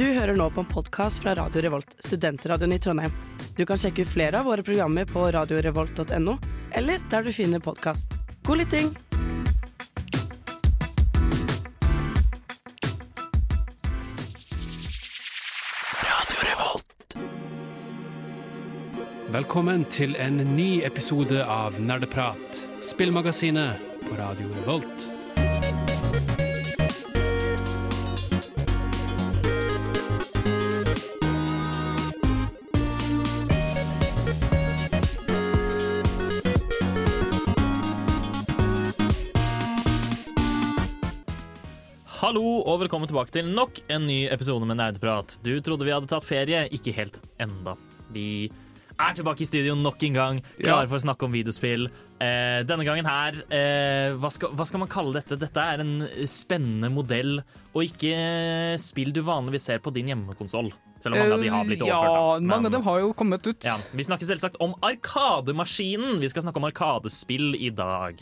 Du 0.00 0.06
hører 0.16 0.32
nå 0.32 0.46
på 0.48 0.62
en 0.62 0.68
podkast 0.68 1.20
fra 1.20 1.34
Radio 1.36 1.60
Revolt, 1.60 1.90
studentradioen 2.00 2.72
i 2.72 2.78
Trondheim. 2.80 3.12
Du 3.56 3.66
kan 3.68 3.76
sjekke 3.76 4.00
ut 4.00 4.08
flere 4.08 4.38
av 4.38 4.46
våre 4.48 4.62
programmer 4.64 5.04
på 5.04 5.26
radiorevolt.no, 5.36 6.36
eller 6.72 7.02
der 7.12 7.26
du 7.26 7.28
finner 7.36 7.60
podkast. 7.60 8.16
God 8.48 8.62
lytting! 8.62 8.88
Velkommen 19.36 19.84
til 19.92 20.16
en 20.16 20.40
ny 20.56 20.80
episode 20.88 21.44
av 21.44 21.76
Nerdeprat, 21.76 22.64
spillmagasinet 22.80 23.88
på 24.08 24.16
Radio 24.16 24.48
Revolt. 24.62 25.09
Og 42.80 42.86
velkommen 42.86 43.10
tilbake 43.10 43.32
til 43.34 43.48
nok 43.52 43.76
en 43.92 44.06
ny 44.08 44.22
episode 44.32 44.64
med 44.64 44.78
Nerdprat. 44.80 45.34
Du 45.44 45.52
trodde 45.60 45.84
vi 45.84 45.92
hadde 45.92 46.08
tatt 46.08 46.24
ferie, 46.24 46.62
ikke 46.72 46.94
helt 46.96 47.18
enda. 47.42 47.74
Vi 48.14 48.48
er 49.00 49.16
tilbake 49.16 49.44
i 49.44 49.48
studio 49.48 49.74
nok 49.76 50.00
en 50.08 50.16
gang, 50.16 50.38
klare 50.60 50.88
for 50.88 50.96
å 50.96 51.02
snakke 51.02 51.26
om 51.28 51.34
videospill. 51.34 51.88
Eh, 52.20 52.62
denne 52.68 52.84
gangen 52.88 53.04
her, 53.08 53.36
eh, 53.52 54.16
hva, 54.16 54.30
skal, 54.32 54.54
hva 54.56 54.64
skal 54.68 54.80
man 54.82 54.88
kalle 54.92 55.12
dette? 55.18 55.36
Dette 55.40 55.60
er 55.60 55.80
en 55.84 56.06
spennende 56.28 56.90
modell, 56.92 57.42
og 57.74 57.84
ikke 57.84 58.78
spill 58.80 59.12
du 59.12 59.20
vanligvis 59.28 59.68
ser 59.68 59.78
på 59.84 59.92
din 59.92 60.08
hjemmekonsoll. 60.12 60.72
Selv 61.00 61.16
om 61.16 61.20
mange 61.20 61.36
av 61.36 61.44
de 61.44 61.52
har 61.52 61.64
blitt 61.68 61.84
Ja, 61.84 61.96
overført. 62.00 62.40
da. 62.40 62.48
mange 62.54 62.66
av 62.66 62.72
dem 62.78 62.82
har 62.88 63.00
jo 63.00 63.12
kommet 63.16 63.46
ut. 63.46 63.64
ja, 63.64 63.76
vi 63.92 64.04
snakker 64.04 64.24
selvsagt 64.28 64.56
om 64.60 64.74
Arkademaskinen. 64.84 66.18
Vi 66.20 66.28
skal 66.28 66.42
snakke 66.44 66.56
om 66.60 66.68
Arkadespill 66.68 67.54
i 67.56 67.70
dag. 67.70 68.20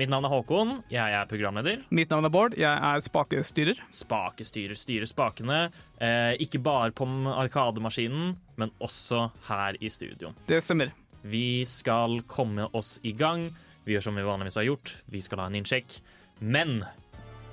Mitt 0.00 0.08
navn 0.08 0.24
er 0.24 0.32
Håkon, 0.32 0.70
jeg 0.88 1.12
er 1.12 1.26
programleder. 1.28 1.82
Mitt 1.92 2.08
navn 2.08 2.24
er 2.24 2.32
Bård, 2.32 2.54
jeg 2.56 2.72
er 2.72 3.02
spakestyrer. 3.04 3.76
Spakestyrer 3.92 4.72
styrer 4.78 5.04
spakene. 5.04 5.68
Eh, 6.00 6.40
ikke 6.40 6.56
bare 6.64 6.88
på 6.96 7.04
Arkademaskinen, 7.34 8.38
men 8.56 8.72
også 8.80 9.28
her 9.50 9.76
i 9.76 9.92
studio. 9.92 10.32
Det 10.48 10.64
stemmer. 10.64 10.88
Vi 11.20 11.68
skal 11.68 12.24
komme 12.24 12.64
oss 12.72 12.96
i 13.04 13.12
gang. 13.12 13.52
Vi 13.84 13.92
gjør 13.92 14.08
som 14.08 14.16
vi 14.16 14.24
vanligvis 14.24 14.56
har 14.56 14.64
gjort. 14.70 14.96
Vi 15.12 15.20
skal 15.20 15.38
ha 15.42 15.46
en 15.50 15.58
innsjekk. 15.60 16.00
Men 16.40 16.80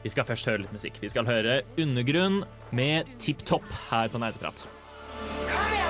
vi 0.05 0.09
skal 0.13 0.23
først 0.29 0.47
høre 0.47 0.61
litt 0.63 0.75
musikk. 0.77 1.01
Vi 1.03 1.11
skal 1.11 1.27
høre 1.27 1.67
Undergrunn 1.75 2.45
med 2.71 3.03
Tipp 3.19 3.43
Topp 3.43 3.67
her 3.89 4.07
på 4.07 4.23
Nerdeprat. 4.23 4.63
Hey 5.51 5.83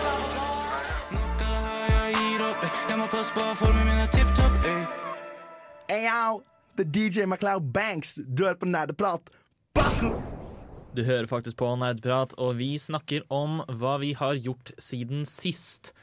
yo, 2.33 2.49
det 2.57 2.65
er 4.73 4.76
DJ 5.89 7.25
MacLeod 7.25 7.71
Banks. 7.73 8.15
Du 8.27 8.43
hører 8.43 8.55
på 8.59 8.67
Nerdeprat. 8.67 9.29
Baku! 9.75 10.11
Du 10.97 11.03
hører 11.05 11.27
faktisk 11.29 11.57
på 11.57 11.67
Nerdprat, 11.77 12.33
og 12.41 12.55
vi 12.57 12.73
snakker 12.81 13.21
om 13.29 13.59
hva 13.69 13.97
vi 14.01 14.13
har 14.17 14.33
gjort 14.41 14.71
siden 14.81 15.25
sist. 15.29 15.93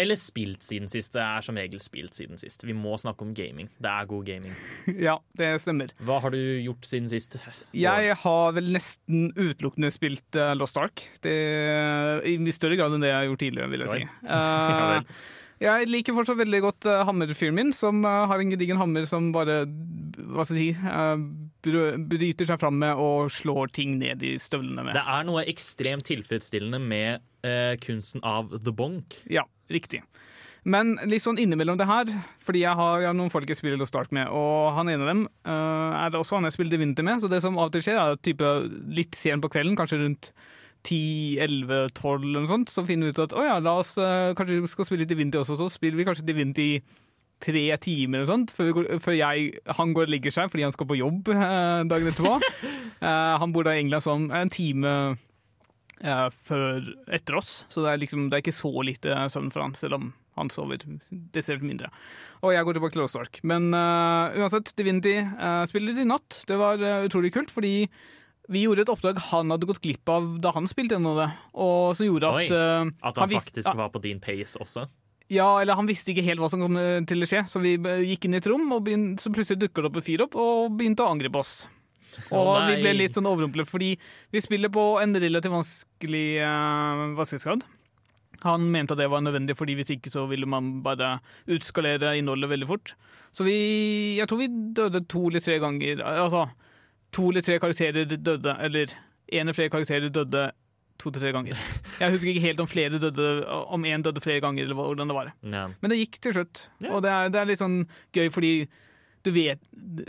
Eller 0.00 0.16
spilt 0.16 0.64
siden 0.64 0.88
sist. 0.88 1.12
Det 1.14 1.20
er 1.22 1.44
som 1.44 1.58
regel 1.60 1.78
spilt 1.82 2.16
siden 2.16 2.38
sist. 2.40 2.64
Vi 2.66 2.72
må 2.74 2.96
snakke 2.98 3.22
om 3.26 3.34
gaming. 3.36 3.68
Det 3.78 3.90
er 3.90 4.08
god 4.10 4.24
gaming. 4.26 4.54
Ja, 5.06 5.18
det 5.38 5.52
stemmer. 5.62 5.92
Hva 6.02 6.18
har 6.24 6.34
du 6.34 6.38
gjort 6.40 6.88
siden 6.88 7.08
sist? 7.10 7.36
Jeg 7.76 8.16
har 8.22 8.54
vel 8.56 8.72
nesten 8.74 9.28
utelukkende 9.36 9.92
spilt 9.94 10.36
eh, 10.40 10.54
Lost 10.58 10.80
Ark. 10.80 11.04
Det, 11.22 11.36
I 12.26 12.38
større 12.56 12.80
grad 12.80 12.96
enn 12.96 13.04
det 13.04 13.12
jeg 13.12 13.20
har 13.20 13.28
gjort 13.30 13.44
tidligere, 13.44 13.70
vil 13.74 13.86
jeg 13.86 13.92
Oi. 13.92 14.00
si. 14.00 14.08
Ja 14.34 14.96
Eh. 15.00 15.38
Jeg 15.60 15.88
liker 15.90 16.16
fortsatt 16.16 16.40
veldig 16.40 16.60
godt 16.64 16.88
uh, 16.88 17.02
hammerfyren 17.08 17.56
min, 17.56 17.72
som 17.76 18.00
uh, 18.06 18.24
har 18.30 18.40
en 18.40 18.52
gedigen 18.52 18.80
hammer 18.80 19.04
som 19.08 19.28
bare 19.34 19.62
hva 20.30 20.44
skal 20.46 20.56
jeg 20.56 20.74
si, 20.74 20.88
uh, 20.88 21.20
bryter 22.10 22.48
seg 22.48 22.60
fram 22.60 22.78
med 22.80 23.00
og 23.00 23.28
slår 23.32 23.72
ting 23.76 23.98
ned 24.00 24.24
i 24.24 24.34
støvlene 24.40 24.86
med. 24.86 24.96
Det 24.96 25.04
er 25.04 25.26
noe 25.28 25.44
ekstremt 25.50 26.08
tilfredsstillende 26.08 26.80
med 26.80 27.20
uh, 27.44 27.76
kunsten 27.84 28.24
av 28.24 28.54
the 28.56 28.72
bonk. 28.72 29.18
Ja, 29.28 29.44
riktig. 29.72 30.02
Men 30.64 30.98
litt 31.08 31.24
sånn 31.24 31.40
innimellom 31.40 31.78
det 31.80 31.88
her, 31.88 32.08
fordi 32.44 32.64
jeg 32.66 32.76
har, 32.76 33.00
jeg 33.00 33.08
har 33.08 33.16
noen 33.16 33.32
folk 33.32 33.48
jeg 33.48 33.56
spiller 33.60 33.80
Lost 33.80 33.96
Ark 33.96 34.10
med, 34.12 34.28
og 34.28 34.74
han 34.76 34.90
ene 34.92 35.06
av 35.06 35.08
dem 35.08 35.22
er 35.48 36.16
også 36.18 36.36
han 36.36 36.44
jeg 36.50 36.58
spiller 36.58 36.74
Divinity 36.74 37.04
med, 37.06 37.22
så 37.22 37.30
det 37.32 37.40
som 37.40 37.56
av 37.56 37.70
og 37.70 37.72
til 37.72 37.86
skjer, 37.86 37.96
er 37.96 38.18
at 38.18 38.20
type 38.24 38.50
litt 38.92 39.16
sent 39.16 39.40
på 39.40 39.48
kvelden, 39.54 39.78
kanskje 39.80 40.02
rundt 40.02 40.28
10-11-12 40.86 42.24
eller 42.24 42.40
noe 42.40 42.50
sånt, 42.50 42.72
så 42.72 42.84
finner 42.88 43.08
vi 43.08 43.14
ut 43.14 43.22
at 43.26 43.36
å 43.36 43.44
ja, 43.44 43.58
la 43.62 43.76
oss 43.82 43.96
eh, 44.00 44.32
kanskje 44.38 44.60
vi 44.64 44.72
skal 44.72 44.88
spille 44.88 45.08
Divinity 45.08 45.40
også, 45.40 45.58
så 45.60 45.68
spiller 45.72 46.00
vi 46.00 46.06
kanskje 46.08 46.26
Divinity 46.28 46.68
tre 47.40 47.64
timer 47.80 48.20
eller 48.20 48.28
sånt, 48.28 48.52
før, 48.52 48.70
går, 48.76 48.88
før 49.00 49.16
jeg, 49.16 49.50
han 49.78 49.94
går 49.96 50.08
og 50.08 50.12
legger 50.12 50.34
seg 50.34 50.50
fordi 50.52 50.66
han 50.66 50.74
skal 50.76 50.88
på 50.90 50.98
jobb 51.00 51.32
eh, 51.34 51.82
dagen 51.90 52.12
etterpå. 52.12 52.38
Eh, 53.00 53.34
han 53.40 53.48
bor 53.48 53.64
da 53.64 53.72
i 53.72 53.80
England 53.80 54.04
sånn 54.04 54.26
en 54.36 54.50
time 54.52 54.90
eh, 56.04 56.26
før 56.36 56.84
etter 57.08 57.38
oss, 57.38 57.62
så 57.72 57.80
det 57.80 57.94
er, 57.94 58.00
liksom, 58.02 58.26
det 58.28 58.36
er 58.36 58.42
ikke 58.44 58.52
så 58.52 58.72
lite 58.84 59.14
søvn 59.32 59.48
for 59.54 59.64
han, 59.64 59.72
selv 59.78 59.96
om 59.96 60.10
han 60.36 60.50
sover 60.52 60.82
desidert 61.08 61.64
mindre. 61.64 61.88
Og 62.44 62.52
jeg 62.52 62.66
går 62.66 62.76
tilbake 62.76 62.96
til 62.96 63.02
Lost 63.04 63.18
Ark. 63.20 63.40
Men 63.40 63.70
uh, 63.72 64.36
uansett, 64.36 64.72
Divinity 64.78 65.16
uh, 65.20 65.64
spiller 65.68 65.94
litt 65.94 66.04
i 66.04 66.08
natt. 66.08 66.42
Det 66.48 66.60
var 66.60 66.80
uh, 66.80 67.06
utrolig 67.08 67.32
kult, 67.34 67.52
fordi 67.52 67.88
vi 68.50 68.64
gjorde 68.66 68.82
et 68.84 68.90
oppdrag 68.92 69.18
han 69.30 69.52
hadde 69.54 69.68
gått 69.70 69.80
glipp 69.84 70.10
av 70.10 70.26
da 70.42 70.50
han 70.56 70.66
spilte 70.70 70.96
gjennom 70.96 71.16
det, 71.20 71.28
og 71.54 71.92
som 71.98 72.08
gjorde 72.08 72.30
Oi, 72.34 72.44
at 72.48 72.54
eh, 72.56 72.90
At 73.06 73.20
han, 73.20 73.28
han 73.28 73.34
faktisk 73.38 73.74
var 73.78 73.92
på 73.94 74.02
din 74.02 74.20
pace 74.22 74.58
også. 74.60 74.88
ja, 75.30 75.48
eller 75.62 75.78
han 75.78 75.86
visste 75.86 76.10
ikke 76.10 76.24
helt 76.26 76.42
hva 76.42 76.48
som 76.50 76.62
kom 76.64 76.78
eh, 76.80 77.00
til 77.06 77.22
å 77.22 77.28
skje, 77.30 77.44
så 77.46 77.62
vi 77.62 77.76
gikk 78.10 78.26
inn 78.26 78.34
i 78.34 78.40
et 78.42 78.48
rom, 78.50 78.66
og 78.74 78.82
begynte, 78.88 79.22
så 79.22 79.30
plutselig 79.30 79.60
dukket 79.62 79.84
det 79.84 79.90
opp 79.92 80.00
en 80.00 80.08
fyr 80.10 80.24
opp 80.26 80.34
og 80.34 80.72
begynte 80.78 81.06
å 81.06 81.12
angripe 81.14 81.38
oss. 81.38 81.52
Og 82.34 82.40
Og 82.42 82.64
vi 82.66 82.80
ble 82.82 82.96
litt 82.98 83.14
sånn 83.14 83.28
overrumplet, 83.30 83.68
fordi 83.70 83.92
vi 84.34 84.40
spiller 84.42 84.72
på 84.74 84.82
en 84.98 85.14
relativt 85.14 85.54
vanskelig 85.54 86.24
uh, 86.42 87.04
vanskelighetsgrad. 87.14 87.62
Han 88.42 88.64
mente 88.72 88.96
at 88.96 88.98
det 88.98 89.06
var 89.12 89.22
nødvendig, 89.22 89.54
fordi 89.54 89.76
hvis 89.78 89.92
ikke 89.94 90.10
så 90.10 90.24
ville 90.26 90.48
man 90.48 90.80
bare 90.82 91.20
utskalere 91.46 92.16
innholdet 92.18 92.50
veldig 92.50 92.66
fort. 92.66 92.94
Så 93.30 93.46
vi 93.46 94.16
Jeg 94.18 94.26
tror 94.26 94.40
vi 94.42 94.48
døde 94.74 95.04
to 95.06 95.28
eller 95.28 95.44
tre 95.44 95.60
ganger. 95.62 96.02
Altså, 96.02 96.48
to 97.14 97.30
eller 97.30 97.44
tre 97.46 97.58
karakterer 97.62 98.08
døde, 98.10 98.56
eller 98.60 98.92
én 99.30 99.44
eller 99.44 99.56
flere 99.56 99.72
karakterer 99.72 100.12
døde 100.12 100.50
to 101.00 101.10
til 101.10 101.22
tre 101.22 101.32
ganger. 101.32 101.56
Jeg 102.02 102.12
husker 102.12 102.32
ikke 102.32 102.44
helt 102.44 102.60
om 102.60 102.68
flere 102.68 103.00
døde 103.00 103.30
Om 103.48 103.88
én 103.88 104.04
døde 104.04 104.20
flere 104.20 104.42
ganger, 104.44 104.66
eller 104.66 104.78
hvordan 104.78 105.08
det 105.08 105.16
var. 105.16 105.32
Ja. 105.42 105.66
Men 105.80 105.92
det 105.92 105.98
gikk 106.02 106.20
til 106.20 106.36
slutt. 106.36 106.68
Ja. 106.80 106.94
Og 106.94 107.02
det 107.04 107.10
er, 107.14 107.32
det 107.32 107.40
er 107.40 107.50
litt 107.50 107.62
sånn 107.62 107.82
gøy 108.16 108.30
fordi 108.34 108.54
du 109.20 109.28
vet 109.34 109.60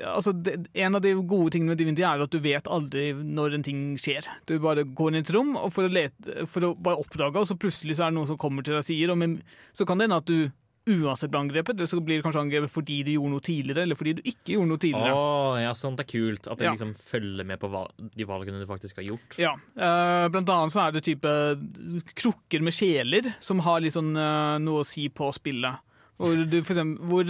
altså 0.07 0.31
det, 0.31 0.53
En 0.79 0.95
av 0.95 1.01
de 1.03 1.11
gode 1.27 1.51
tingene 1.51 1.73
med 1.73 1.81
Divinity 1.81 2.03
er 2.07 2.21
at 2.23 2.31
du 2.31 2.39
vet 2.39 2.67
aldri 2.71 3.09
når 3.11 3.57
en 3.57 3.65
ting 3.65 3.81
skjer. 3.99 4.27
Du 4.47 4.55
bare 4.63 4.85
går 4.87 5.11
inn 5.11 5.19
i 5.19 5.23
et 5.25 5.33
rom 5.35 5.51
for, 5.67 5.83
å 5.83 5.91
lete, 5.91 6.45
for 6.47 6.69
å 6.69 6.73
bare 6.79 7.01
oppdage, 7.01 7.41
og 7.41 7.49
så 7.49 7.57
plutselig 7.59 7.97
så 7.97 8.05
er 8.05 8.13
det 8.13 8.19
noen 8.21 8.29
som 8.31 8.39
kommer 8.39 8.63
til 8.63 8.77
deg 8.77 8.83
og 8.83 8.87
sier 8.87 9.11
og 9.11 9.19
med, 9.19 9.41
Så 9.75 9.87
kan 9.87 9.99
det 9.99 10.07
hende 10.07 10.21
at 10.23 10.31
du 10.31 10.51
uansett 10.89 11.29
blir 11.29 11.39
angrepet, 11.43 11.75
eller 11.77 11.85
så 11.89 11.99
blir 12.01 12.17
det 12.17 12.23
kanskje 12.25 12.41
angrepet 12.41 12.71
fordi 12.73 13.03
du 13.05 13.11
gjorde 13.13 13.31
noe 13.35 13.43
tidligere, 13.45 13.83
eller 13.85 13.95
fordi 13.99 14.13
du 14.17 14.21
ikke 14.25 14.55
gjorde 14.55 14.69
noe 14.71 14.81
tidligere. 14.81 15.13
Oh, 15.13 15.57
ja, 15.61 15.73
sånt 15.77 15.99
er 16.01 16.07
kult. 16.09 16.47
At 16.49 16.57
det 16.57 16.65
Ja. 16.65 16.71
liksom 16.73 16.95
følger 16.97 17.45
med 17.45 17.59
på 17.61 17.69
hva, 17.69 17.83
de 18.17 18.25
valgene 18.25 18.59
du 18.59 18.65
faktisk 18.65 18.97
har 18.97 19.05
gjort. 19.05 19.37
Ja, 19.37 19.53
Uh, 19.77 20.27
Blant 20.33 20.49
annet 20.49 20.73
så 20.73 20.87
er 20.87 20.91
det 20.91 21.03
type 21.05 21.29
krukker 22.17 22.61
med 22.61 22.73
sjeler 22.73 23.33
som 23.39 23.59
har 23.59 23.79
litt 23.81 23.93
sånn 23.93 24.15
eh, 24.17 24.57
noe 24.59 24.81
å 24.81 24.85
si 24.87 25.07
på 25.09 25.29
spillet. 25.33 25.77
Hvor, 26.17 26.35
du, 26.45 26.57
eksempel, 26.61 27.05
hvor 27.09 27.23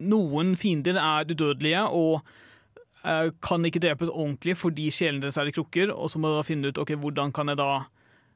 noen 0.00 0.54
fiender 0.56 0.96
er 0.96 1.24
udødelige 1.28 1.82
og 1.92 2.22
uh, 3.04 3.28
kan 3.44 3.64
ikke 3.68 3.80
drepes 3.82 4.08
ordentlig 4.08 4.56
fordi 4.56 4.90
sjelene 4.94 5.20
deres 5.26 5.36
er 5.40 5.50
i 5.50 5.52
krukker, 5.52 5.92
og 5.92 6.08
så 6.12 6.18
må 6.20 6.28
du 6.32 6.38
da 6.38 6.46
finne 6.46 6.68
ut 6.72 6.78
ok, 6.80 6.94
hvordan 6.96 7.32
kan 7.32 7.48
jeg 7.48 7.56
da 7.60 7.84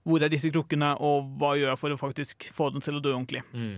hvor 0.04 0.18
er 0.20 0.28
disse 0.32 0.50
krukkene, 0.50 0.96
og 1.00 1.28
hva 1.38 1.52
gjør 1.56 1.70
jeg 1.70 1.78
for 1.78 1.94
å 1.94 1.96
faktisk 2.00 2.48
få 2.52 2.72
dem 2.74 2.82
til 2.82 2.96
å 2.98 3.02
dø 3.04 3.12
ordentlig. 3.14 3.44
Mm. 3.54 3.76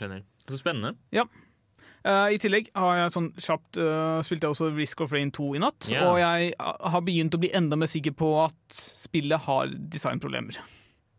Skjønner. 0.00 0.26
Så 0.48 0.58
spennende. 0.58 0.94
Eh, 1.12 2.26
I 2.34 2.38
tillegg 2.40 2.70
har 2.80 3.02
jeg 3.02 3.14
sånn 3.14 3.26
kjapt 3.36 3.76
uh, 3.76 4.20
spilte 4.24 4.48
jeg 4.48 4.54
også 4.54 4.70
Risk 4.72 5.02
of 5.04 5.12
Rain 5.12 5.32
2 5.36 5.50
i 5.58 5.60
natt, 5.60 5.90
Yeah. 5.92 6.06
og 6.08 6.16
jeg 6.22 6.54
uh, 6.56 6.72
har 6.94 7.04
begynt 7.04 7.36
å 7.36 7.40
bli 7.42 7.52
enda 7.54 7.76
mer 7.76 7.90
sikker 7.92 8.16
på 8.16 8.30
at 8.46 8.78
spillet 8.96 9.44
har 9.44 9.74
designproblemer. 9.92 10.56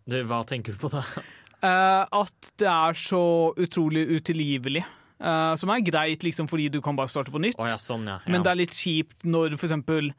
Det, 0.09 0.23
hva 0.25 0.41
tenker 0.49 0.73
du 0.73 0.81
på 0.81 0.89
da? 0.91 1.05
Uh, 1.61 2.09
at 2.23 2.51
det 2.57 2.71
er 2.71 2.97
så 2.97 3.21
utrolig 3.61 4.07
utilgivelig. 4.09 4.83
Eh, 5.21 5.55
som 5.55 5.69
er 5.69 5.83
greit 5.85 6.23
liksom 6.25 6.47
fordi 6.49 6.67
du 6.73 6.79
kan 6.81 6.97
bare 6.97 7.11
starte 7.11 7.33
på 7.33 7.41
nytt. 7.41 7.59
oh, 7.61 7.69
ja, 7.69 7.77
sånn, 7.77 8.07
ja. 8.09 8.17
ja. 8.25 8.31
Men 8.33 8.45
det 8.45 8.51
er 8.51 8.61
litt 8.63 8.73
kjipt 8.73 9.27
når 9.27 9.53
for 9.53 9.67
eksempel 9.69 10.11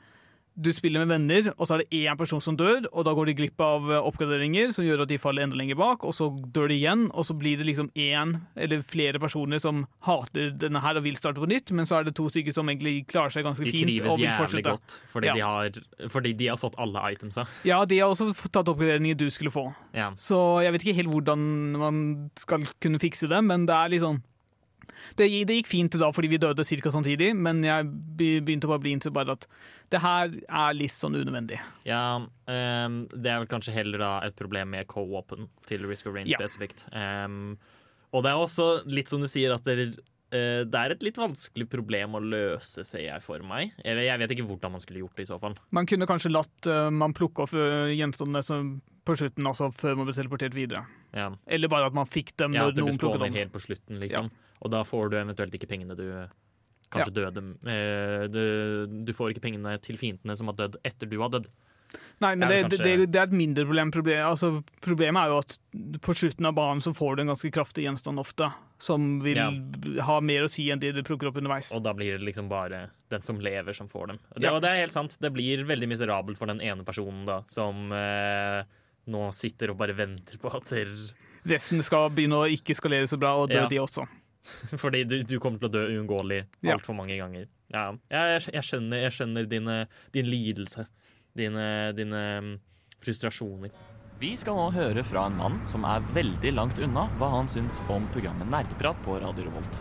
du 0.54 0.69
spiller 0.76 1.00
med 1.06 1.08
venner, 1.14 1.52
og 1.56 1.66
så 1.66 1.75
er 1.78 1.82
det 1.84 2.02
én 2.04 2.16
person 2.20 2.40
som 2.44 2.56
dør, 2.58 2.84
og 2.93 3.04
da 3.06 3.14
går 3.16 3.31
de 3.31 3.34
glipp 3.38 3.60
av 3.64 3.87
eh, 3.90 4.02
oppgraderinger 4.04 4.72
som 4.75 4.84
gjør 4.84 5.02
at 5.04 5.08
de 5.08 5.19
faller 5.19 5.46
enda 5.46 5.56
lenger 5.56 5.78
bak, 5.81 6.04
og 6.04 6.12
så 6.16 6.26
dør 6.52 6.69
de 6.69 6.76
igjen, 6.76 7.06
og 7.16 7.25
så 7.25 7.37
blir 7.38 7.56
det 7.60 7.66
liksom 7.70 7.88
én 7.96 8.34
eller 8.56 8.82
flere 8.84 9.19
personer 9.22 9.62
som 9.62 9.87
hater 10.04 10.50
denne 10.60 10.82
her 10.84 11.00
og 11.00 11.06
vil 11.06 11.16
starte 11.16 11.40
på 11.40 11.49
nytt, 11.49 11.72
men 11.72 11.88
så 11.88 11.99
er 12.00 12.04
det 12.10 12.14
to 12.19 12.26
stykker 12.28 12.52
som 12.52 12.69
egentlig 12.69 13.06
klarer 13.08 13.32
seg 13.32 13.46
ganske 13.49 13.64
fint. 13.64 13.72
De 13.72 13.81
fint 13.81 14.02
trives 14.02 14.19
vil 14.19 14.26
jævlig 14.28 14.64
godt 14.69 14.96
fordi, 15.12 15.26
Ja. 15.26 15.34
de 15.34 15.40
har, 15.40 16.08
fordi 16.12 16.32
de 16.37 16.46
har 16.52 16.60
fått 16.60 16.76
alle 16.78 17.00
itemsa. 17.16 17.46
Ja, 17.64 17.84
de 17.84 17.98
har 18.02 18.12
også 18.12 18.32
tatt 18.52 18.69
oppgraderinger 18.69 19.16
du 19.16 19.31
skulle 19.31 19.50
få. 19.55 19.69
Ja. 19.94 20.10
Så 20.20 20.62
jeg 20.64 20.72
vet 20.76 20.84
ikke 20.84 20.98
helt 21.00 21.12
hvordan 21.14 21.48
man 21.81 22.02
skal 22.37 22.69
kunne 22.81 23.00
fikse 23.00 23.28
det, 23.28 23.40
men 23.44 23.64
det 23.66 23.75
er 23.75 23.88
litt 23.88 24.02
sånn 24.05 24.22
det, 25.19 25.26
det 25.49 25.56
gikk 25.60 25.70
fint 25.70 25.99
da 26.00 26.08
fordi 26.14 26.28
vi 26.32 26.38
døde 26.43 26.64
ca. 26.64 26.90
samtidig, 26.94 27.32
men 27.37 27.62
jeg 27.66 27.88
be- 27.90 28.40
begynte 28.44 28.69
bare 28.70 28.81
å 28.81 28.84
bli 28.84 28.93
inntil 28.96 29.12
bare 29.14 29.32
at 29.37 29.46
det 29.93 30.00
her 30.00 30.31
er 30.49 30.75
litt 30.78 30.94
sånn 30.94 31.16
unødvendig. 31.19 31.58
Ja, 31.84 32.16
um, 32.25 32.96
det 33.12 33.28
er 33.32 33.43
vel 33.43 33.50
kanskje 33.50 33.75
heller 33.76 33.99
da 34.00 34.12
et 34.26 34.37
problem 34.38 34.70
med 34.72 34.87
co-open 34.88 35.49
til 35.69 35.84
Risk 35.88 36.06
of 36.08 36.14
Rain 36.16 36.26
Ja. 36.31 36.38
spesifikt. 36.40 36.87
Um, 36.93 37.58
og 38.12 38.25
det 38.25 38.32
er 38.32 38.40
også 38.40 38.70
litt 38.87 39.08
som 39.12 39.20
du 39.20 39.28
sier 39.28 39.52
at 39.54 39.64
det, 39.64 39.90
uh, 40.32 40.62
det 40.64 40.75
er 40.81 40.94
et 40.94 41.02
litt 41.05 41.16
vanskelig 41.20 41.69
problem 41.72 42.16
å 42.16 42.22
løse, 42.25 42.84
ser 42.88 43.05
jeg 43.05 43.20
for 43.25 43.38
meg. 43.44 43.72
Eller 43.84 44.02
jeg 44.08 44.19
vet 44.22 44.31
ikke 44.37 44.48
hvordan 44.48 44.72
man 44.76 44.81
skulle 44.84 45.00
gjort 45.05 45.16
det 45.16 45.26
i 45.26 45.31
så 45.32 45.38
fall. 45.40 45.56
Man 45.70 45.87
kunne 45.88 46.08
kanskje 46.08 46.32
latt 46.32 46.69
uh, 46.72 46.88
man 46.90 47.12
plukke 47.16 47.44
opp 47.44 47.52
uh, 47.56 47.93
gjenstandene 47.93 48.43
som 48.46 48.75
på 49.05 49.16
slutten, 49.19 49.44
altså 49.50 49.69
før 49.75 49.96
man 49.98 50.06
ble 50.08 50.14
teleportert 50.14 50.55
videre. 50.55 50.84
Ja, 51.12 51.30
Eller 51.46 51.68
bare 51.68 51.86
at 51.90 51.92
man 51.96 52.06
fikk 52.08 52.34
dem 52.40 52.54
ja 52.56 52.62
når 52.70 52.78
noen 52.80 52.98
plukket 52.98 53.20
dem. 53.26 53.34
helt 53.34 53.52
på 53.52 53.60
slutten, 53.60 53.98
liksom. 54.00 54.30
Og 54.62 54.70
da 54.72 54.82
får 54.86 55.10
du 55.12 55.16
eventuelt 55.18 55.52
ikke 55.58 55.68
pengene 55.68 55.96
du 55.98 56.06
kanskje 56.92 57.12
døde 57.16 57.42
eh, 57.72 58.26
du, 58.28 58.86
du 59.04 59.12
får 59.16 59.32
ikke 59.32 59.40
pengene 59.46 59.78
til 59.80 59.96
fiendene 60.00 60.36
som 60.36 60.48
har 60.50 60.56
dødd 60.58 60.76
etter 60.84 61.08
du 61.08 61.18
har 61.20 61.30
dødd. 61.32 61.46
Nei, 62.22 62.34
men 62.36 62.48
det, 62.48 62.56
det, 62.56 62.78
kanskje- 62.78 62.84
det, 63.02 63.06
det 63.12 63.18
er 63.20 63.26
et 63.28 63.34
mindre 63.36 63.64
problem. 63.68 63.90
Problem, 63.92 64.20
altså, 64.24 64.50
problemet 64.84 65.20
er 65.26 65.32
jo 65.32 65.38
at 65.42 65.56
på 66.06 66.14
slutten 66.16 66.46
av 66.48 66.54
banen 66.56 66.80
så 66.84 66.92
får 66.96 67.16
du 67.18 67.22
en 67.24 67.32
ganske 67.32 67.50
kraftig 67.52 67.84
gjenstand 67.84 68.20
ofte, 68.22 68.48
som 68.80 69.18
vil 69.24 69.36
Ja. 69.40 69.48
ha 70.06 70.18
mer 70.24 70.46
å 70.46 70.50
si 70.52 70.70
enn 70.72 70.80
det 70.80 70.94
du 70.96 71.02
plukker 71.04 71.28
opp 71.28 71.36
underveis. 71.40 71.72
Og 71.76 71.82
da 71.84 71.92
blir 71.96 72.16
det 72.16 72.24
liksom 72.28 72.48
bare 72.48 72.86
den 73.12 73.20
som 73.26 73.40
lever, 73.42 73.72
som 73.76 73.88
får 73.92 74.06
dem. 74.14 74.20
Det, 74.36 74.44
Ja. 74.46 74.54
Og 74.54 74.62
det 74.64 74.70
er 74.70 74.80
helt 74.86 74.92
sant. 74.96 75.18
Det 75.20 75.32
blir 75.34 75.64
veldig 75.68 75.88
miserabelt 75.90 76.38
for 76.40 76.46
den 76.46 76.60
ene 76.64 76.84
personen 76.84 77.26
da, 77.28 77.42
som 77.52 77.90
eh, 77.92 78.62
nå 79.10 79.32
sitter 79.34 79.72
og 79.72 79.78
bare 79.81 79.96
venter 79.99 80.38
på 80.38 80.50
at 80.54 80.72
Resten 81.49 81.82
skal 81.82 82.10
begynne 82.14 82.38
å 82.38 82.46
ikke 82.50 82.76
skalere 82.78 83.08
så 83.10 83.19
bra, 83.19 83.32
og 83.34 83.49
dø 83.50 83.62
Ja. 83.64 83.69
de 83.69 83.81
også. 83.82 84.04
Fordi 84.82 85.04
du, 85.04 85.22
du 85.26 85.38
kommer 85.43 85.58
til 85.58 85.69
å 85.70 85.72
dø 85.72 85.82
uunngåelig 85.96 86.44
Ja. 86.62 86.76
altfor 86.76 86.94
mange 86.94 87.16
ganger. 87.19 87.49
Ja, 87.72 87.88
jeg, 88.12 88.43
jeg 88.52 88.62
skjønner, 88.69 89.02
jeg 89.02 89.12
skjønner 89.16 89.46
dine, 89.49 89.76
din 90.12 90.26
lidelse. 90.28 90.87
Dine, 91.34 91.64
dine 91.96 92.20
mm, 92.44 92.52
frustrasjoner. 93.02 93.70
Vi 94.20 94.37
skal 94.38 94.54
nå 94.54 94.69
høre 94.76 95.02
fra 95.02 95.25
en 95.26 95.38
mann 95.40 95.56
som 95.66 95.82
er 95.88 96.05
veldig 96.14 96.52
langt 96.55 96.78
unna 96.78 97.08
hva 97.19 97.31
han 97.32 97.48
syns 97.50 97.81
om 97.90 98.05
programmet 98.14 98.46
Nerdeprat 98.52 99.00
på 99.02 99.16
Radio 99.19 99.48
Revolt. 99.48 99.81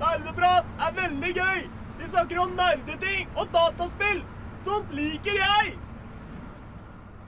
Nerdeprat 0.00 0.66
er 0.84 0.96
veldig 0.98 1.30
gøy! 1.36 1.62
De 2.00 2.08
snakker 2.08 2.38
om 2.42 2.52
nerdeting 2.56 3.28
og 3.38 3.48
dataspill! 3.54 4.20
Sånt 4.64 4.92
liker 4.96 5.36
jeg! 5.40 5.74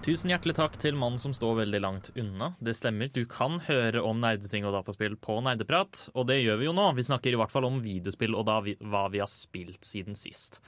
Tusen 0.03 0.33
hjertelig 0.33 0.57
takk 0.59 0.75
til 0.83 0.97
mannen 0.99 1.21
som 1.23 1.31
står 1.31 1.61
veldig 1.61 1.79
langt 1.79 2.09
unna. 2.19 2.49
Det 2.59 2.73
stemmer, 2.75 3.07
du 3.15 3.23
kan 3.31 3.61
høre 3.69 4.01
om 4.03 4.19
nerdeting 4.19 4.65
og 4.67 4.75
dataspill 4.75 5.13
på 5.23 5.37
Nerdeprat, 5.47 6.09
og 6.19 6.27
det 6.27 6.41
gjør 6.41 6.59
vi 6.59 6.67
jo 6.67 6.73
nå. 6.75 6.89
Vi 6.97 7.05
snakker 7.07 7.31
i 7.31 7.39
hvert 7.39 7.53
fall 7.55 7.69
om 7.69 7.77
videospill 7.85 8.35
og 8.35 8.49
da 8.49 8.57
vi, 8.67 8.75
hva 8.83 9.05
vi 9.15 9.21
har 9.23 9.31
spilt 9.31 9.87
siden 9.87 10.19
sist. 10.19 10.59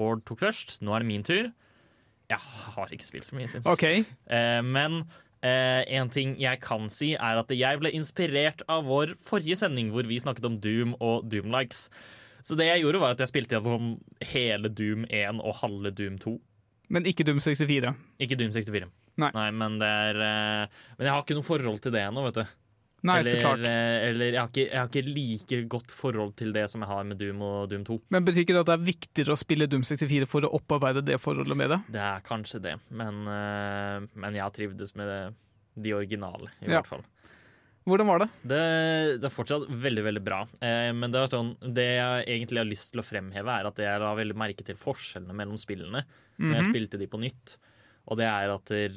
Bård 0.00 0.22
tok 0.24 0.40
først, 0.46 0.78
nå 0.80 0.94
er 0.96 1.04
det 1.04 1.10
min 1.10 1.26
tur. 1.28 1.50
Jeg 2.32 2.40
har 2.40 2.96
ikke 2.96 3.04
spilt 3.10 3.28
så 3.28 3.36
mye 3.36 3.50
siden 3.52 3.66
sist. 3.66 3.74
OK. 3.74 4.16
Eh, 4.32 4.62
men 4.64 4.96
eh, 5.44 5.84
en 6.00 6.08
ting 6.16 6.32
jeg 6.40 6.62
kan 6.64 6.88
si, 6.88 7.12
er 7.20 7.42
at 7.42 7.52
jeg 7.52 7.82
ble 7.84 7.92
inspirert 7.92 8.64
av 8.64 8.88
vår 8.88 9.12
forrige 9.28 9.60
sending, 9.60 9.92
hvor 9.92 10.08
vi 10.08 10.22
snakket 10.24 10.48
om 10.48 10.56
Doom 10.56 10.96
og 11.04 11.28
Doom-likes. 11.28 11.90
Så 12.40 12.56
det 12.56 12.72
jeg 12.72 12.86
gjorde, 12.86 13.04
var 13.04 13.12
at 13.12 13.20
jeg 13.20 13.34
spilte 13.34 13.60
gjennom 13.60 13.98
hele 14.32 14.72
Doom 14.72 15.04
1 15.12 15.44
og 15.44 15.60
halve 15.60 15.92
Doom 16.00 16.16
2. 16.24 16.38
Men 16.90 17.04
ikke 17.08 17.24
Doom 17.24 17.40
64. 17.40 17.94
Ikke 18.20 18.36
Doom 18.36 18.50
64. 18.52 18.90
Nei. 19.16 19.50
men 19.54 19.78
det 19.78 19.86
er 19.88 20.16
eh, 20.20 20.66
Men 20.98 21.06
jeg 21.06 21.12
har 21.14 21.22
ikke 21.22 21.36
noe 21.38 21.46
forhold 21.46 21.80
til 21.80 21.92
det 21.94 22.02
ennå, 22.02 22.24
vet 22.26 22.34
du. 22.42 22.44
Nei, 23.04 23.18
eller, 23.20 23.30
så 23.36 23.40
klart. 23.44 23.64
eh, 23.68 24.08
eller 24.08 24.30
jeg 24.32 24.40
har, 24.40 24.48
ikke, 24.48 24.64
jeg 24.70 24.78
har 24.80 24.88
ikke 24.88 25.02
like 25.12 25.58
godt 25.68 25.90
forhold 25.92 26.34
til 26.40 26.52
det 26.56 26.62
som 26.72 26.80
jeg 26.80 26.88
har 26.88 27.04
med 27.04 27.18
Doom 27.20 27.42
og 27.44 27.68
Doom 27.68 27.84
2. 27.84 27.98
Men 28.10 28.24
betyr 28.24 28.44
ikke 28.46 28.54
det 28.56 28.62
at 28.64 28.70
det 28.70 28.76
er 28.78 28.86
viktigere 28.88 29.34
å 29.36 29.40
spille 29.40 29.68
Doom 29.68 29.84
64 29.84 30.26
for 30.30 30.46
å 30.48 30.52
opparbeide 30.56 31.02
det 31.04 31.18
forholdet 31.20 31.56
med 31.60 31.68
det? 31.74 31.80
Det 31.92 32.00
er 32.00 32.24
kanskje 32.24 32.62
det, 32.64 32.76
men, 32.90 33.20
eh, 33.28 34.06
men 34.16 34.38
jeg 34.38 34.42
har 34.46 34.54
trivdes 34.56 34.94
med 34.96 35.06
det, 35.12 35.20
de 35.84 35.92
originale, 35.92 36.48
i 36.62 36.70
Ja. 36.70 36.78
hvert 36.80 36.86
fall. 36.88 37.04
Hvordan 37.84 38.08
var 38.08 38.22
det? 38.22 38.28
Det, 38.48 38.60
det 39.20 39.28
er 39.28 39.34
fortsatt 39.34 39.66
veldig 39.68 40.04
veldig 40.06 40.22
bra. 40.24 40.38
Eh, 40.64 40.90
men 40.96 41.12
det, 41.12 41.26
sånn, 41.32 41.50
det 41.76 41.84
jeg 41.98 42.24
egentlig 42.38 42.62
har 42.62 42.70
lyst 42.70 42.92
til 42.94 43.02
å 43.02 43.04
fremheve, 43.04 43.52
er 43.60 43.68
at 43.68 43.76
jeg 43.84 44.00
la 44.00 44.14
veldig 44.16 44.36
merke 44.40 44.64
til 44.64 44.78
forskjellene 44.80 45.36
mellom 45.36 45.58
spillene 45.60 46.00
når 46.38 46.54
jeg 46.56 46.64
Mhm. 46.64 46.70
spilte 46.72 46.98
de 46.98 47.06
på 47.12 47.20
nytt. 47.20 47.56
Og 48.04 48.18
det 48.20 48.26
er 48.28 48.50
at 48.52 48.64
der, 48.68 48.90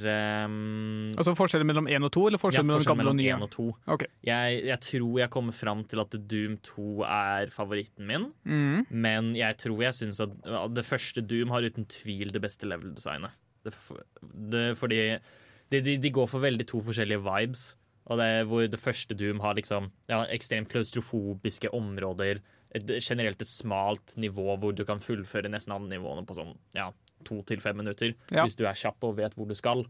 um, 0.47 1.13
Altså 1.15 1.31
Forskjellen 1.35 1.65
mellom 1.69 1.85
1 1.87 2.03
og 2.03 2.11
2, 2.11 2.23
eller 2.27 2.37
ja, 2.39 2.43
forskjellen 2.43 2.67
mellom 2.67 2.83
gamle 2.83 2.91
og 2.91 2.97
mellom 2.97 3.19
nye? 3.21 3.35
én 3.37 3.43
og 3.45 3.51
2. 3.53 3.67
Okay. 3.95 4.07
Jeg, 4.27 4.57
jeg 4.67 4.79
tror 4.83 5.19
jeg 5.21 5.29
kommer 5.31 5.53
fram 5.55 5.83
til 5.87 6.01
at 6.03 6.17
Doom 6.27 6.57
2 6.67 7.03
er 7.07 7.47
favoritten 7.55 8.05
min. 8.09 8.25
Mm. 8.43 8.85
Men 8.91 9.29
jeg 9.35 9.55
tror 9.63 9.79
jeg 9.85 9.95
syns 9.95 10.19
at 10.19 10.35
det 10.75 10.83
første 10.83 11.23
Doom 11.23 11.49
har 11.55 11.61
uten 11.63 11.85
tvil 11.87 12.31
det 12.35 12.41
beste 12.43 12.67
level-designet. 12.67 13.31
Det, 13.63 13.73
det, 14.51 14.65
fordi 14.79 14.99
de, 15.71 15.81
de, 15.81 15.95
de 16.03 16.11
går 16.11 16.27
for 16.27 16.43
veldig 16.43 16.67
to 16.67 16.79
forskjellige 16.83 17.23
vibes. 17.23 17.75
Og 18.07 18.19
det, 18.19 18.25
er 18.25 18.47
hvor 18.47 18.67
det 18.71 18.79
første 18.79 19.15
Doom 19.19 19.41
har 19.43 19.57
liksom 19.57 19.89
ja, 20.07 20.21
ekstremt 20.31 20.71
klaustrofobiske 20.71 21.71
områder. 21.75 22.39
Et, 22.75 22.91
generelt 23.03 23.41
et 23.43 23.51
smalt 23.51 24.15
nivå 24.19 24.55
hvor 24.59 24.75
du 24.75 24.83
kan 24.87 25.01
fullføre 25.03 25.51
nesten 25.51 25.75
alle 25.75 25.91
nivåene 25.91 26.25
på 26.27 26.35
sånn 26.35 26.53
ja, 26.75 26.89
to 27.27 27.41
til 27.47 27.61
fem 27.63 27.79
minutter. 27.79 28.13
Ja. 28.31 28.45
Hvis 28.45 28.57
du 28.59 28.65
er 28.67 28.77
kjapp 28.77 29.03
og 29.07 29.17
vet 29.19 29.35
hvor 29.37 29.49
du 29.49 29.55
skal. 29.57 29.83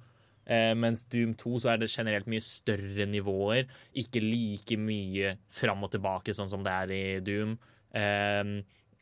Eh, 0.48 0.74
mens 0.80 1.04
Doom 1.12 1.36
2 1.38 1.58
så 1.64 1.74
er 1.74 1.82
det 1.82 1.92
generelt 1.92 2.30
mye 2.32 2.44
større 2.44 3.08
nivåer. 3.10 3.68
Ikke 4.00 4.24
like 4.24 4.80
mye 4.80 5.36
fram 5.54 5.84
og 5.86 5.94
tilbake 5.94 6.36
sånn 6.36 6.50
som 6.50 6.66
det 6.66 6.74
er 6.74 6.94
i 6.96 7.04
Doom. 7.26 7.58
Eh, 7.98 8.54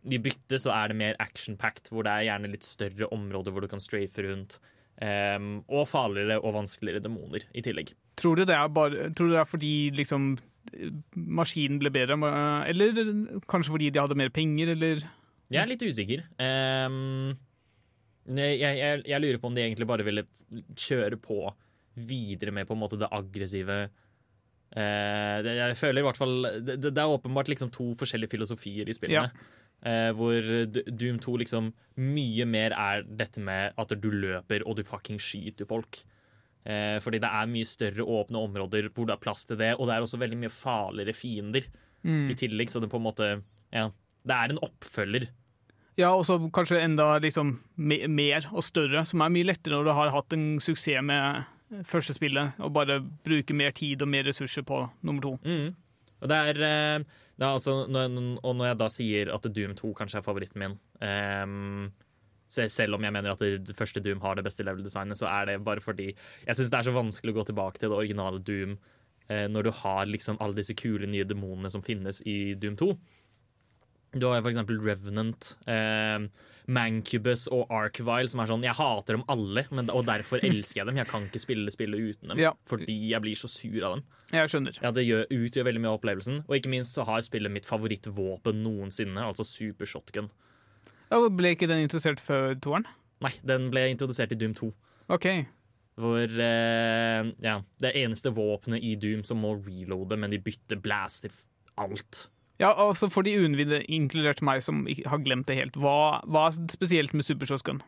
I 0.06 0.22
bytte 0.22 0.60
så 0.62 0.74
er 0.76 0.92
det 0.92 1.00
mer 1.00 1.20
action-packed, 1.24 1.92
hvor 1.94 2.06
det 2.06 2.14
er 2.14 2.32
gjerne 2.32 2.52
litt 2.52 2.66
større 2.68 3.12
områder 3.16 3.54
hvor 3.54 3.64
du 3.64 3.72
kan 3.72 3.84
strafe 3.84 4.26
rundt. 4.26 4.60
Eh, 5.00 5.38
og 5.70 5.88
farligere 5.92 6.42
og 6.42 6.58
vanskeligere 6.60 7.06
demoner 7.06 7.46
i 7.54 7.64
tillegg. 7.66 7.94
Tror 8.16 8.40
du 8.40 8.46
det 8.48 8.56
er, 8.56 8.68
bare, 8.72 9.10
tror 9.16 9.30
du 9.30 9.36
det 9.36 9.42
er 9.42 9.50
fordi 9.50 9.74
liksom 9.96 10.36
maskinen 11.16 11.80
ble 11.82 11.92
bedre, 11.94 12.18
eller 12.70 13.02
kanskje 13.52 13.74
fordi 13.76 13.92
de 13.94 14.02
hadde 14.02 14.18
mer 14.18 14.32
penger, 14.34 14.74
eller 14.74 15.04
Jeg 15.52 15.62
er 15.62 15.70
litt 15.70 15.84
usikker. 15.86 16.24
Um, 16.40 17.36
jeg, 18.26 18.58
jeg, 18.60 19.04
jeg 19.06 19.22
lurer 19.22 19.42
på 19.42 19.52
om 19.52 19.58
de 19.58 19.62
egentlig 19.62 19.88
bare 19.88 20.06
ville 20.08 20.26
kjøre 20.74 21.20
på 21.22 21.44
videre 21.96 22.52
med 22.52 22.68
på 22.68 22.74
en 22.76 22.82
måte 22.82 22.98
det 23.00 23.12
aggressive 23.14 23.76
uh, 23.86 25.38
det, 25.46 25.54
Jeg 25.54 25.78
føler 25.80 26.02
i 26.02 26.04
hvert 26.04 26.18
fall 26.20 26.34
Det, 26.66 26.80
det 26.82 26.98
er 26.98 27.14
åpenbart 27.14 27.48
liksom 27.48 27.70
to 27.72 27.94
forskjellige 27.96 28.34
filosofier 28.34 28.90
i 28.90 28.98
spillene. 28.98 29.30
Eh, 29.86 30.10
hvor 30.18 30.42
Doom 30.98 31.20
2 31.22 31.36
liksom 31.44 31.68
mye 32.02 32.46
mer 32.50 32.74
er 32.74 33.04
dette 33.06 33.42
med 33.44 33.76
at 33.78 33.92
du 34.02 34.08
løper 34.10 34.64
og 34.66 34.80
du 34.80 34.84
fucking 34.88 35.20
skyter 35.22 35.68
folk. 35.70 36.00
Eh, 36.66 36.98
fordi 37.00 37.20
det 37.22 37.30
er 37.30 37.46
mye 37.52 37.68
større 37.70 38.02
åpne 38.10 38.40
områder 38.42 38.88
hvor 38.90 39.06
det 39.06 39.14
er 39.14 39.22
plass 39.22 39.46
til 39.46 39.58
det, 39.60 39.76
og 39.78 39.86
det 39.88 39.96
er 39.96 40.02
også 40.06 40.18
veldig 40.18 40.38
mye 40.44 40.54
farligere 40.54 41.14
fiender 41.14 41.68
Mm. 42.06 42.28
i 42.30 42.36
tillegg, 42.38 42.70
så 42.70 42.78
det 42.80 42.90
på 42.92 42.98
en 43.00 43.06
måte 43.08 43.42
Ja, 43.74 43.88
det 44.26 44.36
er 44.36 44.52
en 44.54 44.60
oppfølger. 44.62 45.24
Ja, 45.98 46.12
og 46.14 46.26
så 46.28 46.36
kanskje 46.54 46.84
enda 46.84 47.20
liksom 47.20 47.56
me 47.78 48.08
mer 48.08 48.46
og 48.54 48.62
større, 48.64 49.06
som 49.06 49.22
er 49.22 49.30
mye 49.34 49.48
lettere 49.48 49.74
når 49.74 49.86
du 49.88 49.92
har 49.98 50.12
hatt 50.14 50.34
en 50.34 50.60
suksess 50.60 51.02
med 51.02 51.46
første 51.84 52.14
spillet, 52.14 52.54
og 52.60 52.74
bare 52.74 53.00
bruke 53.02 53.56
mer 53.58 53.72
tid 53.72 54.02
og 54.04 54.08
mer 54.12 54.24
ressurser 54.24 54.62
på 54.62 54.84
nummer 55.02 55.22
to. 55.22 55.34
Mm. 55.46 55.74
Og 56.22 56.30
det 56.30 56.38
er, 56.38 56.62
eh, 56.62 57.00
det 57.40 57.44
er 57.48 57.54
altså 57.56 57.88
når, 57.90 58.38
Og 58.44 58.56
når 58.56 58.66
jeg 58.68 58.78
da 58.78 58.88
sier 58.90 59.34
at 59.34 59.42
Doom 59.56 59.74
2 59.76 59.94
kanskje 59.94 60.18
er 60.18 60.22
favoritten 60.22 60.60
min 60.60 60.78
ehm, 61.02 61.92
se- 62.48 62.70
Selv 62.70 62.96
om 62.96 63.02
jeg 63.04 63.12
mener 63.14 63.32
at 63.32 63.40
det 63.40 63.76
første 63.76 64.02
Doom 64.04 64.22
har 64.22 64.36
det 64.36 64.44
beste 64.46 64.64
level-designet, 64.64 65.18
så 65.18 65.28
er 65.28 65.46
det 65.46 65.64
bare 65.64 65.82
fordi 65.82 66.12
jeg 66.14 66.56
syns 66.56 66.70
det 66.72 66.80
er 66.80 66.90
så 66.92 66.94
vanskelig 66.96 67.34
å 67.34 67.40
gå 67.42 67.46
tilbake 67.52 67.80
til 67.80 67.90
det 67.90 67.98
originale 67.98 68.40
Doom 68.44 68.78
eh, 69.30 69.48
når 69.50 69.64
du 69.64 69.72
har 69.72 70.06
liksom 70.06 70.38
alle 70.40 70.54
disse 70.56 70.76
kule 70.78 71.08
nye 71.10 71.26
demonene 71.26 71.72
som 71.72 71.82
finnes 71.82 72.22
i 72.26 72.54
Doom 72.54 72.76
2. 72.78 72.92
Du 74.16 74.28
har 74.30 74.40
eksempel 74.48 74.78
Revenant, 74.80 75.58
eh, 75.68 76.28
Mancubus 76.72 77.48
og 77.52 77.68
Archvile, 77.70 78.30
som 78.32 78.40
er 78.40 78.48
sånn 78.50 78.64
Jeg 78.64 78.74
hater 78.78 79.18
dem 79.18 79.26
alle, 79.30 79.66
men, 79.76 79.90
og 79.92 80.06
derfor 80.08 80.40
elsker 80.48 80.80
jeg 80.82 80.88
dem. 80.88 80.96
Jeg 81.02 81.10
kan 81.12 81.26
ikke 81.28 81.42
spille 81.44 81.74
spillet 81.74 82.00
uten 82.16 82.32
dem, 82.32 82.40
Ja. 82.40 82.54
fordi 82.66 82.96
jeg 83.12 83.22
blir 83.22 83.36
så 83.36 83.50
sur 83.52 83.76
av 83.84 83.98
dem. 83.98 84.06
Jeg 84.32 84.50
skjønner. 84.54 84.80
Ja, 84.82 84.92
det 84.96 85.04
gjør, 85.06 85.28
utgjør 85.36 85.68
veldig 85.68 85.82
mye 85.84 85.92
av 85.92 86.00
opplevelsen. 86.00 86.40
Og 86.48 86.56
ikke 86.58 86.72
minst 86.72 86.96
så 86.96 87.04
har 87.06 87.22
spillet 87.28 87.52
mitt 87.52 87.68
favorittvåpen 87.68 88.64
noensinne, 88.64 89.20
altså 89.22 89.46
super 89.46 89.86
shotgun. 89.86 90.32
Ja, 91.12 91.20
ble 91.30 91.54
ikke 91.56 91.70
den 91.70 91.84
introdusert 91.86 92.24
før 92.24 92.56
toeren? 92.62 92.88
Nei, 93.24 93.32
den 93.48 93.70
ble 93.74 93.88
introdusert 93.92 94.34
i 94.36 94.40
Doom 94.40 94.56
2. 94.58 94.72
OK. 95.16 95.28
Hvor 96.02 96.24
eh, 96.28 97.28
ja, 97.46 97.58
det 97.84 97.94
eneste 97.96 98.34
våpenet 98.36 98.84
i 98.84 98.96
Doom 99.00 99.24
som 99.28 99.40
må 99.40 99.54
reloade, 99.64 100.18
men 100.20 100.34
de 100.34 100.42
bytter 100.44 100.82
blast 100.84 101.24
til 101.24 101.36
alt. 101.80 102.26
Ja, 102.60 102.72
altså 102.72 103.10
For 103.12 103.28
de 103.28 103.36
uinnvidde, 103.36 103.82
inkludert 103.92 104.42
meg 104.46 104.64
som 104.64 104.86
har 104.88 105.24
glemt 105.24 105.48
det 105.50 105.58
helt, 105.60 105.80
hva, 105.80 106.22
hva 106.28 106.48
er 106.50 106.60
spesielt 106.72 107.16
med 107.16 107.28
Super 107.28 107.50
Shotgun? 107.50 107.82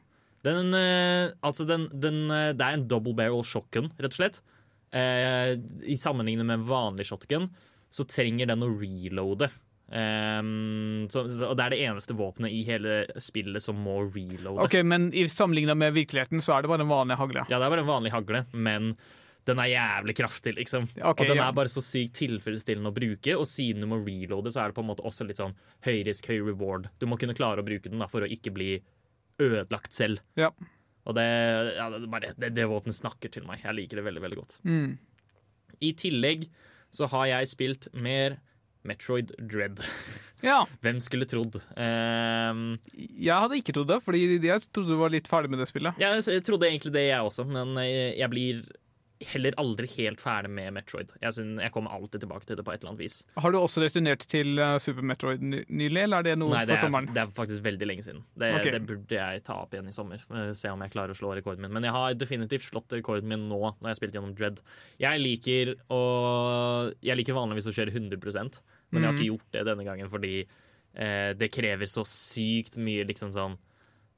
Den, 0.45 0.73
eh, 0.75 1.33
altså 1.43 1.65
den, 1.67 1.87
den, 1.91 2.27
eh, 2.31 2.53
det 2.55 2.63
er 2.63 2.77
en 2.77 2.87
double 2.87 3.15
barrel 3.17 3.43
shotgun, 3.47 3.89
rett 3.97 4.13
og 4.13 4.19
slett. 4.19 4.41
Eh, 4.95 5.55
I 5.83 5.97
sammenligning 5.99 6.47
med 6.47 6.61
en 6.61 6.67
vanlig 6.67 7.07
shotgun 7.09 7.49
så 7.91 8.05
trenger 8.07 8.51
den 8.51 8.63
å 8.63 8.69
reloade. 8.71 9.49
Ehm, 9.91 11.07
så, 11.09 11.23
og 11.47 11.53
det 11.55 11.63
er 11.63 11.73
det 11.73 11.83
eneste 11.87 12.15
våpenet 12.17 12.51
i 12.51 12.63
hele 12.67 13.05
spillet 13.23 13.63
som 13.63 13.77
må 13.79 14.01
reloade. 14.09 14.65
Ok, 14.65 14.81
Men 14.83 15.09
i 15.15 15.27
sammenligna 15.31 15.77
med 15.79 15.95
virkeligheten 15.95 16.43
så 16.43 16.57
er 16.57 16.65
det 16.65 16.73
bare 16.73 16.83
en 16.83 16.91
vanlig 16.91 17.19
hagle. 17.19 17.45
Ja, 17.47 17.59
det 17.59 17.69
er 17.69 17.75
bare 17.75 17.85
en 17.85 17.93
vanlig 17.93 18.11
hagle, 18.15 18.43
men 18.51 18.93
den 19.47 19.61
er 19.63 19.71
jævlig 19.71 20.17
kraftig, 20.17 20.57
liksom. 20.57 20.89
Okay, 20.97 21.23
og 21.23 21.31
den 21.31 21.39
ja. 21.39 21.47
er 21.47 21.55
bare 21.55 21.71
så 21.71 21.83
sykt 21.83 22.17
tilfredsstillende 22.19 22.91
å 22.91 22.95
bruke, 22.95 23.37
og 23.39 23.47
siden 23.47 23.85
du 23.85 23.87
må 23.87 24.01
reloade, 24.01 24.51
så 24.51 24.65
er 24.65 24.71
det 24.71 24.79
på 24.79 24.83
en 24.83 24.89
måte 24.89 25.05
også 25.07 25.27
litt 25.27 25.39
sånn 25.39 25.55
høy 25.87 26.01
risk, 26.07 26.27
høy 26.27 26.41
reward. 26.41 26.89
Du 26.99 27.07
må 27.07 27.19
kunne 27.21 27.37
klare 27.37 27.63
å 27.63 27.67
bruke 27.67 27.87
den 27.87 28.03
da, 28.03 28.09
for 28.11 28.25
å 28.25 28.31
ikke 28.31 28.51
bli 28.55 28.73
ødelagt 29.39 29.95
selv. 29.95 30.19
Ja. 30.35 30.51
Og 31.07 31.15
det, 31.15 31.27
ja, 31.77 31.87
det, 31.93 32.09
bare, 32.11 32.33
det, 32.35 32.51
det 32.57 32.67
våpenet 32.67 32.97
snakker 32.97 33.31
til 33.31 33.47
meg. 33.47 33.61
Jeg 33.63 33.77
liker 33.77 34.01
det 34.01 34.07
veldig, 34.09 34.23
veldig 34.25 34.39
godt. 34.41 34.57
Mm. 34.67 34.97
I 35.79 35.93
tillegg 35.95 36.49
så 36.91 37.07
har 37.13 37.29
jeg 37.31 37.51
spilt 37.53 37.87
mer 37.95 38.41
Metroid 38.87 39.33
Dread. 39.51 39.83
Ja, 40.45 40.63
Hvem 40.85 40.99
skulle 41.03 41.27
trodd? 41.29 41.59
Um, 41.75 42.65
jeg 42.95 43.33
hadde 43.33 43.61
ikke 43.61 43.73
trodd 43.77 43.91
det, 43.93 44.01
fordi 44.05 44.25
jeg 44.37 44.67
trodde 44.71 44.93
du 44.93 44.99
var 45.01 45.13
litt 45.13 45.29
ferdig 45.29 45.53
med 45.53 45.63
det 45.63 45.69
spillet. 45.69 45.97
jeg, 46.01 46.25
jeg 46.27 46.43
trodde 46.47 46.69
egentlig 46.69 46.93
det, 46.97 47.07
jeg 47.11 47.31
også, 47.31 47.47
men 47.49 47.73
jeg, 47.83 48.11
jeg 48.21 48.33
blir 48.33 48.67
heller 49.31 49.55
aldri 49.57 49.87
helt 49.95 50.19
ferdig 50.21 50.51
med 50.53 50.75
Metroid. 50.75 51.09
Jeg, 51.23 51.33
synes, 51.33 51.57
jeg 51.63 51.73
kommer 51.73 51.89
alltid 51.95 52.21
tilbake 52.21 52.45
til 52.45 52.59
det 52.59 52.61
på 52.67 52.69
et 52.69 52.83
eller 52.83 52.91
annet 52.91 53.01
vis. 53.01 53.15
Har 53.41 53.49
du 53.49 53.57
også 53.57 53.81
returnert 53.81 54.21
til 54.29 54.59
uh, 54.61 54.75
Super 54.77 55.01
Metroid 55.09 55.41
nylig, 55.41 56.03
eller 56.03 56.19
er 56.21 56.27
det 56.27 56.35
noe 56.37 56.53
Nei, 56.53 56.59
det 56.69 56.75
for 56.75 56.77
er, 56.77 56.83
sommeren? 56.85 57.09
det 57.15 57.23
er 57.23 57.31
faktisk 57.39 57.65
veldig 57.65 57.87
lenge 57.89 58.05
siden. 58.05 58.21
Det, 58.37 58.51
okay. 58.59 58.75
det 58.75 58.83
burde 58.85 59.17
jeg 59.17 59.41
ta 59.47 59.57
opp 59.63 59.73
igjen 59.73 59.89
i 59.89 59.95
sommer. 59.95 60.21
eh, 60.37 60.51
Se 60.53 60.69
om 60.69 60.85
jeg 60.85 60.93
klarer 60.93 61.15
å 61.15 61.17
slå 61.17 61.33
rekorden 61.33 61.65
min. 61.65 61.73
Men 61.79 61.89
jeg 61.89 61.95
har 61.97 62.13
definitivt 62.13 62.67
slått 62.69 62.93
rekorden 62.93 63.33
min 63.33 63.47
nå 63.49 63.57
når 63.63 63.87
jeg 63.87 63.89
har 63.95 63.99
spilt 64.03 64.19
gjennom 64.19 64.37
Dread. 64.37 64.61
Jeg 65.01 65.23
liker 65.25 65.73
å 65.89 66.01
Jeg 67.01 67.17
liker 67.17 67.41
vanligvis 67.41 67.71
å 67.71 67.73
kjøre 67.73 67.97
100 67.97 68.61
men 68.91 69.01
jeg 69.03 69.07
har 69.07 69.13
Mhm. 69.13 69.19
ikke 69.21 69.31
gjort 69.31 69.51
det 69.51 69.65
denne 69.65 69.83
gangen 69.85 70.09
fordi 70.09 70.45
eh, 70.95 71.33
det 71.33 71.51
krever 71.51 71.85
så 71.85 72.03
sykt 72.07 72.77
mye 72.77 73.03
liksom 73.05 73.31
sånn 73.33 73.57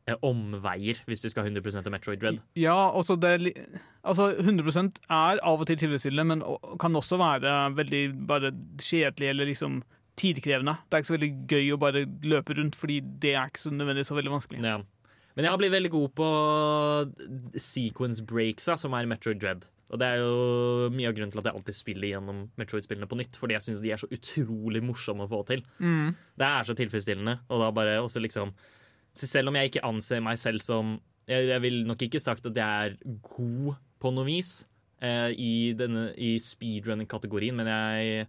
eh, 0.08 0.16
omveier 0.24 0.96
hvis 1.06 1.22
du 1.22 1.30
skal 1.30 1.44
ha 1.44 1.50
100 1.50 1.86
av 1.86 1.92
Metroid 1.92 2.20
Dread. 2.20 2.40
Ja, 2.56 2.90
også 2.92 3.20
det, 3.20 3.30
er 3.30 3.80
altså 4.04 4.32
100% 4.40 4.98
er 5.10 5.40
av 5.44 5.60
og 5.62 5.68
til 5.68 5.78
tilfredsstillende, 5.78 6.26
men 6.26 6.42
kan 6.80 6.94
også 6.96 7.18
være 7.20 7.76
veldig 7.76 8.26
bare 8.28 8.52
kjedelig 8.80 9.30
eller 9.30 9.46
liksom 9.46 9.84
tidkrevende. 10.18 10.78
Det 10.90 10.94
er 10.98 11.04
ikke 11.04 11.12
så 11.12 11.18
veldig 11.18 11.48
gøy 11.48 11.74
å 11.76 11.80
bare 11.80 12.06
løpe 12.24 12.56
rundt, 12.58 12.76
fordi 12.76 13.02
det 13.20 13.36
er 13.36 13.46
ikke 13.52 13.62
så 13.62 13.72
nødvendigvis 13.72 14.10
så 14.12 14.18
veldig 14.18 14.34
vanskelig. 14.34 14.64
Ja. 14.64 14.80
Men 15.40 15.46
jeg 15.48 15.54
har 15.54 15.60
blitt 15.62 15.72
veldig 15.72 15.90
god 15.94 16.10
på 16.20 16.26
sequence 17.64 18.24
breaksa, 18.28 18.76
som 18.80 18.92
er 18.98 19.08
Metroid 19.08 19.40
Dread. 19.40 19.64
Og 19.90 19.98
det 20.02 20.06
er 20.06 20.20
jo 20.22 20.90
mye 20.94 21.08
av 21.10 21.16
grunnen 21.16 21.32
til 21.34 21.40
at 21.42 21.48
jeg 21.48 21.56
alltid 21.58 21.78
spiller 21.78 22.12
gjennom 22.12 22.42
Metroid-spillene 22.60 23.08
på 23.10 23.18
nytt, 23.18 23.40
fordi 23.40 23.56
jeg 23.56 23.64
syns 23.66 23.80
de 23.82 23.94
er 23.96 24.02
så 24.02 24.10
utrolig 24.14 24.82
morsomme 24.86 25.24
å 25.26 25.30
få 25.32 25.40
til. 25.48 25.64
Mm. 25.80 26.12
Det 26.38 26.50
er 26.50 26.68
så 26.68 26.76
tilfredsstillende. 26.78 27.38
Og 27.50 27.64
da 27.64 27.70
bare 27.80 27.96
også 28.04 28.22
liksom 28.24 28.52
Selv 29.18 29.50
om 29.50 29.56
jeg 29.58 29.72
ikke 29.72 29.82
anser 29.88 30.22
meg 30.22 30.38
selv 30.38 30.62
som 30.62 30.92
Jeg, 31.28 31.48
jeg 31.50 31.62
vil 31.64 31.80
nok 31.88 32.04
ikke 32.06 32.20
sagt 32.22 32.46
at 32.46 32.56
jeg 32.60 32.92
er 32.92 32.94
god 33.26 33.80
på 34.00 34.12
noe 34.14 34.28
vis 34.28 34.52
eh, 35.02 35.32
i, 35.34 35.74
denne- 35.78 36.12
i 36.18 36.36
speedrunning-kategorien, 36.40 37.56
men 37.58 37.68
jeg, 37.72 38.28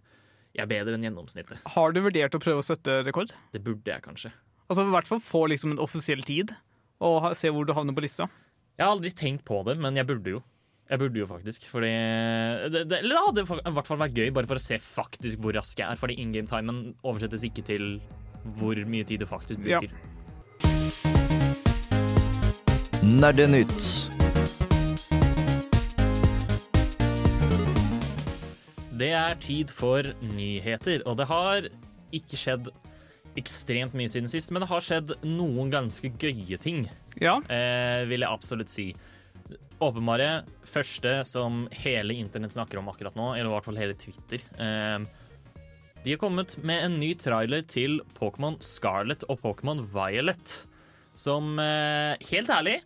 jeg 0.57 0.63
er 0.65 0.69
bedre 0.69 0.97
enn 0.97 1.05
gjennomsnittet. 1.07 1.61
Har 1.75 1.93
du 1.95 2.01
vurdert 2.05 2.35
å 2.37 2.41
prøve 2.41 2.61
å 2.61 2.65
sette 2.65 2.99
rekord? 3.07 3.31
Det 3.53 3.61
burde 3.65 3.89
jeg 3.93 4.03
kanskje. 4.05 4.31
Altså 4.69 4.85
I 4.85 4.93
hvert 4.93 5.09
fall 5.09 5.21
få 5.23 5.45
liksom 5.53 5.73
en 5.75 5.81
offisiell 5.81 6.21
tid, 6.27 6.53
og 7.01 7.31
se 7.37 7.49
hvor 7.53 7.65
du 7.65 7.73
havner 7.73 7.95
på 7.97 8.03
lista. 8.05 8.27
Jeg 8.77 8.85
har 8.85 8.93
aldri 8.95 9.11
tenkt 9.17 9.43
på 9.47 9.61
det, 9.67 9.77
men 9.81 9.97
jeg 9.97 10.07
burde 10.09 10.35
jo. 10.37 10.41
Jeg 10.91 10.99
burde 10.99 11.21
jo 11.21 11.27
faktisk, 11.29 11.63
fordi 11.71 11.87
det, 12.73 12.81
det, 12.91 12.97
Eller 12.99 13.15
det 13.31 13.45
hadde 13.47 13.61
i 13.69 13.73
hvert 13.77 13.87
fall 13.87 13.99
vært 14.01 14.17
gøy, 14.17 14.31
bare 14.35 14.49
for 14.49 14.59
å 14.59 14.63
se 14.63 14.75
faktisk 14.81 15.39
hvor 15.39 15.55
rask 15.55 15.79
jeg 15.79 15.87
er. 15.87 15.99
Fordi 16.01 16.17
in 16.19 16.33
game-timen 16.35 16.81
oversettes 17.07 17.45
ikke 17.47 17.63
til 17.67 17.85
hvor 18.57 18.75
mye 18.89 19.05
tid 19.07 19.21
du 19.23 19.27
faktisk 19.29 19.61
Ja. 19.69 19.79
bruker. 19.79 19.93
Nerdenytt. 23.01 24.09
Det 29.01 29.09
er 29.17 29.33
tid 29.41 29.71
for 29.73 30.05
nyheter, 30.35 31.01
og 31.09 31.17
det 31.17 31.25
har 31.31 31.65
ikke 32.13 32.37
skjedd 32.37 32.67
ekstremt 33.39 33.95
mye 33.97 34.11
siden 34.11 34.29
sist, 34.29 34.51
men 34.51 34.63
det 34.63 34.69
har 34.71 34.83
skjedd 34.83 35.15
noen 35.23 35.71
ganske 35.71 36.11
gøye 36.19 36.59
ting, 36.61 36.85
Ja, 37.21 37.37
eh, 37.47 38.03
vil 38.09 38.25
jeg 38.25 38.29
absolutt 38.29 38.71
si. 38.71 38.91
Åpenbare 39.81 40.43
første 40.67 41.25
som 41.25 41.67
hele 41.83 42.13
internett 42.13 42.53
snakker 42.53 42.79
om 42.79 42.89
akkurat 42.91 43.15
nå, 43.17 43.33
eller 43.35 43.49
i 43.49 43.53
hvert 43.55 43.65
fall 43.65 43.79
hele 43.81 43.97
Twitter. 43.97 44.43
Eh, 44.59 44.99
de 46.03 46.13
har 46.15 46.21
kommet 46.21 46.55
med 46.65 46.83
en 46.83 46.99
ny 46.99 47.13
trailer 47.15 47.61
til 47.69 47.99
Pokémon 48.17 48.57
Scarlet 48.61 49.23
og 49.29 49.41
Pokémon 49.41 49.83
Violet. 49.85 50.65
Som, 51.13 51.59
eh, 51.59 52.15
helt 52.31 52.49
ærlig, 52.49 52.81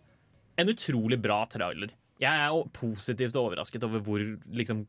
en 0.58 0.68
utrolig 0.68 1.20
bra 1.22 1.44
trailer. 1.46 1.90
Jeg 2.20 2.32
er 2.32 2.48
jo 2.48 2.68
positivt 2.72 3.36
overrasket 3.36 3.84
over 3.84 4.00
hvor 4.00 4.20
liksom, 4.52 4.86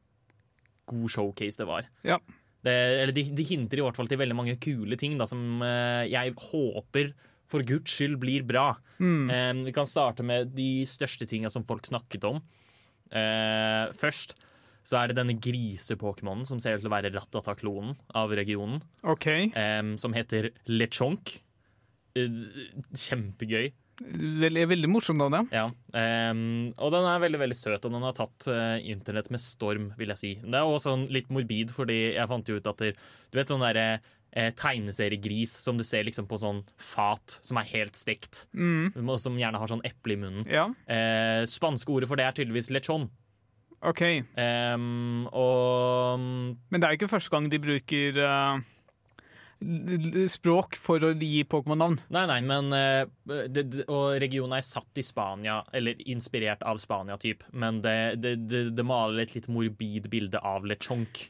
god 0.87 1.09
showcase 1.09 1.57
det 1.57 1.67
var. 1.67 1.87
Ja. 2.03 2.17
Det, 2.65 2.73
eller 2.73 3.13
de, 3.13 3.23
de 3.37 3.43
hinter 3.45 3.79
i 3.79 3.83
hvert 3.85 3.95
fall 3.99 4.09
til 4.09 4.19
veldig 4.19 4.35
mange 4.35 4.55
kule 4.59 4.97
ting 4.99 5.17
da, 5.19 5.27
som 5.29 5.61
eh, 5.63 6.07
jeg 6.09 6.33
håper 6.49 7.11
for 7.47 7.63
guds 7.63 7.93
skyld 7.95 8.17
blir 8.19 8.43
bra. 8.43 8.71
Mm. 8.99 9.29
Eh, 9.31 9.53
vi 9.69 9.73
kan 9.75 9.87
starte 9.87 10.25
med 10.25 10.51
de 10.57 10.81
største 10.89 11.27
tinga 11.29 11.51
som 11.53 11.63
folk 11.69 11.85
snakket 11.87 12.25
om. 12.27 12.41
Eh, 13.13 13.85
først 13.95 14.35
så 14.87 15.01
er 15.01 15.11
det 15.11 15.17
denne 15.19 15.35
grise-pokémonen 15.43 16.47
som 16.47 16.59
ser 16.63 16.77
ut 16.77 16.83
til 16.83 16.89
å 16.89 16.93
være 16.95 17.11
Ratata-klonen 17.11 17.95
av 18.15 18.31
regionen, 18.35 18.81
Okay. 19.03 19.49
eh, 19.55 19.83
som 19.99 20.15
heter 20.15 20.49
Lechonk. 20.71 21.37
Eh, 22.15 22.37
kjempegøy. 22.95 23.71
Veldig, 23.97 24.67
veldig 24.69 24.89
morsomt 24.93 25.17
navn, 25.17 25.33
ja. 25.33 25.43
Ja, 25.63 25.69
ehm, 25.97 26.73
og 26.77 26.91
den 26.93 27.05
er 27.09 27.19
veldig 27.23 27.39
veldig 27.41 27.55
søt, 27.57 27.85
og 27.87 27.91
den 27.95 28.03
har 28.05 28.13
tatt 28.13 28.45
uh, 28.47 28.77
internett 28.85 29.31
med 29.33 29.41
storm, 29.41 29.87
vil 29.97 30.13
jeg 30.13 30.17
si. 30.21 30.31
Det 30.43 30.53
er 30.53 30.67
også 30.69 30.91
sånn 30.91 31.07
litt 31.09 31.31
morbid, 31.33 31.71
fordi 31.73 32.13
jeg 32.13 32.27
fant 32.29 32.47
jo 32.51 32.59
ut 32.59 32.67
at 32.69 32.77
det, 32.83 32.91
du 33.31 33.39
vet 33.39 33.49
sånn 33.49 33.63
derre 33.65 33.87
eh, 34.37 34.51
tegneseriegris 34.53 35.49
som 35.63 35.77
du 35.79 35.83
ser 35.87 36.03
liksom 36.05 36.27
på 36.29 36.37
sånn 36.37 36.61
fat 36.77 37.39
som 37.41 37.57
er 37.57 37.69
helt 37.73 37.95
stekt, 37.97 38.45
Mm. 38.53 38.91
og 39.07 39.17
som 39.19 39.37
gjerne 39.39 39.57
har 39.57 39.67
sånn 39.71 39.81
eple 39.87 40.13
i 40.13 40.21
munnen. 40.21 40.45
Ja, 40.51 40.67
Eh, 40.87 41.45
spanske 41.49 41.89
ordet 41.89 42.07
for 42.11 42.15
det 42.19 42.25
er 42.27 42.37
tydeligvis 42.37 42.69
lechon. 42.69 43.09
OK. 43.81 44.01
Ehm, 44.37 45.27
og 45.33 46.19
Men 46.19 46.81
det 46.81 46.83
er 46.87 46.93
jo 46.95 46.99
ikke 47.01 47.13
første 47.17 47.29
gang 47.33 47.49
de 47.49 47.59
bruker 47.61 48.13
l- 48.17 48.63
språk 50.29 50.77
for 50.77 51.03
å 51.03 51.11
gi 51.17 51.41
Pokémon-navn. 51.49 51.97
Nei, 52.13 52.25
nei, 52.29 52.37
men 52.45 52.69
eh, 52.75 53.09
det, 53.49 53.63
det, 53.63 53.85
Og 53.89 54.19
regionen 54.21 54.57
er 54.59 54.65
satt 54.65 55.01
i 55.01 55.05
Spania, 55.05 55.61
eller 55.73 55.97
inspirert 56.09 56.63
av 56.67 56.79
Spania, 56.83 57.17
typ. 57.21 57.43
Men 57.51 57.81
det, 57.85 58.21
det, 58.21 58.35
det, 58.47 58.63
det 58.77 58.85
maler 58.85 59.25
et 59.25 59.35
litt 59.37 59.49
morbid 59.51 60.09
bilde 60.13 60.41
av 60.45 60.67
lechonk. 60.69 61.27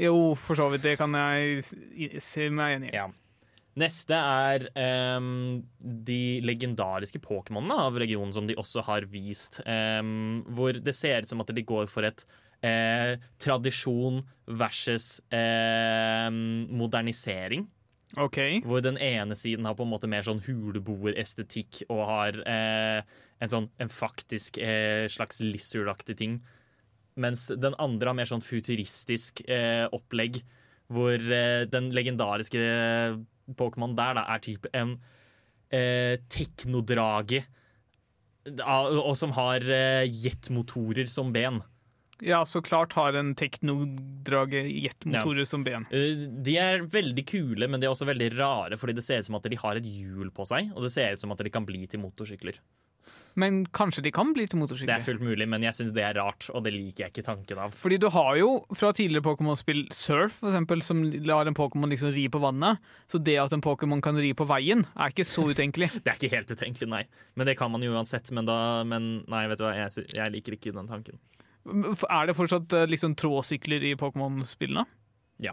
Jo, 0.00 0.34
for 0.38 0.58
så 0.58 0.68
vidt. 0.72 0.86
Det 0.86 0.96
kan 1.00 1.14
jeg 1.18 2.20
se 2.22 2.48
meg 2.50 2.78
enig 2.78 2.92
i. 2.92 2.98
Ja. 2.98 3.08
Neste 3.78 4.16
er 4.16 4.64
um, 5.18 5.60
de 5.78 6.40
legendariske 6.42 7.20
Pokémonene 7.22 7.76
av 7.84 7.98
regionen, 8.00 8.32
som 8.34 8.48
de 8.48 8.56
også 8.58 8.82
har 8.88 9.06
vist. 9.12 9.60
Um, 9.68 10.42
hvor 10.56 10.74
det 10.74 10.96
ser 10.96 11.22
ut 11.22 11.30
som 11.30 11.44
at 11.44 11.52
de 11.54 11.66
går 11.66 11.86
for 11.90 12.08
et 12.08 12.24
eh, 12.64 13.16
tradisjon 13.40 14.22
versus 14.46 15.18
eh, 15.30 16.28
modernisering. 16.30 17.66
OK. 18.16 18.38
Hvor 18.64 18.80
den 18.80 18.96
ene 18.96 19.36
siden 19.36 19.66
har 19.68 19.76
på 19.76 19.84
en 19.84 19.90
måte 19.92 20.08
mer 20.08 20.24
sånn 20.24 20.40
huleboerestetikk 20.46 21.82
og 21.90 22.04
har 22.08 22.38
eh, 22.48 23.02
en 23.44 23.52
sånn 23.52 23.68
en 23.78 23.92
faktisk 23.92 24.56
eh, 24.62 25.04
slags 25.12 25.42
lizard-aktig 25.44 26.16
ting. 26.18 26.38
Mens 27.20 27.48
den 27.52 27.76
andre 27.82 28.10
har 28.10 28.16
mer 28.16 28.30
sånn 28.30 28.44
futuristisk 28.44 29.42
eh, 29.50 29.84
opplegg, 29.92 30.40
hvor 30.88 31.18
eh, 31.20 31.66
den 31.68 31.90
legendariske 31.92 32.62
Pokémon 33.58 33.96
der 33.98 34.16
da 34.16 34.24
er 34.32 34.44
type 34.44 34.72
en 34.76 34.96
eh, 35.68 36.16
teknodrage, 36.32 37.44
og 38.48 39.12
som 39.20 39.34
har 39.36 39.60
jetmotorer 40.08 41.10
som 41.12 41.34
ben. 41.34 41.58
Ja, 42.24 42.40
så 42.48 42.62
klart 42.64 42.96
har 42.98 43.14
en 43.14 43.34
teknodrage 43.38 44.64
jetmotorer 44.66 45.46
som 45.46 45.64
ben. 45.64 45.86
Eh, 45.94 46.26
De 46.44 46.56
er 46.58 46.82
veldig 46.90 47.24
kule, 47.28 47.68
men 47.68 47.80
de 47.80 47.86
er 47.86 47.94
også 47.94 48.08
veldig 48.08 48.32
rare, 48.38 48.78
fordi 48.80 48.96
det 48.98 49.04
ser 49.06 49.22
ut 49.22 49.28
som 49.30 49.38
at 49.38 49.46
de 49.46 49.56
har 49.60 49.78
et 49.78 49.86
hjul 49.86 50.32
på 50.34 50.46
seg, 50.48 50.72
og 50.74 50.82
det 50.82 50.92
ser 50.94 51.14
ut 51.14 51.22
som 51.22 51.32
at 51.32 51.38
de 51.44 51.50
kan 51.54 51.66
bli 51.68 51.86
til 51.86 52.02
motorsykler. 52.02 52.58
Men 53.38 53.60
kanskje 53.70 54.02
de 54.02 54.10
kan 54.10 54.32
bli 54.34 54.48
til 54.50 54.58
motorsykler? 54.58 54.90
Det 54.90 54.96
er 54.98 55.04
fullt 55.06 55.22
mulig, 55.22 55.46
men 55.48 55.62
jeg 55.62 55.76
syns 55.76 55.92
det 55.94 56.02
er 56.02 56.16
rart, 56.18 56.48
og 56.50 56.64
det 56.66 56.72
liker 56.74 57.04
jeg 57.04 57.12
ikke 57.14 57.26
tanken 57.28 57.60
av. 57.62 57.76
Fordi 57.78 57.98
du 58.02 58.08
har 58.10 58.34
jo 58.40 58.48
fra 58.74 58.90
tidligere 58.96 59.22
Pokémon-spill 59.22 59.84
Surf, 59.94 60.40
for 60.40 60.50
eksempel, 60.50 60.82
som 60.82 61.04
lar 61.04 61.46
en 61.46 61.54
Pokémon 61.54 61.88
liksom 61.92 62.10
ri 62.16 62.26
på 62.32 62.40
vannet. 62.42 62.82
Så 63.06 63.22
det 63.22 63.38
at 63.38 63.54
en 63.54 63.62
Pokémon 63.62 64.02
kan 64.02 64.18
ri 64.18 64.32
på 64.34 64.48
veien, 64.48 64.82
er 64.98 65.14
ikke 65.14 65.28
så 65.28 65.46
utenkelig. 65.52 65.92
Det 66.02 66.10
er 66.10 66.18
ikke 66.18 66.34
helt 66.34 66.50
utenkelig, 66.50 66.88
nei. 66.90 67.04
Men 67.38 67.46
det 67.46 67.56
kan 67.60 67.70
man 67.70 67.84
jo 67.84 67.94
uansett. 67.94 68.32
Men 68.34 68.48
da 68.48 68.82
Men 68.88 69.22
nei, 69.30 69.46
vet 69.52 69.62
du 69.62 69.68
hva, 69.68 69.74
jeg, 69.86 70.08
jeg 70.18 70.34
liker 70.34 70.58
ikke 70.58 70.74
den 70.74 70.90
tanken. 70.90 71.20
Er 71.68 72.26
det 72.30 72.36
fortsatt 72.38 72.72
eh, 72.72 72.86
liksom 72.90 73.14
trådsykler 73.18 73.84
i 73.90 73.94
Pokémon-spillene? 74.00 74.84
Ja. 75.44 75.52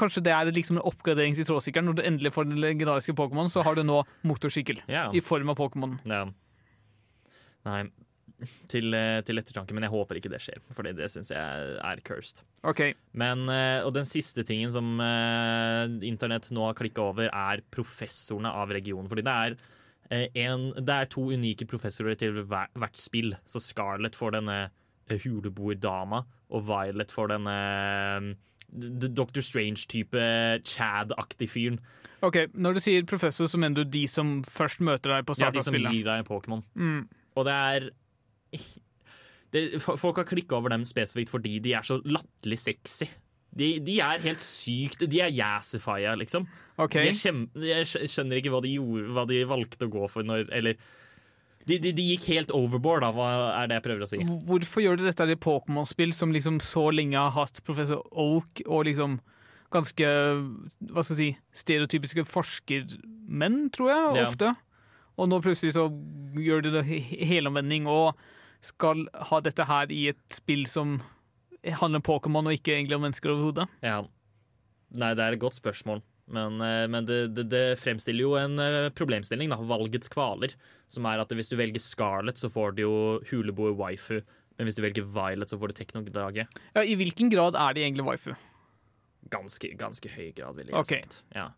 Kanskje 0.00 0.22
det 0.24 0.32
er 0.32 0.48
liksom 0.48 0.78
en 0.78 0.86
oppgradering 0.88 1.34
til 1.36 1.44
trådsykkelen. 1.44 1.90
Når 1.90 1.98
du 1.98 2.02
endelig 2.08 2.32
får 2.32 2.48
den 2.48 2.60
legendariske 2.62 3.12
Pokémon, 3.18 3.50
så 3.52 3.62
har 3.66 3.76
du 3.76 3.82
nå 3.84 3.98
motorsykkel 4.24 4.80
Ja. 4.88 5.10
i 5.12 5.20
form 5.20 5.50
av 5.52 5.58
Pokémon. 5.60 5.98
Ja. 6.08 6.22
Nei, 7.64 7.82
til, 8.68 8.92
eh, 8.96 9.20
til 9.24 9.36
ettertanke, 9.40 9.72
men 9.76 9.84
jeg 9.84 9.92
håper 9.92 10.16
ikke 10.20 10.30
det 10.32 10.40
skjer, 10.40 10.58
for 10.72 10.82
det 10.88 10.96
syns 11.12 11.30
jeg 11.32 11.76
er 11.84 12.00
cursed. 12.04 12.42
OK. 12.64 12.94
Men, 13.12 13.46
eh, 13.48 13.84
og 13.84 13.92
den 13.94 14.04
siste 14.08 14.44
tingen 14.44 14.70
som 14.72 14.98
internett 16.04 16.50
nå 16.50 16.64
har 16.64 16.74
klikka 16.74 17.04
over, 17.10 17.28
er 17.28 17.60
professorene 17.70 18.48
av 18.52 18.68
regionen. 18.72 19.08
Fordi 19.08 19.22
det 19.24 19.36
er, 19.36 19.56
en, 20.36 20.72
det 20.76 20.94
er 20.96 21.04
to 21.12 21.28
unike 21.32 21.66
professorer 21.68 22.16
til 22.16 22.42
hver, 22.44 22.68
hvert 22.76 22.96
spill. 22.96 23.34
Så 23.46 23.60
Scarlett 23.60 24.16
får 24.16 24.32
denne 24.40 24.58
huleboerdama, 25.10 26.22
og 26.54 26.64
Violet 26.68 27.10
for 27.12 27.28
denne 27.32 27.56
Doctor 28.74 29.24
Dr. 29.24 29.40
Strange-type 29.44 30.22
Chad-aktig 30.66 31.48
fyren. 31.50 31.78
Ok, 32.24 32.36
Når 32.54 32.74
du 32.74 32.80
sier 32.80 33.04
professor, 33.06 33.46
så 33.46 33.58
mener 33.60 33.84
du 33.84 33.90
de 33.90 34.06
som 34.08 34.38
først 34.42 34.80
møter 34.80 35.12
deg 35.12 35.26
på 35.28 35.36
Ja, 35.38 35.50
de 35.50 35.62
som 35.62 35.74
spillet? 35.74 35.92
gir 35.92 36.04
deg 36.08 36.24
Pokémon. 36.26 36.62
Mm. 36.74 37.04
Og 37.36 37.44
det 37.44 37.52
er 37.52 37.90
det, 39.52 39.80
Folk 39.82 40.16
har 40.16 40.24
klikka 40.26 40.56
over 40.56 40.72
dem 40.74 40.84
spesifikt 40.88 41.30
fordi 41.30 41.58
de 41.62 41.74
er 41.76 41.82
så 41.86 42.00
latterlig 42.04 42.58
sexy. 42.58 43.06
De, 43.54 43.78
de 43.86 44.00
er 44.02 44.18
helt 44.24 44.42
sykt 44.42 45.04
De 45.06 45.20
er 45.22 45.30
jazzifia, 45.30 46.16
liksom. 46.18 46.48
Okay. 46.76 47.04
De 47.04 47.12
er 47.12 47.20
kjem, 47.20 47.44
jeg 47.62 48.10
skjønner 48.10 48.40
ikke 48.40 48.50
hva 48.50 48.62
de, 48.64 48.72
gjorde, 48.74 49.12
hva 49.14 49.26
de 49.30 49.44
valgte 49.46 49.86
å 49.86 49.92
gå 49.92 50.08
for 50.10 50.26
når 50.26 50.48
Eller 50.50 50.80
de, 51.66 51.78
de, 51.80 51.92
de 51.96 52.02
gikk 52.12 52.26
helt 52.28 52.50
overboard, 52.52 53.00
da, 53.06 53.10
hva 53.16 53.28
er 53.62 53.68
det 53.70 53.78
jeg 53.78 53.84
prøver 53.86 54.02
å 54.04 54.08
si. 54.10 54.18
Hvorfor 54.48 54.82
gjør 54.84 54.98
de 55.00 55.06
dette 55.08 55.26
i 55.32 55.36
Pokémon-spill 55.40 56.12
som 56.12 56.32
liksom 56.34 56.58
så 56.60 56.90
lenge 56.92 57.16
har 57.16 57.30
hatt 57.32 57.62
professor 57.64 58.02
Oak 58.12 58.60
og 58.66 58.84
liksom 58.90 59.18
ganske 59.74 60.04
hva 60.06 61.02
skal 61.02 61.16
jeg 61.16 61.18
si, 61.18 61.28
stereotypiske 61.64 62.24
forskermenn, 62.28 63.70
tror 63.74 63.88
jeg, 63.90 64.16
Ja. 64.20 64.26
ofte. 64.28 64.52
Og 65.18 65.28
nå 65.30 65.40
plutselig 65.42 65.74
så 65.74 65.88
gjør 66.34 66.62
de 66.62 66.70
det 66.70 66.84
he- 66.86 67.24
helomvending 67.24 67.86
og 67.86 68.14
skal 68.62 69.06
ha 69.30 69.40
dette 69.40 69.64
her 69.64 69.86
i 69.90 70.08
et 70.08 70.20
spill 70.32 70.66
som 70.66 71.00
handler 71.64 71.96
om 72.00 72.02
Pokémon 72.02 72.46
og 72.46 72.52
ikke 72.58 72.74
egentlig 72.76 72.96
om 72.96 73.02
mennesker 73.02 73.30
overhodet. 73.30 73.68
Ja. 73.82 74.02
Nei, 74.92 75.14
det 75.14 75.22
er 75.24 75.32
et 75.32 75.40
godt 75.40 75.54
spørsmål. 75.58 76.02
Men, 76.30 76.60
eh, 76.64 76.86
men 76.88 77.04
det, 77.08 77.18
det, 77.36 77.44
det 77.52 77.64
fremstiller 77.82 78.24
jo 78.24 78.36
en 78.40 78.58
eh, 78.58 78.88
problemstilling, 78.96 79.50
da. 79.52 79.58
Valgets 79.60 80.08
kvaler. 80.08 80.54
Som 80.88 81.04
er 81.10 81.20
at 81.20 81.32
hvis 81.36 81.50
du 81.52 81.56
velger 81.60 81.82
Scarlett, 81.82 82.38
så 82.40 82.48
får 82.52 82.76
du 82.78 82.82
jo 82.86 82.94
huleboer 83.30 83.74
waifu. 83.76 84.20
Men 84.56 84.68
hvis 84.68 84.76
du 84.78 84.82
velger 84.84 85.02
Violet, 85.10 85.50
så 85.50 85.58
får 85.58 85.72
du 85.72 85.74
teknodrage. 85.80 86.46
Ja, 86.76 86.82
I 86.86 86.94
hvilken 86.96 87.28
grad 87.32 87.56
er 87.58 87.74
de 87.74 87.82
egentlig 87.84 88.06
waifu? 88.06 88.32
Ganske, 89.32 89.72
ganske 89.80 90.08
høy 90.14 90.30
grad, 90.36 90.54
vil 90.60 90.68
jeg 90.70 90.76
Ok. 90.78 90.90
sagt. 90.94 91.22
Ja. 91.34 91.48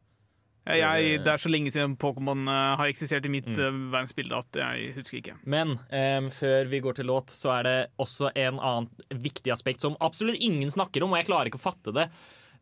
Jeg, 0.66 1.20
det 1.22 1.30
er 1.30 1.38
så 1.38 1.50
lenge 1.52 1.70
siden 1.70 1.92
Pokémon 2.02 2.40
eh, 2.50 2.72
har 2.80 2.88
eksistert 2.90 3.26
i 3.28 3.30
mitt 3.30 3.46
Mm. 3.46 3.84
verdensbilde 3.92 4.34
at 4.40 4.56
jeg 4.58 4.94
husker 4.96 5.18
ikke. 5.20 5.36
Men 5.46 5.76
um, 5.94 6.26
før 6.34 6.66
vi 6.72 6.80
går 6.82 6.96
til 6.98 7.06
låt, 7.06 7.30
så 7.30 7.52
er 7.60 7.62
det 7.68 7.74
også 8.02 8.32
en 8.34 8.58
annen 8.58 8.88
viktig 9.14 9.52
aspekt 9.54 9.80
som 9.84 9.94
absolutt 10.02 10.40
ingen 10.42 10.66
snakker 10.72 11.04
om, 11.06 11.12
og 11.14 11.20
jeg 11.20 11.28
klarer 11.28 11.46
ikke 11.52 11.60
å 11.62 11.66
fatte 11.68 11.94
det. 11.94 12.08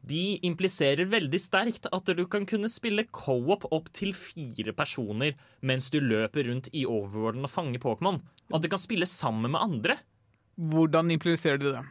De 0.04 0.38
impliserer 0.44 1.08
veldig 1.08 1.40
sterkt 1.40 1.88
at 1.94 2.10
du 2.16 2.24
kan 2.28 2.44
kunne 2.48 2.68
spille 2.68 3.06
co-op 3.08 3.64
opp 3.72 3.88
til 3.96 4.12
fire 4.16 4.74
personer 4.76 5.36
mens 5.64 5.88
du 5.92 6.00
løper 6.02 6.50
rundt 6.50 6.68
i 6.76 6.84
overworlden 6.84 7.46
og 7.46 7.52
fanger 7.52 7.80
Pokémon. 7.80 8.20
At 8.52 8.64
du 8.64 8.68
kan 8.72 8.82
spille 8.82 9.08
sammen 9.08 9.54
med 9.54 9.62
andre. 9.62 9.96
Hvordan 10.60 11.12
impliserer 11.14 11.60
du 11.62 11.70
det? 11.72 11.84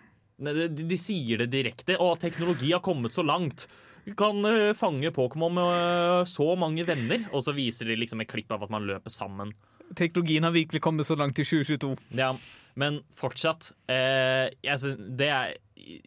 De, 0.44 0.68
de 0.68 1.00
sier 1.00 1.42
det 1.42 1.50
direkte. 1.54 1.98
Å, 1.98 2.14
teknologi 2.20 2.74
har 2.74 2.84
kommet 2.86 3.16
så 3.16 3.26
langt. 3.26 3.66
Du 4.04 4.12
kan 4.20 4.44
eh, 4.46 4.74
fange 4.76 5.14
Pokémon 5.16 5.54
med 5.56 5.74
eh, 5.74 6.24
så 6.30 6.50
mange 6.60 6.86
venner. 6.88 7.26
Og 7.32 7.46
så 7.46 7.56
viser 7.56 7.90
de 7.90 7.98
liksom 8.02 8.22
et 8.22 8.30
klipp 8.30 8.52
av 8.54 8.66
at 8.66 8.74
man 8.74 8.86
løper 8.88 9.14
sammen. 9.14 9.54
Teknologien 9.98 10.46
har 10.46 10.54
virkelig 10.56 10.82
kommet 10.84 11.08
så 11.08 11.18
langt 11.20 11.40
i 11.40 11.46
2022. 11.48 11.94
Ja, 12.18 12.32
men 12.80 13.02
fortsatt 13.18 13.72
eh, 13.92 14.50
altså, 14.70 14.96
Det 14.98 15.30
er 15.30 15.54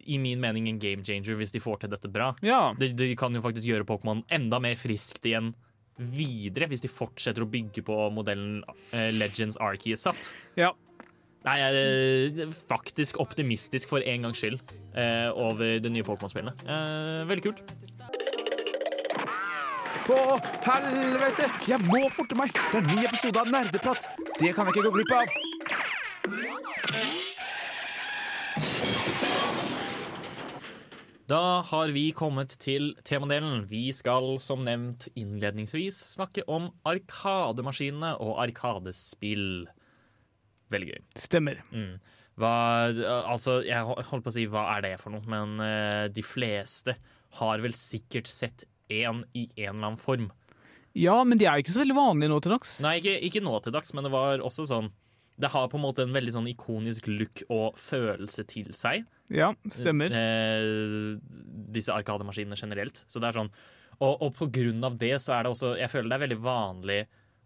i 0.09 0.17
min 0.19 0.41
mening 0.41 0.69
en 0.71 0.81
game 0.81 1.05
changer 1.05 1.37
hvis 1.39 1.53
de 1.55 1.61
får 1.63 1.83
til 1.85 1.93
dette 1.93 2.11
bra. 2.13 2.33
Ja. 2.47 2.73
De, 2.79 2.91
de 2.97 3.13
kan 3.19 3.35
jo 3.35 3.45
faktisk 3.45 3.69
gjøre 3.69 3.87
Pokémon 3.89 4.25
enda 4.33 4.61
mer 4.63 4.79
friskt 4.81 5.27
igjen 5.29 5.53
videre, 5.97 6.69
hvis 6.69 6.83
de 6.85 6.93
fortsetter 6.93 7.45
å 7.45 7.49
bygge 7.49 7.85
på 7.87 7.95
modellen 8.13 8.61
eh, 8.93 9.13
Legends 9.17 9.57
Arceus 9.63 10.05
satt. 10.09 10.33
Ja. 10.59 10.73
Nei, 11.47 11.61
jeg 11.61 12.41
er 12.43 12.55
faktisk 12.57 13.21
optimistisk 13.23 13.93
for 13.93 14.03
en 14.03 14.27
gangs 14.27 14.41
skyld 14.43 14.59
eh, 14.99 15.29
over 15.31 15.79
det 15.83 15.93
nye 15.95 16.07
Pokémon-spillet. 16.07 16.67
Eh, 16.67 17.21
veldig 17.31 17.45
kult. 17.45 17.63
Å, 20.07 20.37
helvete! 20.63 21.49
Jeg 21.67 21.83
må 21.83 22.05
forte 22.15 22.37
meg! 22.39 22.53
Det 22.71 22.79
er 22.79 22.85
en 22.85 22.93
ny 22.95 23.07
episode 23.09 23.41
av 23.43 23.49
Nerdeprat! 23.51 24.05
Det 24.39 24.53
kan 24.55 24.69
jeg 24.69 24.77
ikke 24.77 24.85
gå 24.87 24.93
glipp 24.95 25.15
av! 25.17 25.33
Da 31.27 31.41
har 31.67 31.91
vi 31.91 32.05
kommet 32.15 32.55
til 32.63 32.93
temadelen. 33.03 33.65
Vi 33.67 33.89
skal 33.91 34.37
som 34.45 34.63
nevnt 34.69 35.09
innledningsvis 35.19 35.99
snakke 36.13 36.47
om 36.47 36.71
arkademaskinene 36.87 38.13
og 38.23 38.39
arkadespill. 38.45 39.67
Veldig 40.71 40.93
gøy. 40.93 41.03
Stemmer. 41.19 41.65
Mm. 41.75 41.99
Hva, 42.39 42.55
altså, 43.25 43.59
jeg 43.67 43.83
holdt 43.83 44.23
på 44.23 44.31
å 44.31 44.39
si 44.39 44.47
hva 44.55 44.69
er 44.77 44.87
det 44.87 44.95
for 45.03 45.11
noe, 45.17 45.27
men 45.27 45.59
uh, 45.59 46.07
de 46.15 46.23
fleste 46.23 46.95
har 47.41 47.67
vel 47.67 47.75
sikkert 47.75 48.31
sett 48.31 48.69
én 48.93 49.25
i 49.35 49.49
en 49.57 49.77
eller 49.77 49.91
annen 49.93 50.01
form. 50.01 50.29
Ja, 50.97 51.19
men 51.29 51.39
de 51.39 51.45
er 51.45 51.59
jo 51.59 51.67
ikke 51.67 51.75
så 51.75 51.83
veldig 51.83 51.97
vanlige 51.99 52.33
nå 52.33 52.39
til 52.45 52.55
dags. 52.55 52.79
Nei, 52.85 52.97
ikke, 53.03 53.19
ikke 53.29 53.43
nå 53.45 53.59
til 53.65 53.75
dags, 53.75 53.93
men 53.97 54.07
det 54.07 54.13
var 54.15 54.41
også 54.45 54.65
sånn 54.71 54.89
Det 55.37 55.51
har 55.53 55.67
på 55.69 55.77
en 55.77 55.85
måte 55.85 56.07
en 56.07 56.15
veldig 56.17 56.33
sånn 56.33 56.47
ikonisk 56.49 57.11
look 57.13 57.43
og 57.53 57.77
følelse 57.77 58.47
til 58.49 58.71
seg. 58.73 59.05
Ja, 59.29 59.51
stemmer. 59.69 60.15
Eh, 60.17 61.19
disse 61.77 61.93
arkademaskinene 61.93 62.57
generelt. 62.57 63.03
Så 63.05 63.21
det 63.21 63.29
er 63.29 63.43
sånn 63.43 63.53
og, 63.97 64.23
og 64.23 64.33
på 64.37 64.49
grunn 64.53 64.85
av 64.85 64.97
det 65.01 65.15
så 65.25 65.33
er 65.37 65.47
det 65.47 65.53
også 65.55 65.71
Jeg 65.81 65.89
føler 65.89 66.11
det 66.11 66.17
er 66.19 66.25
veldig 66.27 66.43
vanlig 66.45 66.99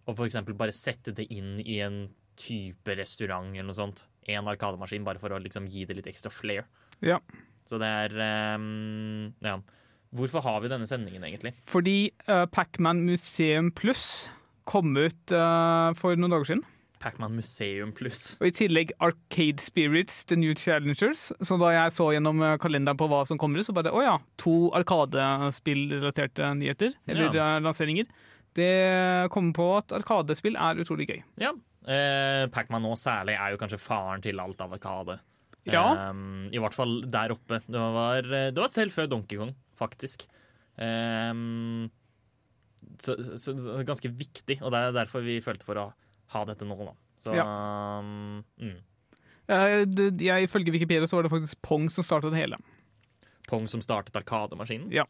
å 0.08 0.14
for 0.16 0.26
eksempel 0.26 0.56
bare 0.58 0.74
sette 0.74 1.12
det 1.14 1.28
inn 1.30 1.60
i 1.62 1.78
en 1.84 2.00
type 2.40 2.94
restaurant 2.98 3.50
eller 3.52 3.68
noe 3.68 3.76
sånt. 3.76 4.04
En 4.30 4.48
arkademaskin, 4.48 5.04
bare 5.06 5.20
for 5.22 5.34
å 5.34 5.38
liksom 5.42 5.68
gi 5.70 5.84
det 5.86 5.98
litt 5.98 6.08
ekstra 6.10 6.32
flair. 6.32 6.64
Ja. 7.04 7.18
Så 7.68 7.78
det 7.82 7.90
er 8.06 8.16
um, 8.56 9.34
Ja. 9.44 9.58
Hvorfor 10.16 10.42
har 10.42 10.60
vi 10.64 10.70
denne 10.72 10.88
sendingen, 10.90 11.22
egentlig? 11.22 11.52
Fordi 11.70 12.10
uh, 12.26 12.46
Pacman 12.50 13.04
Museum 13.06 13.70
Pluss 13.70 14.28
kom 14.66 14.90
ut 14.98 15.34
uh, 15.34 15.90
for 15.98 16.18
noen 16.18 16.34
dager 16.34 16.48
siden. 16.52 16.64
Pacman 17.00 17.32
Museum 17.32 17.92
Pluss. 17.96 18.34
Og 18.42 18.50
i 18.50 18.52
tillegg 18.52 18.90
Arcade 19.00 19.62
Spirits, 19.64 20.18
The 20.28 20.36
New 20.36 20.52
Challengers. 20.58 21.30
Så 21.40 21.56
da 21.62 21.70
jeg 21.72 21.94
så 21.96 22.10
gjennom 22.12 22.42
eh, 22.44 22.58
kalenderen 22.60 22.98
på 23.00 23.06
hva 23.08 23.22
som 23.24 23.40
kommer, 23.40 23.64
så 23.64 23.72
bare 23.72 23.88
å 23.96 24.02
ja, 24.04 24.18
to 24.42 24.68
Arkadespill-relaterte 24.76 26.50
nyheter. 26.60 26.92
Eller 27.08 27.32
Ja. 27.34 27.58
lanseringer. 27.58 28.04
Det 28.54 29.30
kommer 29.30 29.52
på 29.56 29.66
at 29.78 29.92
Arkadespill 29.96 30.56
er 30.56 30.74
utrolig 30.82 31.08
gøy. 31.08 31.22
Ja. 31.40 31.52
Eh, 31.86 32.46
Pacman 32.52 32.82
nå 32.82 32.92
særlig 32.98 33.38
er 33.40 33.52
jo 33.54 33.56
kanskje 33.64 33.80
faren 33.80 34.20
til 34.20 34.38
alt 34.38 34.60
av 34.60 34.72
arkade. 34.76 35.20
Ja. 35.64 36.10
Um, 36.10 36.48
I 36.52 36.58
hvert 36.58 36.74
fall 36.74 37.00
der 37.08 37.32
oppe. 37.32 37.60
Det 37.66 37.78
var, 37.78 38.22
det 38.22 38.56
var 38.60 38.68
selv 38.68 38.92
før 38.92 39.08
Donkey 39.08 39.38
Kong, 39.38 39.54
faktisk. 39.80 40.26
Um, 40.76 41.88
så, 43.00 43.16
så, 43.20 43.52
det 43.56 43.80
er 43.80 43.88
ganske 43.88 44.12
viktig, 44.12 44.60
og 44.62 44.72
det 44.72 44.80
er 44.80 44.94
derfor 44.96 45.24
vi 45.24 45.40
følte 45.44 45.66
for 45.66 45.80
å 45.80 45.88
ha 46.34 46.44
dette 46.48 46.68
nå. 46.68 46.78
Da. 46.84 46.94
Så 47.20 47.34
um, 47.36 48.40
mm. 48.60 48.78
Eh, 49.50 49.82
jeg, 50.22 50.46
ifølge 50.46 50.70
Wikipedia 50.70 51.08
så 51.10 51.18
var 51.18 51.26
det 51.26 51.32
faktisk 51.32 51.58
Pong 51.66 51.88
som 51.90 52.06
startet 52.06 52.30
det 52.30 52.38
hele. 52.44 52.58
Pong 53.50 53.66
som 53.68 53.82
startet 53.82 54.14
Arkademaskinen. 54.20 54.92
Ja. 54.94 55.08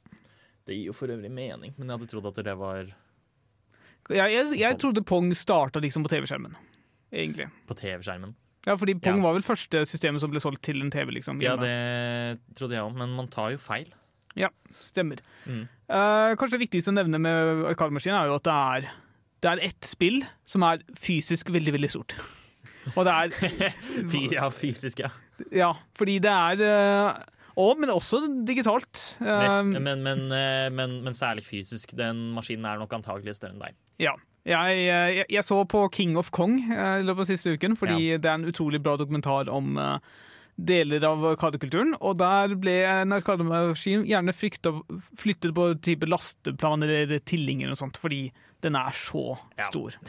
Det 0.64 0.78
gir 0.78 0.90
jo 0.90 0.96
for 0.96 1.12
øvrig 1.12 1.30
mening, 1.32 1.74
men 1.76 1.90
jeg 1.90 1.98
hadde 1.98 2.08
trodd 2.08 2.28
at 2.30 2.40
det 2.46 2.56
var 2.56 2.86
Jeg, 4.10 4.32
jeg, 4.32 4.46
jeg 4.56 4.72
Sånn. 4.72 4.80
trodde 4.80 5.04
Pong 5.06 5.28
starta 5.36 5.82
liksom 5.82 6.06
på 6.06 6.10
TV-skjermen, 6.12 6.56
egentlig. 7.12 7.50
på 7.68 7.76
TV-skjermen. 7.78 8.32
Ja, 8.66 8.74
fordi 8.80 8.94
Pong 9.00 9.20
Ja. 9.20 9.24
var 9.28 9.36
vel 9.36 9.44
første 9.44 9.84
systemet 9.88 10.20
som 10.20 10.32
ble 10.32 10.40
solgt 10.40 10.62
til 10.62 10.80
en 10.82 10.90
TV, 10.90 11.12
liksom. 11.16 11.40
Ja, 11.44 11.54
det 11.56 12.40
trodde 12.56 12.76
jeg 12.76 12.84
òg, 12.84 12.96
men 12.96 13.12
man 13.16 13.28
tar 13.28 13.52
jo 13.54 13.60
feil. 13.60 13.92
Stemmer. 14.74 15.22
Mm. 15.46 15.64
Uh, 15.90 16.36
kanskje 16.38 16.58
det 16.58 16.64
viktigste 16.66 16.92
å 16.92 16.96
nevne 16.96 17.18
med 17.22 17.64
Arkademaskinen 17.72 18.18
er 18.20 18.30
jo 18.30 18.36
at 18.38 18.46
det 18.46 18.54
er, 18.54 18.86
det 19.42 19.50
er 19.50 19.64
ett 19.70 19.88
spill 19.88 20.20
som 20.48 20.64
er 20.68 20.84
fysisk 20.98 21.50
veldig, 21.50 21.74
veldig 21.78 21.90
stort. 21.90 22.14
Og 22.94 23.04
det 23.06 23.12
er 23.12 23.74
ja, 24.36 24.48
fysisk, 24.54 25.02
ja. 25.02 25.10
Ja, 25.52 25.74
fordi 25.96 26.18
det 26.22 26.30
er 26.30 26.64
uh, 26.64 27.20
og, 27.60 27.76
Men 27.80 27.90
også 27.92 28.22
digitalt. 28.46 29.18
Eh, 29.20 29.26
Mest, 29.26 29.64
men, 29.66 30.02
men, 30.04 30.20
eh, 30.32 30.68
men, 30.72 31.00
men 31.04 31.16
særlig 31.16 31.44
fysisk. 31.44 31.92
Den 31.98 32.30
maskinen 32.32 32.64
er 32.70 32.78
nok 32.80 32.94
antagelig 32.96 33.36
større 33.36 33.56
enn 33.56 33.64
deg. 33.66 33.78
ja. 34.06 34.16
Jeg, 34.48 34.76
eh, 34.88 35.10
jeg, 35.18 35.24
jeg 35.28 35.44
så 35.44 35.58
på 35.68 35.82
King 35.92 36.16
of 36.16 36.30
Kong 36.32 36.54
eh, 36.64 37.00
i 37.02 37.04
løpet 37.04 37.26
av 37.26 37.28
siste 37.28 37.52
uken, 37.52 37.74
fordi 37.76 38.16
det 38.16 38.24
er 38.24 38.38
en 38.38 38.48
utrolig 38.48 38.80
bra 38.80 38.94
dokumentar 38.96 39.50
om 39.52 39.76
eh, 39.76 39.98
deler 40.66 41.04
av 41.08 41.22
arkadekulturen. 41.32 41.94
Og 42.00 42.18
der 42.20 42.54
ble 42.60 42.74
en 42.88 43.14
arkademaskin 43.16 44.04
gjerne 44.08 44.34
frykta, 44.36 44.72
flyttet 45.20 45.54
på 45.56 45.68
type 45.84 46.08
lasteplan 46.10 46.84
eller 46.86 47.16
tillinger 47.26 47.72
og 47.72 47.80
sånt, 47.80 48.00
fordi 48.00 48.26
den 48.64 48.76
er 48.76 48.92
så 48.96 49.38
Ja. 49.58 49.64
stor. 49.70 49.96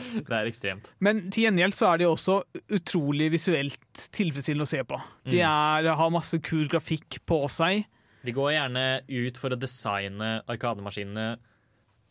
Det 0.00 0.32
er 0.32 0.46
ekstremt. 0.48 0.92
Men 1.04 1.26
til 1.30 1.44
gjengjeld 1.44 1.74
så 1.76 1.90
er 1.92 1.98
de 2.00 2.06
også 2.08 2.38
utrolig 2.72 3.26
visuelt 3.34 3.76
tilfredsstillende 4.16 4.64
å 4.64 4.70
se 4.70 4.80
på. 4.88 4.96
De 5.28 5.42
er, 5.44 5.88
har 5.98 6.12
masse 6.14 6.38
kul 6.46 6.68
grafikk 6.72 7.18
på 7.28 7.42
seg. 7.52 7.84
De 8.24 8.32
går 8.36 8.54
gjerne 8.54 8.84
ut 9.10 9.36
for 9.40 9.52
å 9.52 9.58
designe 9.60 10.30
arkademaskinene 10.50 11.34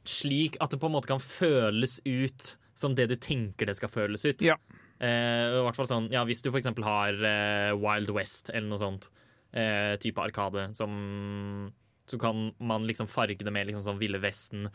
slik 0.09 0.55
at 0.61 0.71
det 0.73 0.79
på 0.81 0.89
en 0.89 0.95
måte 0.95 1.09
kan 1.09 1.21
føles 1.21 1.97
ut 2.05 2.53
som 2.79 2.93
det 2.95 3.09
du 3.11 3.15
tenker 3.19 3.67
det 3.69 3.75
skal 3.79 3.91
føles 3.91 4.23
ut. 4.25 4.41
Ja. 4.45 4.55
I 4.99 5.63
hvert 5.63 5.77
fall 5.77 5.87
sånn, 5.87 6.09
ja, 6.11 6.25
Hvis 6.27 6.41
du 6.43 6.49
eksempel 6.51 6.83
har 6.83 7.15
uh, 7.15 7.71
Wild 7.79 8.09
West 8.11 8.49
eller 8.51 8.67
noe 8.67 8.81
sånt, 8.81 9.09
uh, 9.55 9.95
type 10.01 10.19
arkade, 10.19 10.65
som 10.75 11.71
så 12.09 12.17
kan 12.17 12.49
man 12.57 12.87
liksom 12.89 13.07
farge 13.07 13.45
det 13.45 13.53
med 13.53 13.69
liksom 13.69 13.83
sånn 13.85 13.99
Ville 14.01 14.19
Vesten, 14.19 14.67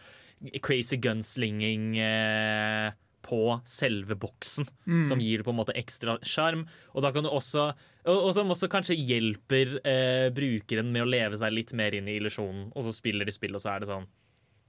crazy 0.63 0.97
gunslinging 1.03 1.97
uh, 1.99 2.95
på 3.25 3.41
selve 3.67 4.17
boksen, 4.21 4.69
som 5.09 5.21
gir 5.23 5.41
det 5.41 5.47
på 5.47 5.55
en 5.55 5.59
måte 5.59 5.77
ekstra 5.81 6.19
sjarm. 6.23 6.67
Og 6.93 7.05
da 7.05 7.11
kan 7.15 7.25
du 7.25 7.31
også 7.33 7.71
og, 8.05 8.19
og 8.19 8.31
som 8.37 8.53
også 8.53 8.69
kanskje 8.73 8.99
hjelper 9.01 9.79
eh, 9.81 10.27
brukeren 10.37 10.91
med 10.93 11.07
å 11.07 11.09
leve 11.09 11.39
seg 11.41 11.55
litt 11.57 11.73
mer 11.77 11.97
inn 11.97 12.11
i 12.11 12.19
illusjonen. 12.19 12.67
Og 12.77 12.85
så 12.85 12.93
spiller 12.93 13.25
de 13.25 13.33
spill, 13.33 13.57
og 13.57 13.65
så 13.65 13.73
er 13.73 13.85
det 13.85 13.89
sånn 13.89 14.05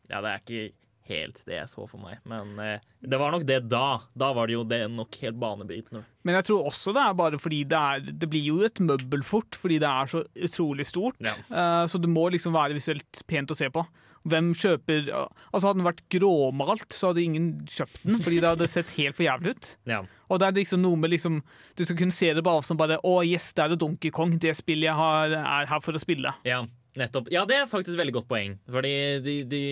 Ja, 0.07 0.21
det 0.23 0.31
er 0.31 0.39
ikke 0.39 0.84
helt 1.09 1.41
det 1.45 1.57
jeg 1.59 1.69
så 1.71 1.85
for 1.89 2.01
meg, 2.01 2.19
men 2.29 2.55
eh, 2.61 2.83
det 3.05 3.19
var 3.21 3.33
nok 3.33 3.45
det 3.47 3.59
da. 3.69 4.01
Da 4.17 4.31
var 4.35 4.49
det 4.49 4.55
jo 4.57 4.63
det 4.67 4.81
nok 4.91 5.17
helt 5.21 5.37
banebrytende. 5.41 6.03
Men 6.25 6.39
jeg 6.39 6.47
tror 6.49 6.71
også 6.71 6.93
det 6.95 7.03
er 7.03 7.19
bare 7.19 7.39
fordi 7.41 7.59
det 7.69 7.77
er 7.77 8.07
Det 8.23 8.29
blir 8.31 8.47
jo 8.47 8.55
et 8.65 8.81
møbel 8.81 9.21
fort, 9.25 9.57
fordi 9.59 9.77
det 9.83 9.89
er 9.89 10.09
så 10.09 10.23
utrolig 10.47 10.87
stort. 10.89 11.19
Ja. 11.23 11.35
Eh, 11.49 11.85
så 11.91 12.01
det 12.01 12.09
må 12.09 12.27
liksom 12.33 12.55
være 12.55 12.77
visuelt 12.77 13.23
pent 13.29 13.53
å 13.53 13.57
se 13.57 13.69
på. 13.69 13.85
Hvem 14.25 14.53
kjøper 14.57 15.11
Altså 15.13 15.67
Hadde 15.67 15.77
den 15.77 15.87
vært 15.87 16.05
gråmalt, 16.13 16.87
så 16.93 17.11
hadde 17.11 17.21
ingen 17.21 17.49
kjøpt 17.69 18.05
den, 18.07 18.17
fordi 18.25 18.39
det 18.41 18.49
hadde 18.55 18.69
sett 18.71 18.95
helt 18.97 19.17
for 19.17 19.27
jævlig 19.27 19.53
ut. 19.53 19.69
Ja. 19.89 20.01
Og 20.29 20.41
det 20.41 20.47
er 20.47 20.57
liksom 20.57 20.81
noe 20.81 20.97
med 20.97 21.13
liksom 21.13 21.43
Du 21.77 21.85
skal 21.85 21.99
kunne 21.99 22.15
se 22.15 22.31
det 22.33 22.45
bare 22.45 22.63
som 22.65 22.79
bare 22.79 22.97
Å, 23.05 23.19
yes, 23.27 23.51
det 23.53 23.65
er 23.65 23.75
det 23.75 23.81
Donkey 23.83 24.13
Kong, 24.15 24.33
det 24.41 24.55
spillet 24.57 24.89
jeg 24.89 24.97
har, 24.97 25.37
er 25.37 25.69
her 25.69 25.83
for 25.85 25.93
å 25.93 26.01
spille. 26.01 26.33
Ja, 26.47 26.63
nettopp. 26.99 27.29
Ja, 27.34 27.43
det 27.49 27.58
er 27.60 27.69
faktisk 27.69 27.95
et 27.95 28.01
veldig 28.01 28.15
godt 28.19 28.29
poeng. 28.29 28.58
Fordi 28.71 28.93
de, 29.25 29.36
de 29.49 29.63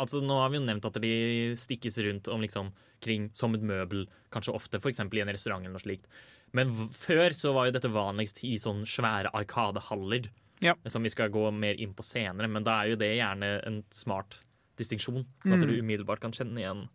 Altså, 0.00 0.22
nå 0.24 0.38
har 0.40 0.52
vi 0.52 0.60
jo 0.60 0.66
nevnt 0.66 0.88
at 0.88 1.00
de 1.02 1.14
stikkes 1.58 1.98
rundt 2.06 2.30
om 2.32 2.44
liksom 2.44 2.72
kring 3.04 3.28
som 3.36 3.52
et 3.56 3.64
møbel, 3.66 4.06
kanskje 4.32 4.54
ofte, 4.56 4.80
f.eks. 4.80 5.02
i 5.04 5.20
en 5.20 5.32
restaurant 5.34 5.60
eller 5.64 5.76
noe 5.76 5.82
slikt. 5.82 6.08
Men 6.56 6.70
før 6.94 7.34
så 7.36 7.52
var 7.52 7.68
jo 7.68 7.74
dette 7.76 7.90
vanligst 7.92 8.40
i 8.46 8.54
sånne 8.62 8.88
svære 8.88 9.32
arkadehaller. 9.34 10.30
Ja. 10.62 10.76
Som 10.88 11.04
vi 11.04 11.12
skal 11.12 11.32
gå 11.34 11.42
mer 11.52 11.76
inn 11.82 11.92
på 11.96 12.06
senere, 12.06 12.48
men 12.48 12.64
da 12.64 12.78
er 12.80 12.94
jo 12.94 13.00
det 13.00 13.10
gjerne 13.18 13.50
en 13.66 13.82
smart 13.92 14.38
distinksjon. 14.80 15.24
Sånn 15.44 15.58
at 15.58 15.66
du 15.66 15.74
umiddelbart 15.74 16.22
kan 16.22 16.34
kjenne 16.34 16.62
igjen 16.62 16.86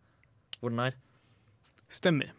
hvor 0.59 0.73
den 0.73 0.81
er. 0.87 0.97
Stemmer. 1.91 2.31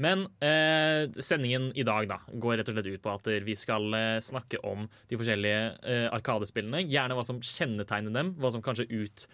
Men 0.00 0.24
eh, 0.40 1.10
sendingen 1.20 1.70
i 1.76 1.84
dag 1.84 2.08
da, 2.08 2.20
går 2.32 2.60
rett 2.60 2.70
og 2.72 2.78
slett 2.78 2.88
ut 2.88 3.04
på 3.04 3.12
at 3.12 3.28
vi 3.44 3.56
skal 3.58 3.92
eh, 3.96 4.16
snakke 4.24 4.62
om 4.64 4.86
de 5.10 5.18
forskjellige 5.20 5.62
eh, 5.84 6.06
arkadespillene. 6.08 6.86
Gjerne 6.88 7.18
hva 7.18 7.24
som 7.26 7.42
kjennetegner 7.44 8.14
dem, 8.16 8.34
hva 8.40 8.52
som 8.54 8.64
kanskje 8.64 8.88
ut, 8.88 9.26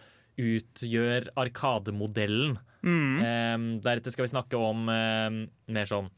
utgjør 0.42 1.30
arkademodellen. 1.38 2.58
Eh, 2.82 3.56
deretter 3.84 4.14
skal 4.14 4.26
vi 4.26 4.34
snakke 4.34 4.58
om 4.58 4.90
eh, 4.90 5.42
mer 5.76 5.90
sånn 5.90 6.10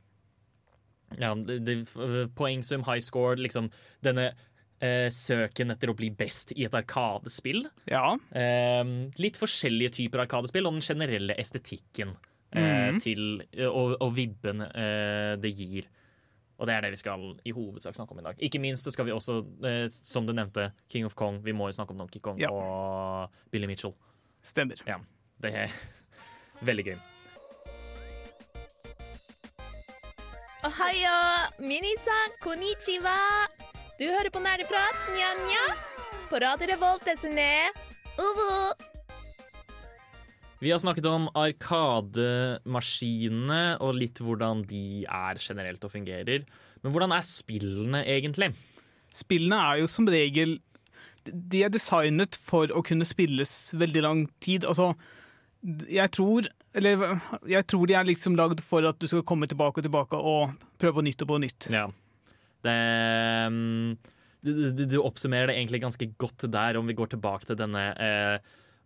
ja, 1.17 1.33
det, 1.37 1.83
poengsum, 2.37 2.85
high 2.89 3.01
score, 3.05 3.37
liksom 3.41 3.71
denne 4.05 4.31
eh, 4.81 5.09
søken 5.13 5.73
etter 5.73 5.93
å 5.93 5.97
bli 5.97 6.11
best 6.13 6.53
i 6.57 6.65
et 6.69 6.77
arkadespill. 6.77 7.67
Ja. 7.89 8.15
Eh, 8.33 8.97
litt 9.21 9.41
forskjellige 9.41 9.97
typer 10.01 10.25
arkadespill 10.25 10.69
og 10.69 10.77
den 10.79 10.89
generelle 10.89 11.37
estetikken 11.41 12.17
eh, 12.53 12.99
til 13.03 13.43
og, 13.69 13.97
og 14.01 14.13
vibben 14.17 14.63
eh, 14.69 15.37
det 15.41 15.53
gir. 15.57 15.89
Og 16.59 16.67
det 16.67 16.75
er 16.75 16.81
det 16.83 16.91
vi 16.91 16.99
skal 16.99 17.23
i 17.47 17.53
hovedsak 17.55 17.95
snakke 17.95 18.13
om 18.17 18.19
i 18.19 18.25
dag. 18.27 18.41
Ikke 18.43 18.59
minst 18.59 18.83
så 18.83 18.91
skal 18.91 19.07
vi 19.07 19.13
også, 19.15 19.37
eh, 19.65 19.85
som 19.93 20.27
du 20.27 20.33
nevnte, 20.35 20.73
King 20.91 21.07
of 21.07 21.15
Kong. 21.15 21.39
Vi 21.45 21.53
må 21.55 21.69
jo 21.69 21.77
snakke 21.77 21.95
om 21.95 21.99
Donkey 22.03 22.19
Kong 22.21 22.41
Ja. 22.41 22.51
og 22.51 23.31
Billy 23.53 23.67
Mitchell. 23.71 23.95
Stemmer. 24.43 24.75
Ja, 24.87 24.97
det 25.43 25.55
er 25.55 25.69
veldig 26.69 26.85
gøy. 26.93 26.99
Ohayo! 30.67 31.19
Minisan, 31.63 32.35
konnichiwa! 32.43 33.15
Du 33.99 34.05
hører 34.11 34.31
på 34.35 34.43
Nerdeprat, 34.43 34.99
nja-nja? 35.15 35.65
På 36.31 36.37
Radio 36.43 36.67
Revolt, 36.75 37.07
desu 37.07 37.31
ne. 37.31 37.51
Uvu! 38.19 38.88
Vi 40.59 40.73
har 40.75 40.81
snakket 40.83 41.07
om 41.07 41.29
arkademaskinene 41.39 43.79
og 43.85 43.93
litt 43.95 44.19
hvordan 44.19 44.65
de 44.67 45.05
er 45.07 45.39
generelt 45.39 45.85
og 45.87 45.93
fungerer. 45.93 46.43
Men 46.83 46.93
hvordan 46.95 47.13
er 47.15 47.23
spillene 47.27 48.01
egentlig? 48.03 48.51
Spillene 49.15 49.57
er 49.71 49.79
jo 49.83 49.87
som 49.91 50.09
regel 50.11 50.61
De 51.29 51.63
er 51.65 51.71
designet 51.73 52.37
for 52.39 52.67
å 52.75 52.83
kunne 52.87 53.05
spilles 53.09 53.75
veldig 53.79 54.03
lang 54.03 54.29
tid. 54.45 54.65
Altså, 54.69 54.95
jeg 55.91 56.11
tror 56.15 56.43
Eller 56.75 57.21
jeg 57.49 57.67
tror 57.71 57.87
de 57.87 57.95
er 57.95 58.05
liksom 58.11 58.37
lagd 58.39 58.61
for 58.65 58.89
at 58.89 58.99
du 58.99 59.07
skal 59.07 59.23
komme 59.27 59.47
tilbake 59.51 59.79
og 59.79 59.85
tilbake 59.87 60.17
og 60.17 60.51
prøve 60.79 60.95
på 60.99 61.03
nytt 61.07 61.23
og 61.23 61.29
på 61.31 61.39
nytt. 61.43 61.67
Ja. 61.71 61.87
Det, 62.67 62.79
mm, 63.55 63.91
du, 64.43 64.51
du, 64.75 64.85
du 64.91 64.99
oppsummerer 65.03 65.47
det 65.51 65.57
egentlig 65.59 65.81
ganske 65.87 66.07
godt 66.19 66.41
der, 66.51 66.77
om 66.79 66.87
vi 66.91 66.99
går 66.99 67.09
tilbake 67.15 67.45
til 67.47 67.57
denne 67.59 67.85
eh, 67.95 68.39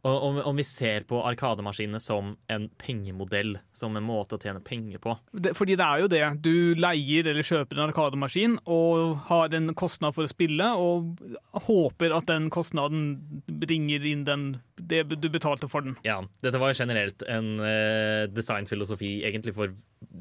om, 0.02 0.38
om 0.38 0.56
vi 0.56 0.64
ser 0.66 1.04
på 1.06 1.20
arkademaskinene 1.22 2.00
som 2.02 2.32
en 2.50 2.64
pengemodell, 2.80 3.54
som 3.72 3.94
en 3.96 4.06
måte 4.06 4.34
å 4.34 4.40
tjene 4.42 4.62
penger 4.64 4.98
på. 5.02 5.14
Det, 5.30 5.52
fordi 5.54 5.76
det 5.78 5.86
er 5.86 6.02
jo 6.02 6.08
det. 6.10 6.22
Du 6.42 6.54
leier 6.74 7.28
eller 7.30 7.46
kjøper 7.46 7.78
en 7.78 7.84
arkademaskin 7.86 8.56
og 8.64 9.20
har 9.28 9.54
en 9.54 9.70
kostnad 9.78 10.16
for 10.16 10.26
å 10.26 10.32
spille, 10.32 10.72
og 10.74 11.22
håper 11.68 12.16
at 12.16 12.26
den 12.32 12.50
kostnaden 12.52 13.14
bringer 13.46 14.08
inn 14.10 14.26
den, 14.26 14.48
det 14.74 15.04
du 15.12 15.28
betalte 15.30 15.70
for 15.70 15.86
den. 15.86 15.94
Ja, 16.06 16.18
Dette 16.42 16.58
var 16.58 16.72
jo 16.72 16.80
generelt 16.82 17.22
en 17.30 17.54
uh, 17.62 18.26
designfilosofi 18.32 19.20
egentlig 19.28 19.54
for 19.54 19.76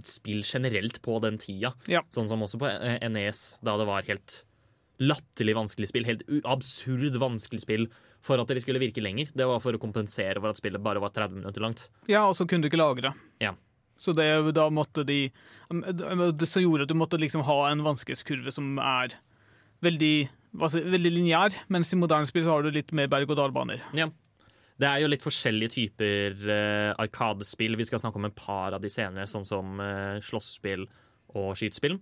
spill 0.06 0.46
generelt 0.46 1.02
på 1.02 1.18
den 1.26 1.42
tida. 1.42 1.74
Ja. 1.90 2.06
Sånn 2.14 2.30
som 2.30 2.46
også 2.46 2.62
på 2.62 2.70
eh, 2.70 3.02
NES, 3.10 3.64
da 3.66 3.80
det 3.82 3.90
var 3.90 4.06
helt 4.06 4.44
latterlig 5.02 5.58
vanskelig 5.58 5.90
spill. 5.90 6.06
Helt 6.06 6.24
absurd 6.46 7.18
vanskelig 7.18 7.66
spill 7.66 7.90
for 8.26 8.42
at 8.42 8.52
det 8.54 8.62
skulle 8.64 8.82
virke 8.82 9.02
lenger. 9.04 9.32
Det 9.34 9.48
var 9.50 9.62
for 9.64 9.76
å 9.76 9.82
kompensere 9.82 10.40
for 10.40 10.52
at 10.52 10.60
spillet 10.60 10.84
bare 10.84 11.02
var 11.02 11.14
30 11.16 11.42
minutter 11.42 11.64
langt. 11.64 11.88
Ja, 12.12 12.28
og 12.28 12.38
så 12.38 12.46
kunne 12.46 12.66
du 12.66 12.70
ikke 12.72 12.82
lagre. 12.82 13.14
Ja. 13.42 13.56
Så 14.02 14.16
det, 14.18 14.26
da 14.58 14.66
måtte 14.74 15.04
de 15.06 15.28
Det 15.70 16.48
som 16.50 16.64
gjorde 16.64 16.88
at 16.88 16.90
du 16.90 16.98
måtte 16.98 17.20
liksom 17.22 17.44
ha 17.46 17.58
en 17.70 17.84
vanskelighetskurve 17.86 18.52
som 18.54 18.80
er 18.82 19.14
veldig, 19.86 20.16
si, 20.74 20.82
veldig 20.94 21.12
lineær, 21.14 21.56
mens 21.74 21.94
i 21.94 22.00
moderne 22.00 22.28
spill 22.30 22.46
så 22.46 22.58
har 22.58 22.66
du 22.66 22.74
litt 22.74 22.92
mer 22.98 23.10
berg-og-dal-baner. 23.12 23.86
Ja. 23.98 24.10
Det 24.82 24.90
er 24.90 25.04
jo 25.04 25.12
litt 25.12 25.24
forskjellige 25.24 25.74
typer 25.76 26.36
uh, 26.50 26.92
arkadespill. 27.02 27.78
Vi 27.78 27.86
skal 27.88 28.02
snakke 28.02 28.18
om 28.18 28.28
et 28.28 28.38
par 28.38 28.74
av 28.74 28.82
de 28.82 28.90
senere, 28.90 29.30
sånn 29.30 29.46
som 29.46 29.78
uh, 29.78 30.18
slåssespill 30.26 30.88
og 31.38 31.54
skytespill. 31.60 32.00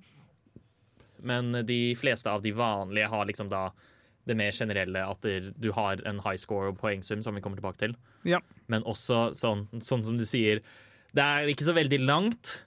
Men 1.28 1.52
de 1.68 1.94
fleste 2.00 2.32
av 2.32 2.44
de 2.44 2.54
vanlige 2.56 3.12
har 3.12 3.28
liksom 3.28 3.52
da 3.52 3.68
det 4.30 4.38
mer 4.38 4.56
generelle 4.56 5.04
at 5.04 5.26
du 5.60 5.70
har 5.76 6.02
en 6.08 6.22
high 6.26 6.40
score 6.40 6.72
og 6.72 6.80
poengsum, 6.80 7.24
som 7.26 7.36
vi 7.36 7.44
kommer 7.44 7.60
tilbake 7.60 7.82
til. 7.82 7.96
Ja. 8.30 8.42
Men 8.72 8.86
også 8.88 9.30
sånn, 9.38 9.68
sånn 9.84 10.06
som 10.06 10.18
du 10.20 10.26
sier, 10.30 10.64
det 11.18 11.26
er 11.26 11.52
ikke 11.52 11.68
så 11.68 11.76
veldig 11.78 12.02
langt. 12.06 12.60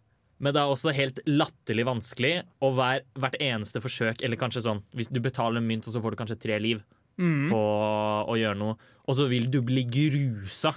Men 0.43 0.57
det 0.57 0.59
er 0.59 0.73
også 0.73 0.91
helt 0.97 1.21
latterlig 1.29 1.85
vanskelig, 1.87 2.33
og 2.67 2.75
hver, 2.75 3.05
hvert 3.15 3.37
eneste 3.39 3.79
forsøk 3.79 4.25
Eller 4.27 4.41
kanskje 4.41 4.65
sånn, 4.65 4.81
hvis 4.91 5.07
du 5.13 5.21
betaler 5.23 5.61
en 5.61 5.69
mynt, 5.69 5.87
og 5.87 5.95
så 5.95 6.03
får 6.03 6.15
du 6.15 6.19
kanskje 6.19 6.41
tre 6.43 6.59
liv 6.59 6.83
på 7.23 7.61
å 8.27 8.35
gjøre 8.41 8.59
noe, 8.59 8.75
og 9.07 9.15
så 9.19 9.29
vil 9.31 9.47
du 9.53 9.61
bli 9.63 9.85
grusa. 9.87 10.73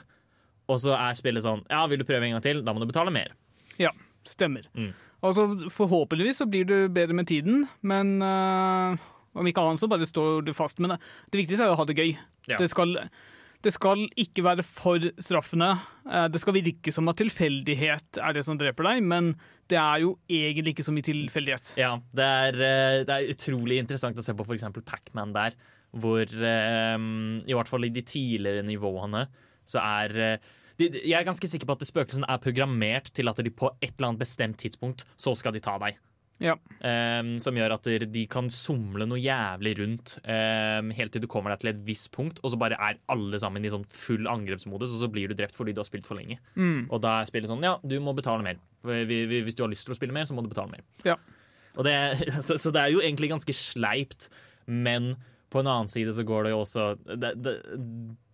Og 0.69 0.81
så 0.83 0.93
er 0.97 1.17
spillet 1.17 1.45
sånn 1.45 1.63
Ja, 1.69 1.85
vil 1.89 2.01
du 2.01 2.05
prøve 2.05 2.27
en 2.27 2.35
gang 2.35 2.43
til? 2.45 2.61
Da 2.65 2.73
må 2.73 2.81
du 2.81 2.89
betale 2.89 3.13
mer. 3.13 3.33
Ja. 3.81 3.91
Stemmer. 4.25 4.65
Mm. 4.73 4.91
Altså, 5.25 5.47
forhåpentligvis 5.73 6.41
så 6.41 6.47
blir 6.49 6.65
du 6.69 6.77
bedre 6.93 7.15
med 7.17 7.27
tiden, 7.29 7.65
men 7.81 8.19
øh, 8.21 8.97
om 9.35 9.47
ikke 9.49 9.63
annet 9.63 9.81
så 9.83 9.89
bare 9.91 10.07
står 10.09 10.43
du 10.47 10.53
fast. 10.55 10.79
Men 10.83 10.95
det, 10.95 10.99
det 11.31 11.41
viktigste 11.43 11.67
er 11.67 11.73
å 11.73 11.79
ha 11.79 11.85
det 11.89 11.97
gøy. 11.99 12.13
Ja. 12.49 12.57
Det, 12.61 12.69
skal, 12.71 12.95
det 13.65 13.73
skal 13.75 14.05
ikke 14.21 14.43
være 14.45 14.63
for 14.67 15.03
straffende. 15.19 15.73
Eh, 16.07 16.27
Det 16.33 16.41
skal 16.43 16.57
virke 16.57 16.93
som 16.95 17.11
at 17.11 17.19
tilfeldighet 17.21 18.19
er 18.23 18.35
det 18.37 18.45
som 18.47 18.57
dreper 18.61 18.87
deg, 18.89 19.03
men 19.03 19.33
det 19.71 19.79
er 19.81 20.03
jo 20.05 20.15
egentlig 20.29 20.75
ikke 20.75 20.85
så 20.87 20.93
mye 20.95 21.07
tilfeldighet. 21.07 21.73
Ja, 21.81 21.95
det 22.15 22.27
er, 22.49 22.59
eh, 22.71 22.99
det 23.07 23.15
er 23.19 23.31
utrolig 23.33 23.79
interessant 23.81 24.19
å 24.21 24.25
se 24.25 24.35
på 24.37 24.45
f.eks. 24.45 24.67
Pac-Man 24.85 25.33
der, 25.35 25.57
hvor 25.95 26.23
eh, 26.25 26.97
i 27.47 27.55
hvert 27.55 27.71
fall 27.71 27.87
i 27.87 27.93
de 27.95 28.03
tidligere 28.05 28.65
nivåene 28.67 29.27
så 29.65 29.79
er 29.81 30.11
Jeg 30.77 31.15
er 31.15 31.23
ganske 31.25 31.47
sikker 31.49 31.65
på 31.65 31.73
at 31.77 31.85
spøkelsene 31.87 32.27
er 32.29 32.41
programmert 32.43 33.07
til 33.15 33.31
at 33.31 33.39
de 33.41 33.49
på 33.49 33.69
et 33.79 33.93
eller 33.95 34.11
annet 34.11 34.21
bestemt 34.25 34.59
tidspunkt 34.59 35.05
så 35.17 35.31
skal 35.39 35.55
de 35.55 35.61
ta 35.63 35.77
deg. 35.81 35.95
Ja. 36.43 36.57
Um, 36.83 37.35
som 37.39 37.55
gjør 37.55 37.77
at 37.77 37.87
de 38.11 38.23
kan 38.31 38.49
somle 38.51 39.07
noe 39.07 39.19
jævlig 39.21 39.75
rundt 39.79 40.15
um, 40.25 40.91
helt 40.97 41.13
til 41.15 41.23
du 41.23 41.29
kommer 41.31 41.53
deg 41.53 41.61
til 41.61 41.71
et 41.71 41.83
visst 41.87 42.09
punkt, 42.15 42.41
og 42.43 42.51
så 42.51 42.59
bare 42.59 42.79
er 42.89 42.99
alle 43.11 43.39
sammen 43.41 43.63
i 43.63 43.71
sånn 43.71 43.85
full 43.89 44.27
angrepsmodus, 44.31 44.97
og 44.97 45.05
så 45.05 45.11
blir 45.11 45.31
du 45.31 45.37
drept 45.37 45.55
fordi 45.55 45.75
du 45.75 45.79
har 45.81 45.87
spilt 45.87 46.09
for 46.09 46.19
lenge. 46.19 46.37
Mm. 46.59 46.89
Og 46.89 46.99
da 47.03 47.19
er 47.21 47.29
spillet 47.29 47.51
sånn 47.51 47.63
Ja, 47.65 47.77
du 47.83 47.95
må 48.03 48.15
betale 48.17 48.45
mer. 48.45 48.59
Hvis 48.85 49.55
du 49.55 49.63
har 49.63 49.71
lyst 49.71 49.87
til 49.87 49.95
å 49.95 49.99
spille 49.99 50.15
mer, 50.15 50.27
så 50.27 50.35
må 50.35 50.43
du 50.43 50.51
betale 50.51 50.75
mer. 50.75 50.83
Ja. 51.07 51.17
Og 51.75 51.87
det, 51.87 51.95
så, 52.45 52.59
så 52.59 52.73
det 52.75 52.83
er 52.83 52.93
jo 52.95 53.03
egentlig 53.03 53.31
ganske 53.31 53.55
sleipt, 53.55 54.29
men 54.67 55.13
på 55.53 55.61
en 55.61 55.71
annen 55.71 55.91
side 55.91 56.11
så 56.15 56.25
går 56.27 56.47
det 56.47 56.55
jo 56.55 56.63
også 56.63 56.85
Det, 57.05 57.35
det, 57.39 57.59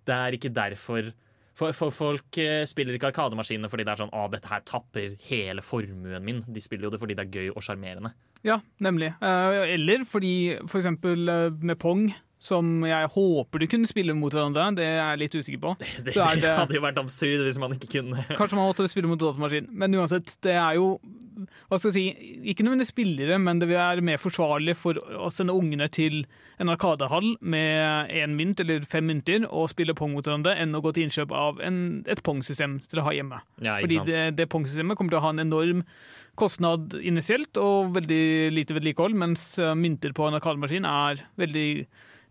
det 0.07 0.15
er 0.15 0.37
ikke 0.37 0.53
derfor 0.55 1.11
for, 1.57 1.75
for 1.75 1.93
folk 1.93 2.37
eh, 2.41 2.63
spiller 2.69 2.95
ikke 2.95 3.11
Arkademaskinene 3.11 3.69
fordi 3.71 3.85
det 3.87 3.93
er 3.93 4.01
sånn 4.03 4.13
Å, 4.15 4.25
dette 4.31 4.49
her 4.51 4.63
tapper 4.67 5.15
hele 5.27 5.63
formuen 5.65 6.25
min. 6.25 6.41
De 6.47 6.63
spiller 6.63 6.87
jo 6.87 6.93
det 6.93 7.01
fordi 7.01 7.17
det 7.17 7.27
er 7.27 7.39
gøy 7.39 7.53
og 7.53 7.65
sjarmerende. 7.65 8.13
Ja, 8.47 8.61
nemlig. 8.81 9.11
Eh, 9.21 9.75
eller 9.75 10.05
fordi 10.09 10.33
for 10.65 10.81
eksempel 10.81 11.29
eh, 11.29 11.47
med 11.59 11.79
Pong, 11.81 12.07
som 12.41 12.65
jeg 12.87 13.09
håper 13.13 13.61
du 13.61 13.67
kunne 13.69 13.85
spille 13.89 14.15
mot 14.17 14.33
hverandre, 14.33 14.71
det 14.75 14.85
er 14.87 14.99
jeg 15.11 15.19
litt 15.21 15.35
usikker 15.37 15.61
på. 15.61 15.75
Det, 15.77 16.13
Så 16.15 16.23
er 16.25 16.39
det 16.39 16.41
det- 16.47 16.57
hadde 16.57 16.73
jo 16.79 16.81
vært 16.81 16.97
absurd 16.97 17.43
hvis 17.45 17.59
man 17.61 17.75
ikke 17.77 17.91
kunne 17.99 18.23
Kanskje 18.33 18.57
man 18.57 18.65
måtte 18.71 18.87
spille 18.89 19.09
mot 19.11 19.19
datamaskin, 19.21 19.67
men 19.69 19.93
uansett, 19.93 20.33
det 20.41 20.55
er 20.57 20.79
jo 20.79 20.95
hva 21.71 21.77
skal 21.79 21.89
jeg 21.89 21.95
si, 21.95 22.33
ikke 22.51 22.65
nødvendigvis 22.65 22.91
spillere, 22.91 23.37
men 23.41 23.57
det 23.61 23.69
være 23.69 24.03
mer 24.05 24.19
forsvarlig 24.21 24.75
for 24.77 24.93
å 24.99 25.29
sende 25.33 25.53
ungene 25.55 25.87
til 25.89 26.25
en 26.61 26.69
arkadehall 26.69 27.31
med 27.41 28.11
én 28.13 28.35
mynt 28.37 28.59
eller 28.61 28.83
fem 28.85 29.07
mynter 29.09 29.47
og 29.49 29.69
spille 29.71 29.95
pong 29.97 30.11
mot 30.13 30.25
hverandre, 30.27 30.53
enn 30.61 30.75
å 30.77 30.81
gå 30.83 30.91
til 30.93 31.07
innkjøp 31.07 31.31
av 31.33 31.61
en, 31.65 32.03
et 32.11 32.21
pongsystem 32.21 32.79
til 32.91 32.99
å 33.01 33.05
ha 33.07 33.13
hjemme. 33.15 33.39
Ja, 33.63 33.79
Fordi 33.79 34.01
det, 34.05 34.19
det 34.37 34.49
pongsystemet 34.51 34.99
kommer 34.99 35.15
til 35.15 35.21
å 35.21 35.25
ha 35.25 35.31
en 35.33 35.41
enorm 35.45 35.81
kostnad 36.39 36.93
initielt 37.01 37.57
og 37.57 37.93
veldig 37.95 38.51
lite 38.53 38.75
vedlikehold, 38.77 39.17
mens 39.23 39.47
mynter 39.79 40.13
på 40.17 40.27
en 40.27 40.37
arkademaskin 40.37 40.85
er 40.87 41.23
veldig 41.41 41.67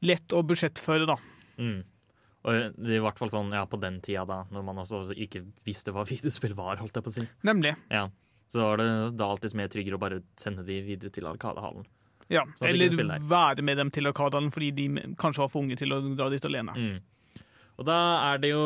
lett 0.06 0.36
å 0.36 0.42
budsjettføre, 0.46 1.08
da. 1.08 1.16
Mm. 1.60 1.80
Og 2.40 2.56
det 2.80 2.94
er 2.94 2.98
i 3.00 3.04
hvert 3.04 3.20
fall 3.20 3.30
sånn 3.32 3.52
ja, 3.52 3.66
på 3.68 3.80
den 3.82 3.98
tida, 4.04 4.24
da, 4.28 4.42
når 4.52 4.64
man 4.64 4.80
også 4.80 5.02
ikke 5.12 5.44
visste 5.66 5.92
hva 5.94 6.06
videospill 6.12 6.56
var, 6.58 6.80
holdt 6.80 6.96
jeg 6.96 7.06
på 7.06 7.12
å 7.12 7.16
si. 7.20 7.26
Nemlig. 7.46 7.76
Ja. 7.92 8.08
Så 8.50 8.64
var 8.64 8.80
det 8.80 8.90
da 9.20 9.28
alltid 9.30 9.54
mer 9.60 9.70
tryggere 9.70 9.98
å 9.98 10.02
bare 10.02 10.22
sende 10.40 10.64
de 10.66 10.80
videre 10.82 11.12
til 11.14 11.28
Arkadehallen. 11.30 11.86
Ja, 12.30 12.44
de 12.46 12.68
eller 12.68 13.22
være 13.26 13.62
med 13.66 13.80
dem 13.80 13.88
til 13.90 14.06
arkadehallen 14.06 14.52
fordi 14.54 14.68
de 14.70 14.84
kanskje 15.18 15.42
var 15.42 15.48
for 15.50 15.64
unge 15.64 15.74
til 15.78 15.90
å 15.90 15.98
dra 16.14 16.28
dit 16.30 16.44
alene. 16.46 16.74
Mm. 16.78 17.40
Og 17.80 17.86
da 17.88 17.96
er 18.30 18.42
det 18.42 18.52
jo 18.52 18.64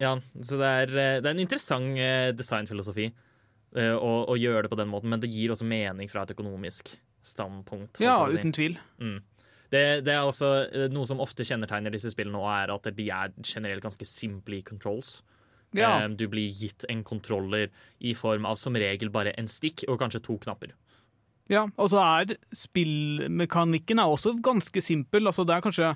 Ja, 0.00 0.14
så 0.40 0.56
det 0.60 0.70
er, 0.70 0.94
eh, 0.94 1.18
det 1.20 1.28
er 1.28 1.34
en 1.34 1.42
interessant 1.42 1.98
eh, 2.00 2.30
designfilosofi 2.32 3.10
eh, 3.10 3.92
å, 3.92 4.12
å 4.32 4.38
gjøre 4.38 4.64
det 4.64 4.72
på 4.72 4.78
den 4.80 4.88
måten, 4.92 5.12
men 5.12 5.20
det 5.20 5.28
gir 5.32 5.52
også 5.52 5.68
mening 5.68 6.08
fra 6.08 6.24
et 6.24 6.32
økonomisk 6.32 6.94
standpunkt. 7.22 8.00
Ja, 8.02 8.16
uten 8.32 8.54
tvil. 8.54 8.78
Mm. 8.98 9.20
Det, 9.72 10.04
det 10.04 10.12
er 10.12 10.26
også 10.28 10.48
eh, 10.68 10.88
noe 10.92 11.08
som 11.08 11.20
ofte 11.24 11.46
kjennetegner 11.48 11.94
disse 11.94 12.10
spillene, 12.12 12.36
og 12.38 12.50
er 12.52 12.74
at 12.74 12.90
de 12.94 13.06
er 13.08 13.32
generelt 13.42 13.82
ganske 13.86 14.04
simple 14.08 14.58
i 14.60 14.62
controls. 14.68 15.22
Ja. 15.72 16.02
Eh, 16.04 16.08
Du 16.20 16.26
blir 16.28 16.52
gitt 16.52 16.84
en 16.92 17.02
kontroller 17.08 17.70
i 18.04 18.12
form 18.14 18.44
av 18.46 18.58
som 18.60 18.76
regel 18.76 19.08
bare 19.14 19.32
en 19.40 19.48
stikk 19.48 19.86
og 19.88 19.98
kanskje 20.02 20.20
to 20.26 20.36
knapper. 20.44 20.74
Ja, 21.50 21.64
og 21.76 21.88
så 21.90 21.98
er 22.04 22.36
spillmekanikken 22.54 23.98
er 24.00 24.08
også 24.12 24.36
ganske 24.44 24.80
simpel. 24.84 25.26
Altså, 25.28 25.44
det 25.48 25.56
er 25.56 25.64
kanskje 25.64 25.94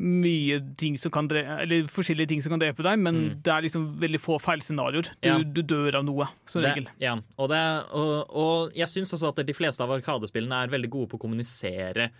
mye 0.00 0.60
ting 0.78 0.94
som 1.00 1.10
kan 1.10 1.26
drepe, 1.26 1.56
eller 1.64 1.88
forskjellige 1.90 2.30
ting 2.30 2.42
som 2.44 2.52
kan 2.54 2.60
drepe 2.62 2.84
deg, 2.86 2.98
men 3.02 3.14
Mm. 3.16 3.42
det 3.42 3.50
er 3.52 3.62
liksom 3.62 3.88
veldig 3.98 4.20
få 4.22 4.36
feilscenarioer. 4.40 5.08
Du, 5.20 5.28
Ja. 5.28 5.38
du 5.42 5.62
dør 5.62 5.96
av 5.98 6.04
noe, 6.04 6.28
som 6.46 6.62
regel. 6.62 6.86
Ja, 7.00 7.16
og, 7.38 7.48
det, 7.50 7.58
og, 7.90 8.30
og 8.30 8.72
jeg 8.72 8.86
syns 8.86 9.12
også 9.12 9.28
at 9.34 9.44
de 9.46 9.52
fleste 9.52 9.80
av 9.82 9.90
arkadespillene 9.90 10.62
er 10.62 10.68
veldig 10.68 10.90
gode 10.90 11.08
på 11.08 11.18
å 11.18 11.20
kommunisere 11.26 12.10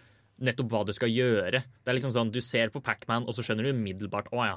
nettopp 0.41 0.69
hva 0.73 0.85
du 0.87 0.93
skal 0.97 1.09
gjøre. 1.13 1.63
Det 1.85 1.89
er 1.93 1.99
liksom 1.99 2.13
sånn, 2.15 2.31
Du 2.33 2.41
ser 2.41 2.69
på 2.71 2.83
Pac-Man, 2.83 3.27
og 3.29 3.35
så 3.37 3.43
skjønner 3.45 3.65
du 3.69 3.73
umiddelbart 3.73 4.31
å 4.33 4.45
ja. 4.47 4.57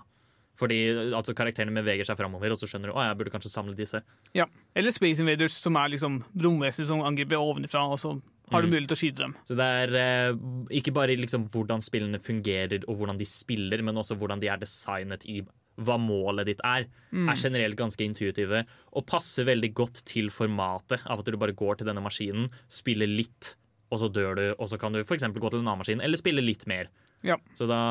Fordi 0.56 0.78
altså, 1.18 1.34
karakterene 1.34 1.74
beveger 1.82 2.06
seg 2.06 2.16
framover, 2.20 2.52
og 2.54 2.58
så 2.60 2.68
skjønner 2.70 2.92
du 2.92 2.94
å 2.94 3.02
jeg 3.04 3.18
burde 3.18 3.32
kanskje 3.34 3.50
samle 3.52 3.74
disse. 3.76 4.04
Ja. 4.38 4.46
Eller 4.76 4.92
Space 4.94 5.20
Invaders, 5.20 5.54
som 5.58 5.76
er 5.82 5.90
liksom 5.90 6.20
romvesener 6.38 6.86
som 6.92 7.02
angriper 7.02 7.42
ovenfra, 7.42 7.88
og 7.90 7.98
så 8.00 8.22
har 8.52 8.62
du 8.62 8.68
Mm. 8.68 8.74
mulighet 8.76 8.88
til 8.90 8.96
å 8.98 9.02
skyte 9.02 9.18
dem. 9.24 9.36
Så 9.48 9.56
det 9.58 9.66
er 9.66 9.96
eh, 9.96 10.34
ikke 10.70 10.94
bare 10.94 11.18
liksom 11.18 11.50
hvordan 11.50 11.82
spillene 11.82 12.20
fungerer 12.22 12.84
og 12.88 12.98
hvordan 13.00 13.18
de 13.18 13.26
spiller, 13.26 13.82
men 13.82 13.96
også 13.96 14.16
hvordan 14.20 14.40
de 14.40 14.48
er 14.48 14.58
designet 14.58 15.26
i 15.26 15.42
hva 15.82 15.98
målet 15.98 16.46
ditt 16.46 16.62
er, 16.64 16.86
Mm. 17.12 17.30
er 17.30 17.36
generelt 17.36 17.76
ganske 17.76 18.06
intuitive 18.06 18.66
og 18.94 19.06
passer 19.08 19.46
veldig 19.46 19.74
godt 19.74 20.04
til 20.06 20.30
formatet 20.30 21.02
av 21.08 21.20
at 21.20 21.26
du 21.26 21.36
bare 21.36 21.52
går 21.56 21.78
til 21.80 21.88
denne 21.88 22.04
maskinen, 22.04 22.52
spiller 22.70 23.08
litt, 23.08 23.56
og 23.94 24.02
så 24.02 24.10
dør 24.10 24.40
du, 24.40 24.46
og 24.58 24.70
så 24.72 24.80
kan 24.82 24.96
du 24.96 25.04
f.eks. 25.04 25.28
gå 25.30 25.52
til 25.54 25.62
en 25.62 25.68
annen 25.68 25.84
maskin, 25.84 26.02
eller 26.04 26.20
spille 26.20 26.44
litt 26.44 26.66
mer. 26.70 26.90
Ja. 27.26 27.40
Så 27.60 27.70
da 27.70 27.84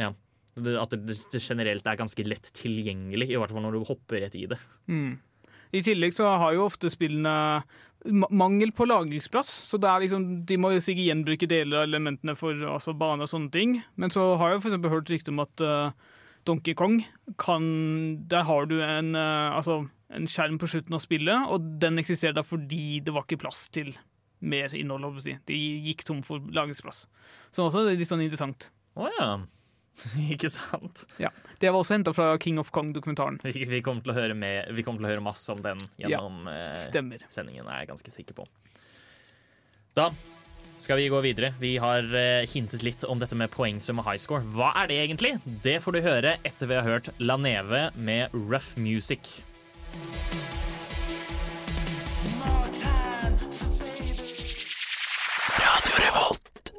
Ja. 0.00 0.14
At 0.56 0.94
det, 1.04 1.18
generelt 1.36 1.84
er 1.84 1.98
ganske 2.00 2.24
lett 2.24 2.46
tilgjengelig, 2.56 3.26
i 3.28 3.36
hvert 3.36 3.52
fall 3.52 3.60
når 3.60 3.74
du 3.76 3.88
hopper 3.90 4.22
rett 4.24 4.38
i 4.40 4.46
det. 4.48 4.56
Mm. 4.88 5.18
I 5.76 5.82
tillegg 5.84 6.14
så 6.16 6.30
har 6.40 6.54
jo 6.56 6.64
ofte 6.64 6.88
spillene 6.88 7.34
mangel 8.30 8.70
på 8.72 8.86
lagringsplass, 8.86 9.50
så 9.68 9.76
det 9.82 9.88
er 9.90 10.04
liksom, 10.04 10.26
de 10.46 10.58
må 10.60 10.70
sikkert 10.78 11.10
gjenbruke 11.10 11.48
deler 11.50 11.82
av 11.82 11.88
elementene 11.88 12.36
for 12.38 12.56
altså, 12.70 12.94
bane 12.96 13.26
og 13.26 13.30
sånne 13.30 13.52
ting. 13.52 13.80
Men 14.00 14.14
så 14.14 14.34
har 14.40 14.54
jeg 14.54 14.62
eksempel 14.64 14.92
hørt 14.92 15.10
rykte 15.12 15.34
om 15.34 15.42
at 15.44 15.64
uh, 15.64 15.90
Donkey 16.46 16.76
Kong 16.78 17.00
kan 17.42 17.64
Der 18.30 18.46
har 18.46 18.68
du 18.70 18.78
en, 18.80 19.14
uh, 19.18 19.56
altså, 19.58 19.82
en 20.14 20.28
skjerm 20.30 20.60
på 20.62 20.70
slutten 20.70 20.96
av 20.96 21.02
spillet, 21.02 21.50
og 21.50 21.72
den 21.82 21.98
eksisterer 22.02 22.36
da 22.36 22.46
fordi 22.46 23.00
det 23.04 23.14
var 23.14 23.26
ikke 23.26 23.42
plass 23.44 23.66
til 23.74 23.92
mer 24.38 24.74
innhold. 24.76 25.20
De 25.48 25.58
gikk 25.88 26.04
tom 26.06 26.22
for 26.26 26.42
lagringsplass. 26.54 27.06
Så 27.50 27.66
også 27.66 27.86
det 27.86 27.94
er 27.94 28.02
litt 28.02 28.10
sånn 28.10 28.24
interessant. 28.24 28.70
Å 28.96 29.10
ja. 29.18 29.30
Ikke 30.32 30.50
sant? 30.52 31.06
Ja. 31.22 31.32
Det 31.60 31.72
var 31.72 31.80
også 31.80 31.96
henta 31.96 32.12
fra 32.16 32.34
King 32.42 32.60
of 32.60 32.70
Kong-dokumentaren. 32.74 33.40
Vi, 33.44 33.64
vi, 33.64 33.82
kommer 33.84 34.04
til 34.04 34.12
å 34.12 34.18
høre 34.18 34.36
med, 34.36 34.68
vi 34.76 34.84
kommer 34.84 35.00
til 35.00 35.08
å 35.08 35.12
høre 35.14 35.24
masse 35.24 35.52
om 35.52 35.62
den 35.64 35.86
gjennom 36.00 36.44
ja, 36.50 36.72
Stemmer. 36.84 37.24
sendingen, 37.32 37.68
er 37.68 37.84
jeg 37.84 37.92
ganske 37.94 38.12
sikker 38.12 38.42
på. 38.42 38.48
Da 39.96 40.10
skal 40.78 41.00
vi 41.00 41.08
gå 41.08 41.20
videre. 41.24 41.54
Vi 41.60 41.76
har 41.80 42.04
eh, 42.14 42.44
hintet 42.52 42.84
litt 42.84 43.04
om 43.08 43.20
dette 43.20 43.38
med 43.38 43.52
poengsum 43.54 44.02
og 44.02 44.10
high 44.10 44.20
score. 44.20 44.44
Hva 44.56 44.74
er 44.82 44.92
det 44.92 45.00
egentlig? 45.06 45.36
Det 45.64 45.78
får 45.84 45.96
du 45.96 46.02
høre 46.04 46.36
etter 46.44 46.68
vi 46.68 46.76
har 46.76 46.84
hørt 46.84 47.12
La 47.18 47.38
Neve 47.40 47.88
med 47.96 48.34
Rough 48.36 48.76
Music. 48.76 49.38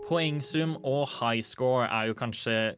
Poengsum 0.08 0.78
og 0.88 1.08
high 1.18 1.44
score 1.44 1.88
er 1.92 2.08
jo 2.08 2.16
kanskje, 2.16 2.76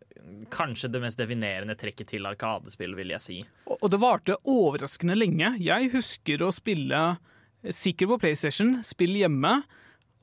kanskje 0.54 0.90
det 0.90 1.02
mest 1.04 1.20
definerende 1.20 1.76
trekket 1.78 2.10
til 2.16 2.26
Arkadespill, 2.26 2.96
vil 2.98 3.14
jeg 3.14 3.22
si. 3.22 3.38
Og 3.70 3.86
det 3.94 4.00
varte 4.02 4.40
overraskende 4.50 5.18
lenge. 5.18 5.54
Jeg 5.62 5.92
husker 5.94 6.42
å 6.42 6.50
spille 6.56 7.04
sikkert 7.76 8.16
på 8.16 8.20
PlayStation, 8.24 8.80
spill 8.88 9.14
hjemme. 9.20 9.60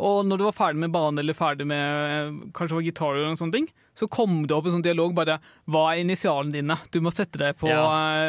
Og 0.02 0.26
når 0.28 0.40
du 0.40 0.46
var 0.48 0.56
ferdig 0.56 0.82
med 0.82 0.92
bane 0.92 1.22
eller 1.22 1.36
ferdig 1.36 1.66
med 1.68 1.84
eh, 1.86 2.40
kanskje 2.56 2.80
var 2.80 2.84
gitar, 2.88 3.14
eller 3.14 3.30
noen 3.30 3.40
sånne 3.40 3.60
ting, 3.60 3.70
så 3.96 4.06
kom 4.12 4.42
det 4.44 4.52
opp 4.52 4.66
en 4.68 4.74
sånn 4.76 4.84
dialog 4.84 5.14
bare 5.16 5.38
Hva 5.72 5.86
er 5.94 6.02
initialene 6.02 6.52
dine? 6.52 6.76
Du 6.92 6.98
må 7.00 7.08
sette 7.14 7.38
deg 7.40 7.56
på 7.56 7.70
Ja. 7.70 7.80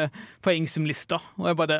eh, 0.04 0.08
poengsumlista. 0.44 1.18
Og 1.36 1.50
jeg 1.50 1.58
bare 1.60 1.76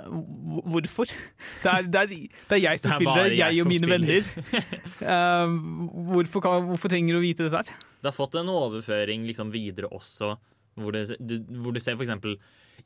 Hvorfor? 0.68 1.08
Det 1.64 1.72
er, 1.72 1.82
det 1.88 2.02
er, 2.02 2.12
det 2.50 2.58
er 2.58 2.62
jeg 2.66 2.82
som 2.82 2.90
Det 2.90 2.94
er 2.94 3.00
spiller 3.00 3.32
jeg 3.32 3.56
jeg 3.56 3.64
og 3.64 3.70
mine 3.72 3.88
spiller. 3.88 4.28
venner. 4.52 5.08
uh, 5.08 5.48
hvorfor, 6.12 6.44
kan, 6.44 6.68
hvorfor 6.68 6.92
trenger 6.92 7.16
du 7.16 7.20
å 7.20 7.24
vite 7.24 7.48
dette 7.48 7.62
her? 7.64 7.82
Det 7.98 8.10
har 8.12 8.16
fått 8.16 8.36
en 8.38 8.52
overføring 8.52 9.24
liksom 9.26 9.50
videre 9.54 9.88
også, 9.90 10.34
hvor, 10.78 10.92
det, 10.94 11.16
du, 11.18 11.38
hvor 11.64 11.72
du 11.74 11.80
ser 11.82 11.96
eksempel 11.98 12.36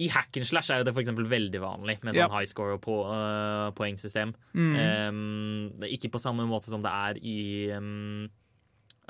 I 0.01 0.09
hack 0.09 0.39
and 0.41 0.47
slash 0.49 0.71
er 0.73 0.81
jo 0.81 0.87
det 0.89 0.95
for 0.97 1.05
veldig 1.35 1.61
vanlig 1.61 1.99
med 2.03 2.15
sånn 2.15 2.23
Ja. 2.25 2.31
high 2.33 2.49
score 2.49 2.79
og 2.79 2.81
på, 2.87 2.95
uh, 3.11 3.69
poengsystem. 3.77 4.33
Mm. 4.57 4.71
Um, 4.79 5.73
det 5.77 5.91
er 5.91 5.97
ikke 5.99 6.13
på 6.15 6.23
samme 6.23 6.47
måte 6.49 6.71
som 6.73 6.81
det 6.87 6.93
er 6.95 7.19
i 7.21 7.37
um, 7.77 8.31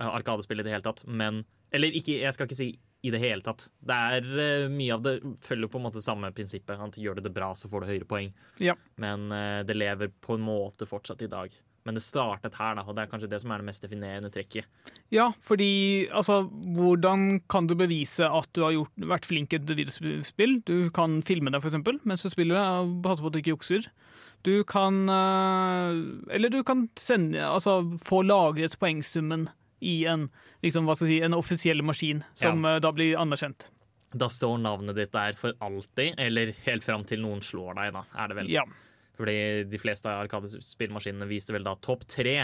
Arkadespill 0.03 0.59
i 0.59 0.65
det 0.67 0.73
hele 0.75 0.83
tatt, 0.89 1.05
men 1.07 1.45
Eller 1.73 1.95
ikke, 1.97 2.19
jeg 2.21 2.35
skal 2.37 2.49
ikke 2.49 2.59
si 2.59 2.71
i 3.03 3.11
det 3.11 3.19
hele 3.23 3.43
tatt. 3.43 3.67
Det 3.83 3.99
er 4.17 4.29
eh, 4.45 4.69
Mye 4.71 4.95
av 4.95 5.03
det 5.03 5.17
følger 5.43 5.71
på 5.73 5.81
en 5.81 5.87
måte 5.89 6.05
samme 6.05 6.31
prinsippet. 6.37 6.79
At 6.79 6.99
gjør 7.01 7.19
du 7.19 7.27
det 7.27 7.35
bra, 7.35 7.51
så 7.59 7.71
får 7.71 7.83
du 7.83 7.91
høyere 7.91 8.09
poeng. 8.09 8.31
Ja. 8.63 8.77
Men 9.03 9.31
eh, 9.35 9.61
det 9.67 9.79
lever 9.79 10.13
på 10.23 10.39
en 10.39 10.47
måte 10.47 10.87
fortsatt 10.89 11.25
i 11.27 11.31
dag. 11.33 11.55
Men 11.83 11.97
det 11.99 12.05
startet 12.05 12.55
her, 12.61 12.77
da, 12.79 12.85
og 12.87 12.95
det 12.95 13.03
er 13.03 13.11
kanskje 13.11 13.29
det 13.33 13.41
som 13.43 13.51
er 13.51 13.59
det 13.59 13.67
mest 13.67 13.83
definerende 13.83 14.31
trekket. 14.31 14.69
Ja, 15.11 15.33
fordi 15.43 16.07
altså, 16.15 16.45
hvordan 16.77 17.41
kan 17.51 17.67
du 17.67 17.75
bevise 17.79 18.29
at 18.29 18.47
du 18.55 18.63
har 18.63 18.77
gjort, 18.77 18.93
vært 19.11 19.27
flink 19.27 19.51
i 19.51 19.59
et 19.59 19.67
videospill? 19.67 20.61
Du 20.69 20.93
kan 20.95 21.19
filme 21.27 21.51
deg, 21.51 21.59
eksempel, 21.67 21.99
mens 22.07 22.23
du 22.23 22.31
spiller 22.31 22.61
det, 22.61 22.67
og 22.85 22.95
passe 23.03 23.25
på 23.25 23.33
at 23.33 23.35
du 23.35 23.41
ikke 23.43 23.57
jukser. 23.57 23.91
Du 24.47 24.65
kan 24.67 25.09
øh, 25.11 25.99
Eller 26.35 26.51
du 26.51 26.63
kan 26.67 26.89
sende, 26.99 27.43
altså, 27.47 27.81
få 28.03 28.23
lagret 28.27 28.79
poengsummen 28.79 29.49
i 29.83 29.97
en, 30.11 30.29
liksom, 30.65 30.89
si, 30.99 31.21
en 31.23 31.37
offisiell 31.37 31.83
maskin, 31.87 32.23
som 32.39 32.65
ja. 32.65 32.79
da 32.83 32.93
blir 32.95 33.19
anerkjent. 33.21 33.69
Da 34.13 34.29
står 34.29 34.59
navnet 34.61 34.97
ditt 34.99 35.13
der 35.15 35.37
for 35.41 35.57
alltid, 35.65 36.19
eller 36.21 36.53
helt 36.67 36.85
fram 36.85 37.07
til 37.09 37.23
noen 37.25 37.41
slår 37.45 37.79
deg, 37.81 37.95
da, 37.97 38.05
er 38.23 38.31
det 38.31 38.39
vel. 38.43 38.53
Ja. 38.53 38.67
Fordi 39.17 39.37
de 39.69 39.81
fleste 39.81 40.11
av 40.11 40.25
arkadespillmaskinene 40.27 41.29
viste 41.31 41.55
vel 41.55 41.67
da 41.67 41.75
topp 41.81 42.07
tre. 42.11 42.37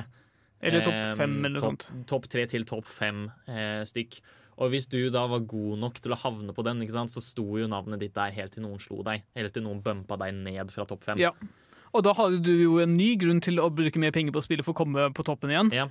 Eller 0.58 0.82
topp 0.84 0.98
Eh, 0.98 1.14
fem, 1.16 1.38
eller 1.44 1.56
noe 1.56 1.64
sånt. 1.64 1.88
Topp 2.08 2.28
tre 2.30 2.44
til 2.50 2.66
topp 2.68 2.88
fem 2.90 3.28
eh, 3.46 3.84
stykk. 3.88 4.18
Og 4.58 4.72
hvis 4.72 4.88
du 4.90 4.98
da 5.14 5.22
var 5.30 5.44
god 5.46 5.78
nok 5.78 6.00
til 6.02 6.12
å 6.14 6.18
havne 6.18 6.54
på 6.54 6.64
den, 6.66 6.82
så 6.82 7.22
sto 7.22 7.46
jo 7.60 7.68
navnet 7.70 8.00
ditt 8.02 8.16
der 8.16 8.34
helt 8.34 8.56
til 8.56 8.64
noen 8.66 8.80
slo 8.82 9.04
deg. 9.06 9.22
Eller 9.38 9.54
til 9.54 9.62
noen 9.62 9.82
bumpa 9.84 10.18
deg 10.18 10.34
ned 10.34 10.72
fra 10.74 10.86
topp 10.88 11.06
fem. 11.06 11.20
Ja. 11.22 11.30
Og 11.94 12.02
da 12.04 12.12
hadde 12.18 12.42
du 12.44 12.52
jo 12.52 12.78
en 12.82 12.96
ny 12.98 13.14
grunn 13.20 13.40
til 13.40 13.62
å 13.62 13.70
bruke 13.70 14.00
mer 14.02 14.12
penger 14.12 14.34
på 14.34 14.42
spillet 14.44 14.66
for 14.66 14.74
å 14.74 14.80
komme 14.82 15.08
på 15.14 15.24
toppen 15.24 15.54
igjen. 15.54 15.70
Ja. 15.72 15.86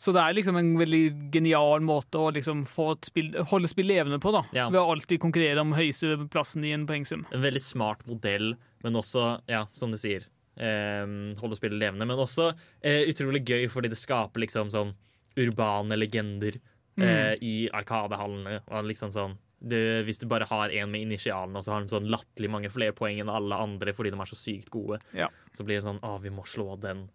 Så 0.00 0.14
det 0.16 0.20
er 0.22 0.32
liksom 0.32 0.56
en 0.56 0.70
veldig 0.80 1.02
genial 1.34 1.82
måte 1.84 2.16
å 2.16 2.30
liksom 2.32 2.62
spill, 3.04 3.34
holde 3.50 3.68
spill 3.68 3.90
levende 3.90 4.16
på, 4.22 4.32
da. 4.32 4.40
Ja. 4.56 4.68
Ved 4.72 4.80
å 4.80 4.94
alltid 4.94 5.20
konkurrere 5.20 5.60
om 5.60 5.74
høyeste 5.76 6.14
plassen 6.32 6.64
i 6.64 6.72
en 6.72 6.86
poengsum. 6.88 7.26
En 7.36 7.42
veldig 7.44 7.60
smart 7.60 8.06
modell, 8.08 8.54
men 8.80 8.96
også, 8.96 9.26
ja, 9.50 9.66
som 9.76 9.92
du 9.92 9.98
sier, 10.00 10.24
eh, 10.56 11.04
holde 11.42 11.58
spillet 11.58 11.76
levende. 11.82 12.08
Men 12.08 12.22
også 12.24 12.48
eh, 12.80 13.04
utrolig 13.12 13.44
gøy, 13.44 13.68
fordi 13.68 13.92
det 13.92 14.00
skaper 14.00 14.46
liksom 14.46 14.72
sånn 14.72 14.94
urbane 15.36 16.00
legender 16.00 16.56
eh, 16.96 17.36
i 17.44 17.54
arkadehallene. 17.68 18.62
Og 18.72 18.88
liksom 18.88 19.12
sånn 19.14 19.36
det, 19.60 20.06
Hvis 20.08 20.22
du 20.22 20.24
bare 20.24 20.48
har 20.48 20.72
en 20.72 20.88
med 20.90 21.04
initialene, 21.04 21.60
og 21.60 21.64
så 21.66 21.74
har 21.74 21.84
de 21.84 21.92
sånn 21.92 22.08
latterlig 22.08 22.48
mange 22.48 22.72
flere 22.72 22.96
poeng 22.96 23.20
enn 23.20 23.28
alle 23.28 23.58
andre 23.60 23.92
fordi 23.92 24.08
de 24.14 24.16
er 24.24 24.30
så 24.32 24.38
sykt 24.40 24.72
gode, 24.72 24.96
Ja. 25.12 25.28
så 25.52 25.66
blir 25.68 25.76
det 25.76 25.84
sånn 25.84 26.00
Å, 26.00 26.16
vi 26.24 26.32
må 26.32 26.46
slå 26.48 26.80
den. 26.80 27.10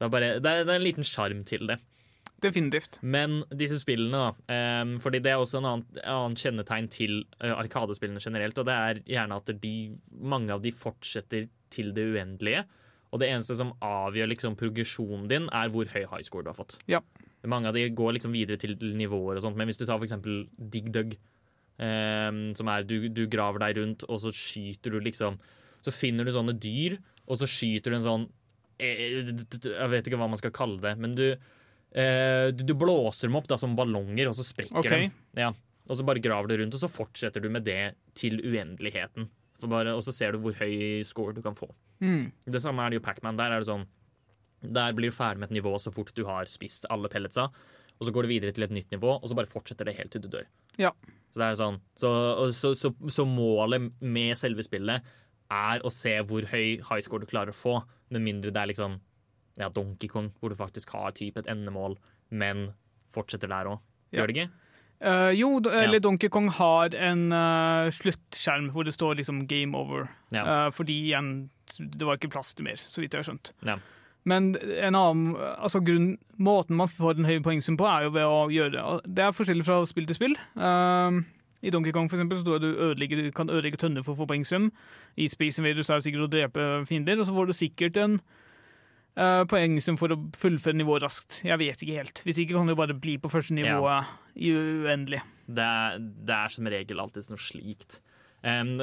Det 0.00 0.08
er, 0.08 0.12
bare, 0.16 0.30
det 0.40 0.48
er, 0.48 0.64
det 0.64 0.72
er 0.72 0.80
en 0.80 0.86
liten 0.88 1.04
sjarm 1.04 1.44
til 1.44 1.68
det. 1.68 1.76
Definitivt. 2.42 2.98
Men 3.06 3.42
disse 3.54 3.78
spillene, 3.78 4.18
da. 4.18 4.82
Um, 4.82 4.96
fordi 5.02 5.20
det 5.22 5.30
er 5.30 5.40
også 5.40 5.60
en 5.60 5.68
annen, 5.70 5.98
annen 6.02 6.38
kjennetegn 6.38 6.88
til 6.90 7.20
uh, 7.38 7.54
arkadespillene 7.54 8.22
generelt, 8.22 8.58
og 8.58 8.66
det 8.66 8.74
er 8.74 9.02
gjerne 9.14 9.38
at 9.38 9.52
de, 9.62 9.74
mange 10.18 10.54
av 10.54 10.64
de 10.64 10.72
fortsetter 10.74 11.46
til 11.72 11.92
det 11.94 12.08
uendelige. 12.10 12.64
Og 13.12 13.20
det 13.20 13.28
eneste 13.28 13.54
som 13.58 13.74
avgjør 13.84 14.32
liksom 14.32 14.56
progresjonen 14.58 15.28
din, 15.30 15.46
er 15.54 15.70
hvor 15.70 15.86
høy 15.92 16.02
high 16.02 16.24
score 16.26 16.46
du 16.46 16.50
har 16.50 16.58
fått. 16.58 16.78
Ja. 16.90 17.02
Mange 17.46 17.70
av 17.70 17.76
de 17.76 17.84
går 17.94 18.16
liksom 18.16 18.34
videre 18.34 18.58
til 18.60 18.74
nivåer 18.96 19.36
og 19.36 19.44
sånt, 19.44 19.58
men 19.58 19.68
hvis 19.70 19.78
du 19.80 19.86
tar 19.86 20.02
eksempel 20.02 20.44
Dig 20.56 20.90
Dug, 20.94 21.16
um, 21.78 22.44
som 22.58 22.70
er 22.72 22.86
du, 22.88 23.08
du 23.12 23.26
graver 23.30 23.62
deg 23.66 23.82
rundt, 23.82 24.06
og 24.08 24.22
så 24.22 24.34
skyter 24.34 24.94
du 24.94 25.02
liksom 25.02 25.40
Så 25.82 25.90
finner 25.90 26.22
du 26.22 26.30
sånne 26.30 26.54
dyr, 26.62 27.00
og 27.26 27.40
så 27.40 27.48
skyter 27.50 27.90
du 27.90 27.96
en 27.96 28.04
sånn 28.04 28.26
eh, 28.78 29.18
Jeg 29.26 29.88
vet 29.90 30.06
ikke 30.06 30.20
hva 30.20 30.28
man 30.30 30.38
skal 30.38 30.54
kalle 30.54 30.78
det, 30.84 30.94
men 31.02 31.16
du 31.18 31.26
Eh, 31.92 32.48
du, 32.56 32.64
du 32.64 32.74
blåser 32.78 33.28
dem 33.28 33.36
opp 33.36 33.48
da 33.50 33.58
som 33.60 33.76
ballonger, 33.76 34.30
og 34.30 34.36
så 34.38 34.46
sprekker 34.46 34.80
okay. 34.80 35.10
de. 35.10 35.42
Ja. 35.44 35.52
Og 35.90 35.98
så 35.98 36.06
bare 36.06 36.22
graver 36.22 36.48
du 36.48 36.56
rundt, 36.60 36.76
og 36.76 36.82
så 36.82 36.90
fortsetter 36.90 37.42
du 37.42 37.50
med 37.52 37.66
det 37.66 37.94
til 38.18 38.38
uendeligheten. 38.40 39.28
Bare, 39.70 39.94
og 39.94 40.02
så 40.02 40.14
ser 40.14 40.34
du 40.34 40.42
hvor 40.42 40.56
høy 40.58 41.02
score 41.06 41.34
du 41.36 41.42
kan 41.44 41.54
få. 41.58 41.68
Mm. 42.02 42.32
Det 42.50 42.62
samme 42.62 42.82
er 42.82 42.90
det 42.90 42.98
jo 42.98 43.04
Pacman. 43.04 43.38
Der 43.38 43.52
er 43.54 43.62
det 43.62 43.68
sånn 43.68 43.84
Der 44.62 44.94
blir 44.94 45.12
du 45.12 45.14
ferdig 45.14 45.38
med 45.38 45.52
et 45.52 45.58
nivå 45.60 45.76
så 45.78 45.92
fort 45.94 46.10
du 46.16 46.24
har 46.26 46.50
spist 46.50 46.88
alle 46.90 47.10
pelletsa. 47.12 47.48
Og 47.98 48.08
så 48.08 48.14
går 48.14 48.26
du 48.26 48.32
videre 48.32 48.54
til 48.54 48.66
et 48.66 48.74
nytt 48.74 48.90
nivå, 48.90 49.12
og 49.20 49.28
så 49.28 49.36
bare 49.38 49.50
fortsetter 49.50 49.86
det 49.86 49.94
helt 50.00 50.10
til 50.10 50.24
du 50.24 50.28
dør. 50.32 50.48
Ja. 50.80 50.90
Så 51.30 51.38
det 51.38 51.46
er 51.46 51.58
sånn 51.60 51.78
Så, 51.98 52.10
så, 52.56 52.72
så, 52.78 52.90
så 53.10 53.26
målet 53.28 53.92
med 54.00 54.34
selve 54.38 54.64
spillet 54.66 55.06
er 55.52 55.84
å 55.84 55.92
se 55.92 56.16
hvor 56.26 56.46
høy 56.50 56.80
high 56.80 57.02
score 57.04 57.22
du 57.22 57.30
klarer 57.30 57.52
å 57.52 57.56
få, 57.56 57.76
med 58.12 58.24
mindre 58.24 58.50
det 58.50 58.62
er 58.62 58.72
liksom 58.72 58.98
ja, 59.58 59.68
Donkey 59.68 60.08
Kong, 60.08 60.30
hvor 60.40 60.48
du 60.52 60.56
faktisk 60.56 60.90
har 60.96 61.10
typ 61.12 61.36
et 61.38 61.46
endemål, 61.50 61.98
men 62.30 62.70
fortsetter 63.12 63.48
der 63.52 63.68
òg. 63.74 63.80
Gjør 64.12 64.26
det 64.30 64.36
ikke? 64.36 64.50
Uh, 65.02 65.32
jo, 65.34 65.58
d- 65.60 65.66
eller 65.72 65.98
Ja. 65.98 66.04
Donkey 66.04 66.28
Kong 66.30 66.46
har 66.54 66.94
en 66.94 67.32
uh, 67.34 67.90
sluttskjerm 67.90 68.70
hvor 68.70 68.84
det 68.86 68.94
står 68.94 69.16
liksom 69.18 69.46
'game 69.48 69.74
over'. 69.74 70.06
Ja. 70.32 70.66
Uh, 70.66 70.70
fordi 70.70 70.94
igjen, 71.10 71.50
det 71.78 72.06
var 72.06 72.14
ikke 72.16 72.30
plass 72.30 72.54
til 72.54 72.64
mer, 72.64 72.76
så 72.78 73.00
vidt 73.02 73.12
jeg 73.12 73.18
har 73.24 73.26
skjønt. 73.32 73.52
Ja. 73.66 73.76
Men 74.24 74.54
en 74.54 74.94
annen, 74.94 75.34
altså 75.58 75.80
grunn, 75.82 76.16
måten 76.38 76.76
man 76.76 76.86
får 76.86 77.18
en 77.18 77.24
høy 77.26 77.40
poengsum 77.42 77.76
på, 77.76 77.84
er 77.90 78.04
jo 78.04 78.10
ved 78.14 78.22
å 78.22 78.46
gjøre 78.54 79.00
Det 79.02 79.18
er 79.24 79.32
forskjellig 79.34 79.64
fra 79.66 79.80
spill 79.84 80.06
til 80.06 80.14
spill. 80.14 80.36
Eh, 80.54 81.10
I 81.66 81.70
Donkey 81.74 81.90
Kong 81.90 82.06
for 82.08 82.14
eksempel, 82.16 82.38
så 82.38 82.44
står 82.46 82.60
det 82.60 82.70
at 82.70 83.24
du 83.24 83.30
kan 83.34 83.50
ødelegge 83.50 83.76
tønner 83.82 84.04
for 84.06 84.14
å 84.14 84.20
få 84.22 84.28
poengsum. 84.30 84.70
I 85.18 85.26
Space 85.26 85.58
Invaders 85.58 85.90
er 85.90 85.98
det 85.98 86.04
sikkert 86.06 86.28
å 86.28 86.30
drepe 86.30 86.86
fiender, 86.86 87.18
og 87.18 87.26
så 87.26 87.34
får 87.34 87.46
du 87.50 87.52
sikkert 87.52 87.96
en 87.98 88.20
eh, 89.18 89.42
poengsum 89.50 89.98
for 90.00 90.14
å 90.14 90.18
fullføre 90.38 90.78
nivået 90.78 91.04
raskt. 91.04 91.40
Jeg 91.46 91.60
vet 91.60 91.84
ikke 91.84 91.98
helt. 92.00 92.22
Hvis 92.26 92.40
ikke 92.42 92.56
kan 92.58 92.70
du 92.70 92.76
bare 92.78 92.96
bli 92.98 93.18
på 93.22 93.30
første 93.32 93.56
nivået 93.56 94.08
ja. 94.34 94.56
uendelig. 94.56 95.22
Det 95.46 95.66
er, 95.66 96.00
det 96.00 96.38
er 96.38 96.54
som 96.54 96.70
regel 96.72 97.02
alltid 97.02 97.30
noe 97.32 97.42
slikt. 97.42 98.00
Um, 98.42 98.74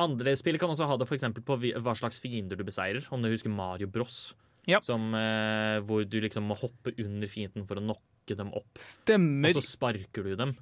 andre 0.00 0.32
spill 0.40 0.56
kan 0.60 0.72
også 0.72 0.86
ha 0.88 0.96
det 0.96 1.04
for 1.08 1.18
eksempel 1.18 1.44
på 1.44 1.58
hva 1.60 1.94
slags 1.98 2.20
fiender 2.22 2.56
du 2.56 2.64
beseirer. 2.64 3.04
Om 3.12 3.24
du 3.24 3.28
husker 3.28 3.52
Mario 3.52 3.90
Bros, 3.92 4.34
Ja. 4.66 4.80
som, 4.82 5.12
uh, 5.14 5.82
hvor 5.84 6.06
du 6.08 6.16
liksom 6.22 6.48
må 6.48 6.56
hoppe 6.58 6.94
under 7.02 7.28
fienden 7.28 7.66
for 7.68 7.76
å 7.76 7.84
knocke 7.84 8.38
dem 8.38 8.54
opp. 8.56 8.80
Stemmer. 8.80 9.52
Og 9.52 9.60
så 9.60 9.66
sparker 9.66 10.24
du 10.24 10.34
dem. 10.38 10.56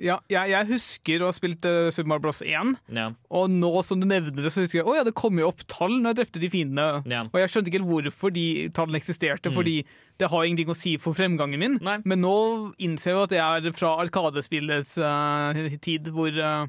Ja, 0.00 0.16
jeg, 0.32 0.48
jeg 0.50 0.66
husker 0.72 1.22
å 1.22 1.26
ha 1.28 1.32
spilt 1.36 1.66
uh, 1.68 1.90
Super 1.92 2.08
Mario 2.08 2.22
Bros. 2.24 2.40
1, 2.42 2.70
Ja, 2.96 3.10
og 3.30 3.50
nå 3.52 3.70
som 3.84 4.00
du 4.00 4.06
nevner 4.08 4.42
det, 4.46 4.50
så 4.54 4.62
husker 4.64 4.80
jeg 4.80 4.86
Å 4.88 4.94
ja, 4.96 5.02
det 5.04 5.12
kom 5.14 5.36
jo 5.38 5.50
opp 5.50 5.60
tall 5.68 5.98
når 6.00 6.14
jeg 6.14 6.18
drepte 6.22 6.40
de 6.42 6.48
fiendene. 6.50 7.02
ja. 7.12 7.20
Og 7.28 7.36
jeg 7.38 7.52
skjønte 7.52 7.68
ikke 7.70 7.82
helt 7.82 7.90
hvorfor 7.92 8.32
de 8.34 8.46
tallene 8.74 8.98
eksisterte, 9.02 9.50
Mm. 9.52 9.54
fordi 9.58 9.76
det 10.18 10.30
har 10.32 10.44
ingenting 10.48 10.72
å 10.72 10.76
si 10.76 10.96
for 10.96 11.12
fremgangen 11.14 11.58
min. 11.60 11.78
Nei. 11.82 11.98
Men 12.04 12.20
nå 12.24 12.72
innser 12.78 13.12
jeg 13.12 13.16
jo 13.18 13.22
at 13.28 13.30
det 13.36 13.42
er 13.42 13.72
fra 13.76 13.92
Arkadespillets 14.02 14.96
uh, 14.98 15.76
tid, 15.84 16.08
hvor 16.14 16.32
uh, 16.40 16.66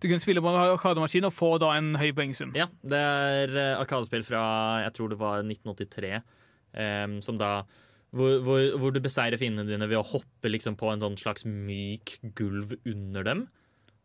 du 0.00 0.08
kunne 0.08 0.20
spille 0.22 0.42
på 0.42 0.52
Arkademaskin 0.52 1.24
og 1.30 1.32
få 1.34 1.58
da 1.62 1.72
en 1.78 1.94
høy 1.98 2.10
poengsum. 2.12 2.52
ja. 2.58 2.66
Det 2.82 2.98
er 2.98 3.56
Arkadespill 3.78 4.22
fra 4.26 4.82
jeg 4.84 4.94
tror 4.98 5.08
det 5.14 5.18
var 5.22 5.42
1983, 5.46 6.20
um, 6.74 7.20
som 7.22 7.38
da 7.38 7.62
hvor, 8.16 8.38
hvor, 8.44 8.62
hvor 8.80 8.94
du 8.94 9.00
beseirer 9.04 9.40
fiendene 9.40 9.68
dine 9.68 9.88
ved 9.90 10.00
å 10.00 10.06
hoppe 10.06 10.50
liksom 10.50 10.78
på 10.80 10.88
en 10.92 11.02
sånn 11.04 11.18
slags 11.20 11.44
myk 11.48 12.18
gulv 12.38 12.74
under 12.88 13.26
dem. 13.26 13.46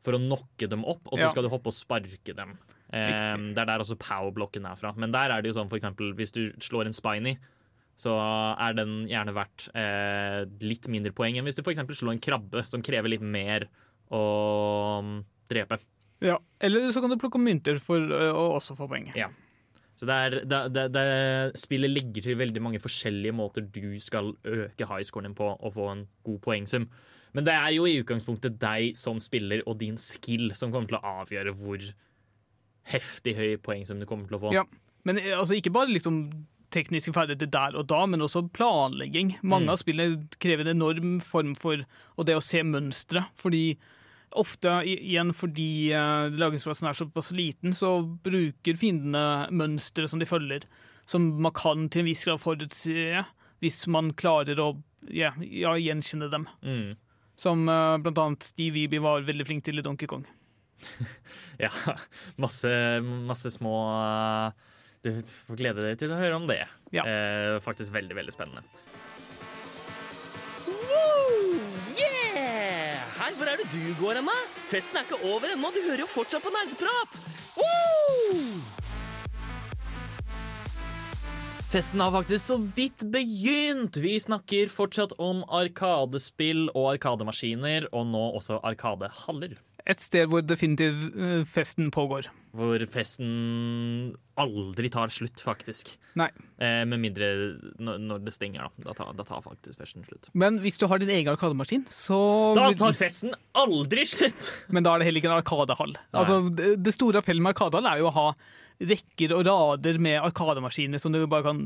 For 0.04 0.18
å 0.18 0.20
knocke 0.20 0.68
dem 0.68 0.84
opp, 0.84 1.06
og 1.08 1.16
så 1.16 1.30
Ja. 1.30 1.32
skal 1.32 1.46
du 1.46 1.52
hoppe 1.54 1.72
og 1.72 1.78
sparke 1.78 2.36
dem. 2.36 2.58
Em, 2.94 3.54
det 3.56 3.62
er 3.64 3.66
der 3.72 3.80
også 3.82 3.96
powerblokken 3.98 4.66
er 4.70 4.76
fra. 4.76 4.92
Men 5.00 5.12
der 5.16 5.32
er 5.32 5.42
det 5.42 5.54
jo 5.54 5.62
sånn 5.62 5.70
for 5.72 5.80
eksempel 5.80 6.12
hvis 6.14 6.34
du 6.36 6.52
slår 6.60 6.90
en 6.92 6.94
spiny, 6.98 7.38
så 7.98 8.12
er 8.60 8.74
den 8.78 9.08
gjerne 9.08 9.34
verdt 9.34 9.70
eh, 9.78 10.44
litt 10.66 10.88
mindre 10.92 11.14
poeng 11.16 11.38
enn 11.38 11.46
hvis 11.46 11.56
du 11.56 11.64
eksempel 11.64 11.96
slår 11.96 12.18
en 12.18 12.24
krabbe, 12.24 12.66
som 12.68 12.82
krever 12.82 13.14
litt 13.14 13.22
mer 13.24 13.68
å 14.12 15.02
mm, 15.06 15.18
drepe. 15.50 15.80
Ja. 16.24 16.38
Eller 16.60 16.92
så 16.92 17.02
kan 17.04 17.12
du 17.14 17.18
plukke 17.22 17.42
mynter 17.42 17.80
for 17.84 17.98
eh, 18.00 18.32
å 18.34 18.58
også 18.58 18.76
få 18.78 18.90
poeng. 18.92 19.10
Ja. 19.18 19.30
Så 19.96 20.08
det, 20.10 20.14
er, 20.26 20.36
det, 20.50 20.60
det, 20.74 20.84
det 20.96 21.60
spillet 21.62 21.92
legger 21.94 22.26
til 22.26 22.38
veldig 22.40 22.62
mange 22.66 22.80
forskjellige 22.82 23.36
måter 23.38 23.62
du 23.76 23.94
skal 24.02 24.32
øke 24.44 24.88
highscoren 24.90 25.28
din 25.30 25.36
på 25.38 25.52
og 25.54 25.74
få 25.76 25.90
en 25.92 26.08
god 26.26 26.40
poengsum. 26.42 26.88
Men 27.34 27.46
det 27.46 27.54
er 27.54 27.70
jo 27.76 27.86
i 27.90 28.00
utgangspunktet 28.02 28.58
deg 28.62 28.98
som 28.98 29.20
spiller 29.22 29.62
og 29.70 29.78
din 29.82 29.98
skill 30.02 30.52
som 30.58 30.72
kommer 30.74 30.90
til 30.90 30.98
å 30.98 31.14
avgjøre 31.22 31.54
hvor 31.58 31.86
heftig 32.94 33.36
høy 33.38 33.54
poengsum 33.64 34.02
du 34.02 34.08
kommer 34.10 34.28
til 34.30 34.38
å 34.38 34.42
få. 34.44 34.54
Ja. 34.56 34.66
Men 35.08 35.20
eh, 35.22 35.34
altså, 35.38 35.56
ikke 35.58 35.74
bare 35.76 35.92
liksom 35.94 36.24
tekniske 36.74 37.14
ferdigheter 37.14 37.52
der 37.54 37.76
og 37.78 37.86
da, 37.92 38.02
men 38.10 38.24
også 38.26 38.48
planlegging. 38.56 39.36
Mange 39.46 39.68
Mm. 39.68 39.74
av 39.76 39.78
spillene 39.78 40.40
krever 40.42 40.66
en 40.66 40.76
enorm 40.78 41.20
form 41.22 41.54
for 41.56 41.84
og 42.18 42.26
det 42.26 42.36
å 42.36 42.42
se 42.42 42.64
mønstre. 42.66 43.28
Fordi 43.38 43.78
ofte, 44.40 44.72
igjen 44.90 45.34
fordi 45.36 45.94
uh, 45.96 46.32
lagringsplassen 46.34 46.90
er 46.90 46.98
såpass 46.98 47.32
liten, 47.36 47.76
så 47.78 47.96
bruker 48.26 48.80
fiendene 48.80 49.52
mønstre 49.54 50.08
som 50.10 50.22
de 50.22 50.28
følger, 50.30 50.68
som 51.10 51.26
man 51.44 51.54
kan 51.56 51.88
til 51.92 52.04
en 52.04 52.10
viss 52.10 52.24
grad 52.28 52.42
forutse, 52.42 53.24
hvis 53.64 53.80
man 53.92 54.12
klarer 54.20 54.60
å 54.60 54.74
ja, 55.12 55.34
ja, 55.40 55.76
gjenkjenne 55.80 56.30
dem. 56.32 56.48
Mm. 56.64 56.94
Som 57.40 57.68
uh, 57.70 57.98
blant 58.02 58.22
annet 58.22 58.48
Steve 58.48 58.78
Weeby 58.78 59.02
var 59.04 59.26
veldig 59.26 59.48
flink 59.48 59.66
til 59.66 59.82
i 59.82 59.86
Donkey 59.86 60.10
Kong. 60.10 60.26
Ja, 61.62 61.70
masse, 62.42 62.70
masse 63.24 63.52
små 63.54 63.76
uh, 63.94 64.50
Du 65.06 65.12
får 65.22 65.60
glede 65.60 65.84
deg 65.86 66.00
til 66.02 66.12
å 66.12 66.18
høre 66.20 66.40
om 66.40 66.48
det. 66.50 66.64
Ja. 66.96 67.06
Uh, 67.06 67.60
faktisk 67.64 67.94
veldig, 67.96 68.18
veldig 68.18 68.36
spennende. 68.36 68.66
Her, 73.34 73.40
hvor 73.40 73.50
er 73.50 73.58
det 73.58 73.72
du 73.74 73.94
går 73.98 74.20
hen? 74.20 74.28
Festen 74.70 75.00
er 75.00 75.08
ikke 75.08 75.18
over 75.26 75.50
ennå, 75.50 75.72
du 75.74 75.80
hører 75.88 76.04
jo 76.04 76.10
fortsatt 76.12 76.44
på 76.46 76.52
nerdeprat! 76.54 77.16
Festen 81.72 82.04
har 82.04 82.14
faktisk 82.14 82.46
så 82.46 82.60
vidt 82.78 83.08
begynt! 83.10 83.98
Vi 83.98 84.14
snakker 84.22 84.70
fortsatt 84.70 85.18
om 85.18 85.42
arkadespill 85.50 86.68
og 86.76 86.92
arkademaskiner, 86.92 87.90
og 87.90 88.06
nå 88.12 88.22
også 88.38 88.62
arkadehaller. 88.62 89.58
Et 89.90 90.00
sted 90.00 90.30
hvor 90.32 90.44
definitivt 90.48 91.12
eh, 91.20 91.42
festen 91.50 91.90
pågår. 91.92 92.30
Hvor 92.56 92.80
festen 92.88 94.14
aldri 94.40 94.88
tar 94.94 95.12
slutt, 95.12 95.42
faktisk. 95.44 95.90
Nei. 96.20 96.30
Eh, 96.62 96.84
med 96.88 97.02
mindre 97.02 97.28
når 97.82 98.22
det 98.24 98.34
stenger, 98.36 98.70
da. 98.70 98.86
Da 98.88 98.96
tar, 98.96 99.12
da 99.18 99.26
tar 99.28 99.42
faktisk 99.44 99.82
festen 99.82 100.06
slutt. 100.08 100.30
Men 100.38 100.62
hvis 100.64 100.80
du 100.80 100.88
har 100.88 101.02
din 101.02 101.12
egen 101.12 101.34
arkademaskin, 101.34 101.84
så 101.92 102.18
Da 102.56 102.70
tar 102.80 102.96
festen 102.96 103.36
aldri 103.60 104.06
slutt! 104.08 104.52
Men 104.72 104.86
da 104.88 104.94
er 104.96 105.04
det 105.04 105.10
heller 105.10 105.24
ikke 105.24 105.32
en 105.34 105.40
arkadehall. 105.42 105.96
Altså, 106.16 106.40
det, 106.56 106.96
store 106.96 107.20
appellen 107.20 107.44
med 107.44 107.52
arkadehall 107.56 107.90
er 107.92 108.04
jo 108.04 108.08
å 108.12 108.16
ha 108.22 108.28
rekker 108.84 109.36
og 109.36 109.44
rader 109.48 110.00
med 110.02 110.18
arkademaskiner 110.24 111.00
som 111.02 111.14
du 111.14 111.22
bare 111.30 111.46
kan 111.46 111.60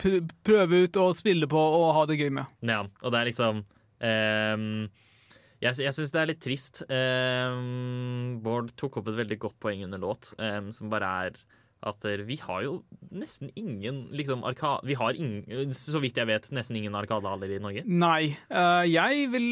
pr- 0.00 0.22
prøve 0.46 0.84
ut 0.86 0.96
og 1.02 1.12
spille 1.18 1.48
på 1.50 1.60
og 1.60 1.90
ha 1.98 2.06
det 2.08 2.16
gøy 2.22 2.30
med. 2.38 2.46
Ja, 2.64 2.84
og 3.02 3.12
det 3.12 3.20
er 3.20 3.28
liksom 3.28 3.60
ehm, 4.04 4.86
Jeg, 5.64 5.80
jeg 5.80 5.96
syns 5.96 6.12
det 6.12 6.20
er 6.20 6.30
litt 6.30 6.42
trist. 6.44 6.82
Um, 6.92 8.38
Bård 8.44 8.74
tok 8.80 9.00
opp 9.00 9.10
et 9.10 9.20
veldig 9.22 9.38
godt 9.40 9.56
poeng 9.62 9.84
under 9.86 10.02
låt, 10.02 10.34
um, 10.36 10.68
som 10.74 10.92
bare 10.92 11.12
er 11.26 11.44
at 11.84 12.06
eh, 12.08 12.22
vi 12.24 12.38
har 12.40 12.62
jo 12.64 12.78
nesten 13.12 13.50
ingen 13.60 14.06
liksom, 14.16 14.44
arka 14.48 14.78
Vi 14.88 14.96
har 14.96 15.16
ingen, 15.20 15.72
så 15.76 16.00
vidt 16.00 16.16
jeg 16.16 16.30
vet, 16.30 16.48
nesten 16.56 16.78
ingen 16.80 16.96
arkadehaller 16.96 17.50
i 17.52 17.60
Norge. 17.60 17.84
Nei, 17.84 18.36
Uh, 18.48 18.84
jeg 18.88 19.28
vil 19.32 19.48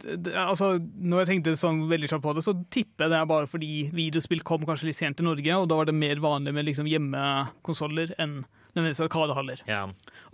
Altså, 0.00 0.78
Når 0.80 1.20
jeg 1.20 1.28
tenkte 1.28 1.52
sånn 1.60 1.82
veldig 1.90 2.08
kjapt 2.08 2.24
på 2.24 2.32
det, 2.32 2.44
så 2.46 2.54
tipper 2.72 3.04
jeg 3.04 3.12
det 3.12 3.18
er 3.18 3.26
bare 3.28 3.50
fordi 3.50 3.90
videospill 3.92 4.40
kom 4.48 4.64
kanskje 4.64 4.88
litt 4.88 4.96
sent 4.96 5.18
til 5.20 5.28
Norge, 5.28 5.58
og 5.58 5.68
da 5.68 5.76
var 5.76 5.90
det 5.90 5.96
mer 5.98 6.22
vanlig 6.24 6.54
med 6.56 6.64
liksom 6.70 6.88
hjemmekonsoller 6.88 8.14
enn 8.16 8.38
nødvendigvis 8.72 9.02
arkadehaller. 9.04 9.60
Ja. 9.68 9.82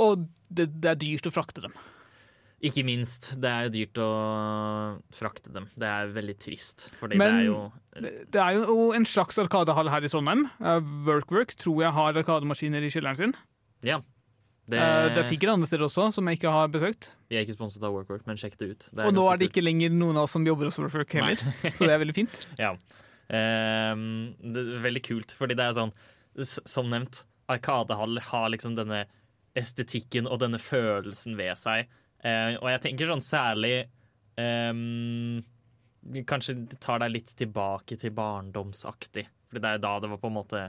Og 0.03 0.29
det, 0.47 0.69
det 0.79 0.93
er 0.93 1.01
dyrt 1.03 1.27
å 1.27 1.35
frakte 1.35 1.67
dem. 1.67 1.75
Ikke 2.65 2.83
minst. 2.89 3.35
Det 3.41 3.51
er 3.51 3.67
jo 3.67 3.73
dyrt 3.75 3.99
å 4.01 4.09
frakte 5.13 5.53
dem. 5.53 5.67
Det 5.77 5.87
er 5.91 6.09
veldig 6.15 6.39
trist, 6.41 6.87
fordi 6.99 7.17
Men- 7.21 7.35
det 7.37 7.43
er 7.43 7.47
jo 7.51 7.73
Det 8.31 8.41
er 8.41 8.53
jo 8.65 8.93
en 8.93 9.05
slags 9.05 9.39
arkadehall 9.39 9.89
her 9.91 10.05
i 10.05 10.09
Trondheim. 10.09 10.51
Workwork 11.05 11.55
tror 11.57 11.83
jeg 11.83 11.93
har 11.93 12.13
arkademaskiner 12.15 12.83
i 12.83 12.89
kjelleren 12.93 13.17
sin. 13.17 13.35
Ja. 13.83 14.01
Det, 14.69 14.79
Eh, 14.81 15.09
det 15.15 15.19
er 15.19 15.23
sikkert 15.23 15.53
andre 15.53 15.67
steder 15.67 15.85
også, 15.87 16.13
som 16.13 16.27
jeg 16.27 16.41
ikke 16.41 16.51
har 16.51 16.67
besøkt. 16.69 17.13
Vi 17.31 17.37
er 17.37 17.45
ikke 17.47 17.55
sponset 17.57 17.83
av 17.85 17.93
Workwork, 17.93 18.27
men 18.27 18.37
sjekk 18.37 18.57
det 18.57 18.71
ut. 18.71 18.89
Det 18.93 19.07
Og 19.07 19.15
nå 19.15 19.33
er 19.33 19.37
det 19.37 19.53
ikke 19.53 19.63
lenger 19.63 19.91
noen 19.93 20.17
av 20.17 20.25
oss 20.25 20.33
som 20.33 20.45
jobber 20.45 20.65
hos 20.65 20.79
Workwork 20.79 21.13
heller, 21.13 21.37
så 21.77 21.87
det 21.87 21.91
er 21.91 22.01
veldig 22.03 22.15
fint. 22.17 22.47
Ja. 22.59 22.73
Um, 23.31 24.35
det 24.43 24.57
er 24.63 24.83
veldig 24.83 25.03
kult, 25.03 25.33
fordi 25.35 25.57
det 25.57 25.65
er 25.67 25.73
sånn 25.75 25.93
Som 26.67 26.91
nevnt, 26.91 27.25
Arkadehaller 27.49 28.21
har 28.21 28.51
liksom 28.51 28.77
denne 28.77 29.05
estetikken 29.57 30.27
og 30.31 30.41
denne 30.41 30.59
følelsen 30.59 31.37
ved 31.39 31.57
seg. 31.57 31.87
Eh, 32.25 32.57
og 32.61 32.69
jeg 32.73 32.81
tenker 32.87 33.07
sånn 33.11 33.23
særlig 33.25 33.85
ehm, 34.41 35.43
Kanskje 36.27 36.55
det 36.71 36.79
tar 36.81 37.01
deg 37.03 37.11
litt 37.17 37.33
tilbake 37.35 37.97
til 37.99 38.13
barndomsaktig. 38.15 39.25
Fordi 39.51 39.61
det 39.63 39.71
er 39.73 39.79
jo 39.79 39.83
da 39.83 39.95
det 40.05 40.11
var 40.13 40.21
på 40.23 40.29
en 40.31 40.37
måte 40.37 40.61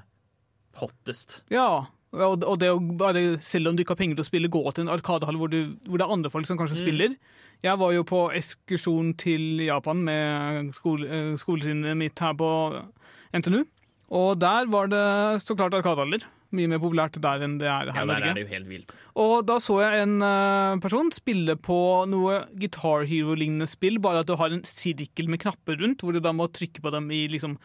hottest. 0.81 1.43
Ja, 1.53 1.85
og 2.11 2.57
det 2.57 2.71
å 2.73 2.79
bare, 2.97 3.21
selv 3.45 3.69
om 3.69 3.75
du 3.77 3.83
ikke 3.83 3.93
har 3.93 3.99
penger 4.01 4.17
til 4.17 4.25
å 4.25 4.29
spille, 4.31 4.49
gå 4.49 4.61
til 4.73 4.87
en 4.87 4.93
arkadehall 4.95 5.37
hvor, 5.37 5.51
du- 5.53 5.75
hvor 5.85 5.97
det 6.01 6.05
er 6.07 6.13
andre 6.15 6.31
folk 6.33 6.45
som 6.49 6.57
kanskje 6.57 6.79
Mm. 6.79 6.85
spiller. 6.85 7.15
Jeg 7.63 7.77
var 7.77 7.91
jo 7.93 8.03
på 8.03 8.31
ekskursjon 8.33 9.13
til 9.17 9.59
Japan 9.65 10.03
med 10.03 10.73
skole, 10.73 11.05
eh, 11.05 11.35
skoletrinnet 11.37 11.97
mitt 11.97 12.17
her 12.17 12.33
på 12.33 12.49
NTNU. 13.33 13.63
Og 14.09 14.39
der 14.39 14.65
var 14.65 14.87
det 14.87 15.41
så 15.43 15.53
klart 15.55 15.73
arkadehaller. 15.73 16.23
Mye 16.55 16.69
mer 16.71 16.79
populært 16.79 17.17
der 17.23 17.41
enn 17.43 17.57
det 17.59 17.67
er 17.67 17.89
her 17.91 17.97
Ja, 17.97 18.03
i 18.03 18.07
der 18.07 18.13
Norge. 18.13 18.29
er 18.29 18.37
det 18.37 18.43
jo 18.45 18.51
helt 18.53 18.69
vilt. 18.71 18.93
Og 19.19 19.33
da 19.49 19.57
så 19.63 19.79
jeg 19.83 20.05
en 20.05 20.21
uh, 20.23 20.77
person 20.83 21.09
spille 21.11 21.57
på 21.59 21.79
noe 22.07 22.45
Guitar 22.55 23.03
Hero-lignende 23.09 23.67
spill, 23.67 23.99
bare 24.03 24.21
at 24.23 24.29
du 24.29 24.35
har 24.39 24.53
en 24.55 24.63
sirkel 24.67 25.27
med 25.27 25.41
knapper 25.43 25.79
rundt, 25.81 26.05
hvor 26.05 26.15
du 26.15 26.21
da 26.23 26.31
må 26.31 26.47
trykke 26.47 26.83
på 26.85 26.93
dem 26.95 27.11
i 27.11 27.25
liksom 27.33 27.57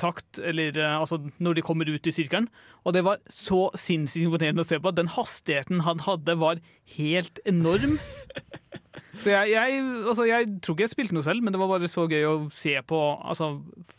takt, 0.00 0.38
eller 0.40 0.72
uh, 0.80 0.98
altså 1.02 1.20
når 1.44 1.58
de 1.58 1.62
kommer 1.66 1.90
ut 1.92 2.06
i 2.08 2.14
sirkelen. 2.16 2.48
Og 2.88 2.94
det 2.96 3.04
var 3.04 3.20
så 3.28 3.68
sinnssykt 3.76 4.24
imponerende 4.26 4.64
å 4.64 4.68
se 4.68 4.80
på. 4.80 4.94
Den 4.96 5.12
hastigheten 5.12 5.84
han 5.84 6.00
hadde, 6.06 6.38
var 6.40 6.62
helt 6.96 7.38
enorm. 7.46 7.98
Så 9.18 9.32
jeg, 9.32 9.50
jeg, 9.50 9.78
altså 10.06 10.24
jeg 10.28 10.46
tror 10.62 10.76
ikke 10.76 10.84
jeg 10.86 10.92
spilte 10.92 11.14
noe 11.16 11.26
selv, 11.26 11.42
men 11.42 11.54
det 11.54 11.58
var 11.58 11.70
bare 11.72 11.88
så 11.90 12.04
gøy 12.06 12.22
å 12.28 12.34
se 12.54 12.76
på 12.86 12.98
altså, 13.18 13.48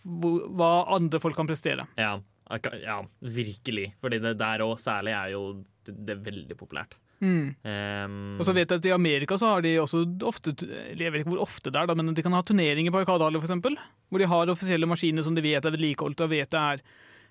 hva 0.05 0.70
andre 0.95 1.20
folk 1.20 1.36
kan 1.36 1.49
prestere. 1.49 1.86
Ja, 1.99 2.13
ja 2.49 2.97
virkelig. 3.21 3.93
Fordi 4.01 4.19
det 4.23 4.37
der 4.39 4.63
òg 4.65 4.77
særlig 4.81 5.13
er 5.13 5.31
jo 5.35 5.43
det, 5.85 5.93
det 6.05 6.15
er 6.15 6.23
veldig 6.25 6.57
populært. 6.57 6.95
Mm. 7.19 7.49
Um, 7.67 8.37
Og 8.39 8.45
så 8.47 8.53
vet 8.55 8.69
jeg 8.71 8.79
at 8.79 8.85
I 8.87 8.93
Amerika 8.95 9.35
så 9.37 9.49
har 9.51 9.61
de 9.65 9.73
også 9.81 10.05
ofte 10.23 10.53
Jeg 10.95 11.11
vet 11.11 11.19
ikke 11.19 11.33
hvor 11.33 11.41
ofte 11.43 11.67
det 11.67 11.75
er, 11.75 11.89
da, 11.89 11.93
men 11.99 12.13
de 12.15 12.23
kan 12.23 12.31
ha 12.31 12.39
turneringer 12.47 12.93
på 12.95 13.01
Arkadehallen 13.01 13.41
f.eks. 13.43 13.83
Hvor 14.07 14.19
de 14.23 14.29
har 14.31 14.47
offisielle 14.53 14.87
maskiner 14.87 15.25
som 15.27 15.35
de 15.35 15.43
vet 15.43 15.65
er 15.67 15.75
vedlikeholdt 15.75 16.23
og 16.23 16.31
vet 16.31 16.49
det 16.55 16.61
er 16.61 16.81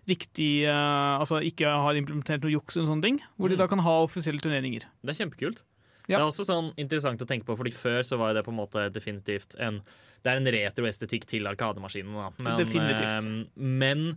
riktig 0.08 0.50
uh, 0.68 1.16
Altså 1.22 1.40
ikke 1.44 1.68
har 1.68 1.96
implementert 1.96 2.44
noe 2.44 2.52
juks 2.52 2.76
og 2.76 2.86
sånne 2.88 3.02
ting. 3.06 3.18
Hvor 3.40 3.48
de 3.48 3.56
Mm. 3.56 3.62
da 3.64 3.66
kan 3.72 3.78
ha 3.84 3.96
offisielle 4.04 4.40
turneringer. 4.44 4.84
Det 5.02 5.14
er 5.14 5.24
kjempekult. 5.24 5.64
Ja. 6.08 6.16
Det 6.18 6.22
er 6.22 6.28
også 6.28 6.44
sånn 6.48 6.70
interessant 6.80 7.20
å 7.20 7.26
tenke 7.28 7.44
på, 7.48 7.56
fordi 7.56 7.72
før 7.72 8.00
så 8.04 8.16
var 8.20 8.32
det 8.36 8.44
på 8.44 8.52
en 8.52 8.60
måte 8.60 8.86
definitivt 8.92 9.56
en 9.58 9.82
Det 10.24 10.32
er 10.32 10.36
en 10.40 10.48
retroestetikk 10.50 11.24
til 11.30 11.46
Arkademaskinen, 11.46 12.12
da. 12.12 12.30
Men, 12.42 12.56
Definitivt. 12.58 13.24
Um, 13.24 13.46
men 13.56 14.16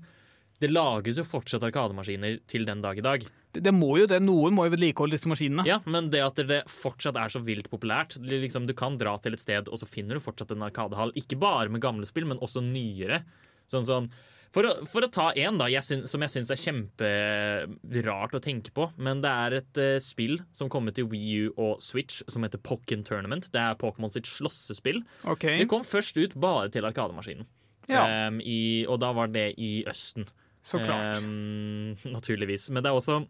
det 0.62 0.70
lages 0.70 1.18
jo 1.18 1.26
fortsatt 1.26 1.64
arkademaskiner 1.66 2.40
til 2.50 2.66
den 2.68 2.84
dag 2.84 3.00
i 3.00 3.04
dag. 3.06 3.24
Det, 3.52 3.64
det 3.66 3.74
må 3.74 3.96
jo 4.00 4.08
det. 4.10 4.22
Noen 4.24 4.54
må 4.56 4.68
jo 4.68 4.76
vedlikeholde 4.76 5.18
disse 5.18 5.30
maskinene. 5.32 5.66
Ja, 5.68 5.80
men 5.90 6.12
det 6.14 6.22
at 6.24 6.42
det 6.48 6.64
fortsatt 6.72 7.18
er 7.18 7.34
så 7.34 7.42
vilt 7.44 7.72
populært 7.72 8.20
liksom, 8.22 8.68
Du 8.70 8.76
kan 8.78 9.00
dra 9.02 9.16
til 9.22 9.34
et 9.36 9.42
sted, 9.44 9.72
og 9.72 9.82
så 9.82 9.90
finner 9.90 10.18
du 10.18 10.24
fortsatt 10.24 10.54
en 10.54 10.68
arkadehall. 10.68 11.16
Ikke 11.20 11.40
bare 11.42 11.72
med 11.74 11.84
gamle 11.84 12.06
spill, 12.08 12.30
men 12.30 12.42
også 12.42 12.64
nyere. 12.66 13.24
Sånn 13.72 13.88
sånn 13.88 14.12
for 14.52 14.68
å, 14.68 14.72
for 14.90 15.06
å 15.06 15.08
ta 15.08 15.30
én 15.40 15.56
da, 15.60 15.70
jeg 15.72 15.86
syns- 15.88 16.12
som 16.12 16.24
jeg 16.26 16.34
syns 16.34 16.50
er 16.52 16.60
kjemperart 16.60 18.34
å 18.36 18.42
tenke 18.44 18.74
på. 18.76 18.90
Men 19.00 19.22
det 19.24 19.32
er 19.32 19.56
et 19.62 19.80
uh, 19.80 19.96
spill 20.04 20.42
som 20.56 20.70
kommer 20.72 20.96
til 20.96 21.08
Wii 21.12 21.38
U 21.46 21.54
og 21.56 21.84
Switch 21.84 22.20
som 22.28 22.44
heter 22.44 22.60
Pokken 22.60 23.06
Tournament. 23.08 23.48
Det 23.54 23.62
er 23.64 23.80
Pokémon 23.80 24.12
sitt 24.12 24.28
slåssespill. 24.28 25.02
Okay. 25.24 25.62
Det 25.62 25.70
kom 25.72 25.88
først 25.88 26.20
ut 26.20 26.36
bare 26.36 26.68
til 26.74 26.88
arkademaskinen. 26.88 27.48
Ja. 27.90 28.28
Um, 28.28 28.42
i, 28.44 28.84
og 28.92 29.00
da 29.04 29.14
var 29.16 29.32
det 29.32 29.54
i 29.60 29.72
Østen. 29.90 30.28
Så 30.64 30.80
klart. 30.84 31.18
Ehm, 31.22 31.96
naturligvis. 32.16 32.70
Men 32.72 32.84
det 32.84 32.92
er 32.92 32.98
også 33.00 33.22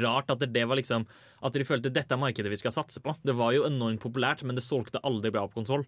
rart 0.00 0.30
at 0.32 0.44
det 0.52 0.64
var 0.68 0.78
liksom 0.78 1.04
At 1.44 1.52
de 1.52 1.64
følte 1.66 1.90
dette 1.92 2.14
er 2.14 2.20
markedet 2.20 2.48
vi 2.48 2.56
skal 2.56 2.72
satse 2.72 3.02
på. 3.04 3.12
Det 3.22 3.34
var 3.36 3.52
jo 3.52 3.66
enormt 3.68 4.00
populært, 4.00 4.40
men 4.48 4.56
det 4.56 4.62
solgte 4.64 5.00
aldri 5.04 5.28
bra 5.34 5.42
på 5.46 5.58
konsoll. 5.60 5.82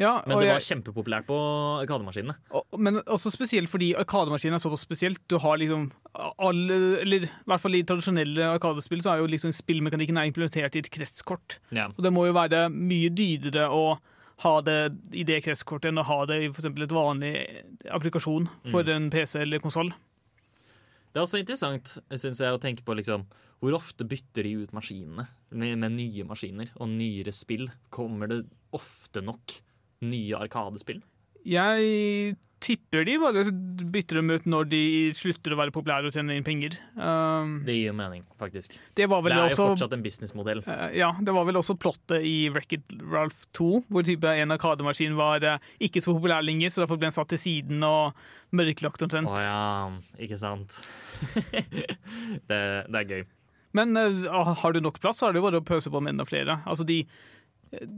Ja, 0.00 0.22
Men 0.26 0.38
det 0.40 0.46
jeg- 0.46 0.54
var 0.56 0.64
kjempepopulært 0.64 1.26
på 1.28 1.36
arkademaskinene. 1.84 2.34
Og- 2.50 2.80
Men 2.80 2.96
også 3.02 3.30
spesielt 3.30 3.68
fordi 3.68 3.92
arkademaskinene 3.94 4.56
er 4.56 4.64
såpass 4.64 4.80
spesielt. 4.80 5.18
Du 5.28 5.36
har 5.38 5.58
liksom 5.58 5.92
alle, 6.38 7.00
eller 7.02 7.16
i 7.26 7.30
hvert 7.46 7.60
fall 7.60 7.74
i 7.74 7.82
tradisjonelle 7.82 8.48
arkadespill, 8.56 9.02
så 9.02 9.12
er 9.12 9.18
jo 9.18 9.26
liksom 9.26 9.52
spillmekanikken 9.52 10.16
er 10.16 10.24
implementert 10.32 10.74
i 10.74 10.78
et 10.78 10.90
kretskort. 10.90 11.58
Ja. 11.70 11.88
Og 11.88 12.02
det 12.02 12.12
må 12.12 12.24
jo 12.26 12.32
være 12.32 12.72
mye 12.72 13.10
dyrere 13.10 13.68
å 13.68 13.98
ha 14.44 14.54
det 14.64 14.78
i 15.16 15.24
det 15.26 15.40
kretskortet 15.44 15.90
enn 15.90 16.00
å 16.02 16.06
ha 16.06 16.18
det 16.28 16.36
i 16.44 16.48
for 16.52 16.60
eksempel 16.62 16.84
et 16.86 16.94
vanlig 16.94 17.32
applikasjon 17.90 18.48
for 18.70 18.84
Mm. 18.84 18.92
en 18.96 19.10
PC 19.10 19.40
eller 19.42 19.62
konsoll. 19.64 19.90
Det 21.14 21.20
er 21.20 21.24
også 21.24 21.38
interessant 21.40 21.98
synes 22.10 22.40
jeg, 22.42 22.52
å 22.52 22.60
tenke 22.60 22.82
på 22.84 22.94
liksom, 22.98 23.24
hvor 23.62 23.76
ofte 23.78 24.04
bytter 24.04 24.42
de 24.42 24.54
ut 24.64 24.72
maskinene 24.74 25.28
med, 25.54 25.78
med 25.78 25.92
nye 25.94 26.24
maskiner 26.26 26.72
og 26.76 26.88
nyere 26.90 27.32
spill. 27.32 27.68
Kommer 27.94 28.28
det 28.28 28.40
ofte 28.74 29.22
nok 29.22 29.54
nye 30.02 30.34
arkadespill? 30.36 31.00
Jeg 31.46 32.36
tipper 32.64 33.04
de 33.04 33.16
bare 33.20 33.42
bytter 33.92 34.18
dem 34.20 34.30
ut 34.32 34.46
når 34.48 34.68
de 34.70 34.80
slutter 35.16 35.52
å 35.54 35.58
være 35.60 35.74
populære 35.74 36.08
og 36.08 36.14
tjene 36.16 36.36
inn 36.38 36.46
penger. 36.46 36.76
Um, 36.96 37.58
Det 37.66 37.76
gir 37.76 37.96
mening, 37.96 38.24
faktisk. 38.40 38.78
Det 38.96 39.04
det 39.04 39.34
er 39.34 39.52
jo 39.52 39.58
fortsatt 39.58 39.94
en 39.96 40.04
businessmodell. 40.04 40.64
Uh, 40.66 40.88
Ja, 40.96 41.12
det 41.20 41.34
var 41.36 41.46
vel 41.48 41.60
også 41.60 41.76
plottet 41.80 42.24
i 42.24 42.48
Wreck-It 42.54 42.96
Ralph 43.02 43.44
2, 43.56 43.68
hvor 43.92 44.06
type 44.06 44.32
en 44.32 44.56
arkademaskin 44.56 45.16
var 45.18 45.44
uh, 45.44 45.70
ikke 45.84 46.02
så 46.04 46.16
populær 46.16 46.44
lenger, 46.46 46.72
så 46.72 46.84
derfor 46.84 47.00
ble 47.00 47.10
den 47.10 47.16
satt 47.16 47.32
til 47.34 47.42
siden 47.42 47.84
og 47.84 48.16
mørklagt 48.54 49.04
omtrent. 49.04 49.28
Å 49.28 49.44
ja, 49.44 49.62
ikke 50.24 50.40
sant. 50.40 50.80
det, 52.48 52.60
det 52.88 53.00
er 53.02 53.10
gøy. 53.10 53.24
Men 53.74 53.96
uh, 53.98 54.54
har 54.62 54.72
du 54.72 54.80
nok 54.80 55.00
plass, 55.02 55.20
så 55.20 55.28
er 55.28 55.34
det 55.34 55.42
jo 55.42 55.48
bare 55.50 55.60
å 55.60 55.66
pøse 55.66 55.92
på 55.92 56.00
med 56.00 56.14
enda 56.14 56.26
flere. 56.28 56.60
Altså 56.64 56.86
de 56.88 57.02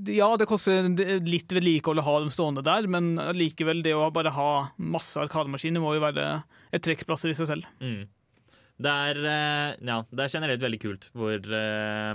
Ja, 0.08 0.28
det 0.38 0.46
koster 0.48 0.86
litt 1.26 1.52
vedlikehold 1.52 2.00
å 2.00 2.06
ha 2.06 2.18
dem 2.22 2.30
stående 2.32 2.62
der, 2.64 2.86
men 2.88 3.14
likevel, 3.36 3.82
det 3.84 3.92
å 3.96 4.10
bare 4.14 4.32
ha 4.32 4.50
masse 4.78 5.20
arkademaskiner 5.20 5.82
må 5.82 5.94
jo 5.96 6.04
være 6.04 6.44
et 6.72 6.84
trekkplasser 6.86 7.32
i 7.32 7.36
seg 7.36 7.50
selv. 7.50 7.66
Mm. 7.80 8.06
Det 8.76 8.92
er, 8.92 9.18
eh, 9.24 9.76
ja, 9.88 10.02
det 10.12 10.20
er 10.24 10.32
generelt 10.34 10.60
veldig 10.60 10.80
kult 10.82 11.06
hvor, 11.16 11.36
eh, 11.40 12.14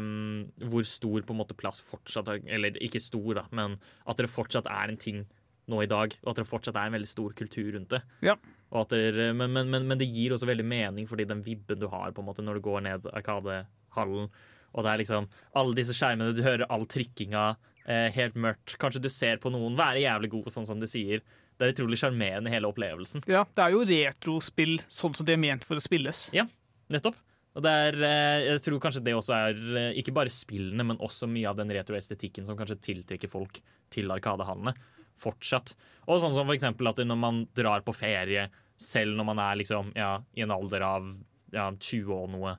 hvor 0.69 0.85
stor 0.85 1.23
på 1.25 1.33
en 1.33 1.39
måte 1.39 1.57
plass 1.57 1.81
fortsatt 1.81 2.27
er- 2.29 2.43
Eller 2.45 2.77
ikke 2.77 3.01
stor, 3.01 3.33
da, 3.33 3.45
men 3.51 3.79
at 4.05 4.17
det 4.17 4.29
fortsatt 4.29 4.69
er 4.69 4.89
en 4.89 4.97
ting 4.97 5.25
nå 5.67 5.81
i 5.81 5.87
dag. 5.87 6.13
Og 6.23 6.29
at 6.31 6.35
det 6.37 6.45
fortsatt 6.47 6.75
er 6.75 6.85
en 6.85 6.93
veldig 6.93 7.07
stor 7.07 7.33
kultur 7.33 7.73
rundt 7.73 7.89
det. 7.89 8.01
Ja. 8.21 8.35
Det, 8.71 9.35
men, 9.35 9.51
men, 9.51 9.69
men, 9.69 9.87
men 9.87 9.97
det 9.97 10.07
gir 10.07 10.31
også 10.31 10.47
veldig 10.47 10.63
mening, 10.65 11.07
fordi 11.07 11.25
den 11.27 11.41
vibben 11.43 11.79
du 11.79 11.87
har 11.87 12.11
på 12.11 12.19
en 12.21 12.25
måte 12.29 12.43
når 12.45 12.55
du 12.55 12.61
går 12.61 12.81
ned 12.85 13.01
Arkadehallen, 13.11 14.29
og 14.72 14.86
det 14.86 14.91
er 14.91 15.01
liksom 15.03 15.28
alle 15.59 15.78
disse 15.78 15.95
skjermene, 15.97 16.36
du 16.36 16.43
hører 16.45 16.69
all 16.72 16.86
trykkinga, 16.89 17.45
eh, 17.86 18.07
helt 18.15 18.38
mørkt. 18.39 18.78
Kanskje 18.82 19.03
du 19.03 19.09
ser 19.11 19.41
på 19.41 19.51
noen 19.53 19.78
være 19.80 20.03
jævlig 20.05 20.32
god, 20.36 20.51
sånn 20.53 20.67
som 20.69 20.80
de 20.82 20.89
sier. 20.89 21.24
Det 21.57 21.67
er 21.67 21.76
utrolig 21.76 21.99
sjarmerende, 22.01 22.51
hele 22.53 22.69
opplevelsen. 22.72 23.26
Ja, 23.30 23.43
det 23.55 23.65
er 23.65 23.76
jo 23.76 23.84
retrospill 23.86 24.80
sånn 24.88 25.17
som 25.17 25.28
de 25.28 25.36
er 25.36 25.41
ment 25.41 25.67
for 25.67 25.78
å 25.78 25.84
spilles. 25.84 26.30
Ja, 26.36 26.47
nettopp. 26.91 27.19
Og 27.51 27.65
det 27.65 27.72
er, 27.72 27.97
eh, 28.07 28.45
jeg 28.47 28.63
tror 28.63 28.80
kanskje 28.80 29.03
det 29.03 29.13
også 29.17 29.36
er 29.36 29.57
eh, 29.76 29.99
ikke 29.99 30.13
bare 30.15 30.32
spillene, 30.32 30.86
men 30.88 31.01
også 31.03 31.28
mye 31.28 31.49
av 31.49 31.59
den 31.59 31.74
retroestetikken 31.76 32.47
som 32.47 32.55
kanskje 32.59 32.80
tiltrekker 32.80 33.32
folk 33.32 33.59
til 33.91 34.11
Arkadehallene. 34.13 34.74
Fortsatt. 35.19 35.74
Og 36.07 36.22
sånn 36.24 36.34
som 36.34 36.47
for 36.47 36.55
eksempel 36.55 36.88
at 36.88 37.01
når 37.03 37.19
man 37.19 37.43
drar 37.57 37.84
på 37.84 37.93
ferie, 37.93 38.47
selv 38.80 39.17
når 39.17 39.28
man 39.28 39.41
er 39.43 39.59
liksom, 39.59 39.91
ja, 39.99 40.15
i 40.34 40.45
en 40.45 40.55
alder 40.55 40.88
av 40.88 41.11
ja, 41.51 41.67
20 41.76 42.15
år 42.15 42.32
noe, 42.32 42.55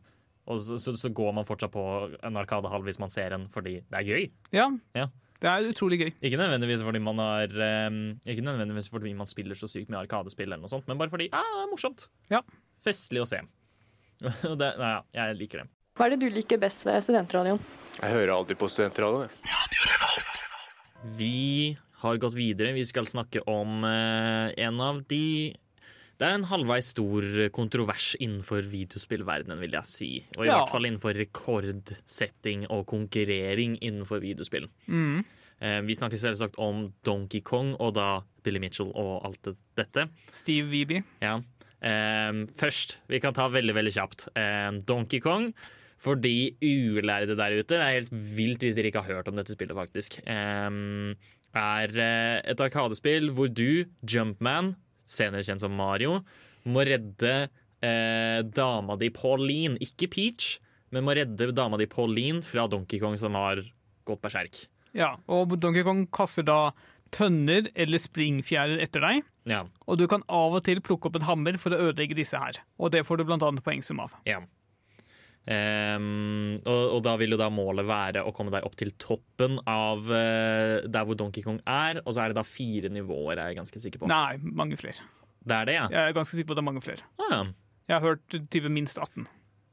og 0.46 0.58
så, 0.60 0.78
så, 0.82 0.92
så 0.98 1.08
går 1.14 1.32
man 1.36 1.46
fortsatt 1.46 1.70
på 1.74 1.82
en 2.26 2.36
arkadehall 2.40 2.82
hvis 2.86 2.98
man 2.98 3.12
ser 3.14 3.34
en 3.36 3.44
fordi 3.52 3.76
det 3.86 3.98
er 4.00 4.06
gøy. 4.08 4.24
Ja, 4.56 4.68
Ja. 4.98 5.06
det 5.42 5.50
er 5.50 5.68
utrolig 5.70 5.98
gøy. 6.00 6.10
Ikke 6.22 6.38
nødvendigvis 6.40 6.82
fordi 6.82 6.98
man 7.02 7.18
er, 7.22 7.54
um, 7.88 8.00
Ikke 8.26 8.42
nødvendigvis 8.46 8.90
fordi 8.90 9.12
man 9.18 9.26
spiller 9.30 9.54
så 9.58 9.68
sykt 9.70 9.90
mye 9.90 10.02
arkadespill, 10.02 10.48
eller 10.50 10.62
noe 10.64 10.72
sånt, 10.72 10.86
men 10.90 10.98
bare 10.98 11.10
fordi 11.12 11.28
ah, 11.32 11.46
det 11.58 11.64
er 11.66 11.70
morsomt. 11.70 12.08
Ja. 12.30 12.42
Festlig 12.84 13.22
å 13.22 13.28
se. 13.28 13.42
Det, 14.22 14.68
nei, 14.78 14.90
ja, 14.92 15.00
jeg 15.18 15.38
liker 15.40 15.62
det. 15.62 15.68
Hva 15.98 16.06
er 16.06 16.14
det 16.14 16.20
du 16.22 16.28
liker 16.32 16.58
best 16.62 16.86
ved 16.86 17.02
studentradioen? 17.04 17.58
Jeg 17.98 18.12
hører 18.14 18.30
alltid 18.36 18.58
på 18.60 18.68
studentradioen. 18.70 19.30
Vi 21.18 21.76
har 22.02 22.16
gått 22.22 22.34
videre. 22.34 22.72
Vi 22.74 22.84
skal 22.86 23.06
snakke 23.10 23.42
om 23.50 23.82
uh, 23.84 24.50
en 24.56 24.80
av 24.82 25.02
de 25.10 25.54
Det 26.22 26.28
er 26.28 26.36
en 26.38 26.44
halvveis 26.46 26.92
stor 26.94 27.24
kontrovers 27.50 28.12
innenfor 28.22 28.62
videospillverdenen, 28.70 29.58
vil 29.58 29.72
jeg 29.74 29.88
si. 29.90 30.10
Og 30.36 30.44
i 30.44 30.48
Ja. 30.52 30.60
hvert 30.60 30.70
fall 30.70 30.86
innenfor 30.86 31.16
rekordsetting 31.18 32.66
og 32.70 32.86
konkurrering 32.86 33.74
innenfor 33.82 34.20
videospill. 34.22 34.68
Mm. 34.86 35.24
Eh, 35.62 35.80
vi 35.86 35.94
snakker 35.98 36.18
selvsagt 36.18 36.54
om 36.62 36.92
Donkey 37.06 37.40
Kong 37.42 37.74
og 37.80 37.94
da 37.94 38.20
Billy 38.44 38.58
Mitchell 38.62 38.92
og 38.94 39.24
alt 39.26 39.50
dette. 39.76 40.08
Steve 40.30 40.70
Weeby. 40.70 41.02
Ja. 41.22 41.40
Ehm, 41.82 42.46
først, 42.54 42.98
vi 43.08 43.18
kan 43.18 43.34
ta 43.34 43.48
veldig 43.48 43.74
veldig 43.74 43.92
kjapt. 43.94 44.28
Ehm, 44.36 44.80
Donkey 44.86 45.20
Kong. 45.20 45.52
For 45.98 46.16
de 46.16 46.56
ulærde 46.62 47.36
der 47.36 47.58
ute, 47.60 47.68
det 47.68 47.80
er 47.80 48.00
helt 48.00 48.10
vilt 48.10 48.58
hvis 48.60 48.74
dere 48.74 48.90
ikke 48.90 49.02
har 49.04 49.14
hørt 49.16 49.28
om 49.28 49.36
dette 49.36 49.54
spillet, 49.54 49.74
faktisk. 49.74 50.20
Ehm, 50.26 51.14
er 51.54 51.88
eh, 51.98 52.40
et 52.50 52.58
arkadespill 52.60 53.30
hvor 53.30 53.52
du, 53.52 53.84
Jumpman, 54.06 54.74
senere 55.12 55.44
kjent 55.46 55.62
som 55.62 55.74
Mario, 55.76 56.20
må 56.64 56.84
redde 56.86 57.34
eh, 57.82 58.40
dama 58.46 58.96
di 59.00 59.10
Pauline, 59.14 59.78
ikke 59.82 60.10
Peach, 60.12 60.56
men 60.92 61.06
må 61.06 61.16
redde 61.16 61.52
dama 61.56 61.80
di 61.80 61.88
Pauline 61.90 62.42
fra 62.44 62.68
Donkey 62.70 63.00
Kong 63.02 63.18
som 63.20 63.36
har 63.38 63.62
gått 64.08 64.22
berserk. 64.24 64.64
Ja, 64.96 65.14
og 65.30 65.54
Donkey 65.60 65.84
Kong 65.86 66.04
kaster 66.12 66.44
da 66.46 66.72
tønner 67.12 67.68
eller 67.76 68.00
springfjærer 68.00 68.80
etter 68.84 69.04
deg. 69.04 69.28
Ja. 69.48 69.62
Og 69.88 69.98
du 70.00 70.06
kan 70.08 70.24
av 70.32 70.56
og 70.56 70.64
til 70.66 70.80
plukke 70.84 71.10
opp 71.10 71.18
en 71.18 71.28
hammer 71.28 71.58
for 71.60 71.74
å 71.74 71.90
ødelegge 71.90 72.16
disse 72.16 72.38
her. 72.40 72.60
Og 72.80 72.92
det 72.94 73.04
får 73.08 73.20
du 73.20 73.26
blant 73.28 73.44
annet 73.44 73.64
poengsum 73.64 74.00
av. 74.04 74.14
Ja. 74.28 74.40
Ehm, 75.50 76.60
og, 76.62 76.82
og 76.96 77.00
da 77.02 77.16
vil 77.18 77.34
jo 77.34 77.40
da 77.40 77.48
målet 77.50 77.86
være 77.88 78.22
å 78.22 78.30
komme 78.36 78.52
deg 78.54 78.66
opp 78.66 78.76
til 78.78 78.92
toppen 79.00 79.58
av 79.66 80.06
uh, 80.06 80.78
der 80.86 81.08
hvor 81.08 81.18
Donkey 81.18 81.42
Kong 81.42 81.58
er, 81.66 82.02
og 82.04 82.14
så 82.14 82.24
er 82.24 82.32
det 82.32 82.38
da 82.38 82.46
fire 82.46 82.92
nivåer, 82.92 83.36
er 83.38 83.50
jeg 83.50 83.58
ganske 83.58 83.82
sikker 83.82 84.04
på. 84.04 84.10
Nei, 84.12 84.38
mange 84.42 84.78
flere. 84.78 85.02
Det 85.42 85.58
er 85.58 85.68
det, 85.68 85.78
ja? 85.80 85.86
Jeg 85.90 86.12
er 86.12 86.16
ganske 86.16 86.38
sikker 86.38 86.52
på 86.52 86.54
at 86.54 86.60
det 86.60 86.64
er 86.64 86.70
mange 86.70 86.84
flere. 86.84 87.06
Ah, 87.18 87.32
ja. 87.32 87.44
Jeg 87.90 87.96
har 87.98 88.12
hørt 88.12 88.36
type 88.54 88.70
minst 88.70 89.00
18. 89.02 89.26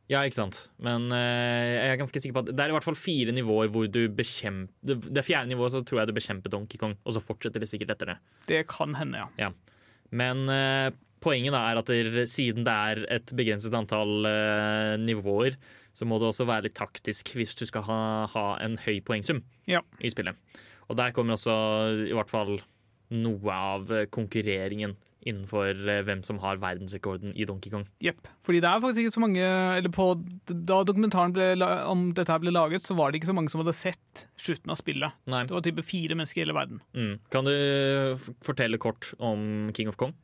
Ja, 0.09 0.23
ikke 0.25 0.39
sant. 0.39 0.63
Men 0.81 1.11
uh, 1.13 1.19
jeg 1.19 1.91
er 1.93 1.99
ganske 2.01 2.21
sikker 2.23 2.39
på 2.39 2.41
at 2.47 2.49
det 2.49 2.63
er 2.63 2.71
i 2.71 2.73
hvert 2.73 2.87
fall 2.87 2.97
fire 2.97 3.35
nivåer 3.35 3.69
hvor 3.69 3.85
du 3.85 4.01
bekjemper 4.09 4.97
Det, 5.05 5.23
fjerde 5.27 5.51
nivået 5.51 5.75
så 5.75 5.83
tror 5.85 6.01
jeg 6.01 6.09
du 6.09 6.17
bekjemper 6.17 6.53
Donkey 6.55 6.81
Kong, 6.81 6.97
og 7.05 7.13
så 7.13 7.21
fortsetter 7.21 7.61
det 7.61 7.69
sikkert 7.69 7.93
etter 7.93 8.15
det. 8.15 8.17
Det 8.49 8.63
kan 8.71 8.97
hende, 8.97 9.21
ja. 9.21 9.29
Ja. 9.37 9.51
Men 10.09 10.49
eh, 10.49 10.89
poenget 11.21 11.55
er 11.57 11.79
at 11.81 11.89
der, 11.91 12.23
siden 12.29 12.65
det 12.67 12.73
er 12.73 13.03
et 13.19 13.33
begrenset 13.35 13.73
antall 13.75 14.25
uh, 14.27 14.95
nivåer, 15.01 15.57
så 15.93 16.05
må 16.07 16.19
det 16.21 16.29
også 16.29 16.45
være 16.47 16.67
litt 16.69 16.77
taktisk 16.79 17.33
hvis 17.35 17.55
du 17.59 17.65
skal 17.67 17.83
ha, 17.87 17.99
ha 18.31 18.45
en 18.63 18.77
høy 18.85 18.99
poengsum 19.03 19.41
Ja. 19.67 19.81
i 19.99 20.11
spillet. 20.13 20.37
Og 20.89 20.97
der 20.97 21.11
kommer 21.13 21.35
også 21.35 21.53
i 22.07 22.13
hvert 22.15 22.31
fall 22.31 22.59
noe 23.09 23.53
av 23.53 23.89
eh, 23.91 24.05
konkurreringen 24.13 24.95
innenfor 25.27 25.71
eh, 25.73 26.01
hvem 26.07 26.21
som 26.23 26.39
har 26.43 26.59
verdensrekorden 26.61 27.33
i 27.35 27.47
Donkey 27.49 27.71
Kong. 27.73 27.85
Jepp. 28.03 28.27
Fordi 28.45 28.61
det 28.63 28.69
er 28.69 28.83
faktisk 28.83 29.03
ikke 29.03 29.15
så 29.17 29.23
mange 29.23 29.45
eller 29.79 29.91
på, 29.93 30.07
Da 30.47 30.81
dokumentaren 30.87 31.33
ble, 31.35 31.49
om 31.89 32.09
dette 32.15 32.37
ble 32.43 32.53
laget, 32.55 32.85
så 32.85 32.95
var 32.97 33.11
det 33.11 33.19
ikke 33.19 33.31
så 33.31 33.35
mange 33.37 33.51
som 33.51 33.63
hadde 33.63 33.75
sett 33.77 34.25
slutten 34.39 34.71
av 34.71 34.79
spillet. 34.79 35.17
Nei. 35.29 35.43
Det 35.49 35.55
var 35.55 35.65
type 35.65 35.85
fire 35.85 36.15
mennesker 36.19 36.41
i 36.41 36.45
hele 36.45 36.55
verden. 36.57 36.83
Mm. 36.95 37.17
Kan 37.33 37.49
du 37.49 37.55
fortelle 38.45 38.79
kort 38.81 39.11
om 39.19 39.71
King 39.75 39.91
of 39.91 39.99
Kong? 39.99 40.15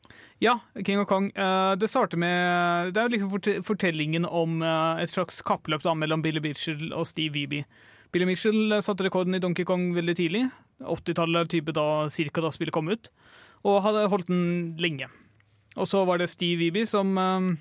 Ja, 0.42 0.58
King 0.84 1.00
of 1.00 1.08
Kong. 1.08 1.30
eh, 1.34 1.74
det 1.76 1.88
starter 1.88 2.18
med 2.20 2.92
Det 2.92 3.00
er 3.00 3.08
jo 3.08 3.14
liksom 3.14 3.64
fortellingen 3.64 4.26
om 4.28 4.62
eh, 4.62 5.02
et 5.02 5.12
slags 5.12 5.42
kappløp 5.42 5.82
da, 5.84 5.94
mellom 5.94 6.22
Billy 6.22 6.40
Mitchell 6.40 6.92
og 6.92 7.06
Steve 7.06 7.32
Weeby. 7.34 7.64
Billy 8.12 8.26
Mitchell 8.28 8.72
eh, 8.72 8.80
satte 8.84 9.04
rekorden 9.04 9.34
i 9.34 9.40
Donkey 9.40 9.64
Kong 9.64 9.94
veldig 9.96 10.16
tidlig. 10.16 10.46
80-tallet 10.80 11.48
type 11.50 11.72
da, 11.72 12.08
cirka 12.12 12.44
da 12.44 12.50
spillet 12.52 12.74
kom 12.74 12.88
ut. 12.92 13.10
Og 13.64 13.80
hadde 13.84 14.08
holdt 14.12 14.28
den 14.28 14.76
lenge. 14.82 15.08
Og 15.76 15.88
så 15.88 16.02
var 16.08 16.18
det 16.20 16.30
Steve 16.32 16.58
Weeby 16.60 16.84
som 16.88 17.16
eh, 17.20 17.56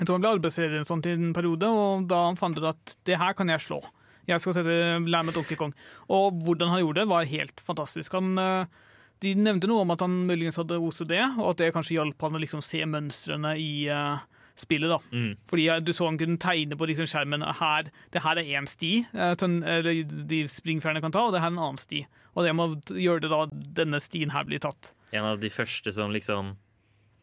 jeg 0.00 0.06
tror 0.08 0.16
han 0.16 0.24
ble 0.24 0.34
arbeidsleder 0.38 0.80
en 0.80 0.88
sånn 0.88 1.02
i 1.04 1.12
en 1.12 1.32
periode, 1.36 1.68
og 1.68 2.06
da 2.08 2.22
fant 2.38 2.56
han 2.56 2.64
ut 2.64 2.70
at 2.72 2.94
det 3.04 3.18
her 3.20 3.34
kan 3.36 3.52
jeg 3.52 3.60
slå. 3.60 3.82
Jeg 4.28 4.40
skal 4.40 4.54
sette, 4.56 4.76
lære 5.04 5.26
meg 5.28 5.36
Donkey 5.36 5.58
Kong. 5.60 5.74
Og 6.08 6.38
hvordan 6.46 6.72
han 6.72 6.80
gjorde 6.80 7.02
det, 7.02 7.10
var 7.10 7.28
helt 7.28 7.60
fantastisk. 7.64 8.16
Han, 8.16 8.32
eh, 8.40 8.80
de 9.20 9.34
nevnte 9.36 9.68
noe 9.68 9.84
om 9.84 9.92
at 9.92 10.00
han 10.00 10.14
muligens 10.28 10.56
hadde 10.56 10.78
OCD, 10.80 11.12
og 11.36 11.50
at 11.50 11.60
det 11.60 11.72
kanskje 11.76 11.98
hjalp 11.98 12.24
han 12.24 12.38
å 12.38 12.40
liksom 12.40 12.62
se 12.64 12.80
mønstrene 12.88 13.52
i 13.60 13.72
uh, 13.92 14.22
spillet. 14.56 14.88
da. 14.88 14.96
Mm. 15.12 15.34
Fordi 15.50 15.66
du 15.84 15.92
så 15.92 16.08
han 16.08 16.20
kunne 16.20 16.40
tegne 16.40 16.78
på 16.80 16.88
liksom 16.88 17.10
skjermen 17.10 17.44
her, 17.60 17.90
det 18.14 18.24
her 18.24 18.40
er 18.40 18.54
én 18.56 18.68
sti 18.70 18.94
tønn- 19.40 19.60
eller 19.60 20.00
de 20.30 20.40
springfjærene 20.48 21.04
kan 21.04 21.12
ta, 21.12 21.26
og 21.26 21.36
det 21.36 21.44
her 21.44 21.52
er 21.52 21.58
en 21.58 21.66
annen 21.66 21.82
sti. 21.82 22.06
Og 22.32 22.48
det 22.48 22.56
må 22.56 22.70
gjøre 22.88 23.26
det 23.26 23.32
da 23.34 23.42
denne 23.82 24.00
stien 24.00 24.32
her 24.32 24.48
blir 24.48 24.64
tatt. 24.64 24.94
En 25.16 25.26
av 25.26 25.40
de 25.42 25.50
første 25.52 25.92
som 25.94 26.12
liksom 26.14 26.54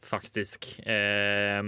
faktisk 0.08 0.68
eh, 0.86 1.64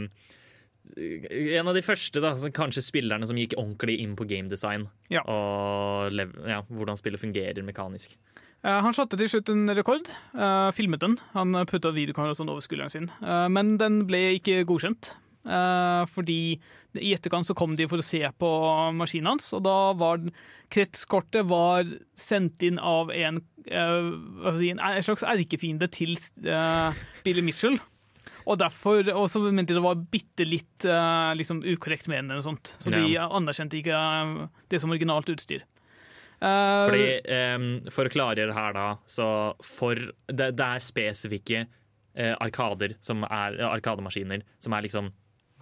En 1.00 1.70
av 1.70 1.76
de 1.76 1.84
første, 1.86 2.22
da, 2.24 2.34
som 2.40 2.54
kanskje 2.56 2.84
spillerne 2.86 3.28
som 3.28 3.38
gikk 3.38 3.58
ordentlig 3.60 4.00
inn 4.02 4.16
på 4.18 4.26
gamedesign. 4.30 4.88
Ja. 5.14 5.22
Og 5.30 6.16
ja, 6.50 6.64
hvordan 6.66 6.98
spillet 6.98 7.22
fungerer 7.22 7.62
mekanisk. 7.66 8.16
Eh, 8.66 8.80
han 8.84 8.96
satte 8.96 9.20
til 9.20 9.30
slutt 9.30 9.52
en 9.54 9.70
rekord, 9.78 10.10
uh, 10.34 10.72
filmet 10.76 11.04
den. 11.04 11.20
Han 11.36 11.54
putta 11.70 11.94
videokamera 11.96 12.34
sånn 12.36 12.50
over 12.50 12.66
skulderen 12.66 12.92
sin. 12.92 13.12
Uh, 13.22 13.46
men 13.54 13.76
den 13.80 14.02
ble 14.10 14.40
ikke 14.40 14.64
godkjent. 14.70 15.16
Fordi 16.12 16.60
i 16.98 17.12
etterkant 17.14 17.46
så 17.46 17.56
kom 17.58 17.76
de 17.78 17.88
for 17.90 18.02
å 18.02 18.06
se 18.06 18.22
på 18.42 18.50
maskinen 18.98 19.34
hans, 19.34 19.52
og 19.54 19.64
da 19.68 19.78
var 19.98 20.24
kretskortet 20.74 21.46
var 21.50 21.86
sendt 22.18 22.66
inn 22.66 22.80
av 22.82 23.14
en, 23.14 23.42
eh, 23.68 24.10
si, 24.58 24.72
en, 24.74 24.82
slags 25.06 25.26
erkefiende 25.28 25.90
til 25.94 26.16
eh, 26.46 27.00
Billy 27.26 27.46
Mitchell. 27.46 27.80
Og 28.50 28.58
derfor, 28.58 29.06
og 29.14 29.28
så 29.30 29.42
mente 29.46 29.76
de 29.76 29.78
det 29.78 29.86
var 29.86 30.00
bitte 30.10 30.46
litt 30.48 30.86
eh, 30.88 31.34
liksom 31.38 31.62
ukorrekt 31.62 32.08
med 32.10 32.24
den, 32.24 32.32
eller 32.32 32.42
noe 32.42 32.50
sånt. 32.50 32.74
Så 32.82 32.94
de 32.94 33.20
anerkjente 33.22 33.78
ikke 33.78 33.98
eh, 33.98 34.48
det 34.74 34.82
som 34.82 34.90
originalt 34.90 35.30
utstyr. 35.30 35.68
Eh, 36.40 36.86
Fordi, 36.88 37.08
eh, 37.28 37.92
For 37.92 38.08
å 38.08 38.14
klargjøre 38.14 38.56
her, 38.56 38.74
da, 38.74 38.88
så 39.12 39.28
for 39.66 40.00
Det, 40.32 40.54
det 40.56 40.66
er 40.66 40.84
spesifikke 40.84 41.66
eh, 42.16 42.36
arkader 42.40 42.96
som 43.04 43.26
er 43.28 43.60
arkademaskiner 43.68 44.46
som 44.58 44.74
er 44.74 44.88
liksom 44.88 45.12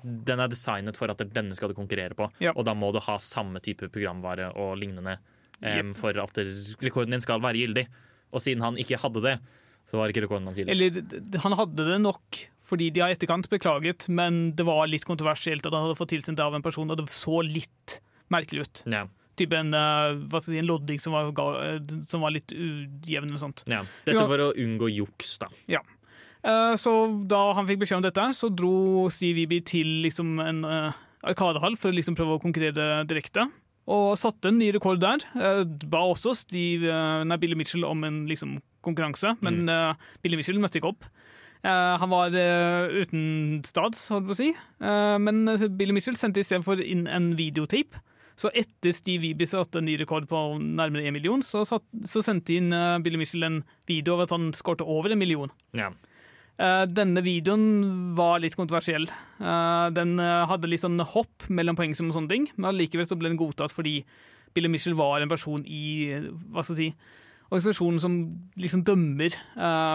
Den 0.03 0.39
er 0.39 0.47
designet 0.51 0.97
for 0.97 1.09
at 1.09 1.17
denne 1.33 1.55
skal 1.57 1.69
du 1.69 1.73
konkurrere 1.77 2.13
på, 2.17 2.29
Ja. 2.39 2.51
og 2.55 2.65
da 2.65 2.73
må 2.77 2.91
du 2.93 2.99
ha 2.99 3.17
samme 3.17 3.59
type 3.59 3.89
programvare 3.89 4.51
og 4.55 4.77
lignende 4.77 5.17
eh, 5.61 5.81
for 5.97 6.11
at 6.21 6.37
rekorden 6.83 7.11
din 7.11 7.21
skal 7.23 7.41
være 7.41 7.57
gyldig. 7.57 7.87
Og 8.33 8.41
siden 8.43 8.61
han 8.61 8.77
ikke 8.77 8.99
hadde 9.01 9.21
det, 9.23 9.39
så 9.87 9.97
var 9.97 10.09
ikke 10.11 10.25
rekorden 10.27 10.45
hans 10.45 10.57
gyldig. 10.59 10.69
Eller 10.69 11.39
han 11.39 11.53
hadde 11.57 11.85
det 11.87 12.01
nok 12.03 12.43
fordi 12.67 12.89
de 12.91 12.99
har 12.99 13.13
etterkant 13.15 13.47
beklaget, 13.49 14.09
men 14.11 14.51
det 14.53 14.65
var 14.67 14.87
litt 14.91 15.05
kontroversielt 15.07 15.65
at 15.65 15.71
han 15.71 15.85
hadde 15.87 15.95
fått 15.97 16.09
tilsendt 16.11 16.35
det 16.35 16.43
av 16.43 16.53
en 16.57 16.61
person, 16.65 16.89
og 16.91 16.97
det 16.99 17.05
så 17.07 17.39
litt 17.47 18.01
merkelig 18.29 18.65
ut. 18.67 18.83
Ja. 18.91 19.05
Type 19.39 19.53
en, 19.55 19.73
eh, 19.73 20.17
hva 20.27 20.41
skal 20.41 20.53
jeg 20.53 20.57
si, 20.57 20.59
en 20.59 20.67
lodding 20.67 20.99
som 20.99 21.13
var, 21.13 21.29
eh, 21.63 21.79
som 22.09 22.21
var 22.21 22.31
litt 22.35 22.51
ujevn 22.51 23.29
eller 23.29 23.37
sånt. 23.39 23.63
Ja. 23.69 23.83
Dette 24.03 24.27
for 24.27 24.37
å 24.37 24.53
unngå 24.53 24.89
juks, 24.91 25.37
da. 25.39 25.47
Ja. 25.67 25.79
Eh, 26.43 26.75
Så 26.75 26.93
da 27.27 27.53
han 27.53 27.67
fikk 27.67 27.79
beskjed 27.83 27.97
om 27.97 28.03
dette, 28.05 28.27
så 28.33 28.49
dro 28.53 29.09
Steve 29.09 29.35
Weeby 29.41 29.61
til 29.65 29.87
liksom 30.05 30.39
en, 30.43 30.63
eh, 30.65 30.91
arkadehall 31.23 31.75
for 31.77 31.89
å 31.91 31.95
liksom 31.95 32.15
prøve 32.15 32.37
å 32.37 32.41
konkurrere 32.41 33.05
direkte. 33.07 33.49
Og 33.87 34.17
satte 34.17 34.49
en 34.49 34.57
ny 34.59 34.71
rekord 34.71 34.99
der. 34.99 35.17
Eh, 35.35 35.63
ba 35.87 35.99
også 36.13 36.35
Steve, 36.35 36.83
nei, 37.25 37.37
Billy 37.37 37.55
Mitchell 37.55 37.85
om 37.85 38.03
en 38.03 38.27
liksom, 38.27 38.61
konkurranse, 38.83 39.37
men 39.41 39.65
Mm. 39.65 39.95
Billy 40.23 40.35
Mitchell 40.37 40.59
møtte 40.59 40.79
ikke 40.79 40.89
opp. 40.93 41.03
Han 41.63 42.09
var 42.09 42.29
uten 42.31 43.61
stads, 43.65 44.07
holdt 44.09 44.27
på 44.27 44.31
å 44.31 44.35
si. 44.35 44.53
Men 44.79 45.45
Billy 45.77 45.91
Mitchell 45.91 46.15
sendte 46.15 46.39
istedenfor 46.39 46.79
inn 46.79 47.07
en 47.07 47.35
videotape. 47.35 47.99
Så 48.37 48.51
etter 48.53 48.93
Steve 48.93 49.21
Wiebe 49.23 49.47
satte 49.47 49.77
en 49.79 49.85
ny 49.85 49.97
rekord 49.97 50.27
på 50.29 50.59
nærmere 50.61 51.07
en 51.07 51.13
million, 51.13 51.41
så, 51.41 51.65
satt, 51.65 51.81
så 52.05 52.21
sendte 52.23 52.55
inn 52.55 52.69
Billy 53.03 53.17
Mitchell 53.17 53.43
en 53.43 53.63
video 53.87 54.13
av 54.13 54.21
at 54.27 54.29
han 54.29 54.51
skårte 54.53 54.85
over 54.85 55.11
en 55.11 55.19
million. 55.19 55.49
Ja. 55.73 55.89
Eh, 56.57 56.83
denne 56.89 57.21
videoen 57.21 58.15
var 58.17 58.41
litt 58.41 58.57
kontroversiell. 58.57 59.05
Eh, 59.05 59.85
den 59.93 60.17
eh, 60.21 60.47
hadde 60.49 60.69
litt 60.69 60.81
sånn 60.81 60.97
hopp 61.13 61.45
mellom 61.53 61.77
poengsum 61.77 62.09
og 62.09 62.17
sånne 62.17 62.33
ting, 62.33 62.49
men 62.57 62.71
allikevel 62.71 63.05
så 63.05 63.17
ble 63.19 63.29
den 63.29 63.39
godtatt 63.39 63.73
fordi 63.73 63.99
Billy 64.57 64.71
Mitchell 64.71 64.97
var 64.97 65.21
en 65.21 65.29
person 65.29 65.61
i 65.69 66.17
hva 66.49 66.63
skal 66.65 66.79
jeg 66.79 66.89
si, 66.95 67.15
organisasjonen 67.47 68.01
som 68.01 68.15
liksom 68.59 68.81
dømmer 68.87 69.35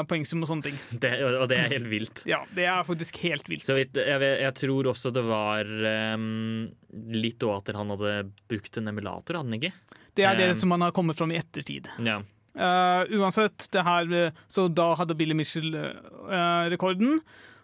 poengsum 0.09 0.45
og 0.45 0.49
sånne 0.49 0.69
ting. 0.69 0.77
Det, 1.03 1.11
og 1.27 1.49
det 1.51 1.59
er 1.59 1.75
helt 1.75 1.89
vilt. 1.91 2.23
Ja, 2.31 2.39
det 2.55 2.69
er 2.71 2.87
faktisk 2.87 3.19
helt 3.27 3.51
vilt. 3.51 3.67
Så 3.67 3.75
vidt, 3.77 3.99
jeg, 3.99 4.23
jeg 4.23 4.55
tror 4.57 4.89
også 4.93 5.13
det 5.13 5.25
var 5.27 5.69
um, 6.15 6.71
litt 7.13 7.45
òg 7.45 7.59
at 7.59 7.75
han 7.77 7.93
hadde 7.93 8.15
brukt 8.49 8.79
en 8.81 8.89
emulator, 8.95 9.41
hadde 9.41 9.51
han 9.51 9.59
ikke? 9.59 9.99
Det 10.17 10.25
er 10.29 10.39
det 10.39 10.49
um, 10.55 10.57
som 10.63 10.77
han 10.77 10.87
har 10.87 10.95
kommet 10.97 11.19
fram 11.19 11.35
i 11.35 11.41
ettertid. 11.43 11.91
Ja. 12.07 12.23
Eh, 12.53 13.03
uansett, 13.17 13.65
det 13.73 13.81
her 13.87 14.11
eh, 14.13 14.35
Så 14.49 14.67
da 14.69 14.91
hadde 14.99 15.17
Billy 15.17 15.35
Mitchell 15.35 15.73
uh, 15.73 16.69
rekorden. 16.73 17.23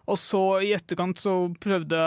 Og 0.08 0.16
så 0.16 0.42
i 0.64 0.72
etterkant 0.72 1.20
så 1.20 1.34
prøvde 1.60 1.98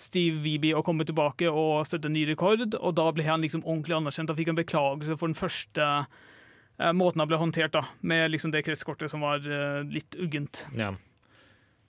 Steve 0.00 0.40
Weeby 0.40 0.72
å 0.78 0.84
komme 0.86 1.04
tilbake 1.04 1.50
og 1.50 1.84
sette 1.88 2.08
en 2.08 2.14
ny 2.16 2.22
rekord, 2.30 2.70
og 2.78 2.94
da 2.96 3.08
ble 3.12 3.26
han 3.26 3.42
liksom 3.44 3.66
ordentlig 3.66 3.98
anerkjent. 3.98 4.30
Da 4.30 4.36
fikk 4.38 4.52
han 4.52 4.60
beklagelse 4.60 5.18
for 5.18 5.28
den 5.28 5.36
første 5.36 5.88
uh, 6.06 6.92
måten 6.96 7.20
han 7.20 7.28
ble 7.28 7.40
håndtert, 7.42 7.74
da, 7.76 7.84
med 8.00 8.30
liksom 8.32 8.54
det 8.54 8.64
kretskortet 8.64 9.12
som 9.12 9.26
var 9.26 9.44
litt 9.90 10.16
uggent. 10.16 10.64
Ja. 10.78 10.94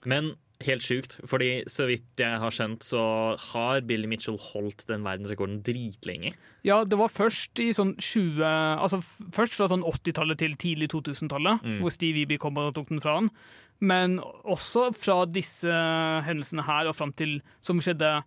Men 0.04 0.34
helt 0.66 0.82
sjukt, 0.84 1.14
fordi 1.28 1.62
så 1.70 1.86
vidt 1.88 2.20
jeg 2.20 2.38
har 2.42 2.50
skjønt, 2.52 2.82
så 2.84 3.00
har 3.52 3.80
Billy 3.88 4.06
Mitchell 4.10 4.36
holdt 4.50 4.84
den 4.90 5.02
verdensrekorden 5.06 5.62
dritlenge. 5.64 6.34
Ja, 6.66 6.82
det 6.84 6.98
var 7.00 7.08
først 7.08 7.58
i 7.64 7.70
sånn 7.72 7.94
20 7.96 8.42
Altså 8.44 8.98
først 9.32 9.56
fra 9.56 9.68
sånn 9.72 9.82
80-tallet 9.88 10.38
til 10.42 10.56
tidlig 10.60 10.90
2000-tallet, 10.92 11.62
Mm. 11.64 11.78
hvor 11.80 11.90
Steve 11.94 12.18
Weeby 12.20 12.36
kom 12.38 12.58
og 12.60 12.74
tok 12.76 12.88
den 12.92 13.00
fra 13.00 13.14
han. 13.20 13.30
Men 13.80 14.18
også 14.44 14.90
fra 14.92 15.24
disse 15.24 15.64
hendelsene 16.26 16.66
her 16.66 16.86
og 16.90 16.94
fram 16.98 17.12
til 17.16 17.40
Som 17.64 17.80
skjedde 17.80 18.22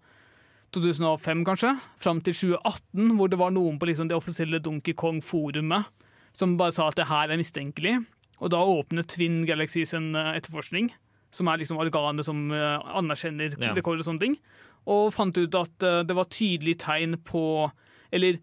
2005, 0.73 1.43
kanskje. 1.45 1.75
Fram 2.01 2.21
til 2.25 2.33
2018, 2.33 3.11
hvor 3.17 3.29
det 3.29 3.37
var 3.37 3.51
noen 3.53 3.77
på 3.77 3.85
liksom 3.89 4.09
det 4.09 4.17
offisielle 4.17 4.59
Donkey 4.63 4.93
Kong-forumet 4.97 5.85
som 6.33 6.55
bare 6.57 6.73
sa 6.73 6.87
at 6.89 6.97
det 6.97 7.05
her 7.11 7.29
er 7.29 7.37
mistenkelig. 7.37 7.99
Og 8.41 8.49
da 8.49 8.57
åpnet 8.57 9.05
Twin 9.13 9.43
Galaxies 9.45 9.93
en 9.93 10.15
eh, 10.17 10.31
etterforskning, 10.39 10.89
som 11.33 11.49
er 11.49 11.57
liksom 11.61 11.79
organet 11.81 12.25
som 12.27 12.45
eh, 12.53 12.79
anerkjenner 12.99 13.55
Ja. 13.59 13.73
rekorder 13.73 14.03
og 14.05 14.09
sånne 14.11 14.21
ting, 14.27 14.37
og 14.85 15.11
fant 15.15 15.37
ut 15.39 15.55
at 15.55 15.83
eh, 15.87 16.01
det 16.07 16.15
var 16.17 16.29
tydelig 16.29 16.77
tegn 16.83 17.17
på 17.25 17.71
Eller 18.13 18.37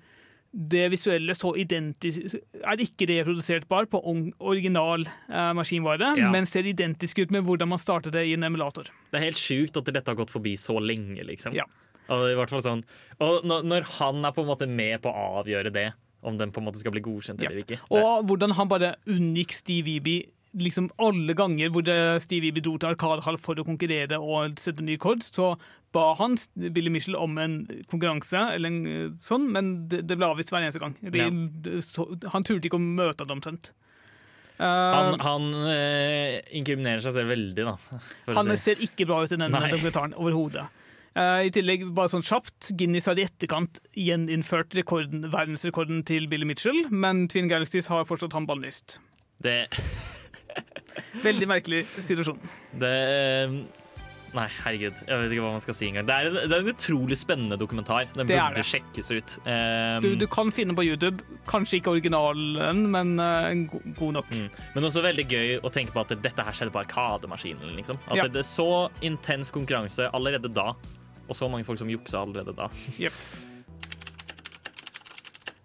det 0.50 0.88
visuelle 0.90 1.30
så 1.38 1.52
identisk 1.54 2.34
er 2.66 2.80
ikke 2.82 3.06
reprodusert 3.06 3.68
bare 3.70 3.86
på 3.86 4.00
original 4.42 5.04
eh, 5.30 5.52
maskinvare, 5.54 6.16
Ja. 6.18 6.30
men 6.34 6.44
ser 6.50 6.66
identisk 6.66 7.20
ut 7.22 7.30
med 7.30 7.44
hvordan 7.46 7.68
man 7.70 7.78
starter 7.78 8.10
det 8.10 8.24
i 8.26 8.32
en 8.34 8.42
emulator. 8.42 8.90
Det 9.12 9.20
er 9.20 9.28
helt 9.28 9.38
sjukt 9.38 9.76
at 9.78 9.84
dette 9.94 10.10
har 10.10 10.18
gått 10.18 10.32
forbi 10.34 10.56
så 10.58 10.74
lenge, 10.82 11.22
liksom. 11.28 11.54
Ja. 11.54 11.68
Og, 12.10 12.24
i 12.32 12.34
hvert 12.34 12.50
fall 12.50 12.64
sånn. 12.66 12.82
og 13.22 13.44
når, 13.46 13.86
han 14.00 14.24
er 14.26 14.32
på 14.34 14.42
en 14.42 14.48
måte 14.50 14.66
med 14.66 14.98
på 15.04 15.12
å 15.12 15.38
avgjøre 15.44 15.70
det, 15.72 15.92
om 16.26 16.36
den 16.36 16.50
på 16.50 16.58
en 16.58 16.66
måte 16.66 16.82
skal 16.82 16.92
bli 16.92 17.00
godkjent 17.00 17.38
eller 17.40 17.62
ikke 17.62 17.78
det, 17.78 17.84
Og 17.94 18.26
hvordan 18.26 18.50
han 18.58 18.68
bare 18.68 18.96
unngikk 19.06 19.52
Steve 19.54 19.86
Weeby 19.86 20.16
liksom 20.58 20.88
alle 20.98 21.34
ganger 21.38 21.70
hvor 21.70 21.84
det 21.86 21.98
Steve 22.24 22.48
Weeby 22.48 22.62
dro 22.64 22.76
til 22.80 22.90
Arkadehall 22.90 23.38
for 23.38 23.60
å 23.60 23.66
konkurrere 23.66 24.18
og 24.18 24.58
sette 24.60 24.82
ny 24.82 24.96
rekord, 24.96 25.22
så 25.26 25.52
ba 25.94 26.12
han 26.18 26.36
Billy 26.74 26.90
Mitchell 26.90 27.18
om 27.18 27.38
en 27.42 27.60
konkurranse, 27.90 28.38
eller 28.54 28.70
en 28.70 28.80
eh, 28.86 29.06
sånn, 29.18 29.48
men 29.54 29.72
det, 29.90 30.04
det 30.10 30.18
ble 30.18 30.28
avvist 30.30 30.52
hver 30.54 30.62
eneste 30.64 30.82
gang. 30.82 30.96
De, 31.02 31.22
Ja. 31.26 31.80
så, 31.82 32.06
han 32.34 32.46
turte 32.46 32.70
ikke 32.70 32.78
å 32.78 32.82
møte 32.82 33.26
det 33.26 33.34
omtrent. 33.34 33.72
Eh, 34.60 34.66
Han, 34.66 35.16
han 35.24 35.48
eh, 35.70 36.40
inkriminerer 36.58 37.02
seg 37.04 37.16
selv 37.16 37.32
veldig, 37.32 37.64
da. 37.72 38.02
Han 38.36 38.52
si. 38.54 38.60
ser 38.68 38.84
ikke 38.86 39.06
bra 39.08 39.22
ut 39.24 39.32
i 39.32 39.38
denne 39.40 39.64
dokumentaren 39.70 40.14
overhodet. 40.18 40.66
Uh, 41.10 41.42
I 41.42 41.50
tillegg, 41.50 41.88
bare 41.90 42.06
sånn 42.12 42.22
kjapt, 42.22 42.68
Guinness 42.78 43.08
har 43.10 43.18
i 43.18 43.24
etterkant 43.26 43.80
gjeninnført 43.98 44.76
rekorden, 44.78 45.24
verdensrekorden 45.32 46.04
til 46.06 46.28
Billy 46.30 46.46
Mitchell, 46.46 46.84
men 46.94 47.24
Twin 47.32 47.50
Galaxies 47.50 47.90
har 47.90 48.06
fortsatt 48.06 48.36
han 48.38 48.46
bannlyst. 48.46 49.00
Det, 49.42 49.56
Veldig 51.28 51.48
merkelig 51.50 51.84
situasjon. 51.98 52.40
det 52.80 52.94
Nei, 54.30 54.44
herregud. 54.62 54.94
Jeg 55.08 55.18
vet 55.24 55.32
ikke 55.34 55.42
hva 55.42 55.48
man 55.56 55.62
skal 55.64 55.74
si 55.74 55.88
engang. 55.88 56.04
Det, 56.06 56.14
er 56.14 56.28
en- 56.28 56.36
det 56.50 56.54
er 56.54 56.60
en 56.62 56.68
utrolig 56.70 57.16
spennende 57.18 57.56
dokumentar. 57.58 58.04
Den 58.14 58.28
Det 58.28 58.36
burde 58.38 58.62
sjekkes 58.62 59.10
ut. 59.10 59.32
Um, 59.42 60.04
Du, 60.04 60.14
du 60.14 60.26
kan 60.30 60.52
finne 60.54 60.76
på 60.78 60.84
YouTube, 60.86 61.24
kanskje 61.50 61.80
ikke 61.80 61.90
originalen, 61.96 62.84
men 62.94 63.18
uh, 63.18 63.50
god 63.98 64.12
nok. 64.20 64.30
Mm. 64.30 64.46
Men 64.76 64.86
også 64.86 65.02
veldig 65.02 65.26
gøy 65.26 65.56
å 65.66 65.72
tenke 65.74 65.90
på 65.96 66.04
at 66.04 66.14
dette 66.22 66.46
her 66.46 66.52
skjedde 66.54 66.70
på 66.70 66.78
Arkademaskinen. 66.84 67.74
Liksom. 67.74 67.98
At 68.06 68.16
Ja. 68.20 68.28
det, 68.28 68.44
er 68.44 68.46
så 68.46 68.68
intens 69.02 69.50
konkurranse 69.50 70.06
allerede 70.14 70.46
da, 70.54 70.76
og 71.26 71.34
så 71.34 71.50
mange 71.50 71.66
folk 71.66 71.82
som 71.82 71.90
juksa 71.90 72.22
allerede 72.22 72.54
da. 72.54 72.70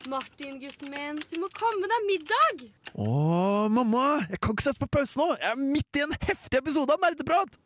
Martin, 0.09 0.59
gutten 0.61 0.91
min, 0.93 1.17
du 1.31 1.39
må 1.41 1.47
komme 1.55 1.87
deg 1.89 2.03
middag! 2.05 2.65
Å, 2.93 3.05
mamma! 3.73 4.03
Jeg 4.29 4.37
kan 4.43 4.53
ikke 4.53 4.65
sette 4.67 4.81
på 4.83 4.89
pause 4.99 5.17
nå! 5.17 5.31
Jeg 5.39 5.49
er 5.49 5.57
midt 5.61 5.97
i 5.97 6.03
en 6.05 6.13
heftig 6.27 6.59
episode 6.59 6.93
av 6.93 7.01
Nerdeprat! 7.01 7.57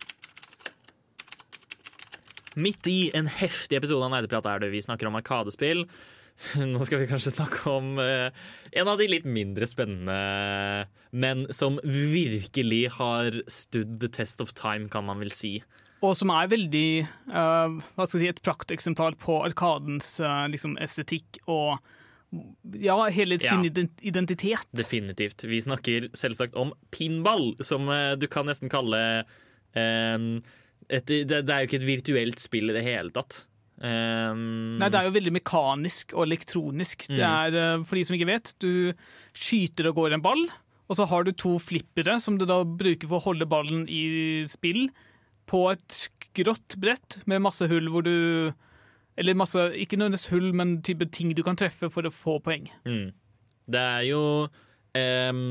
Midt 2.60 2.88
i 2.92 3.10
en 3.18 3.28
heftig 3.28 3.82
episode 3.82 4.08
av 4.08 4.14
Nerdeprat 4.14 4.48
er 4.48 4.64
det 4.64 4.72
vi 4.72 4.82
snakker 4.86 5.10
om 5.10 5.20
Arkadespill. 5.20 5.84
Nå 6.72 6.88
skal 6.88 7.04
vi 7.04 7.10
kanskje 7.12 7.36
snakke 7.36 7.60
om 7.74 8.00
eh, 8.00 8.32
en 8.80 8.94
av 8.94 9.02
de 9.02 9.10
litt 9.12 9.28
mindre 9.28 9.68
spennende, 9.68 10.88
men 11.12 11.44
som 11.52 11.82
virkelig 11.84 12.86
har 12.96 13.42
stood 13.52 14.00
the 14.00 14.08
test 14.08 14.40
of 14.40 14.56
time, 14.56 14.88
kan 14.88 15.08
man 15.12 15.20
vel 15.20 15.36
si. 15.36 15.58
Og 16.00 16.16
som 16.16 16.32
er 16.32 16.48
veldig 16.48 16.90
uh, 17.36 17.76
hva 17.76 18.06
skal 18.08 18.22
jeg 18.22 18.30
si, 18.30 18.32
et 18.32 18.44
prakteksemplar 18.48 19.20
på 19.20 19.42
Arkadens 19.44 20.16
uh, 20.24 20.46
liksom, 20.48 20.80
estetikk 20.80 21.42
og 21.44 21.76
ja, 22.80 22.96
hele 23.10 23.40
sin 23.42 23.64
ja. 23.66 23.84
identitet. 24.06 24.68
Definitivt. 24.76 25.44
Vi 25.50 25.62
snakker 25.66 26.10
selvsagt 26.18 26.56
om 26.60 26.74
pinball, 26.94 27.56
som 27.66 27.90
eh, 27.90 28.14
du 28.22 28.28
kan 28.32 28.46
nesten 28.50 28.70
kalle 28.72 29.02
um, 29.76 30.32
et, 30.90 31.06
det, 31.10 31.28
det 31.30 31.50
er 31.54 31.64
jo 31.64 31.70
ikke 31.70 31.80
et 31.82 31.90
virtuelt 31.90 32.42
spill 32.42 32.70
i 32.72 32.76
det 32.78 32.86
hele 32.86 33.14
tatt. 33.14 33.44
Um, 33.80 34.76
Nei, 34.82 34.90
Det 34.92 35.00
er 35.00 35.08
jo 35.08 35.16
veldig 35.16 35.34
mekanisk 35.38 36.14
og 36.18 36.26
elektronisk. 36.28 37.08
Det 37.08 37.20
Mm. 37.20 37.30
er, 37.30 37.56
eh, 37.80 37.84
For 37.88 37.96
de 37.96 38.04
som 38.06 38.16
ikke 38.18 38.28
vet, 38.32 38.54
du 38.60 38.94
skyter 39.34 39.88
og 39.90 39.96
går 39.96 40.14
en 40.18 40.22
ball, 40.26 40.42
og 40.90 40.98
så 40.98 41.06
har 41.08 41.24
du 41.24 41.32
to 41.32 41.58
flippere 41.62 42.20
som 42.20 42.38
du 42.38 42.46
da 42.50 42.64
bruker 42.66 43.08
for 43.08 43.20
å 43.20 43.28
holde 43.30 43.46
ballen 43.50 43.86
i 43.88 44.44
spill 44.50 44.90
på 45.50 45.72
et 45.72 46.10
grått 46.38 46.76
brett 46.82 47.20
med 47.26 47.42
masse 47.42 47.66
hull 47.70 47.88
hvor 47.90 48.04
du 48.06 48.54
Eller 49.20 49.36
masse, 49.36 49.60
ikke 49.76 50.00
nødvendigvis 50.00 50.30
hull, 50.32 50.54
men 50.56 50.78
type 50.86 51.06
ting 51.12 51.34
du 51.36 51.44
kan 51.44 51.58
treffe 51.60 51.90
for 51.92 52.08
å 52.08 52.14
få 52.14 52.38
poeng. 52.44 52.70
Mm. 52.88 53.10
Det 53.70 53.82
er 53.82 54.06
jo 54.08 54.22
um, 54.96 55.42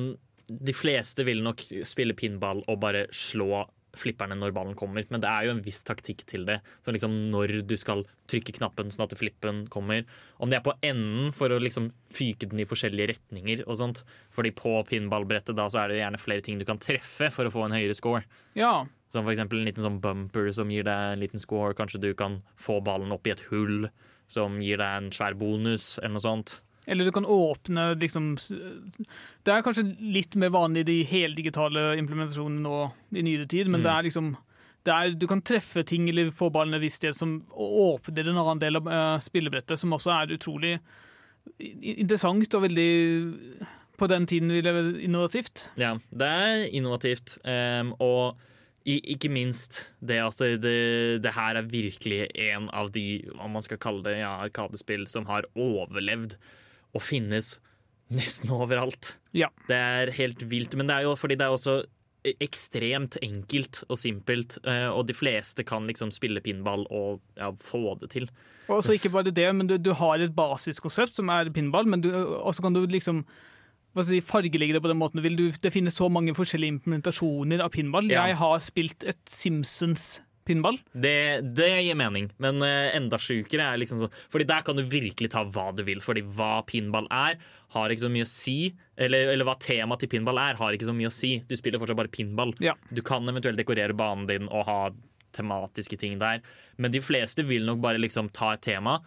De 0.48 0.74
fleste 0.74 1.26
vil 1.28 1.42
nok 1.44 1.60
spille 1.86 2.16
pinball 2.16 2.64
og 2.66 2.80
bare 2.80 3.04
slå 3.12 3.66
flipperne 3.96 4.36
når 4.38 4.52
ballen 4.56 4.76
kommer, 4.78 5.04
men 5.08 5.22
det 5.22 5.28
er 5.30 5.46
jo 5.46 5.54
en 5.54 5.62
viss 5.64 5.80
taktikk 5.86 6.24
til 6.28 6.44
det. 6.48 6.58
Så 6.84 6.92
liksom 6.94 7.14
når 7.32 7.62
du 7.68 7.74
skal 7.80 8.04
trykke 8.28 8.54
knappen 8.58 8.92
sånn 8.92 9.06
at 9.06 9.16
flippen 9.18 9.64
kommer. 9.72 10.04
Om 10.38 10.50
det 10.52 10.58
er 10.58 10.66
på 10.66 10.76
enden 10.84 11.32
for 11.36 11.52
å 11.52 11.60
liksom 11.62 11.90
fyke 12.12 12.50
den 12.50 12.60
i 12.62 12.68
forskjellige 12.68 13.12
retninger 13.14 13.64
og 13.66 13.80
sånt. 13.80 14.02
Fordi 14.34 14.52
på 14.56 14.74
pinballbrettet 14.88 15.56
da 15.58 15.68
så 15.72 15.84
er 15.84 15.92
det 15.92 16.02
gjerne 16.02 16.20
flere 16.20 16.44
ting 16.44 16.60
du 16.60 16.66
kan 16.68 16.80
treffe 16.82 17.30
for 17.34 17.48
å 17.48 17.54
få 17.54 17.66
en 17.66 17.76
høyere 17.78 17.96
score. 17.96 18.24
Ja, 18.58 18.86
Som 19.08 19.28
eksempel 19.32 19.62
en 19.62 19.68
liten 19.70 19.84
sånn 19.86 20.02
bumper 20.04 20.50
som 20.52 20.68
gir 20.68 20.84
deg 20.84 21.14
en 21.14 21.22
liten 21.22 21.40
score. 21.40 21.72
Kanskje 21.74 22.02
du 22.02 22.10
kan 22.14 22.42
få 22.60 22.82
ballen 22.84 23.14
opp 23.14 23.26
i 23.26 23.32
et 23.32 23.46
hull 23.48 23.88
som 24.28 24.58
gir 24.60 24.76
deg 24.76 24.96
en 24.98 25.12
svær 25.14 25.32
bonus, 25.40 25.94
eller 26.02 26.18
noe 26.18 26.24
sånt. 26.26 26.58
Eller 26.88 27.04
du 27.04 27.12
kan 27.12 27.26
åpne 27.28 27.90
liksom 28.00 28.30
Det 28.40 29.52
er 29.52 29.64
kanskje 29.66 29.84
litt 30.00 30.34
mer 30.40 30.50
vanlig 30.54 30.86
i 30.86 30.88
de 30.88 30.98
heldigitale 31.10 31.90
implementasjonene 32.00 32.64
nå 32.64 32.78
i 33.12 33.24
nyere 33.26 33.48
tid, 33.48 33.68
men 33.68 33.82
Mm. 33.82 33.84
det 33.84 33.92
er 33.92 34.06
liksom 34.08 34.30
det 34.88 34.94
er, 34.94 35.10
Du 35.20 35.26
kan 35.28 35.42
treffe 35.42 35.84
ting 35.84 36.08
eller 36.08 36.30
få 36.32 36.48
ballen 36.54 36.74
et 36.74 36.80
visst 36.80 37.02
sted 37.02 37.14
som 37.14 37.42
åpner 37.52 38.28
en 38.30 38.38
annen 38.40 38.62
del 38.62 38.76
av 38.80 38.86
uh, 38.88 39.18
spillebrettet, 39.20 39.78
som 39.78 39.92
også 39.92 40.14
er 40.14 40.34
utrolig 40.38 40.78
interessant 41.58 42.54
og 42.54 42.62
veldig 42.66 42.90
på 43.98 44.06
den 44.06 44.26
tiden 44.30 44.52
vi 44.52 44.60
være 44.62 45.00
innovativt. 45.02 45.72
Ja, 45.80 45.96
det 46.14 46.28
er 46.28 46.66
innovativt. 46.70 47.38
Um, 47.42 47.94
og 47.98 48.38
i, 48.86 49.00
ikke 49.14 49.28
minst 49.32 49.92
det 50.00 50.20
at 50.22 50.38
det, 50.38 50.62
det, 50.62 51.22
det 51.24 51.32
her 51.34 51.58
er 51.58 51.66
virkelig 51.68 52.28
en 52.52 52.68
av 52.72 52.92
de, 52.94 53.24
om 53.42 53.50
man 53.56 53.64
skal 53.64 53.80
kalle 53.82 54.04
det 54.06 54.20
ja, 54.20 54.36
arkadespill, 54.46 55.08
som 55.10 55.26
har 55.28 55.48
overlevd 55.58 56.38
og 56.94 57.04
finnes 57.04 57.56
nesten 58.14 58.52
overalt. 58.58 59.16
Ja. 59.36 59.50
Det 59.68 59.78
er 59.78 60.12
helt 60.16 60.44
vilt. 60.50 60.76
Men 60.78 60.90
det 60.90 60.98
er 60.98 61.08
jo 61.08 61.16
fordi 61.18 61.38
det 61.38 61.46
er 61.46 61.56
også 61.56 61.80
ekstremt 62.42 63.16
enkelt 63.22 63.84
og 63.86 63.98
simpelt, 64.00 64.58
eh, 64.66 64.88
og 64.90 65.06
de 65.08 65.14
fleste 65.14 65.64
kan 65.64 65.86
liksom 65.88 66.10
spille 66.12 66.42
pinball 66.44 66.82
og 66.90 67.20
ja, 67.38 67.52
få 67.62 67.94
det 68.00 68.10
til. 68.16 68.26
Og 68.68 68.82
så 68.84 68.96
ikke 68.98 69.12
bare 69.14 69.30
det, 69.32 69.46
men 69.56 69.68
du, 69.70 69.78
du 69.80 69.94
har 69.96 70.20
et 70.20 70.34
basiskonsept 70.36 71.16
som 71.16 71.30
er 71.32 71.48
pinball, 71.54 71.86
men 71.88 72.02
du, 72.04 72.10
også 72.12 72.66
kan 72.66 72.74
du 72.76 72.82
liksom 72.90 73.22
hva 73.96 74.04
skal 74.04 74.18
si, 74.18 74.24
fargelegge 74.28 74.76
det 74.76 74.82
på 74.84 74.90
den 74.90 74.98
måten 75.00 75.18
du 75.18 75.24
vil. 75.24 75.38
Du, 75.38 75.46
det 75.50 75.72
finnes 75.72 75.96
så 75.96 76.10
mange 76.12 76.34
forskjellige 76.36 76.76
implementasjoner 76.76 77.62
av 77.64 77.72
pinball. 77.74 78.10
Ja. 78.12 78.26
Jeg 78.28 78.36
har 78.42 78.58
spilt 78.62 79.06
et 79.08 79.20
Simpsons 79.30 80.18
pinball. 80.48 80.78
Det, 80.92 81.14
det 81.56 81.68
gir 81.84 81.98
mening, 81.98 82.30
men 82.42 82.62
eh, 82.64 82.90
enda 82.96 83.20
sjukere 83.22 83.66
er 83.68 83.80
liksom 83.80 84.00
sånn 84.02 84.14
Fordi 84.32 84.46
der 84.48 84.64
kan 84.66 84.78
du 84.78 84.84
virkelig 84.88 85.30
ta 85.34 85.44
hva 85.44 85.68
du 85.76 85.84
vil, 85.86 86.02
fordi 86.04 86.24
hva 86.36 86.62
pinball 86.68 87.08
er, 87.14 87.38
har 87.76 87.92
ikke 87.92 88.06
så 88.06 88.12
mye 88.12 88.26
å 88.26 88.30
si. 88.30 88.56
Eller, 88.96 89.34
eller 89.34 89.48
hva 89.48 89.58
temaet 89.60 90.02
til 90.02 90.12
pinball 90.16 90.40
er, 90.42 90.58
har 90.58 90.74
ikke 90.74 90.88
så 90.88 90.96
mye 90.96 91.10
å 91.10 91.14
si. 91.14 91.36
Du 91.48 91.54
spiller 91.58 91.80
fortsatt 91.80 92.00
bare 92.00 92.12
pinball. 92.12 92.54
Ja. 92.64 92.74
Du 92.90 93.02
kan 93.06 93.28
eventuelt 93.28 93.60
dekorere 93.60 93.96
banen 93.96 94.26
din 94.30 94.48
og 94.48 94.66
ha 94.68 94.80
tematiske 95.36 95.98
ting 96.00 96.16
der, 96.20 96.40
men 96.80 96.92
de 96.94 97.02
fleste 97.04 97.44
vil 97.46 97.66
nok 97.68 97.82
bare 97.84 98.00
liksom 98.00 98.30
ta 98.34 98.54
et 98.56 98.64
tema, 98.64 98.98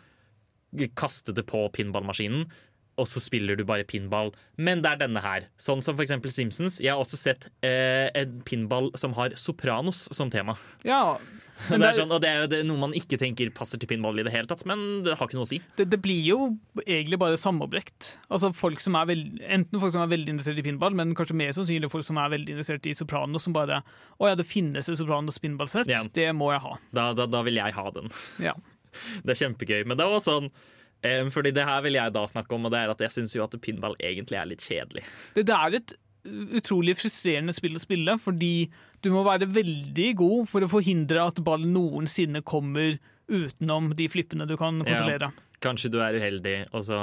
kaste 0.95 1.33
det 1.35 1.43
på 1.49 1.65
pinballmaskinen, 1.75 2.45
og 3.01 3.09
så 3.09 3.21
spiller 3.23 3.57
du 3.59 3.65
bare 3.67 3.85
pinball. 3.87 4.31
Men 4.61 4.83
det 4.85 4.93
er 4.93 5.03
denne 5.03 5.21
her. 5.25 5.49
Sånn 5.61 5.81
som 5.85 5.99
eksempel 6.01 6.31
Simpsons. 6.33 6.79
Jeg 6.81 6.93
har 6.93 7.01
også 7.01 7.17
sett 7.19 7.49
eh, 7.65 8.07
en 8.21 8.39
pinball 8.47 8.91
som 8.99 9.15
har 9.17 9.33
Sopranos 9.39 10.07
som 10.15 10.29
tema. 10.33 10.55
Ja, 10.87 11.17
Det 11.69 11.77
er 11.77 11.93
sånn, 11.93 12.09
og 12.09 12.23
det 12.23 12.29
er 12.31 12.39
jo 12.41 12.47
det 12.49 12.59
noe 12.65 12.79
man 12.81 12.93
ikke 12.97 13.19
tenker 13.21 13.51
passer 13.53 13.77
til 13.77 13.85
pinball 13.91 14.17
i 14.17 14.23
det 14.25 14.31
hele 14.33 14.49
tatt, 14.49 14.63
men 14.65 15.03
det 15.05 15.13
har 15.19 15.27
ikke 15.29 15.37
noe 15.37 15.45
å 15.45 15.49
si. 15.51 15.59
det, 15.77 15.85
det 15.91 15.99
blir 16.01 16.23
jo 16.25 16.37
egentlig 16.87 17.19
bare 17.21 17.37
samoverbrekt. 17.37 18.15
Altså 18.33 18.49
folk 18.57 18.81
som 18.81 18.97
er 18.97 19.05
veld, 19.11 19.37
enten 19.45 19.77
folk 19.83 19.93
som 19.93 20.01
er 20.01 20.09
veldig 20.09 20.33
interessert 20.33 20.57
i 20.57 20.65
pinball, 20.65 20.95
men 20.97 21.13
kanskje 21.17 21.37
mer 21.37 21.53
sannsynlig 21.53 21.91
folk 21.93 22.07
som 22.07 22.17
er 22.17 22.33
veldig 22.33 22.55
interessert 22.55 22.89
i 22.89 22.95
Sopranos, 22.97 23.45
som 23.45 23.53
bare 23.53 23.83
Å 24.17 24.31
ja, 24.31 24.39
det 24.39 24.47
finnes 24.49 24.89
et 24.89 24.97
Sopranos 24.97 25.37
pinballsett, 25.43 25.91
Ja. 25.91 26.01
det 26.17 26.31
må 26.33 26.49
jeg 26.55 26.63
ha. 26.65 26.73
Da, 26.97 27.11
da, 27.17 27.29
da 27.29 27.43
vil 27.45 27.61
jeg 27.61 27.77
ha 27.77 27.85
den. 27.93 28.09
Ja. 28.41 28.57
Det 29.23 29.35
er 29.35 29.39
kjempegøy. 29.45 29.85
Men 29.87 30.01
det 30.01 30.09
var 30.09 30.19
sånn 30.23 30.49
eh, 31.03 31.25
fordi 31.33 31.51
det 31.55 31.65
her 31.67 31.81
vil 31.85 31.97
jeg 31.99 32.13
da 32.15 32.23
snakke 32.29 32.55
om, 32.55 32.65
og 32.65 32.71
det 32.73 32.79
er 32.83 32.93
at 32.93 33.03
jeg 33.05 33.15
syns 33.17 33.35
jo 33.35 33.43
at 33.45 33.57
pinball 33.61 33.95
egentlig 33.99 34.39
er 34.39 34.49
litt 34.49 34.63
kjedelig. 34.65 35.03
Det, 35.35 35.45
det 35.49 35.57
er 35.57 35.77
et 35.81 35.93
utrolig 36.61 36.93
frustrerende 36.99 37.53
spill 37.55 37.77
å 37.79 37.81
spille, 37.81 38.15
fordi 38.21 38.69
du 39.01 39.09
må 39.13 39.23
være 39.25 39.47
veldig 39.49 40.09
god 40.19 40.49
for 40.51 40.61
å 40.61 40.69
forhindre 40.69 41.23
at 41.31 41.39
ballen 41.45 41.73
noensinne 41.73 42.43
kommer 42.45 42.99
utenom 43.31 43.93
de 43.97 44.07
flippene 44.11 44.45
du 44.49 44.53
kan 44.59 44.81
kontrollere. 44.83 45.31
Ja, 45.31 45.47
Kanskje 45.61 45.91
du 45.93 45.99
er 46.01 46.17
uheldig, 46.17 46.55
og 46.73 46.85
så 46.87 46.99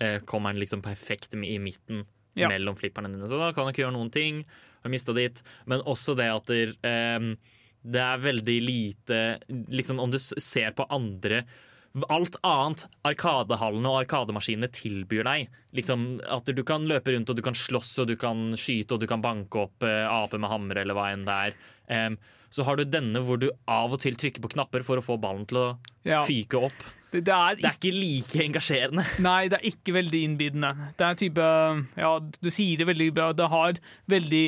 eh, 0.00 0.18
kommer 0.28 0.52
den 0.54 0.62
liksom 0.62 0.82
perfekt 0.84 1.34
i 1.36 1.58
midten 1.60 2.04
Ja. 2.38 2.48
mellom 2.48 2.76
flipperne 2.78 3.10
dine. 3.12 3.26
Så 3.28 3.36
da 3.40 3.50
kan 3.52 3.66
du 3.66 3.72
ikke 3.72 3.82
gjøre 3.82 3.96
noen 3.96 4.12
ting. 4.14 4.44
Har 4.84 4.92
mista 4.92 5.12
ditt. 5.12 5.42
Men 5.66 5.82
også 5.82 6.14
det 6.16 6.28
at 6.32 6.46
der, 6.48 6.72
ehm, 6.86 7.34
det 7.82 8.00
er 8.00 8.22
veldig 8.22 8.56
lite 8.64 9.18
Liksom 9.48 10.00
om 10.00 10.10
du 10.12 10.18
ser 10.20 10.70
på 10.76 10.86
andre 10.88 11.42
Alt 12.08 12.36
annet 12.46 12.84
Arkadehallene 13.08 13.90
og 13.90 13.96
arkademaskinene 14.04 14.68
tilbyr 14.70 15.24
deg. 15.26 15.48
Liksom 15.74 16.04
At 16.30 16.46
du 16.54 16.62
kan 16.66 16.84
løpe 16.86 17.14
rundt 17.16 17.32
og 17.32 17.38
du 17.38 17.42
kan 17.42 17.56
slåss 17.58 17.96
og 18.04 18.12
du 18.12 18.16
kan 18.20 18.52
skyte 18.58 18.94
og 18.94 19.02
du 19.02 19.08
kan 19.10 19.22
banke 19.24 19.64
opp 19.66 19.82
eh, 19.86 20.04
aper 20.06 20.38
med 20.42 20.52
hammer 20.52 20.78
eller 20.84 20.94
hva 20.94 21.08
enn 21.14 21.26
det 21.26 21.38
er. 21.50 21.58
Um, 21.90 22.20
så 22.50 22.62
har 22.66 22.78
du 22.78 22.84
denne 22.86 23.22
hvor 23.26 23.38
du 23.42 23.48
av 23.70 23.92
og 23.94 24.00
til 24.02 24.14
trykker 24.18 24.42
på 24.42 24.52
knapper 24.54 24.82
for 24.86 24.98
å 24.98 25.04
få 25.06 25.18
ballen 25.22 25.46
til 25.50 25.58
å 25.58 25.68
Ja. 26.06 26.22
fyke 26.26 26.62
opp. 26.70 26.78
Det, 27.10 27.24
det, 27.26 27.34
er 27.34 27.56
Det 27.58 27.66
er 27.66 27.74
ikke 27.74 27.94
like 27.96 28.42
engasjerende. 28.44 29.04
Nei, 29.26 29.48
det 29.50 29.58
er 29.58 29.66
ikke 29.72 29.94
veldig 29.98 30.20
innbydende. 30.28 30.70
Det 30.98 31.06
er 31.08 31.18
type 31.18 31.46
Ja, 31.98 32.12
du 32.20 32.50
sier 32.54 32.78
det 32.78 32.86
veldig 32.86 33.08
bra. 33.18 33.32
Det 33.34 33.48
har 33.50 33.80
veldig 34.06 34.44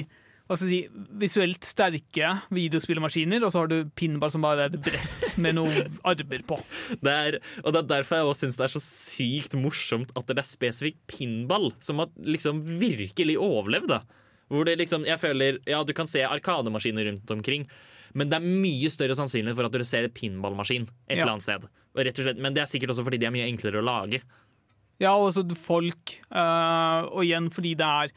hva 0.53 0.59
skal 0.61 0.71
jeg 0.71 0.87
si, 0.87 1.05
visuelt 1.23 1.65
sterke 1.67 2.31
videospillemaskiner, 2.55 3.43
og 3.47 3.53
så 3.55 3.63
har 3.63 3.71
du 3.73 3.79
pinball 3.99 4.31
som 4.35 4.45
bare 4.45 4.67
er 4.67 4.73
et 4.75 4.83
brett 4.85 5.31
med 5.43 5.57
noen 5.59 5.89
armer 6.09 6.45
på. 6.49 6.59
Det 7.05 7.13
er, 7.13 7.39
og 7.65 7.73
det 7.73 7.81
er 7.83 7.89
derfor 7.97 8.21
jeg 8.21 8.29
også 8.31 8.45
syns 8.47 8.59
det 8.61 8.67
er 8.69 8.75
så 8.75 8.83
sykt 8.85 9.57
morsomt 9.59 10.13
at 10.19 10.29
det 10.29 10.39
er 10.43 10.49
spesifikt 10.49 11.01
pinball 11.11 11.71
som 11.83 12.03
har 12.03 12.13
liksom 12.23 12.61
virkelig 12.81 13.39
overlevd. 13.41 13.89
da. 13.95 14.03
Hvor 14.53 14.69
det 14.69 14.77
liksom, 14.83 15.07
jeg 15.09 15.17
føler, 15.23 15.59
ja 15.67 15.81
Du 15.89 15.95
kan 15.97 16.07
se 16.11 16.21
arkademaskiner 16.29 17.09
rundt 17.09 17.31
omkring, 17.33 17.67
men 18.13 18.29
det 18.29 18.37
er 18.37 18.45
mye 18.45 18.91
større 18.93 19.17
sannsynlighet 19.17 19.57
for 19.57 19.65
at 19.71 19.73
du 19.73 19.85
ser 19.89 20.05
et 20.05 20.13
pinballmaskin 20.15 20.85
et 21.09 21.17
Ja. 21.17 21.23
eller 21.23 21.33
annet 21.39 21.47
sted. 21.49 21.69
Slett, 22.21 22.39
men 22.41 22.53
det 22.53 22.63
er 22.63 22.69
sikkert 22.69 22.93
også 22.93 23.05
fordi 23.07 23.19
de 23.21 23.27
er 23.29 23.33
mye 23.33 23.49
enklere 23.49 23.81
å 23.81 23.85
lage. 23.87 24.21
Ja, 25.01 25.15
og 25.17 25.33
så 25.35 25.43
folk 25.57 26.19
Øh, 26.31 27.09
Og 27.11 27.25
igjen 27.25 27.49
fordi 27.51 27.73
det 27.81 27.87
er 27.89 28.13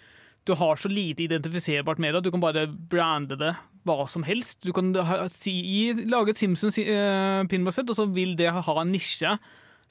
Du 0.46 0.54
har 0.58 0.78
så 0.78 0.90
lite 0.92 1.26
identifiserbart 1.26 2.00
med 2.02 2.14
det 2.14 2.22
at 2.22 2.28
du 2.28 2.32
kan 2.34 2.44
bare 2.44 2.68
brande 2.70 3.38
det 3.40 3.54
hva 3.86 4.06
som 4.10 4.26
helst. 4.26 4.60
Du 4.66 4.74
kan 4.74 4.92
ha, 4.96 5.26
si, 5.30 5.54
lage 6.10 6.34
et 6.34 6.42
Simpsons 6.42 6.78
uh, 6.82 7.46
pinballsett, 7.50 7.90
og 7.90 7.98
så 7.98 8.06
vil 8.14 8.36
det 8.38 8.52
ha 8.54 8.76
en 8.82 8.94
nisje 8.94 9.38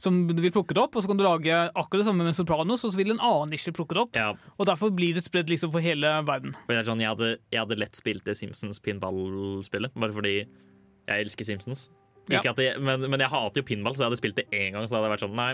som 0.00 0.24
du 0.26 0.40
vil 0.42 0.52
plukke 0.54 0.74
det 0.74 0.82
opp, 0.82 0.96
og 0.96 1.04
så 1.04 1.10
kan 1.10 1.18
du 1.18 1.22
lage 1.22 1.54
akkurat 1.54 2.02
det 2.02 2.06
samme 2.08 2.26
med 2.26 2.34
Sopranos, 2.34 2.82
og 2.82 2.90
så 2.90 2.98
vil 2.98 3.12
en 3.14 3.22
annen 3.22 3.52
nisje 3.54 3.72
plukke 3.74 3.94
det 3.94 4.02
opp. 4.02 4.16
Ja, 4.18 4.32
Og 4.58 4.66
derfor 4.66 4.90
blir 4.94 5.14
det 5.14 5.22
spredd 5.26 5.50
liksom 5.50 5.70
for 5.74 5.84
hele 5.84 6.10
verden. 6.26 6.56
er 6.68 6.86
sånn, 6.86 7.02
jeg, 7.02 7.12
hadde, 7.14 7.36
jeg 7.54 7.62
hadde 7.62 7.78
lett 7.78 7.98
spilt 7.98 8.26
det 8.26 8.34
Simpsons 8.38 8.82
pinballspillet, 8.82 9.94
bare 9.94 10.16
fordi 10.16 10.34
jeg 10.42 11.26
elsker 11.26 11.46
Simpsons. 11.46 11.86
Ja. 12.32 12.40
Jeg, 12.40 12.80
men, 12.80 13.06
men 13.06 13.20
jeg 13.20 13.30
hater 13.30 13.62
jo 13.62 13.68
pinball, 13.68 13.94
så 13.94 14.04
jeg 14.04 14.10
hadde 14.12 14.20
spilt 14.22 14.38
det 14.40 14.46
én 14.50 14.74
gang. 14.74 14.88
Så 14.88 14.96
hadde 14.96 15.10
jeg 15.10 15.14
vært 15.14 15.24
sånn, 15.26 15.38
nei, 15.38 15.50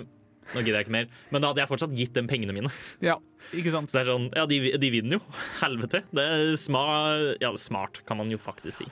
nå 0.51 0.63
gidder 0.63 0.81
jeg 0.81 0.89
ikke 0.89 0.97
mer. 0.97 1.11
Men 1.31 1.43
da 1.43 1.51
hadde 1.51 1.63
jeg 1.63 1.71
fortsatt 1.71 1.97
gitt 1.97 2.15
dem 2.17 2.31
pengene 2.31 2.55
mine. 2.57 2.73
Ja, 3.05 3.17
ikke 3.57 3.73
sant? 3.75 3.91
Så 3.91 3.99
det 3.99 4.05
er 4.05 4.13
sånn, 4.13 4.29
ja, 4.37 4.47
de, 4.51 4.61
de 4.83 4.93
vinner 4.93 5.19
jo. 5.19 5.23
Helvete. 5.61 6.03
Det 6.15 6.25
er 6.37 6.55
smart, 6.61 7.41
ja, 7.43 7.53
smart, 7.61 8.03
kan 8.09 8.21
man 8.21 8.33
jo 8.33 8.41
faktisk 8.41 8.83
si. 8.83 8.89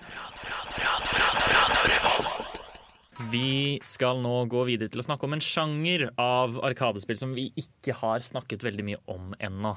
Vi 3.33 3.79
skal 3.83 4.21
nå 4.23 4.45
gå 4.51 4.61
videre 4.69 4.93
til 4.93 5.03
å 5.03 5.07
snakke 5.09 5.27
om 5.27 5.35
en 5.35 5.43
sjanger 5.43 6.07
av 6.23 6.61
arkadespill 6.69 7.19
som 7.19 7.33
vi 7.35 7.49
ikke 7.59 7.97
har 7.99 8.23
snakket 8.23 8.63
veldig 8.67 8.87
mye 8.87 9.01
om 9.11 9.33
ennå. 9.43 9.75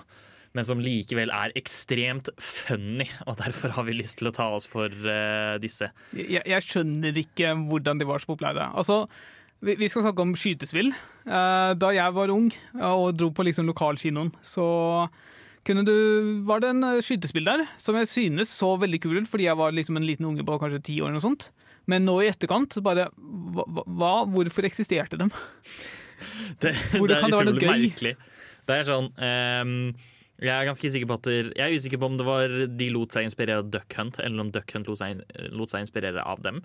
Men 0.54 0.68
som 0.68 0.82
likevel 0.84 1.32
er 1.34 1.54
ekstremt 1.58 2.30
funny, 2.44 3.08
og 3.26 3.38
derfor 3.40 3.74
har 3.78 3.88
vi 3.88 3.96
lyst 3.96 4.20
til 4.20 4.30
å 4.30 4.36
ta 4.36 4.50
oss 4.54 4.68
for 4.70 4.92
uh, 4.92 5.56
disse. 5.64 5.88
Jeg, 6.14 6.44
jeg 6.44 6.68
skjønner 6.68 7.22
ikke 7.24 7.54
hvordan 7.72 8.02
de 8.02 8.08
var 8.10 8.22
så 8.22 8.34
populære. 8.34 8.68
Altså, 8.78 9.06
vi, 9.62 9.90
skal 9.90 10.06
snakke 10.08 10.24
om 10.24 10.34
skytespill. 10.38 10.90
Eh, 11.26 11.72
da 11.78 11.92
jeg 11.94 12.16
var 12.16 12.34
ung 12.34 12.50
og 12.82 13.12
dro 13.20 13.30
på 13.36 13.46
liksom 13.46 13.68
lokalkinoen, 13.70 14.32
så 14.42 14.66
kunne 15.68 15.84
du, 15.86 15.94
var 16.48 16.64
det 16.64 16.72
en 16.74 16.86
eh, 16.88 17.02
skytespill 17.06 17.46
der 17.46 17.66
som 17.82 17.98
jeg 18.00 18.10
synes 18.10 18.54
så 18.58 18.74
veldig 18.82 19.02
kul 19.04 19.20
ut, 19.22 19.30
fordi 19.30 19.46
jeg 19.46 19.60
var 19.60 19.76
liksom 19.78 20.00
en 20.00 20.08
liten 20.08 20.26
unge 20.32 20.46
på 20.48 20.58
kanskje 20.62 20.82
ti 20.90 20.96
år. 21.02 21.12
eller 21.12 21.20
noe 21.20 21.28
sånt. 21.28 21.52
Men 21.90 22.06
nå 22.06 22.20
i 22.22 22.30
etterkant, 22.30 22.78
bare 22.86 23.08
hva, 23.18 24.12
Hvorfor 24.30 24.68
eksisterte 24.70 25.18
de? 25.18 25.30
Det, 26.62 26.76
Hvor 26.94 27.10
det 27.10 27.16
er 27.16 27.22
kan 27.24 27.32
det 27.34 27.38
være 27.40 27.50
noe 27.50 27.62
gøy? 27.62 27.70
merkelig. 27.72 28.12
Det 28.70 28.76
er 28.76 28.84
sånn 28.86 29.08
um, 29.10 29.72
Jeg 30.38 30.52
er 30.54 30.68
ganske 30.68 30.92
sikker 30.94 31.10
på 31.10 31.16
at 31.18 31.26
der, 31.26 31.48
Jeg 31.58 31.64
er 31.66 31.74
usikker 31.74 31.98
på 31.98 32.10
om 32.12 32.18
det 32.20 32.28
var 32.28 32.54
de 32.78 32.90
lot 32.94 33.16
seg 33.16 33.26
inspirere 33.26 33.64
av 33.64 33.72
Duck 33.74 33.98
Hunt, 33.98 34.20
eller 34.22 34.44
om 34.44 34.52
Duck 34.54 34.70
Hunt 34.76 34.90
lot 34.92 35.02
seg, 35.02 35.24
lot 35.50 35.74
seg 35.74 35.88
inspirere 35.88 36.22
av 36.22 36.44
dem. 36.46 36.62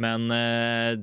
Men 0.00 0.28
uh, 0.32 0.94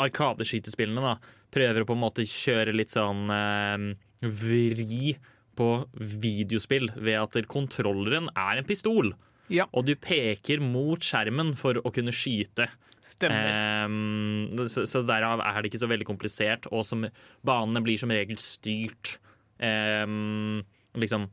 Arkadeskytespillene 0.00 1.04
da 1.04 1.16
prøver 1.52 1.84
å 1.84 1.88
på 1.88 1.96
en 1.96 2.04
måte 2.04 2.26
kjøre 2.28 2.74
litt 2.76 2.92
sånn 2.94 3.28
uh, 3.32 3.88
vri 4.24 5.16
på 5.58 5.70
videospill 5.98 6.92
ved 6.96 7.18
at 7.18 7.38
kontrolleren 7.50 8.30
er 8.36 8.60
en 8.60 8.68
pistol. 8.68 9.12
Ja. 9.52 9.66
Og 9.72 9.88
du 9.88 9.94
peker 9.98 10.62
mot 10.62 11.02
skjermen 11.02 11.54
for 11.58 11.80
å 11.80 11.92
kunne 11.94 12.14
skyte. 12.14 12.68
Stemmer. 13.04 13.86
Um, 13.86 14.66
så, 14.68 14.84
så 14.90 15.02
derav 15.06 15.40
er 15.44 15.60
det 15.60 15.70
ikke 15.70 15.82
så 15.82 15.90
veldig 15.90 16.06
komplisert, 16.08 16.68
og 16.74 16.84
som, 16.86 17.06
banene 17.46 17.82
blir 17.84 18.00
som 18.00 18.12
regel 18.12 18.38
styrt. 18.42 19.16
Um, 19.58 20.60
liksom 20.98 21.26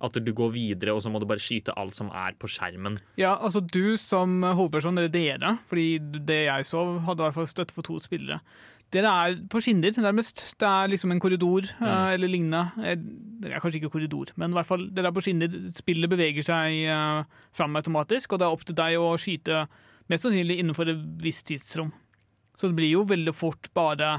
at 0.00 0.16
du 0.24 0.32
går 0.32 0.52
videre, 0.54 0.94
og 0.96 1.02
så 1.04 1.12
må 1.12 1.20
du 1.20 1.28
bare 1.28 1.42
skyte 1.42 1.74
alt 1.78 1.96
som 1.96 2.08
er 2.16 2.36
på 2.40 2.48
skjermen. 2.50 2.98
Ja, 3.20 3.34
altså 3.36 3.60
du 3.60 3.96
som 4.00 4.40
hovedperson, 4.42 4.98
eller 4.98 5.12
dere, 5.12 5.58
fordi 5.68 5.98
det 6.00 6.44
jeg 6.46 6.68
så, 6.68 6.84
hadde 7.06 7.20
i 7.22 7.26
hvert 7.28 7.38
fall 7.40 7.50
støtte 7.50 7.76
for 7.76 7.86
to 7.86 7.98
spillere. 8.02 8.40
Dere 8.90 9.10
er 9.22 9.36
på 9.46 9.60
skinner, 9.62 9.94
nærmest. 10.02 10.42
Det 10.58 10.66
er 10.66 10.90
liksom 10.90 11.12
en 11.14 11.20
korridor 11.22 11.68
eh, 11.68 12.08
eller 12.16 12.30
lignende. 12.32 12.64
Eh, 12.82 12.96
Det 13.40 13.52
er 13.52 13.62
kanskje 13.62 13.78
ikke 13.78 13.92
korridor, 13.94 14.32
men 14.36 14.50
i 14.50 14.58
hvert 14.58 14.66
fall 14.66 14.88
dere 14.90 15.12
er 15.12 15.14
på 15.16 15.22
skinner. 15.24 15.52
Spillet 15.76 16.10
beveger 16.10 16.44
seg 16.44 16.80
uh, 16.90 17.22
fram 17.56 17.78
automatisk, 17.78 18.32
og 18.34 18.40
det 18.40 18.48
er 18.48 18.56
opp 18.56 18.66
til 18.66 18.76
deg 18.76 18.98
å 19.00 19.14
skyte 19.16 19.62
mest 20.10 20.26
sannsynlig 20.26 20.58
innenfor 20.60 20.90
et 20.90 21.06
visst 21.22 21.46
tidsrom. 21.48 21.92
Så 22.58 22.68
det 22.68 22.76
blir 22.76 22.90
jo 22.90 23.06
veldig 23.08 23.32
fort 23.32 23.70
bare 23.72 24.18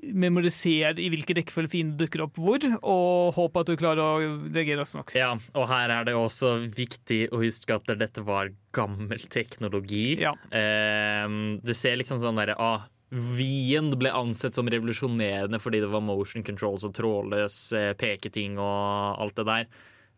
memorisere 0.00 0.94
i 1.02 1.08
hvilken 1.12 1.38
rekkefølge 1.38 1.72
fiender 1.72 2.04
dukker 2.04 2.24
opp 2.24 2.38
hvor, 2.40 2.64
og 2.80 3.34
håpe 3.36 3.62
at 3.62 3.70
du 3.70 3.76
klarer 3.80 4.02
å 4.02 4.30
reagere 4.48 4.80
raskt 4.80 4.98
nok. 4.98 5.12
Ja, 5.18 5.32
og 5.58 5.68
her 5.70 5.92
er 5.92 6.08
det 6.08 6.16
også 6.16 6.54
viktig 6.72 7.26
å 7.32 7.42
huske 7.42 7.76
at 7.76 7.92
dette 8.00 8.24
var 8.26 8.52
gammel 8.76 9.26
teknologi. 9.32 10.16
Ehm, 10.56 11.60
du 11.62 11.74
ser 11.76 11.98
liksom 12.00 12.22
sånn 12.22 12.40
derre 12.40 12.56
ah, 12.60 12.88
Wien 13.12 13.90
ble 14.00 14.08
ansett 14.16 14.56
som 14.56 14.68
revolusjonerende 14.72 15.58
fordi 15.60 15.82
det 15.82 15.90
var 15.92 16.00
motion 16.04 16.44
controls 16.46 16.86
og 16.88 16.94
trådløs 16.96 17.56
eh, 17.76 17.90
peketing 18.00 18.56
og 18.56 19.20
alt 19.20 19.36
det 19.36 19.48
der. 19.50 19.66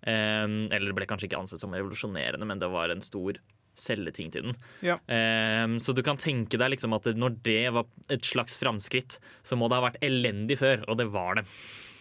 Ehm, 0.07 0.61
eller 0.71 0.93
det 0.93 0.99
ble 1.01 1.09
kanskje 1.11 1.27
ikke 1.31 1.41
ansett 1.43 1.63
som 1.63 1.75
revolusjonerende, 1.75 2.47
men 2.47 2.63
det 2.63 2.71
var 2.71 2.93
en 2.93 3.03
stor 3.03 3.41
selgeting 3.79 4.31
til 4.35 4.49
den. 4.49 4.59
Ja. 4.85 4.99
Um, 5.09 5.79
så 5.83 5.95
du 5.97 6.03
kan 6.07 6.21
tenke 6.21 6.61
deg 6.61 6.75
liksom 6.75 6.95
at 6.97 7.09
når 7.19 7.39
det 7.47 7.63
var 7.75 7.89
et 8.13 8.27
slags 8.27 8.59
framskritt, 8.61 9.19
så 9.47 9.59
må 9.59 9.69
det 9.69 9.79
ha 9.79 9.89
vært 9.89 10.05
elendig 10.05 10.61
før, 10.61 10.87
og 10.89 11.01
det 11.01 11.11
var 11.15 11.41
det. 11.41 11.49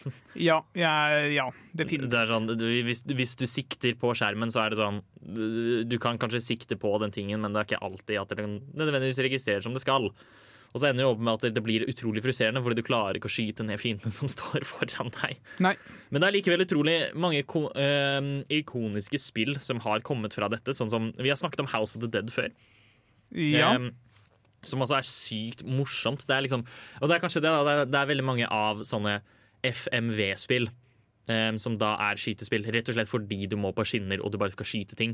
Ja, 0.36 0.58
ja, 0.76 0.92
ja 1.32 1.46
definitivt. 1.72 2.12
Det 2.12 2.18
er 2.20 2.32
sånn, 2.34 2.48
du, 2.60 2.66
hvis, 2.84 3.04
hvis 3.08 3.36
du 3.40 3.46
sikter 3.48 3.94
på 4.00 4.12
skjermen, 4.18 4.52
så 4.52 4.64
er 4.64 4.74
det 4.74 4.80
sånn 4.82 4.98
Du 5.16 5.86
du 5.88 5.96
kan 6.02 6.20
kanskje 6.20 6.42
sikte 6.44 6.76
på 6.80 6.92
den 7.00 7.14
tingen, 7.14 7.40
men 7.40 7.54
det 7.54 7.62
er 7.62 7.70
ikke 7.70 7.86
alltid 7.88 8.20
at 8.20 8.34
det 8.34 8.48
nødvendigvis 8.50 9.22
registrerer 9.24 9.64
som 9.64 9.76
det 9.78 9.84
skal. 9.86 10.10
Og 10.74 10.82
så 10.82 10.90
ender 10.90 11.06
du 11.06 11.12
opp 11.12 11.22
med 11.22 11.38
at 11.38 11.56
det 11.56 11.64
blir 11.64 11.86
utrolig 11.86 12.24
frustrerende, 12.26 12.62
fordi 12.66 12.80
du 12.80 12.86
klarer 12.86 13.20
ikke 13.20 13.30
å 13.30 13.34
skyte 13.34 13.66
ned 13.66 13.82
fienden 13.82 14.14
som 14.14 14.30
står 14.36 14.66
foran 14.68 15.14
deg. 15.20 15.42
Nei. 15.64 15.76
Men 16.10 16.24
det 16.24 16.30
er 16.30 16.38
likevel 16.38 16.66
utrolig 16.66 16.98
mange 17.14 17.44
eh, 17.44 18.30
ikoniske 18.60 19.22
spill 19.22 19.58
som 19.62 19.82
har 19.86 20.06
kommet 20.06 20.36
fra 20.38 20.50
dette. 20.52 20.76
Sånn 20.78 20.92
som 20.92 21.12
Vi 21.20 21.30
har 21.30 21.40
snakket 21.40 21.66
om 21.66 21.70
House 21.74 21.98
of 21.98 22.06
the 22.06 22.12
Dead 22.12 22.34
før. 22.34 22.50
Ja. 23.38 23.76
Um, 23.78 23.92
som 24.64 24.82
også 24.82 24.98
er 24.98 25.08
sykt 25.08 25.66
morsomt. 25.68 26.24
Det 26.26 26.36
er 26.36 26.46
liksom, 26.46 26.64
og 27.02 27.10
det 27.10 27.18
er 27.18 27.24
kanskje 27.24 27.42
det, 27.44 27.52
da, 27.52 27.64
det 27.68 27.74
er, 27.74 27.90
det 27.92 28.00
er 28.00 28.12
veldig 28.14 28.26
mange 28.26 28.48
av 28.48 28.86
sånne 28.88 29.20
FMV-spill 29.64 30.72
Um, 31.24 31.56
som 31.56 31.78
da 31.80 31.94
er 32.04 32.20
skytespill. 32.20 32.66
Rett 32.68 32.90
og 32.92 32.98
slett 32.98 33.08
fordi 33.08 33.46
du 33.48 33.56
må 33.56 33.72
på 33.72 33.86
skinner 33.88 34.20
og 34.20 34.34
du 34.34 34.36
bare 34.42 34.52
skal 34.52 34.68
skyte 34.68 34.98
ting. 35.00 35.14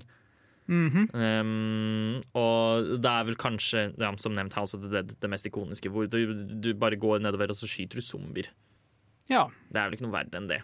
Mhm. 0.70 1.07
Um, 1.17 2.22
og 2.38 2.91
det 3.01 3.09
er 3.09 3.24
vel 3.26 3.38
kanskje, 3.41 3.88
ja, 3.97 4.11
som 4.22 4.36
nevnt, 4.38 4.53
House 4.53 4.78
of 4.78 4.84
the 4.86 4.91
Dead 4.93 5.15
det 5.20 5.30
mest 5.34 5.47
ikoniske, 5.49 5.89
hvor 5.89 6.05
du, 6.09 6.20
du 6.61 6.74
bare 6.78 6.99
går 7.01 7.24
nedover 7.26 7.49
og 7.49 7.57
så 7.57 7.65
skyter 7.70 7.97
du 7.97 8.05
zombier. 8.05 8.51
Ja. 9.30 9.47
Det 9.70 9.78
er 9.82 9.89
vel 9.89 9.97
ikke 9.97 10.05
noe 10.07 10.13
verre 10.20 10.38
enn 10.38 10.47
det. 10.51 10.61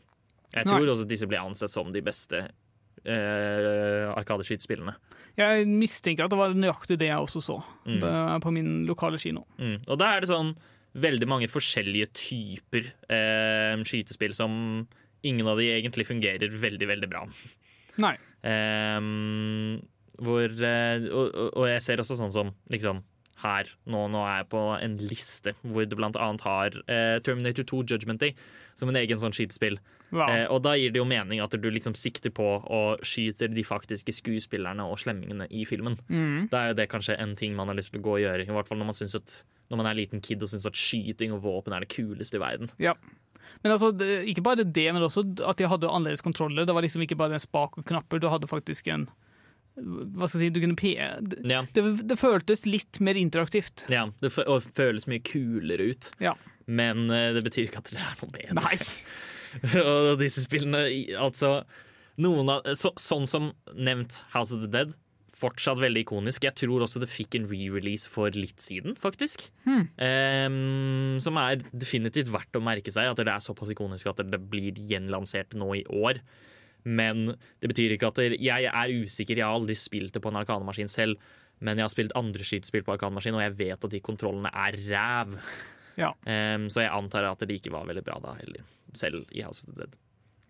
Jeg 0.54 0.66
Nei. 0.66 0.72
tror 0.72 0.94
også 0.94 1.08
disse 1.10 1.28
blir 1.28 1.42
ansett 1.42 1.74
som 1.74 1.90
de 1.92 2.02
beste 2.06 2.44
uh, 2.46 4.14
arkadeskytespillene. 4.16 4.94
Jeg 5.36 5.66
mistenker 5.68 6.26
at 6.26 6.32
det 6.32 6.40
var 6.40 6.54
nøyaktig 6.56 6.98
det 7.02 7.10
jeg 7.10 7.20
også 7.26 7.42
så 7.44 7.58
Mm. 7.86 8.00
det 8.00 8.14
på 8.46 8.54
min 8.54 8.86
lokale 8.88 9.18
kino. 9.20 9.44
Mm. 9.60 9.82
Og 9.90 9.98
da 10.00 10.14
er 10.16 10.22
det 10.24 10.30
sånn 10.30 10.54
veldig 10.96 11.28
mange 11.28 11.50
forskjellige 11.52 12.08
typer 12.16 12.86
eh, 13.12 13.76
skytespill 13.84 14.34
som 14.34 14.88
ingen 15.28 15.48
av 15.52 15.58
de 15.60 15.68
egentlig 15.74 16.06
fungerer 16.08 16.48
veldig, 16.56 16.88
veldig 16.88 17.10
bra. 17.12 17.26
Nei. 18.00 18.16
Ehm, 18.48 19.82
hvor, 20.22 20.46
eh, 20.46 21.10
og, 21.12 21.36
og- 21.56 21.68
jeg 21.70 21.82
ser 21.86 22.04
også 22.04 22.18
sånn 22.20 22.34
som 22.34 22.54
liksom 22.72 23.04
her, 23.44 23.68
nå, 23.92 24.06
nå 24.08 24.22
er 24.24 24.38
jeg 24.40 24.50
på 24.54 24.62
en 24.80 24.94
liste 25.12 25.52
hvor 25.68 25.84
det 25.84 25.98
blant 26.00 26.16
annet 26.16 26.46
har 26.48 26.78
eh, 26.88 27.18
Terminator 27.20 27.66
2 27.68 27.82
Judgment 27.84 28.22
Day 28.22 28.32
som 28.80 28.92
en 28.92 29.00
egen 29.00 29.20
sånn 29.20 29.36
skytespill. 29.36 29.76
Wow. 30.16 30.30
Eh, 30.30 30.46
og 30.52 30.62
da 30.64 30.76
gir 30.80 30.94
det 30.94 31.02
jo 31.02 31.08
mening 31.08 31.42
at 31.44 31.52
du 31.52 31.68
liksom 31.72 31.96
sikter 32.00 32.32
på 32.36 32.46
og 32.64 33.04
skyter 33.08 33.52
de 33.52 33.64
faktiske 33.66 34.14
skuespillerne 34.16 34.86
og 34.88 35.00
slemmingene 35.02 35.48
i 35.52 35.66
filmen. 35.68 35.98
Mm. 36.08 36.48
Da 36.52 36.62
er 36.62 36.72
jo 36.72 36.80
det 36.80 36.90
kanskje 36.92 37.18
en 37.20 37.36
ting 37.40 37.56
man 37.58 37.72
har 37.72 37.78
lyst 37.80 37.92
til 37.92 38.00
å 38.00 38.06
gå 38.08 38.16
og 38.18 38.24
gjøre, 38.24 38.48
i 38.48 38.56
hvert 38.56 38.72
fall 38.72 38.80
når 38.80 38.92
man, 38.92 39.20
at, 39.20 39.38
når 39.72 39.82
man 39.82 39.92
er 39.92 40.00
liten 40.00 40.24
kid 40.24 40.44
og 40.44 40.52
syns 40.52 40.68
at 40.70 40.80
skyting 40.80 41.36
og 41.36 41.44
våpen 41.44 41.76
er 41.76 41.84
det 41.84 41.92
kuleste 41.96 42.40
i 42.40 42.44
verden. 42.44 42.72
Ja. 42.80 42.96
Men 43.64 43.74
altså, 43.74 43.92
det, 43.96 44.24
ikke 44.30 44.44
bare 44.46 44.64
det, 44.64 44.88
men 44.94 45.04
også 45.06 45.26
at 45.48 45.60
de 45.60 45.68
hadde 45.70 45.90
annerledes 45.90 46.24
kontroller. 46.26 46.68
Det 46.68 46.76
var 46.76 46.86
liksom 46.86 47.04
ikke 47.06 47.18
bare 47.20 47.38
en 47.38 47.44
spak 47.44 47.80
og 47.80 47.88
knapper, 47.88 48.22
du 48.22 48.28
hadde 48.32 48.50
faktisk 48.52 48.88
en 48.94 49.08
Hva 49.76 50.28
skal 50.30 50.40
jeg 50.40 50.50
si, 50.50 50.54
du 50.56 50.62
kunne 50.64 50.78
pe... 50.80 50.94
Det, 51.22 51.42
Ja. 51.52 51.64
det, 51.76 51.84
det 52.08 52.18
føltes 52.20 52.66
litt 52.68 53.00
mer 53.04 53.20
interaktivt. 53.20 53.86
Ja, 53.92 54.06
det 54.24 54.32
og 54.46 54.68
føles 54.76 55.08
mye 55.12 55.24
kulere 55.26 55.92
ut. 55.92 56.12
Ja. 56.24 56.36
Men 56.66 57.10
eh, 57.14 57.32
det 57.36 57.44
betyr 57.46 57.68
ikke 57.68 57.84
at 57.84 57.92
det 57.92 58.00
er 58.02 58.22
noe 58.22 58.32
bedre. 58.32 58.56
Nei. 58.62 58.78
og 59.84 60.16
disse 60.22 60.44
spillene, 60.46 60.86
altså 61.20 61.58
av, 62.16 62.70
så, 62.80 62.94
Sånn 63.00 63.28
som 63.28 63.50
nevnt 63.76 64.22
House 64.34 64.56
of 64.56 64.64
the 64.64 64.72
Dead, 64.72 64.96
fortsatt 65.36 65.82
veldig 65.84 66.06
ikonisk. 66.06 66.46
Jeg 66.48 66.56
tror 66.62 66.86
også 66.86 67.02
det 67.04 67.12
fikk 67.12 67.36
en 67.36 67.48
re-release 67.50 68.08
for 68.08 68.32
litt 68.36 68.64
siden, 68.64 68.96
faktisk. 69.00 69.50
Hmm. 69.66 69.90
Um, 70.00 71.18
som 71.24 71.36
er 71.42 71.60
definitivt 71.76 72.32
verdt 72.32 72.56
å 72.56 72.64
merke 72.64 72.94
seg, 72.94 73.12
at 73.12 73.20
det 73.20 73.28
er 73.32 73.44
såpass 73.44 73.74
ikonisk 73.74 74.08
at 74.14 74.24
det 74.24 74.40
blir 74.48 74.80
gjenlansert 74.88 75.58
nå 75.60 75.74
i 75.82 75.84
år. 75.92 76.22
Men 76.86 77.32
det 77.62 77.72
betyr 77.72 77.96
ikke 77.96 78.12
at 78.14 78.22
jeg 78.38 78.70
er 78.70 78.94
usikker. 79.02 79.40
Jeg 79.40 79.46
har 79.46 79.58
aldri 79.58 79.76
spilt 79.78 80.14
det 80.16 80.22
på 80.22 80.32
en 80.32 80.40
arkanemaskin 80.42 80.92
selv. 80.92 81.18
Men 81.64 81.80
jeg 81.80 81.88
har 81.88 81.94
spilt 81.94 82.16
andre 82.20 82.46
skytespill 82.46 82.84
på 82.86 82.96
arkanemaskin, 82.96 83.38
og 83.38 83.46
jeg 83.46 83.56
vet 83.58 83.88
at 83.88 83.94
de 83.94 84.02
kontrollene 84.04 84.52
er 84.52 84.78
ræv. 84.90 85.38
Ja. 85.96 86.12
Um, 86.28 86.68
så 86.68 86.84
jeg 86.84 86.92
antar 86.92 87.28
at 87.30 87.44
det 87.48 87.62
ikke 87.62 87.72
var 87.74 87.88
veldig 87.88 88.04
bra 88.06 88.18
da 88.24 88.36
heller, 88.42 88.66
selv 88.98 89.24
i 89.32 89.46
House 89.46 89.64
of 89.64 89.72
the 89.72 89.86
Dead. 89.86 89.96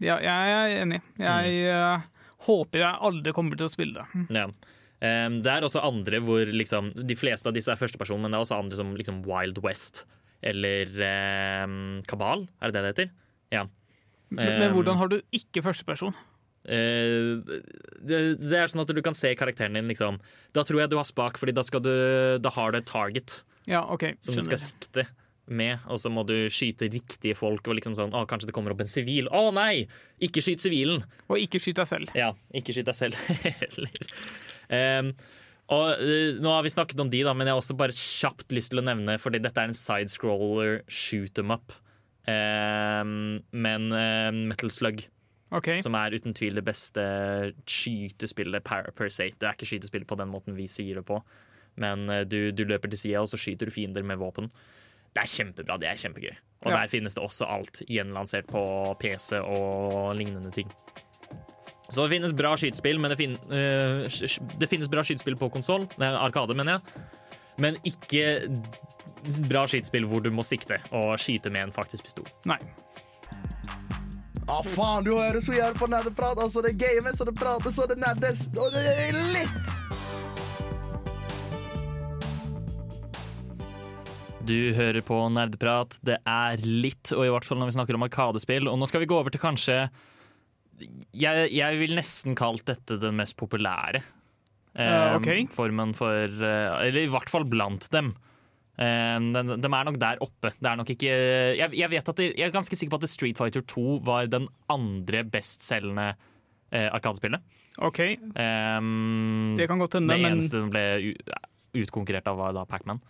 Ja, 0.04 0.18
jeg 0.20 0.56
er 0.56 0.82
enig. 0.82 1.00
Jeg 1.22 1.60
eh, 1.72 2.08
håper 2.48 2.82
jeg 2.82 3.04
aldri 3.08 3.32
kommer 3.38 3.56
til 3.56 3.70
å 3.70 3.72
spille 3.72 4.02
det. 4.02 4.26
Ja. 4.36 4.50
Um, 5.06 5.38
det 5.46 5.52
er 5.52 5.64
også 5.68 5.84
andre 5.84 6.22
hvor 6.24 6.48
liksom 6.48 6.88
De 6.96 7.18
fleste 7.20 7.50
av 7.52 7.56
disse 7.56 7.68
er 7.72 7.80
førsteperson, 7.80 8.22
men 8.24 8.32
det 8.32 8.40
er 8.40 8.46
også 8.46 8.58
andre 8.58 8.80
som 8.80 8.94
liksom 8.98 9.22
Wild 9.28 9.60
West 9.64 10.06
eller 10.46 10.92
um, 11.66 12.02
Kabal, 12.10 12.46
er 12.62 12.72
det 12.72 12.76
det 12.76 12.84
det 12.84 12.92
heter? 12.92 13.14
Ja. 13.56 13.64
Men, 14.30 14.58
men 14.60 14.74
hvordan 14.74 14.98
har 15.00 15.12
du 15.12 15.20
ikke 15.36 15.64
førsteperson? 15.66 16.16
Eh, 16.66 17.36
det, 18.02 18.20
det 18.42 18.58
er 18.58 18.72
sånn 18.72 18.82
at 18.82 18.94
du 18.96 19.02
kan 19.06 19.18
se 19.18 19.30
karakteren 19.38 19.78
din, 19.78 19.90
liksom. 19.92 20.18
Da 20.56 20.64
tror 20.66 20.82
jeg 20.82 20.92
du 20.94 20.98
har 20.98 21.06
spak, 21.08 21.38
Fordi 21.42 21.54
da, 21.56 21.66
du, 21.78 21.94
da 22.42 22.54
har 22.58 22.74
du 22.74 22.80
et 22.80 22.90
target 22.90 23.44
Ja, 23.70 23.86
okay. 23.94 24.18
som 24.26 24.38
du 24.38 24.44
skal 24.46 24.62
sikte 24.62 25.06
med, 25.46 25.78
og 25.94 26.00
så 26.02 26.10
må 26.10 26.24
du 26.26 26.48
skyte 26.50 26.90
riktige 26.90 27.38
folk. 27.38 27.68
Og 27.70 27.78
liksom 27.78 27.94
sånn, 27.98 28.14
å, 28.18 28.26
Kanskje 28.30 28.50
det 28.50 28.58
kommer 28.58 28.74
opp 28.74 28.82
en 28.82 28.90
sivil. 28.90 29.30
Å 29.30 29.52
nei! 29.54 29.86
Ikke 30.26 30.42
skyt 30.42 30.64
sivilen! 30.64 31.06
Og 31.30 31.38
ikke 31.42 31.62
skyt 31.62 31.82
deg 31.84 31.90
selv. 31.90 32.14
Ja, 32.18 32.34
ikke 32.56 32.74
skyt 32.74 32.90
deg 32.90 32.98
selv 32.98 33.20
heller. 33.62 34.14
um, 34.74 35.16
og 35.76 36.02
uh, 36.02 36.38
Nå 36.42 36.52
har 36.54 36.66
vi 36.66 36.74
snakket 36.74 37.00
om 37.02 37.10
de, 37.14 37.24
da, 37.26 37.34
men 37.38 37.50
jeg 37.50 37.58
har 37.58 37.62
også 37.62 37.78
bare 37.78 37.94
kjapt 37.98 38.54
lyst 38.54 38.70
til 38.70 38.82
å 38.82 38.86
nevne 38.86 39.16
Fordi 39.18 39.40
dette 39.42 39.62
er 39.62 39.72
en 39.72 39.78
sidescroller 39.78 40.84
shoot 40.90 41.42
em 41.42 41.54
up. 41.54 41.74
Em, 42.28 43.42
men 43.54 43.92
em, 43.94 44.40
Metal 44.50 44.72
Slug 44.74 45.04
Okay. 45.56 45.78
som 45.86 45.94
er 45.96 46.12
uten 46.18 46.34
tvil 46.36 46.56
det 46.58 46.64
beste 46.66 47.04
skytespillet 47.70 48.64
per, 48.66 48.90
per 48.98 49.12
se. 49.14 49.30
Det 49.40 49.46
er 49.48 49.54
ikke 49.56 49.68
skytespill 49.70 50.06
på 50.10 50.18
den 50.20 50.32
måten 50.34 50.56
vi 50.58 50.66
sier 50.72 50.98
det 51.00 51.06
på, 51.08 51.20
men 51.80 52.10
eh, 52.12 52.24
du, 52.28 52.50
du 52.52 52.64
løper 52.68 52.92
til 52.92 53.00
sida, 53.00 53.22
og 53.22 53.30
så 53.32 53.38
skyter 53.40 53.70
du 53.70 53.76
fiender 53.76 54.04
med 54.04 54.18
våpen. 54.20 54.50
Det 55.16 55.22
er 55.24 55.30
kjempebra, 55.32 55.78
det 55.80 55.88
er 55.92 56.02
kjempegøy. 56.02 56.34
Og 56.66 56.72
Ja. 56.74 56.80
der 56.82 56.90
finnes 56.92 57.14
det 57.16 57.24
også 57.24 57.46
alt 57.48 57.84
gjenlansert 57.88 58.50
på 58.52 58.64
PC 59.00 59.38
og 59.46 60.16
lignende 60.18 60.52
ting. 60.52 60.68
Så 61.94 62.02
det 62.08 62.16
finnes 62.16 62.34
bra 62.34 62.56
skytespill, 62.58 62.98
men 63.00 63.14
det, 63.14 63.18
fin 63.22 63.38
eh, 63.54 64.08
sk- 64.10 64.58
det 64.60 64.68
finnes 64.72 64.90
bra 64.92 65.04
skytespill 65.06 65.38
på 65.40 65.52
konsoll, 65.54 65.86
arkade, 66.02 66.58
mener 66.58 66.80
jeg. 66.80 67.06
Men 67.62 67.78
ikke 67.88 68.26
bra 69.50 69.64
skytespill 69.70 70.06
hvor 70.10 70.24
du 70.24 70.32
må 70.36 70.44
sikte 70.46 70.82
og 70.92 71.16
skyte 71.22 71.52
med 71.54 71.70
en 71.70 71.76
faktisk 71.76 72.08
pistol. 72.08 72.28
Nei. 72.50 72.60
Ja, 74.46 74.60
faen, 74.62 75.06
du 75.08 75.16
hører 75.16 75.42
så 75.42 75.56
jævlig 75.56 75.80
på 75.80 75.90
nerdeprat. 75.90 76.38
Altså, 76.38 76.62
det 76.62 76.76
games, 76.78 77.18
og 77.22 77.32
det 77.32 77.36
prates, 77.40 77.80
og 77.82 77.90
det 77.90 77.98
nerdes, 77.98 78.46
og 78.62 78.76
det 78.76 78.86
er 78.86 79.18
litt. 79.34 79.74
Du 84.46 84.74
hører 84.78 85.02
på 85.02 85.18
Nerdeprat. 85.34 85.98
Det 86.06 86.20
er 86.22 86.62
litt, 86.62 87.10
og 87.16 87.26
i 87.26 87.32
hvert 87.34 87.48
fall 87.48 87.58
når 87.58 87.72
vi 87.72 87.76
snakker 87.80 87.98
om 87.98 88.06
arkadespill. 88.06 88.70
Og 88.70 88.78
nå 88.78 88.86
skal 88.86 89.02
vi 89.02 89.10
gå 89.10 89.18
over 89.18 89.34
til 89.34 89.42
kanskje 89.42 89.88
Jeg, 91.18 91.48
jeg 91.56 91.80
vil 91.80 91.96
nesten 91.98 92.36
kalt 92.38 92.66
dette 92.68 93.00
den 93.02 93.18
mest 93.18 93.38
populære 93.40 94.04
eh, 94.84 95.16
okay. 95.16 95.48
formen 95.52 95.94
for 95.98 96.14
eh, 96.14 96.88
Eller 96.88 97.06
i 97.06 97.12
hvert 97.12 97.32
fall 97.32 97.48
blant 97.48 97.88
dem. 97.94 98.14
Eh, 98.76 99.18
de, 99.32 99.44
de 99.56 99.72
er 99.72 99.88
nok 99.88 100.00
der 100.02 100.22
oppe. 100.24 100.52
Det 100.60 100.70
er 100.70 100.80
nok 100.80 100.92
ikke 100.96 101.12
Jeg, 101.56 101.72
jeg, 101.80 101.92
vet 101.94 102.14
at 102.14 102.22
det, 102.22 102.30
jeg 102.36 102.50
er 102.50 102.56
ganske 102.56 102.76
sikker 102.76 102.96
på 102.96 103.02
at 103.02 103.12
Street 103.12 103.40
Fighter 103.40 103.64
2 103.64 104.00
var 104.06 104.32
den 104.32 104.50
andre 104.72 105.24
bestselgende 105.24 106.14
eh, 106.72 106.90
arkadespillet. 106.90 107.44
OK. 107.84 108.00
Um, 108.40 109.56
Det 109.60 109.68
kan 109.68 109.82
godt 109.82 110.00
hende, 110.00 110.16
Det 110.16 110.32
eneste 110.32 110.62
den 110.62 110.72
ble 110.72 110.86
utkonkurrert 111.76 112.28
av, 112.32 112.40
var 112.40 112.56
da 112.56 112.64
Pac-Man. 112.68 113.02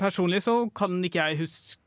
Personlig 0.00 0.40
så 0.42 0.54
kan 0.74 0.96
ikke 1.04 1.22
jeg 1.22 1.40
huske 1.44 1.82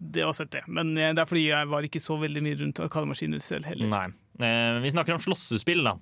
det 0.00 0.24
å 0.24 0.30
ha 0.32 0.36
sett 0.36 0.50
det, 0.52 0.62
men 0.66 0.94
det 0.96 1.20
er 1.20 1.28
fordi 1.28 1.44
jeg 1.46 1.68
var 1.70 1.84
ikke 1.86 2.00
så 2.02 2.16
veldig 2.20 2.42
mye 2.44 2.58
rundt 2.60 2.80
arkademaskiner 2.82 3.44
selv 3.44 3.68
heller. 3.68 3.88
Nei. 3.92 4.08
Eh, 4.40 4.80
vi 4.82 4.92
snakker 4.92 5.14
om 5.14 5.22
slåssespill, 5.22 5.84
da. 5.86 5.96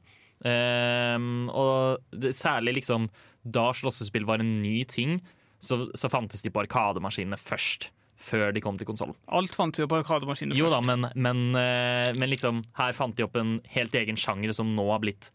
Eh, 0.44 1.18
og 1.50 2.04
det, 2.12 2.34
særlig 2.36 2.78
liksom 2.80 3.08
da 3.44 3.70
slåssespill 3.76 4.24
var 4.28 4.40
en 4.40 4.62
ny 4.62 4.84
ting, 4.88 5.18
så, 5.60 5.86
så 5.96 6.08
fantes 6.12 6.42
de 6.44 6.52
på 6.52 6.62
arkademaskinene 6.64 7.36
først. 7.40 7.90
før 8.24 8.52
de 8.54 8.60
kom 8.62 8.76
til 8.78 8.86
konsollen. 8.88 9.16
Alt 9.28 9.52
fantes 9.56 9.82
jo 9.82 9.88
på 9.90 9.98
arkademaskinene 9.98 10.54
først. 10.54 10.62
Jo 10.62 10.70
da, 10.72 10.78
men, 10.86 11.08
men, 11.16 11.40
eh, 11.58 12.12
men 12.16 12.30
liksom, 12.30 12.62
her 12.78 12.94
fant 12.96 13.16
de 13.18 13.24
opp 13.26 13.34
en 13.36 13.58
helt 13.74 13.94
egen 13.98 14.16
sjanger 14.16 14.54
som 14.56 14.70
nå 14.76 14.86
har 14.92 15.02
blitt 15.02 15.32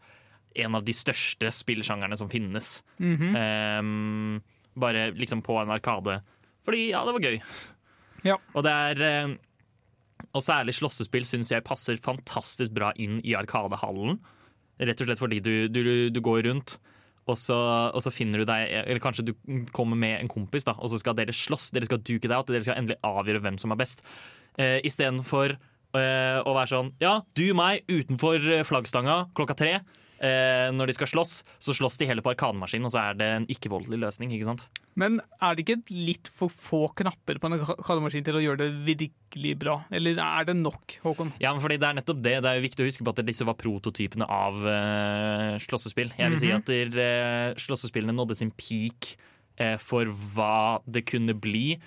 en 0.58 0.74
av 0.74 0.82
de 0.82 0.94
største 0.96 1.52
spillsjangerne 1.54 2.16
som 2.18 2.30
finnes. 2.32 2.80
Mhm. 2.98 3.36
Ehm, 3.38 4.40
bare 4.80 5.10
liksom 5.14 5.42
på 5.46 5.54
en 5.60 5.70
arkade. 5.70 6.16
Fordi 6.66 6.88
ja, 6.90 7.04
det 7.06 7.14
var 7.14 7.26
gøy. 7.28 7.38
Ja. 8.26 8.36
Og 8.54 8.64
det 8.66 8.72
er 8.72 9.02
eh, 9.06 9.36
Og 10.34 10.42
særlig 10.44 10.74
slåssespill 10.76 11.24
syns 11.24 11.50
jeg 11.52 11.64
passer 11.64 11.96
fantastisk 12.00 12.74
bra 12.76 12.90
inn 12.96 13.20
i 13.24 13.32
Arkadehallen. 13.38 14.18
Rett 14.80 15.02
og 15.02 15.10
slett 15.10 15.20
fordi 15.20 15.40
du, 15.44 15.52
du, 15.68 15.82
du 16.12 16.20
går 16.24 16.44
rundt, 16.48 16.78
og 17.28 17.36
så, 17.38 17.56
og 17.92 18.00
så 18.02 18.10
finner 18.10 18.40
du 18.40 18.48
deg 18.48 18.70
Eller 18.80 19.00
kanskje 19.02 19.26
du 19.28 19.34
kommer 19.76 19.98
med 19.98 20.16
en 20.22 20.30
kompis, 20.30 20.64
da, 20.66 20.74
og 20.80 20.90
så 20.90 20.98
skal 21.00 21.16
dere 21.18 21.34
slåss. 21.36 21.70
Dere 21.76 21.88
skal 21.88 22.00
duke 22.02 22.26
deg 22.26 22.36
out, 22.36 22.48
dere 22.50 22.64
skal 22.64 22.80
endelig 22.80 22.98
avgjøre 23.06 23.42
hvem 23.44 23.58
som 23.60 23.74
er 23.74 23.80
best. 23.80 24.02
Eh, 24.58 24.78
Istedenfor 24.88 25.54
eh, 25.54 26.38
å 26.40 26.54
være 26.56 26.70
sånn 26.72 26.92
Ja, 27.02 27.20
du 27.38 27.46
meg 27.56 27.84
utenfor 27.90 28.40
eh, 28.40 28.64
flaggstanga 28.66 29.26
klokka 29.36 29.58
tre. 29.58 29.74
Eh, 30.20 30.68
når 30.76 30.90
de 30.90 30.92
skal 30.92 31.08
slåss, 31.08 31.42
så 31.58 31.72
slåss 31.72 31.96
de 31.96 32.04
heller 32.06 32.20
på 32.20 32.34
arkademaskin, 32.34 32.84
og 32.84 32.92
så 32.92 33.00
er 33.10 33.14
det 33.16 33.28
en 33.38 33.46
ikke-voldelig 33.48 33.96
løsning. 34.02 34.30
ikke 34.36 34.44
sant? 34.50 34.66
Men 35.00 35.20
er 35.40 35.54
det 35.56 35.64
ikke 35.64 35.78
litt 35.90 36.28
for 36.28 36.50
få 36.52 36.80
knapper 36.94 37.38
på 37.40 37.48
en 37.48 37.56
arkademaskin 37.64 38.24
til 38.26 38.34
å 38.36 38.42
gjøre 38.44 38.58
det 38.58 38.68
virkelig 38.84 39.54
bra? 39.62 39.78
Eller 39.90 40.18
er 40.20 40.44
det 40.44 40.56
nok, 40.60 40.98
Håkon? 41.02 41.32
Ja, 41.40 41.54
men 41.54 41.62
fordi 41.64 41.78
Det 41.80 41.88
er 41.88 41.94
nettopp 41.94 42.20
det. 42.20 42.34
Det 42.42 42.50
er 42.50 42.60
jo 42.60 42.66
viktig 42.68 42.84
å 42.84 42.88
huske 42.90 43.04
på 43.06 43.14
at 43.16 43.24
disse 43.24 43.46
var 43.48 43.54
prototypene 43.54 44.28
av 44.28 44.60
eh, 44.68 45.56
slåssespill. 45.58 46.12
Jeg 46.18 46.30
vil 46.30 46.38
si 46.38 46.48
Mhm. 46.52 46.56
at 46.58 46.66
der, 46.66 47.00
eh, 47.00 47.54
slåssespillene 47.54 48.12
nådde 48.12 48.36
sin 48.36 48.50
peak 48.50 49.16
eh, 49.56 49.76
for 49.78 50.04
hva 50.04 50.82
det 50.90 51.06
kunne 51.06 51.32
bli 51.34 51.78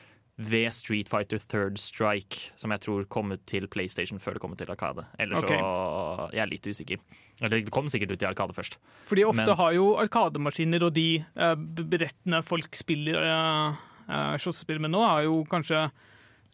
ved 0.45 0.71
Street 0.75 1.09
Fighter 1.11 1.39
Third 1.39 1.77
Strike, 1.81 2.51
som 2.59 2.71
jeg 2.75 2.83
tror 2.85 3.05
kom 3.11 3.31
ut 3.35 3.43
til 3.49 3.67
PlayStation 3.71 4.19
før 4.21 4.33
det 4.37 4.41
kom 4.43 4.53
ut 4.55 4.61
til 4.61 4.71
Arkade. 4.73 5.05
Eller 5.19 5.35
så 5.41 6.31
jeg 6.33 6.41
er 6.43 6.51
litt 6.51 6.67
usikker. 6.67 6.99
Eller 7.41 7.59
det 7.63 7.71
kom 7.73 7.87
sikkert 7.91 8.11
ut 8.13 8.21
i 8.23 8.29
Arkade 8.29 8.53
først. 8.55 8.77
Fordi 9.09 9.23
ofte 9.25 9.45
Men- 9.47 9.57
har 9.57 9.73
jo 9.73 9.87
arkademaskiner 9.97 10.83
og 10.83 10.93
de 10.93 11.07
eh, 11.35 11.55
berettene 11.55 12.43
folk 12.45 12.75
spiller 12.75 13.17
uh, 13.23 14.37
slåssespill 14.37 14.79
med 14.83 14.91
nå, 14.91 15.01
er 15.03 15.23
jo 15.29 15.43
kanskje 15.49 15.89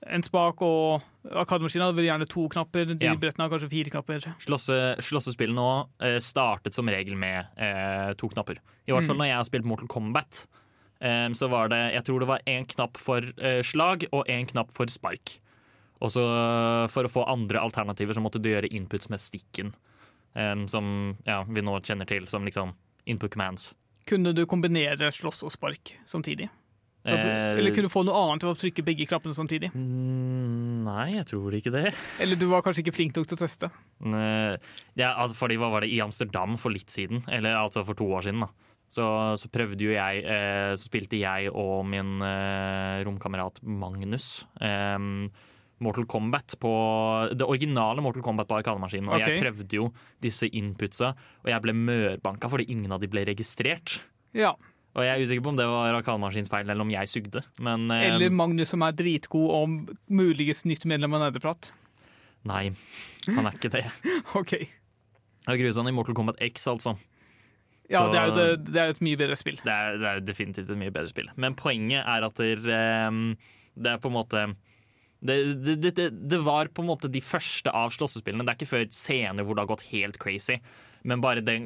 en 0.08 0.24
spak, 0.24 0.62
og 0.64 1.02
Arkademaskinen 1.28 1.90
hadde 1.90 2.06
gjerne 2.06 2.28
to 2.30 2.48
knapper. 2.48 2.86
De 2.96 3.06
Ja. 3.06 3.16
berettene 3.16 3.44
har 3.44 3.50
kanskje 3.52 3.70
fire 3.70 3.90
knapper. 3.92 4.20
Slåsse, 4.40 5.52
nå 5.52 5.90
eh, 6.00 6.20
startet 6.20 6.74
som 6.74 6.88
regel 6.88 7.18
med 7.20 7.46
eh, 7.58 8.14
to 8.14 8.30
knapper. 8.30 8.60
I 8.88 8.92
hvert 8.94 9.06
fall 9.06 9.16
Mm. 9.16 9.20
når 9.20 9.28
jeg 9.28 9.36
har 9.36 9.44
spilt 9.44 9.66
Mortal 9.66 9.88
Kombat. 9.88 10.48
Så 11.00 11.48
var 11.48 11.70
det 11.72 11.94
Jeg 11.94 12.04
tror 12.04 12.20
det 12.20 12.28
var 12.28 12.42
én 12.46 12.66
knapp 12.68 12.98
for 13.00 13.24
eh, 13.40 13.62
slag 13.64 14.04
og 14.12 14.28
én 14.28 14.48
knapp 14.50 14.74
for 14.76 14.92
spark. 14.92 15.38
Og 16.00 16.12
så 16.12 16.24
for 16.92 17.08
å 17.08 17.12
få 17.12 17.24
andre 17.28 17.60
alternativer 17.60 18.16
så 18.16 18.24
måtte 18.24 18.40
du 18.40 18.50
gjøre 18.50 18.72
inputs 18.72 19.10
med 19.12 19.20
stikken. 19.20 19.74
som 20.72 21.18
ja, 21.26 21.44
vi 21.44 21.62
nå 21.62 21.80
kjenner 21.84 22.08
til 22.08 22.28
som 22.28 22.46
liksom 22.46 22.72
input 23.06 23.34
commands. 23.34 23.74
Kunne 24.08 24.32
du 24.34 24.46
kombinere 24.46 25.12
slåss 25.12 25.44
og 25.44 25.52
spark 25.52 25.98
samtidig? 26.06 26.50
Eh, 27.08 27.58
Eller 27.58 27.72
kunne 27.72 27.88
du 27.88 27.94
få 27.94 28.04
noe 28.04 28.18
annet 28.26 28.44
ved 28.44 28.52
å 28.52 28.60
trykke 28.60 28.84
begge 28.84 29.08
knappene 29.08 29.36
samtidig? 29.36 29.70
Mm, 29.72 30.84
nei, 30.84 31.06
jeg 31.16 31.28
tror 31.32 31.56
ikke 31.56 31.72
det. 31.74 31.94
Eller 32.24 32.40
du 32.40 32.48
var 32.52 32.64
kanskje 32.66 32.84
ikke 32.84 32.96
flink 32.98 33.16
nok 33.16 33.30
til 33.30 33.38
å 33.38 33.42
teste? 33.44 33.70
Ja, 35.00 35.14
fordi 35.36 35.60
hva 35.62 35.72
var 35.74 35.86
det 35.86 35.94
i 35.94 36.02
Amsterdam 36.04 36.58
for 36.60 36.76
litt 36.76 36.92
siden, 36.92 37.24
eller 37.32 37.56
altså 37.62 37.86
for 37.88 37.98
to 38.00 38.08
år 38.16 38.28
siden, 38.28 38.44
da. 38.46 38.52
Så, 38.90 39.06
så 39.38 39.52
prøvde 39.54 39.86
jo 39.86 39.92
jeg 39.94 40.24
eh, 40.26 40.72
Så 40.74 40.88
spilte 40.88 41.20
jeg 41.20 41.52
og 41.54 41.84
min 41.86 42.24
eh, 42.26 43.04
romkamerat 43.06 43.60
Magnus 43.62 44.48
eh, 44.66 44.98
Mortal 45.80 46.08
Kombat 46.10 46.56
på 46.60 46.72
Det 47.38 47.46
originale 47.46 48.02
Mortal 48.04 48.26
Kombat 48.26 48.50
på 48.50 48.58
Arkademaskinen. 48.60 49.12
Og 49.12 49.22
jeg 49.24 49.40
prøvde 49.40 49.78
jo 49.80 49.88
disse 50.24 50.50
inputsa, 50.52 51.14
og 51.44 51.52
jeg 51.52 51.64
ble 51.64 51.76
mørbanka 51.78 52.50
fordi 52.52 52.68
ingen 52.74 52.92
av 52.92 53.00
de 53.00 53.08
ble 53.12 53.24
registrert. 53.30 54.02
Ja. 54.36 54.54
Og 54.98 55.06
jeg 55.06 55.14
er 55.14 55.24
usikker 55.24 55.46
på 55.46 55.54
om 55.54 55.60
det 55.60 55.68
var 55.70 55.96
Arkademaskins 55.96 56.52
feil, 56.52 56.68
eller 56.68 56.84
om 56.84 56.92
jeg 56.92 57.12
sugde. 57.12 57.44
Men 57.64 57.88
eh, 57.96 58.10
Eller 58.10 58.34
Magnus 58.34 58.74
som 58.74 58.84
er 58.84 58.96
dritgod 58.98 59.54
og 59.56 59.96
muligens 60.12 60.66
nytt 60.68 60.88
medlem 60.90 61.16
av 61.18 61.28
Nerdeprat? 61.28 61.74
nei, 62.48 62.70
han 63.28 63.46
er 63.46 63.56
ikke 63.58 63.72
det. 63.74 63.84
OK. 64.40 64.54
Det 64.56 65.54
er 65.54 65.60
grusomt 65.60 65.92
i 65.92 65.94
Mortal 65.96 66.16
Kombat 66.18 66.40
X, 66.44 66.68
altså. 66.72 66.96
Ja, 67.90 68.04
Så- 68.06 68.12
det 68.14 68.20
er 68.22 68.26
jo 68.30 68.36
det, 68.38 68.66
det 68.74 68.82
er 68.82 68.90
et 68.94 69.02
mye 69.02 69.18
bedre 69.18 69.36
spill. 69.40 69.56
Det 69.64 69.74
er, 69.74 69.98
det 69.98 70.08
er 70.10 70.20
definitivt 70.22 70.70
et 70.70 70.78
mye 70.78 70.92
bedre 70.94 71.10
spill. 71.10 71.30
Men 71.38 71.56
poenget 71.58 72.04
er 72.06 72.24
at 72.28 72.36
det, 72.36 72.60
ehm, 72.70 73.36
det 73.76 73.94
er 73.96 73.98
på 74.04 74.12
en 74.12 74.18
måte 74.20 74.44
det, 75.26 75.38
det, 75.66 75.96
det, 75.96 76.30
det- 76.30 76.44
var 76.46 76.68
på 76.72 76.80
en 76.84 76.88
måte 76.88 77.10
de 77.12 77.20
første 77.20 77.68
av 77.76 77.90
slåssespillene. 77.92 78.46
Det 78.46 78.54
er 78.54 78.60
ikke 78.60 78.70
før 78.72 78.86
senere 78.94 79.44
hvor 79.44 79.56
det 79.58 79.66
har 79.66 79.72
gått 79.76 79.90
helt 79.92 80.18
crazy. 80.22 80.60
Men 81.04 81.20
bare 81.22 81.42
det, 81.42 81.58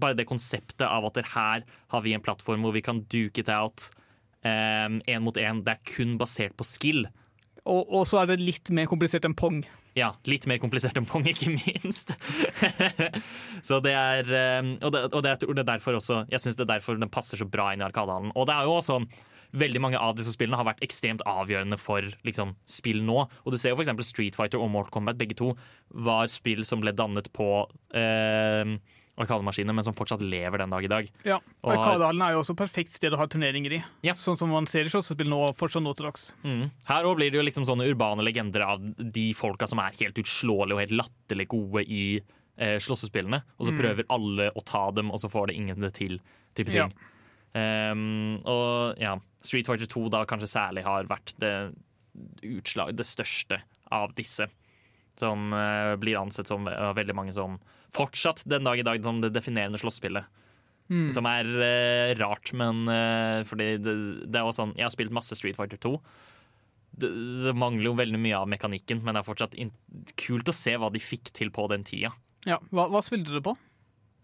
bare 0.00 0.14
det 0.16 0.26
konseptet 0.26 0.86
av 0.86 1.04
at 1.06 1.20
her 1.34 1.62
har 1.90 2.00
vi 2.02 2.14
en 2.14 2.20
plattform 2.22 2.62
hvor 2.62 2.72
vi 2.72 2.80
kan 2.82 3.02
duke 3.10 3.38
it 3.38 3.48
out 3.48 3.90
én 4.44 5.22
mot 5.22 5.36
én. 5.36 5.62
Det 5.64 5.74
er 5.76 5.80
kun 5.94 6.16
basert 6.18 6.56
på 6.56 6.64
skill. 6.64 7.04
Og, 7.66 7.86
og 7.92 8.06
så 8.08 8.22
er 8.22 8.26
det 8.32 8.40
litt 8.40 8.70
mer 8.70 8.86
komplisert 8.86 9.24
enn 9.28 9.34
pong. 9.36 9.62
Ja, 9.98 10.12
litt 10.30 10.46
mer 10.46 10.60
komplisert 10.62 10.98
enn 10.98 11.08
pong, 11.08 11.26
ikke 11.32 11.50
minst. 11.50 12.14
så 13.66 13.80
det 13.82 13.94
er 13.96 14.30
um, 14.60 14.76
Og, 14.78 14.92
det, 14.94 15.02
og 15.10 15.24
det, 15.24 15.34
er 15.34 15.66
derfor 15.66 15.98
også 15.98 16.24
Jeg 16.30 16.42
syns 16.42 16.58
det 16.58 16.66
er 16.66 16.76
derfor 16.76 17.00
den 17.00 17.10
passer 17.10 17.40
så 17.40 17.48
bra 17.48 17.72
inn 17.74 17.82
i 17.82 17.86
Arkadehallen. 17.88 18.34
Og 18.38 18.46
det 18.48 18.56
er 18.56 18.68
jo 18.68 18.78
også 18.78 19.00
Veldig 19.50 19.80
mange 19.82 19.98
av 19.98 20.14
disse 20.14 20.30
spillene 20.30 20.58
har 20.60 20.68
vært 20.68 20.82
ekstremt 20.86 21.24
avgjørende 21.26 21.74
for 21.80 22.06
liksom, 22.22 22.52
spill 22.70 23.00
nå. 23.02 23.24
Og 23.42 23.50
du 23.50 23.56
ser 23.58 23.74
jo 23.74 23.80
eksempel 23.82 24.06
Street 24.06 24.36
Fighter 24.38 24.62
og 24.62 24.70
Mortal 24.70 24.94
Kombat, 24.94 25.18
begge 25.18 25.34
to 25.34 25.48
var 26.06 26.30
spill 26.30 26.62
som 26.62 26.84
ble 26.84 26.92
dannet 26.94 27.32
på 27.34 27.48
eh, 27.98 28.76
arkademaskiner, 29.20 29.74
men 29.76 29.84
som 29.84 29.94
fortsatt 29.94 30.22
lever 30.24 30.58
den 30.58 30.70
dag 30.70 30.84
i 30.84 30.88
dag. 30.88 31.10
Ja, 31.24 31.38
Og- 31.62 31.72
Arkadehallen 31.76 32.22
er 32.22 32.32
jo 32.32 32.40
også 32.42 32.52
et 32.56 32.62
perfekt 32.62 32.90
sted 32.96 33.12
å 33.12 33.16
ha 33.20 33.26
turneringer 33.26 33.72
i. 33.78 33.84
Ja. 34.02 34.14
Sånn 34.14 34.36
som 34.38 34.48
man 34.50 34.66
ser 34.66 34.82
i 34.84 34.88
slåssespill 34.88 35.28
nå, 35.28 35.54
fortsatt 35.54 35.82
nå 35.84 35.94
til 35.96 36.06
dags. 36.06 36.32
Mm. 36.44 36.70
Her 36.86 37.04
òg 37.04 37.16
blir 37.16 37.30
det 37.30 37.38
jo 37.38 37.42
liksom 37.46 37.64
sånne 37.68 37.86
urbane 37.92 38.24
legender 38.24 38.62
av 38.66 38.80
de 38.96 39.32
folka 39.32 39.68
som 39.68 39.78
er 39.78 39.92
helt 40.00 40.16
utslåelige 40.16 40.72
og 40.74 40.82
helt 40.88 40.98
latterlig 41.04 41.48
gode 41.48 41.84
i 41.88 42.20
eh, 42.58 42.76
slåssespillene. 42.78 43.42
Og 43.58 43.66
så 43.66 43.72
Mm. 43.72 43.78
prøver 43.78 44.04
alle 44.10 44.50
å 44.52 44.62
ta 44.64 44.90
dem, 44.90 45.10
og 45.10 45.16
så 45.18 45.30
får 45.30 45.46
det 45.48 45.56
ingen 45.56 45.80
det 45.80 45.94
til. 45.94 46.20
type 46.54 46.68
Ja. 46.74 46.88
ting. 46.88 46.96
Um, 47.54 48.38
og 48.44 48.98
ja, 49.00 49.16
Street 49.42 49.66
Fighter 49.66 49.86
2 49.86 50.08
da 50.10 50.24
kanskje 50.24 50.48
særlig 50.50 50.84
har 50.84 51.04
vært 51.04 51.34
det 51.38 51.74
utslag, 52.42 52.94
det 52.96 53.06
største 53.06 53.60
av 53.90 54.12
disse. 54.14 54.46
Som 55.18 55.52
uh, 55.52 55.96
blir 55.96 56.16
ansett 56.20 56.46
som 56.48 56.66
av 56.68 56.94
veldig 56.96 57.14
mange 57.14 57.34
som 57.34 57.58
fortsatt 57.94 58.44
den 58.48 58.66
dag 58.66 58.80
i 58.80 58.86
dag 58.86 59.02
som 59.04 59.20
det 59.22 59.32
definerende 59.34 59.80
slåsspillet. 59.80 60.28
Mm. 60.90 61.10
Som 61.14 61.26
er 61.30 61.46
eh, 61.62 62.12
rart, 62.18 62.50
men 62.58 62.82
eh, 62.90 63.44
fordi 63.46 63.76
det, 63.78 63.94
det 64.26 64.40
er 64.40 64.42
også 64.42 64.64
sånn 64.64 64.72
Jeg 64.74 64.88
har 64.88 64.90
spilt 64.90 65.14
masse 65.14 65.36
Street 65.38 65.54
Fighter 65.58 65.78
2. 65.78 65.92
Det, 67.00 67.10
det 67.46 67.54
mangler 67.54 67.92
jo 67.92 67.94
veldig 67.98 68.18
mye 68.18 68.40
av 68.40 68.50
mekanikken, 68.50 69.04
men 69.04 69.14
det 69.14 69.22
er 69.22 69.28
fortsatt 69.28 69.54
kult 70.18 70.50
å 70.50 70.56
se 70.56 70.74
hva 70.74 70.90
de 70.90 71.02
fikk 71.02 71.30
til 71.36 71.52
på 71.54 71.68
den 71.70 71.86
tida. 71.86 72.10
Ja, 72.48 72.58
Hva, 72.74 72.88
hva 72.90 73.02
spilte 73.04 73.36
du 73.36 73.42
på? 73.44 73.54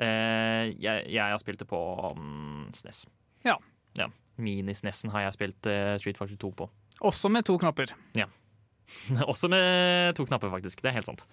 Eh, 0.02 0.72
jeg, 0.82 1.06
jeg 1.12 1.22
har 1.22 1.38
spilt 1.40 1.62
det 1.62 1.68
på 1.70 1.78
um, 2.16 2.66
SNES. 2.74 3.04
Ja. 3.46 3.56
ja. 4.00 4.10
Mini-SNESen 4.42 5.12
har 5.14 5.26
jeg 5.26 5.36
spilt 5.36 5.68
eh, 5.70 5.94
Street 6.02 6.18
Fighter 6.18 6.40
2 6.40 6.52
på. 6.58 6.68
Også 7.06 7.30
med 7.32 7.46
to 7.48 7.56
knapper. 7.60 7.92
Ja. 8.16 8.26
Også 9.30 9.48
med 9.52 10.16
to 10.18 10.26
knapper, 10.28 10.50
faktisk. 10.52 10.82
Det 10.82 10.90
er 10.90 10.98
helt 10.98 11.08
sant. 11.08 11.24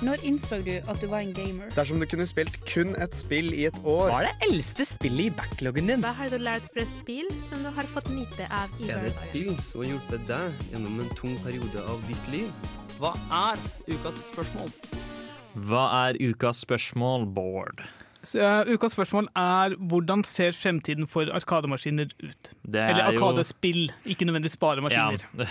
Når 0.00 0.22
innså 0.24 0.58
du 0.64 0.70
at 0.88 1.00
du 1.02 1.06
var 1.10 1.20
en 1.20 1.32
gamer? 1.36 1.68
Dersom 1.76 2.00
du 2.00 2.06
kunne 2.08 2.24
spilt 2.28 2.54
kun 2.68 2.94
et 2.96 3.14
spill 3.16 3.50
i 3.52 3.66
et 3.68 3.76
år 3.84 4.08
Hva 4.08 4.20
er 4.22 4.30
det 4.30 4.48
eldste 4.48 4.86
spillet 4.88 5.26
i 5.28 5.34
backloggen 5.36 5.90
din? 5.92 6.00
Hva 6.04 6.14
har 6.16 6.32
du 6.32 6.38
lært 6.40 6.68
fra 6.72 6.86
spill 6.88 7.28
som 7.44 7.60
du 7.66 7.68
har 7.76 7.88
fått 7.92 8.08
nyte 8.14 8.46
av 8.48 8.72
i 8.80 8.88
Er 8.88 9.02
det 9.04 9.12
et 9.12 9.20
spill 9.20 9.52
som 9.60 9.82
har 9.82 9.90
hjulpet 9.92 10.24
deg 10.30 10.64
gjennom 10.72 11.00
en 11.04 11.10
tung 11.20 11.36
periode 11.44 11.84
av 11.84 12.00
ditt 12.08 12.30
liv? 12.32 12.48
Hva 13.00 13.12
er 13.52 13.60
ukas 13.92 14.20
spørsmål? 14.30 14.72
Hva 15.68 15.84
er 16.06 16.18
ukas 16.30 16.62
spørsmål, 16.64 17.26
Bård? 17.34 17.80
Så, 18.22 18.36
eh, 18.44 18.68
ukas 18.76 18.92
spørsmål 18.92 19.28
er 19.36 19.74
hvordan 19.80 20.22
ser 20.28 20.52
fremtiden 20.52 21.06
for 21.08 21.24
arkademaskiner 21.32 22.10
ut? 22.20 22.50
Det 22.68 22.80
er 22.80 22.90
Eller 22.92 23.12
jo- 23.12 23.18
arkadespill, 23.18 23.90
ikke 24.04 24.26
nødvendigvis 24.28 24.58
bare 24.60 24.80
maskiner. 24.84 25.24
Ja, 25.38 25.44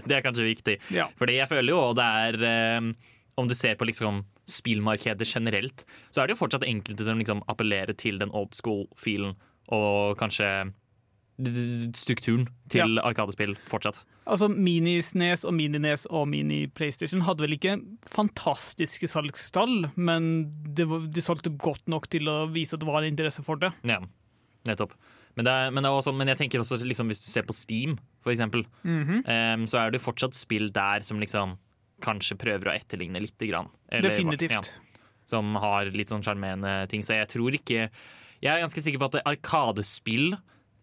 det 0.06 0.16
er 0.18 0.22
kanskje 0.22 0.46
viktig. 0.46 0.76
Ja. 0.94 1.08
Fordi 1.18 1.34
jeg 1.40 1.48
føler 1.50 1.74
jo 1.74 1.92
det 1.98 2.04
er 2.06 2.44
eh, 2.46 2.92
Om 3.38 3.46
du 3.46 3.54
ser 3.54 3.76
på 3.78 3.86
liksom 3.86 4.24
spillmarkedet 4.50 5.28
generelt, 5.30 5.84
så 6.10 6.20
er 6.22 6.26
det 6.26 6.34
jo 6.34 6.40
fortsatt 6.42 6.66
enkelte 6.66 7.04
som 7.06 7.20
liksom 7.20 7.44
appellerer 7.48 7.94
til 7.96 8.18
den 8.18 8.32
old 8.34 8.56
school-filen 8.58 9.36
og 9.70 10.16
kanskje 10.18 10.48
strukturen 11.94 12.48
til 12.72 12.98
arkadespill 12.98 13.52
fortsatt. 13.70 14.00
Altså 14.28 14.48
Mini-Snes 14.50 15.44
og 15.46 15.54
Mini-Nes 15.54 16.06
og 16.10 16.26
Mini-PlayStation 16.32 17.22
hadde 17.26 17.44
vel 17.44 17.54
ikke 17.54 17.76
fantastiske 18.10 19.08
salgstall, 19.10 19.86
men 19.94 20.48
det 20.74 20.88
var, 20.90 21.06
de 21.06 21.22
solgte 21.24 21.52
godt 21.62 21.86
nok 21.88 22.08
til 22.10 22.26
å 22.28 22.40
vise 22.52 22.74
at 22.74 22.82
det 22.82 22.90
var 22.90 23.04
en 23.04 23.12
interesse 23.12 23.44
for 23.46 23.60
det. 23.62 23.70
Ja, 23.88 24.00
nettopp. 24.68 24.96
Men, 25.38 25.46
det 25.46 25.54
er, 25.54 25.70
men, 25.70 25.86
det 25.86 25.92
også, 25.94 26.10
men 26.18 26.32
jeg 26.32 26.40
tenker 26.40 26.58
også 26.64 26.80
liksom, 26.82 27.06
hvis 27.12 27.22
du 27.22 27.28
ser 27.30 27.46
på 27.46 27.54
Steam, 27.54 27.94
for 28.24 28.34
eksempel, 28.34 28.66
Mhm. 28.82 29.22
em, 29.30 29.66
så 29.70 29.84
er 29.86 29.90
det 29.94 30.02
fortsatt 30.02 30.34
spill 30.34 30.68
der 30.74 31.00
som 31.06 31.20
liksom 31.22 31.56
kanskje 32.04 32.36
prøver 32.38 32.70
å 32.70 32.76
etterligne 32.76 33.20
lite 33.22 33.48
grann. 33.50 33.68
Eller- 33.90 34.10
Definitivt. 34.10 34.50
ja, 34.52 35.00
som 35.26 35.54
har 35.60 35.90
litt 35.92 36.08
sånn 36.08 36.22
sjarmerende 36.24 36.88
ting. 36.88 37.02
Så 37.02 37.14
jeg 37.18 37.28
tror 37.28 37.52
ikke 37.54 37.90
Jeg 38.40 38.54
er 38.54 38.62
ganske 38.62 38.80
sikker 38.80 39.00
på 39.02 39.06
at 39.10 39.24
arkadespill, 39.26 40.36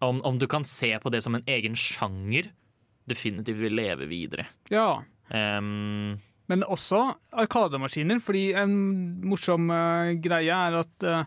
om, 0.04 0.20
om 0.28 0.36
du 0.36 0.46
kan 0.46 0.62
se 0.62 0.90
på 1.00 1.08
det 1.10 1.22
som 1.24 1.34
en 1.34 1.44
egen 1.48 1.72
sjanger, 1.72 2.50
definitivt 3.08 3.56
vil 3.56 3.72
leve 3.72 4.04
videre. 4.10 4.44
Ja. 4.68 5.02
Um, 5.32 6.20
Men 6.52 6.62
også 6.68 7.16
arkademaskiner, 7.32 8.20
fordi 8.20 8.52
en 8.60 8.76
morsom 9.24 9.70
uh, 9.72 10.12
greie 10.20 10.52
er 10.52 10.76
at 10.82 11.06
uh, 11.08 11.24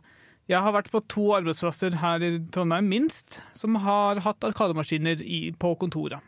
jeg 0.49 0.61
har 0.61 0.73
vært 0.73 0.91
på 0.93 1.01
to 1.09 1.25
arbeidsplasser 1.37 1.97
her 2.01 2.21
i 2.25 2.29
Trondheim, 2.53 2.87
minst, 2.89 3.41
som 3.57 3.75
har 3.81 4.21
hatt 4.25 4.45
arkademaskiner 4.45 5.21
i, 5.21 5.51
på 5.57 5.73
kontoret. 5.81 6.21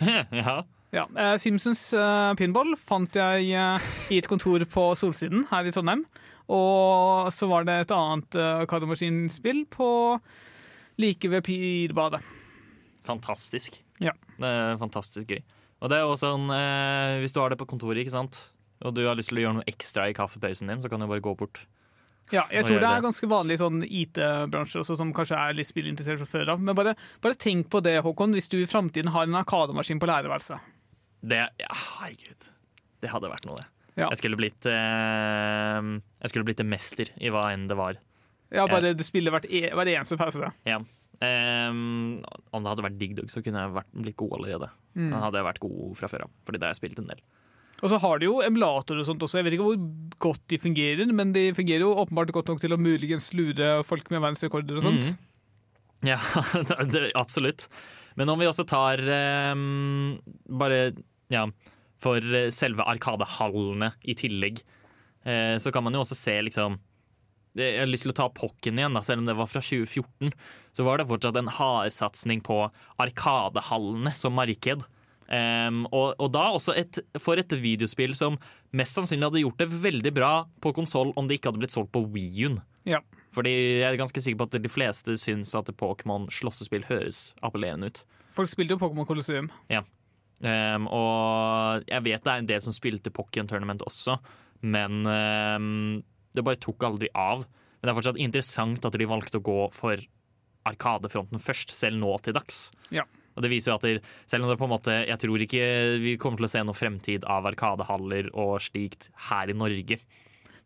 ja. 0.00 0.62
Ja, 0.94 1.08
eh, 1.18 1.34
Simpsons 1.42 1.88
eh, 1.96 2.34
pinball 2.38 2.76
fant 2.78 3.16
jeg 3.18 3.50
eh, 3.50 3.88
i 4.14 4.20
et 4.20 4.30
kontor 4.30 4.62
på 4.70 4.86
Solsiden 4.98 5.48
her 5.50 5.66
i 5.66 5.74
Trondheim. 5.74 6.04
Og 6.54 7.32
så 7.32 7.48
var 7.48 7.64
det 7.66 7.78
et 7.80 7.92
annet 7.96 8.36
arkademaskinspill 8.36 9.64
på 9.72 9.88
like 11.00 11.30
ved 11.32 11.44
Pirbadet. 11.46 12.20
Fantastisk. 13.08 13.80
Ja. 14.02 14.12
Det 14.38 14.50
er 14.50 14.80
fantastisk 14.80 15.32
gøy. 15.32 15.40
Og 15.84 15.90
det 15.92 15.98
er 15.98 16.08
også 16.08 16.30
sånn, 16.32 16.50
eh, 16.52 17.20
hvis 17.22 17.34
du 17.34 17.40
har 17.42 17.52
det 17.52 17.60
på 17.60 17.68
kontoret, 17.68 18.04
ikke 18.04 18.14
sant? 18.16 18.40
og 18.84 18.92
du 18.92 19.04
har 19.06 19.16
lyst 19.16 19.30
til 19.30 19.38
å 19.40 19.44
gjøre 19.46 19.56
noe 19.60 19.70
ekstra 19.70 20.10
i 20.10 20.14
kaffepausen 20.16 20.68
din, 20.68 20.80
så 20.82 20.90
kan 20.92 21.00
du 21.00 21.06
bare 21.08 21.22
gå 21.24 21.32
bort. 21.38 21.62
Ja, 22.32 22.42
jeg 22.52 22.66
tror 22.66 22.80
det 22.80 22.88
er 22.88 23.04
ganske 23.04 23.28
vanlig 23.28 23.58
sånn 23.60 23.82
IT-bransje 23.84 24.80
også, 24.80 24.96
som 24.98 25.12
kanskje 25.16 25.38
er 25.38 25.56
litt 25.56 25.68
spillinteressert 25.68 26.20
fra 26.20 26.28
før 26.28 26.52
av. 26.54 26.60
Men 26.60 26.76
bare, 26.76 26.94
bare 27.24 27.38
tenk 27.40 27.70
på 27.72 27.80
det, 27.84 27.98
Håkon, 28.04 28.34
hvis 28.36 28.50
du 28.52 28.58
i 28.60 28.68
framtiden 28.68 29.12
har 29.14 29.28
en 29.28 29.40
arkademaskin 29.40 30.00
på 30.02 30.08
lærerværelset. 30.10 30.73
Det, 31.24 31.40
ja, 31.60 31.76
herregud. 31.98 32.50
Det 33.04 33.12
hadde 33.12 33.30
vært 33.32 33.46
noe, 33.48 33.62
det. 33.62 33.70
Ja. 33.94 34.08
Jeg 34.10 34.18
skulle 34.18 34.38
blitt 34.40 34.66
eh, 34.66 35.88
Jeg 36.18 36.30
skulle 36.32 36.46
blitt 36.48 36.58
en 36.64 36.70
mester 36.72 37.12
i 37.22 37.30
hva 37.30 37.46
enn 37.54 37.68
det 37.70 37.76
var. 37.78 38.00
Ja, 38.54 38.66
bare 38.70 38.92
det 38.94 39.06
spiller 39.06 39.34
hvert, 39.34 39.46
e 39.48 39.68
hver 39.74 39.90
eneste 39.90 40.18
pause. 40.20 40.50
Ja. 40.68 40.80
Ehm, 41.24 42.20
om 42.54 42.64
det 42.64 42.70
hadde 42.72 42.84
vært 42.86 42.98
Dig 43.00 43.14
Dug, 43.18 43.30
så 43.32 43.42
kunne 43.42 43.62
jeg 43.62 43.74
vært, 43.76 43.90
blitt 43.94 44.18
god 44.20 44.36
allerede. 44.38 44.68
Mm. 44.98 45.08
Da 45.10 45.22
hadde 45.24 45.40
jeg 45.40 45.48
vært 45.48 45.62
god 45.64 45.96
fra 45.98 46.10
før 46.10 46.26
av, 46.26 46.36
fordi 46.46 46.60
det 46.60 46.68
har 46.68 46.74
jeg 46.74 46.82
spilt 46.82 47.00
en 47.02 47.10
del. 47.10 47.22
Og 47.84 47.90
så 47.90 47.98
har 48.00 48.20
de 48.20 48.28
jo 48.28 48.38
emulatorer 48.44 49.02
og 49.02 49.08
sånt 49.08 49.22
også. 49.26 49.40
Jeg 49.40 49.48
vet 49.48 49.56
ikke 49.56 49.66
hvor 49.66 49.80
godt 50.22 50.44
de 50.52 50.60
fungerer, 50.62 51.10
men 51.12 51.34
de 51.34 51.48
fungerer 51.56 51.84
jo 51.84 51.96
åpenbart 52.00 52.32
godt 52.34 52.52
nok 52.52 52.62
til 52.62 52.76
å 52.76 52.80
muligens 52.80 53.32
lure 53.36 53.76
folk 53.86 54.08
med 54.14 54.22
verdensrekorder 54.22 54.78
og 54.78 54.86
sånt. 54.86 55.10
Mm. 55.10 55.32
Ja, 56.14 56.20
det, 56.94 57.08
absolutt. 57.18 57.66
Men 58.18 58.30
om 58.30 58.38
vi 58.40 58.48
også 58.48 58.66
tar 58.68 59.02
um, 59.52 60.14
bare 60.60 60.94
ja, 61.34 61.44
for 62.02 62.34
eh, 62.34 62.50
selve 62.54 62.86
Arkadehallene 62.88 63.92
i 64.02 64.16
tillegg, 64.18 64.60
eh, 65.26 65.54
så 65.60 65.72
kan 65.74 65.86
man 65.86 65.96
jo 65.96 66.04
også 66.04 66.18
se 66.18 66.36
liksom 66.48 66.80
Jeg 67.54 67.78
har 67.78 67.86
lyst 67.86 68.02
til 68.02 68.10
å 68.10 68.18
ta 68.18 68.24
Pokken 68.34 68.80
igjen, 68.80 68.96
da, 68.96 69.02
selv 69.06 69.22
om 69.22 69.28
det 69.28 69.36
var 69.38 69.46
fra 69.46 69.60
2014. 69.62 70.32
Så 70.74 70.82
var 70.82 70.98
det 70.98 71.06
fortsatt 71.06 71.36
en 71.38 71.52
hardsatsing 71.54 72.42
på 72.42 72.64
Arkadehallene 72.98 74.10
som 74.18 74.34
marked. 74.34 74.82
Um, 75.24 75.84
og, 75.88 76.18
og 76.20 76.32
da 76.34 76.48
også 76.52 76.74
et, 76.76 76.98
for 77.22 77.40
et 77.40 77.54
videospill 77.56 78.12
som 78.18 78.34
mest 78.76 78.98
sannsynlig 78.98 79.30
hadde 79.30 79.44
gjort 79.44 79.62
det 79.62 79.70
veldig 79.86 80.12
bra 80.18 80.32
på 80.60 80.74
konsoll 80.76 81.14
om 81.16 81.30
det 81.30 81.38
ikke 81.38 81.52
hadde 81.52 81.62
blitt 81.62 81.76
solgt 81.76 81.94
på 81.94 82.02
Wii-en. 82.12 82.58
Ja. 82.90 83.00
Fordi 83.34 83.54
jeg 83.54 83.86
er 83.88 83.98
ganske 83.98 84.20
sikker 84.20 84.42
på 84.42 84.48
at 84.50 84.58
de 84.66 84.70
fleste 84.70 85.16
syns 85.18 85.54
at 85.58 85.70
Pokémon 85.80 86.26
slåssespill 86.34 86.84
høres 86.90 87.28
appellerende 87.42 87.90
ut. 87.90 88.02
Folk 88.34 88.50
spilte 88.50 88.76
jo 88.76 88.82
Pokémon 88.82 89.06
Colosseum. 89.08 89.48
Ja. 89.70 89.82
Ehm, 90.42 90.88
og 90.90 91.84
jeg 91.86 92.04
vet 92.06 92.24
det 92.24 92.32
er 92.32 92.42
en 92.42 92.50
del 92.50 92.64
som 92.64 92.74
spilte 92.74 93.12
Pokken 93.14 93.48
Tournament 93.50 93.84
også, 93.86 94.16
men 94.64 95.04
um, 95.06 96.00
det 96.34 96.44
bare 96.46 96.60
tok 96.60 96.86
aldri 96.88 97.10
av. 97.12 97.44
Men 97.44 97.86
det 97.86 97.92
er 97.92 97.98
fortsatt 97.98 98.20
interessant 98.22 98.86
at 98.88 98.96
de 98.98 99.08
valgte 99.08 99.38
å 99.38 99.44
gå 99.44 99.60
for 99.76 100.00
Arkadefronten 100.64 101.42
først, 101.42 101.74
selv 101.76 102.00
nå 102.00 102.14
til 102.24 102.36
dags. 102.36 102.70
Ja. 102.94 103.04
Og 103.34 103.44
det 103.44 103.50
viser 103.52 103.72
jo 103.72 103.76
at 103.76 103.84
det, 103.84 103.94
selv 104.30 104.46
om 104.46 104.52
det 104.52 104.56
på 104.60 104.66
en 104.68 104.72
måte 104.72 104.92
Jeg 105.08 105.18
tror 105.18 105.42
ikke 105.42 105.64
vi 105.98 106.14
kommer 106.22 106.38
til 106.38 106.46
å 106.46 106.52
se 106.52 106.62
noen 106.62 106.78
fremtid 106.78 107.26
av 107.26 107.48
arkadehaller 107.50 108.30
og 108.30 108.62
slikt 108.62 109.10
her 109.28 109.50
i 109.50 109.56
Norge. 109.58 109.98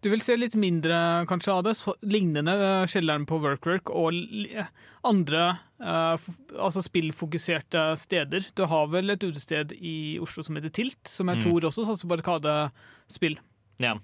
Du 0.04 0.10
vil 0.12 0.22
se 0.22 0.36
litt 0.38 0.54
mindre 0.54 0.94
kanskje 1.26 1.50
av 1.52 1.64
det, 1.66 1.72
så, 1.74 1.94
lignende 2.06 2.52
uh, 2.54 2.84
kjelleren 2.86 3.24
på 3.26 3.40
Workwork 3.42 3.90
og 3.90 4.14
andre 5.08 5.46
uh, 5.82 6.14
altså 6.54 6.84
spillfokuserte 6.86 7.82
steder. 7.98 8.46
Du 8.54 8.62
har 8.70 8.86
vel 8.92 9.10
et 9.10 9.26
utested 9.26 9.74
i 9.74 10.18
Oslo 10.22 10.44
som 10.46 10.58
heter 10.58 10.70
Tilt, 10.70 11.02
som 11.10 11.26
jeg 11.32 11.40
Mm. 11.40 11.42
tror 11.48 11.66
også 11.66 11.86
satser 11.88 12.06
på 12.06 12.18
arkadespill. 12.20 13.38
Ja, 13.82 13.96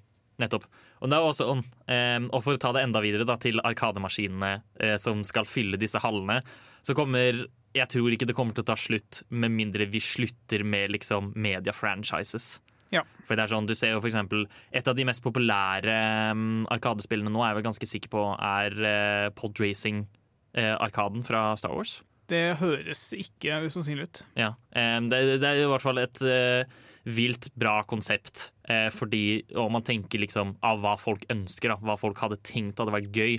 nettopp. 0.43 0.67
Og, 1.01 1.11
også, 1.11 1.63
eh, 1.87 2.19
og 2.33 2.43
for 2.43 2.55
å 2.55 2.59
ta 2.59 2.73
det 2.73 2.83
enda 2.83 3.01
videre 3.05 3.27
da, 3.29 3.37
til 3.37 3.61
arkademaskinene 3.63 4.63
uh, 4.83 4.97
som 4.97 5.23
skal 5.23 5.45
fylle 5.45 5.79
disse 5.79 6.01
hallene, 6.03 6.43
så 6.83 6.95
kommer 6.95 7.47
Jeg 7.75 7.89
tror 7.91 8.13
ikke 8.15 8.27
det 8.27 8.37
kommer 8.39 8.55
til 8.55 8.63
å 8.63 8.71
ta 8.71 8.77
slutt 8.79 9.25
med 9.31 9.51
mindre 9.51 9.87
vi 9.91 9.99
slutter 9.99 10.63
med 10.63 10.93
liksom 10.95 11.33
media-franchises. 11.35 12.61
Ja. 12.93 13.03
For 13.25 13.37
det 13.37 13.47
er 13.47 13.53
sånn, 13.55 13.69
du 13.69 13.75
ser 13.79 13.95
jo 13.95 14.01
for 14.03 14.11
eksempel 14.11 14.45
Et 14.75 14.87
av 14.87 14.97
de 14.97 15.07
mest 15.09 15.23
populære 15.25 15.95
um, 16.31 16.65
arkadespillene 16.73 17.33
nå 17.33 17.43
er 17.43 17.53
jeg 17.53 17.59
vel 17.59 17.69
ganske 17.69 17.89
sikker 17.91 18.13
på 18.13 18.25
er 18.37 18.77
uh, 18.85 19.29
Podracing-arkaden 19.39 21.25
fra 21.27 21.47
Star 21.61 21.75
Wars. 21.75 21.99
Det 22.31 22.57
høres 22.61 23.11
ikke 23.17 23.63
usannsynlig 23.67 24.09
ut. 24.09 24.23
Ja, 24.39 24.55
um, 24.77 25.11
det, 25.13 25.23
det 25.43 25.49
er 25.49 25.65
i 25.65 25.69
hvert 25.69 25.85
fall 25.85 26.01
et 26.01 26.23
uh, 26.25 26.65
vilt 27.05 27.51
bra 27.61 27.83
konsept. 27.89 28.51
Uh, 28.69 28.89
fordi, 28.95 29.45
om 29.61 29.75
man 29.77 29.85
tenker 29.85 30.23
liksom 30.23 30.57
av 30.65 30.81
hva 30.85 30.95
folk 31.01 31.27
ønsker, 31.33 31.75
da, 31.75 31.81
hva 31.85 31.99
folk 32.01 32.21
hadde 32.25 32.41
tenkt 32.47 32.81
hadde 32.81 32.97
vært 32.97 33.13
gøy. 33.17 33.39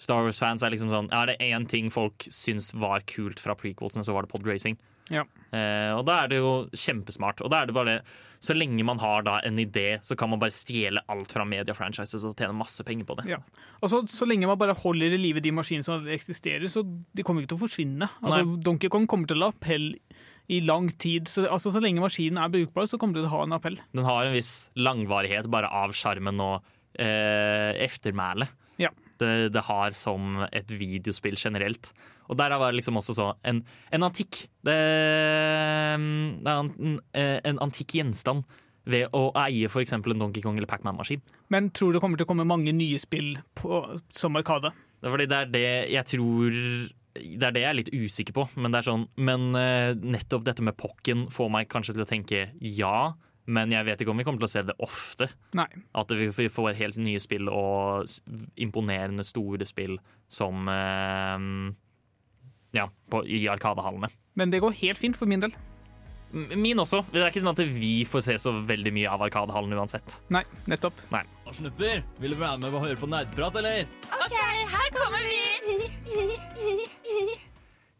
Star 0.00 0.24
Wars-fans 0.24 0.64
er 0.64 0.72
liksom 0.72 0.88
sånn 0.92 1.10
Er 1.12 1.28
det 1.28 1.40
én 1.44 1.66
ting 1.68 1.90
folk 1.92 2.24
syns 2.32 2.70
var 2.72 3.04
kult 3.08 3.40
fra 3.42 3.56
prequelsene, 3.58 4.04
så 4.06 4.16
var 4.16 4.24
det 4.24 4.32
podracing. 4.32 4.78
Ja. 5.10 5.26
Eh, 5.52 5.92
og 5.92 6.04
da 6.08 6.22
er 6.22 6.30
det 6.30 6.38
jo 6.40 6.52
kjempesmart. 6.72 7.42
Og 7.44 7.52
da 7.52 7.62
er 7.62 7.68
det 7.68 7.76
bare 7.76 7.98
Så 8.40 8.54
lenge 8.56 8.84
man 8.88 9.00
har 9.02 9.24
da 9.26 9.36
en 9.44 9.58
idé, 9.60 9.98
så 10.02 10.16
kan 10.16 10.30
man 10.32 10.40
bare 10.40 10.54
stjele 10.56 11.02
alt 11.12 11.32
fra 11.34 11.44
media-franchises 11.44 12.24
og 12.24 12.38
tjene 12.38 12.56
masse 12.56 12.84
penger 12.88 13.04
på 13.08 13.18
det. 13.18 13.26
Ja. 13.34 13.40
Og 13.84 13.92
så, 13.92 14.00
så 14.08 14.28
lenge 14.28 14.48
man 14.48 14.58
bare 14.60 14.76
holder 14.80 15.12
i 15.12 15.20
live 15.20 15.42
de 15.44 15.52
maskinene 15.52 15.84
som 15.84 16.08
eksisterer, 16.08 16.64
så 16.72 16.82
de 16.86 17.26
kommer 17.26 17.44
ikke 17.44 17.52
til 17.52 17.60
å 17.60 17.64
forsvinne. 17.66 18.08
Altså, 18.24 18.56
Donkey 18.64 18.88
Kong 18.92 19.04
kommer 19.10 19.28
til 19.28 19.44
å 19.44 19.50
ha 19.50 19.56
appell 19.56 19.92
i 20.50 20.62
lang 20.64 20.88
tid. 20.96 21.28
Så, 21.30 21.44
altså, 21.52 21.72
så 21.74 21.82
lenge 21.84 22.02
maskinen 22.02 22.40
er 22.40 22.52
brukbar, 22.52 22.88
så 22.88 22.98
kommer 23.00 23.18
det 23.18 23.26
til 23.26 23.30
å 23.30 23.36
ha 23.36 23.44
en 23.46 23.56
appell. 23.58 23.76
Den 23.94 24.08
har 24.08 24.24
en 24.24 24.34
viss 24.34 24.54
langvarighet 24.80 25.50
bare 25.52 25.68
av 25.82 25.92
sjarmen 25.96 26.40
og 26.42 26.64
eh, 26.96 27.76
eftermælet. 27.84 28.56
Ja. 28.80 28.90
Det, 29.20 29.50
det 29.54 29.66
har 29.68 29.94
som 29.96 30.40
et 30.50 30.72
videospill 30.72 31.38
generelt. 31.38 31.92
Og 32.30 32.38
der 32.38 32.54
var 32.54 32.70
det 32.70 32.80
liksom 32.80 32.98
også 33.00 33.16
så 33.16 33.28
en, 33.46 33.62
en 33.90 34.06
antikk 34.06 34.44
det, 34.66 34.76
det 36.44 36.50
er 36.50 36.60
en, 36.62 36.98
en 37.50 37.62
antikk 37.64 37.96
gjenstand 37.98 38.46
ved 38.90 39.10
å 39.16 39.28
eie 39.42 39.68
f.eks. 39.68 39.92
en 39.96 40.04
Donkey 40.04 40.42
Kong 40.42 40.58
eller 40.58 40.70
Pac-Man-maskin. 40.70 41.22
Men 41.52 41.70
tror 41.74 41.94
det 41.94 42.02
kommer 42.02 42.20
til 42.20 42.26
å 42.26 42.30
komme 42.30 42.48
mange 42.48 42.72
nye 42.76 43.00
spill 43.02 43.34
på, 43.58 43.82
som 44.14 44.38
Arkade? 44.40 44.72
Det 45.00 45.08
er 45.08 45.14
fordi 45.14 45.28
det 45.30 45.38
er 45.38 45.52
det 45.54 45.68
jeg 45.94 46.08
tror 46.10 46.56
Det 47.16 47.46
er 47.46 47.54
det 47.56 47.62
jeg 47.62 47.70
er 47.70 47.78
litt 47.78 47.92
usikker 47.92 48.36
på. 48.36 48.46
Men, 48.56 48.70
det 48.70 48.80
er 48.80 48.88
sånn, 48.90 49.06
men 49.20 49.50
eh, 49.58 49.92
nettopp 49.98 50.46
dette 50.46 50.64
med 50.64 50.78
Pokken 50.80 51.26
får 51.32 51.50
meg 51.52 51.70
kanskje 51.72 51.96
til 51.96 52.06
å 52.06 52.08
tenke 52.08 52.46
ja. 52.60 53.12
Men 53.50 53.72
jeg 53.74 53.86
vet 53.88 54.02
ikke 54.04 54.12
om 54.12 54.20
vi 54.20 54.24
kommer 54.28 54.38
til 54.44 54.46
å 54.46 54.52
se 54.52 54.62
det 54.68 54.76
ofte. 54.84 55.26
Nei. 55.58 55.66
At 55.98 56.12
vi 56.14 56.46
får 56.52 56.76
helt 56.78 56.98
nye 57.02 57.18
spill 57.22 57.48
og 57.50 58.06
imponerende 58.62 59.24
store 59.26 59.66
spill 59.66 59.96
som 60.30 60.68
eh, 60.70 61.38
Ja, 62.78 62.86
på, 63.10 63.24
i 63.26 63.42
Arkadehallene. 63.50 64.12
Men 64.38 64.52
det 64.54 64.60
går 64.62 64.76
helt 64.84 65.00
fint 65.00 65.18
for 65.18 65.26
min 65.26 65.42
del. 65.42 65.50
M- 66.30 66.52
Min 66.62 66.78
også. 66.78 67.00
Det 67.10 67.18
er 67.24 67.32
ikke 67.32 67.42
sånn 67.42 67.56
at 67.56 67.64
vi 67.66 68.04
får 68.06 68.22
se 68.28 68.36
så 68.38 68.52
veldig 68.62 68.92
mye 68.94 69.10
av 69.10 69.24
Arkadehallen 69.26 69.74
uansett. 69.74 70.14
Nei, 70.30 70.44
nettopp. 70.70 70.94
Nei. 71.10 71.24
Snupper, 71.50 72.04
vil 72.22 72.36
du 72.36 72.38
være 72.38 72.60
med 72.62 72.70
og 72.70 72.84
høre 72.86 72.94
på 73.00 73.08
nerdprat, 73.10 73.56
eller? 73.58 73.88
OK, 74.14 74.36
her 74.70 74.92
kommer 74.94 75.26
vi! 75.26 75.40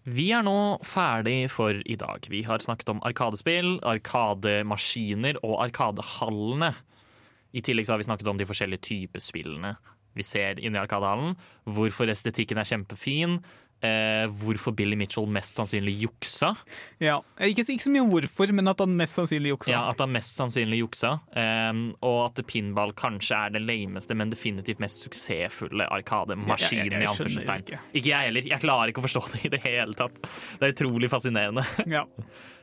Vi 0.09 0.31
er 0.33 0.45
nå 0.47 0.81
ferdig 0.87 1.51
for 1.53 1.77
i 1.85 1.97
dag. 2.01 2.25
Vi 2.33 2.41
har 2.47 2.63
snakket 2.65 2.89
om 2.89 3.03
arkadespill, 3.05 3.79
arkademaskiner 3.85 5.37
og 5.45 5.59
arkadehallene. 5.67 6.73
I 7.53 7.61
tillegg 7.67 7.87
så 7.87 7.95
har 7.95 8.01
vi 8.01 8.09
snakket 8.09 8.31
om 8.31 8.39
de 8.41 8.47
forskjellige 8.49 8.87
typer 8.87 9.21
spillene 9.21 9.75
vi 10.17 10.25
ser 10.27 10.59
inni 10.59 10.81
Arkadehallen. 10.81 11.37
Hvorfor 11.71 12.11
estetikken 12.11 12.59
er 12.59 12.69
kjempefin. 12.69 13.39
Eh, 13.83 14.27
hvorfor 14.43 14.75
Billy 14.77 14.97
Mitchell 14.97 15.27
mest 15.27 15.57
sannsynlig 15.57 15.95
juksa. 16.03 16.53
Ja. 17.01 17.19
Ikke, 17.41 17.65
ikke 17.65 17.85
så 17.87 17.91
mye 17.95 18.03
om 18.05 18.11
hvorfor, 18.13 18.53
men 18.53 18.69
at 18.69 18.79
han 18.85 18.95
mest 18.99 19.17
sannsynlig 19.19 19.53
juksa. 19.55 19.73
Ja, 19.73 19.83
At 19.91 20.01
han 20.05 20.13
mest 20.13 20.37
sannsynlig 20.37 20.83
juksa. 20.83 21.15
eh, 21.35 21.73
og 22.03 22.19
at 22.39 22.43
pinball 22.47 22.93
kanskje 22.93 23.37
er 23.47 23.51
det 23.57 23.63
lameste, 23.65 24.15
men 24.17 24.31
definitivt 24.31 24.81
mest 24.81 25.03
suksessfulle 25.07 25.89
arkademaskinen. 25.91 26.61
Ja, 26.61 26.85
jeg- 26.85 26.93
jeg 26.93 27.03
i 27.03 27.11
anførselstegn. 27.11 27.65
ikke. 27.67 27.81
Ikke 27.95 28.09
jeg 28.15 28.25
heller. 28.31 28.43
Jeg 28.55 28.61
klarer 28.61 28.89
ikke 28.93 29.01
å 29.03 29.09
forstå 29.09 29.33
det 29.33 29.45
i 29.45 29.49
det 29.57 29.61
hele 29.63 29.95
tatt. 29.95 30.21
Det 30.61 30.63
er 30.69 30.73
utrolig 30.77 31.11
fascinerende. 31.11 31.65
Ja. 31.91 32.05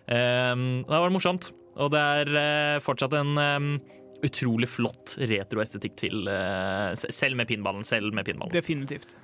Um, 0.07 0.83
det 0.87 0.99
var 1.03 1.09
morsomt, 1.11 1.51
og 1.75 1.91
det 1.91 1.99
er 1.99 2.29
eh, 2.39 2.79
fortsatt 2.79 3.13
en 3.19 3.33
um, 3.37 3.81
utrolig 4.23 4.69
flott 4.71 5.17
retroestetikk 5.19 5.97
til, 5.99 6.27
eh, 6.31 6.93
selv 6.95 7.35
med 7.35 7.47
pinballen. 7.49 7.83
Selv 7.85 8.13
med 8.15 8.25
pinballen. 8.25 8.53
Definitivt. 8.55 9.15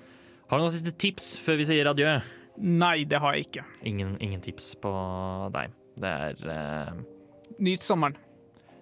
Har 0.49 0.59
du 0.59 0.65
noen 0.65 0.73
siste 0.75 0.93
tips 0.99 1.33
før 1.41 1.57
vi 1.61 1.67
sier 1.69 1.89
adjø? 1.89 2.11
Nei, 2.61 3.03
det 3.09 3.17
har 3.23 3.33
jeg 3.35 3.47
ikke. 3.47 3.63
Ingen, 3.89 4.15
ingen 4.21 4.43
tips 4.43 4.73
på 4.81 4.91
deg. 5.55 5.73
Det 6.03 6.09
er 6.09 6.53
eh, 6.53 6.93
Nyt 7.63 7.85
sommeren. 7.85 8.17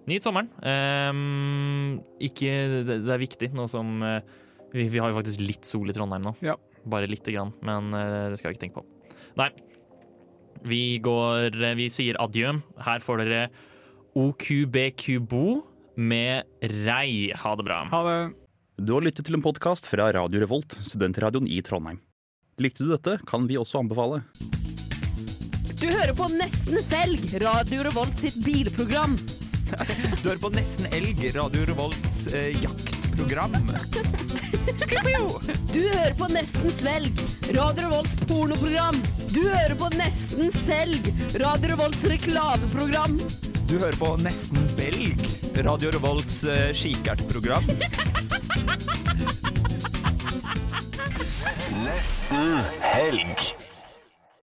Nyt 0.09 0.25
sommeren. 0.25 0.49
Ehm, 0.65 1.99
ikke, 2.23 2.51
det, 2.87 2.97
det 3.05 3.13
er 3.13 3.21
viktig, 3.21 3.51
nå 3.55 3.67
som 3.71 4.01
eh, 4.03 4.19
vi, 4.73 4.87
vi 4.91 4.99
har 4.99 5.11
jo 5.11 5.19
faktisk 5.19 5.43
litt 5.43 5.67
sol 5.67 5.91
i 5.91 5.95
Trondheim 5.95 6.25
nå. 6.25 6.33
Ja. 6.43 6.57
Bare 6.89 7.09
lite 7.09 7.33
grann, 7.35 7.53
men 7.63 7.91
eh, 7.95 8.29
det 8.33 8.39
skal 8.39 8.51
vi 8.51 8.57
ikke 8.57 8.65
tenke 8.65 8.81
på. 8.81 9.19
Nei. 9.39 9.51
Vi 10.67 10.81
går 11.01 11.55
eh, 11.55 11.75
Vi 11.77 11.87
sier 11.93 12.19
adjø. 12.21 12.55
Her 12.85 13.05
får 13.05 13.23
dere 13.23 13.43
OQBQBO 14.17 15.45
med 16.01 16.49
Rei. 16.87 17.31
Ha 17.37 17.55
det 17.59 17.67
bra. 17.67 17.83
Ha 17.91 18.01
det. 18.07 18.19
Du 18.81 18.93
har 18.95 19.03
lyttet 19.05 19.27
til 19.27 19.35
en 19.37 19.43
podkast 19.45 19.85
fra 19.85 20.07
Radio 20.15 20.39
Revolt, 20.41 20.73
studentradioen 20.81 21.45
i 21.45 21.59
Trondheim. 21.61 21.99
Likte 22.57 22.81
du 22.81 22.89
dette, 22.89 23.19
kan 23.29 23.43
vi 23.45 23.59
også 23.61 23.77
anbefale. 23.83 24.23
Du 25.77 25.85
hører 25.85 26.15
på 26.17 26.25
Nesten 26.33 26.81
Felg, 26.89 27.27
Radio 27.43 27.83
Revolt 27.85 28.17
sitt 28.17 28.39
bilprogram. 28.41 29.13
Du 29.21 30.25
hører 30.31 30.41
på 30.41 30.49
Nesten 30.55 30.89
Elg, 30.97 31.21
Radio 31.35 31.67
Revolts 31.69 32.23
eh, 32.33 32.57
jaktprogram. 32.57 33.53
Du 35.69 35.79
hører 35.85 36.17
på 36.17 36.31
Nesten 36.33 36.73
Svelg, 36.81 37.23
Radio 37.53 37.85
Revolts 37.85 38.17
pornoprogram. 38.25 38.97
Du 39.29 39.43
hører 39.45 39.77
på 39.77 39.93
Nesten 39.93 40.49
Selg, 40.57 41.13
Radio 41.37 41.75
Revolts 41.75 42.03
reklameprogram. 42.17 43.21
Du 43.71 43.77
hører 43.79 43.95
på 43.95 44.07
Nesten 44.19 44.65
Belg, 44.75 45.21
Radio 45.63 45.93
Revolts 45.95 46.41
eh, 46.43 46.73
kikertprogram. 46.75 47.63
Nesten 51.79 52.51
helg. 52.83 53.47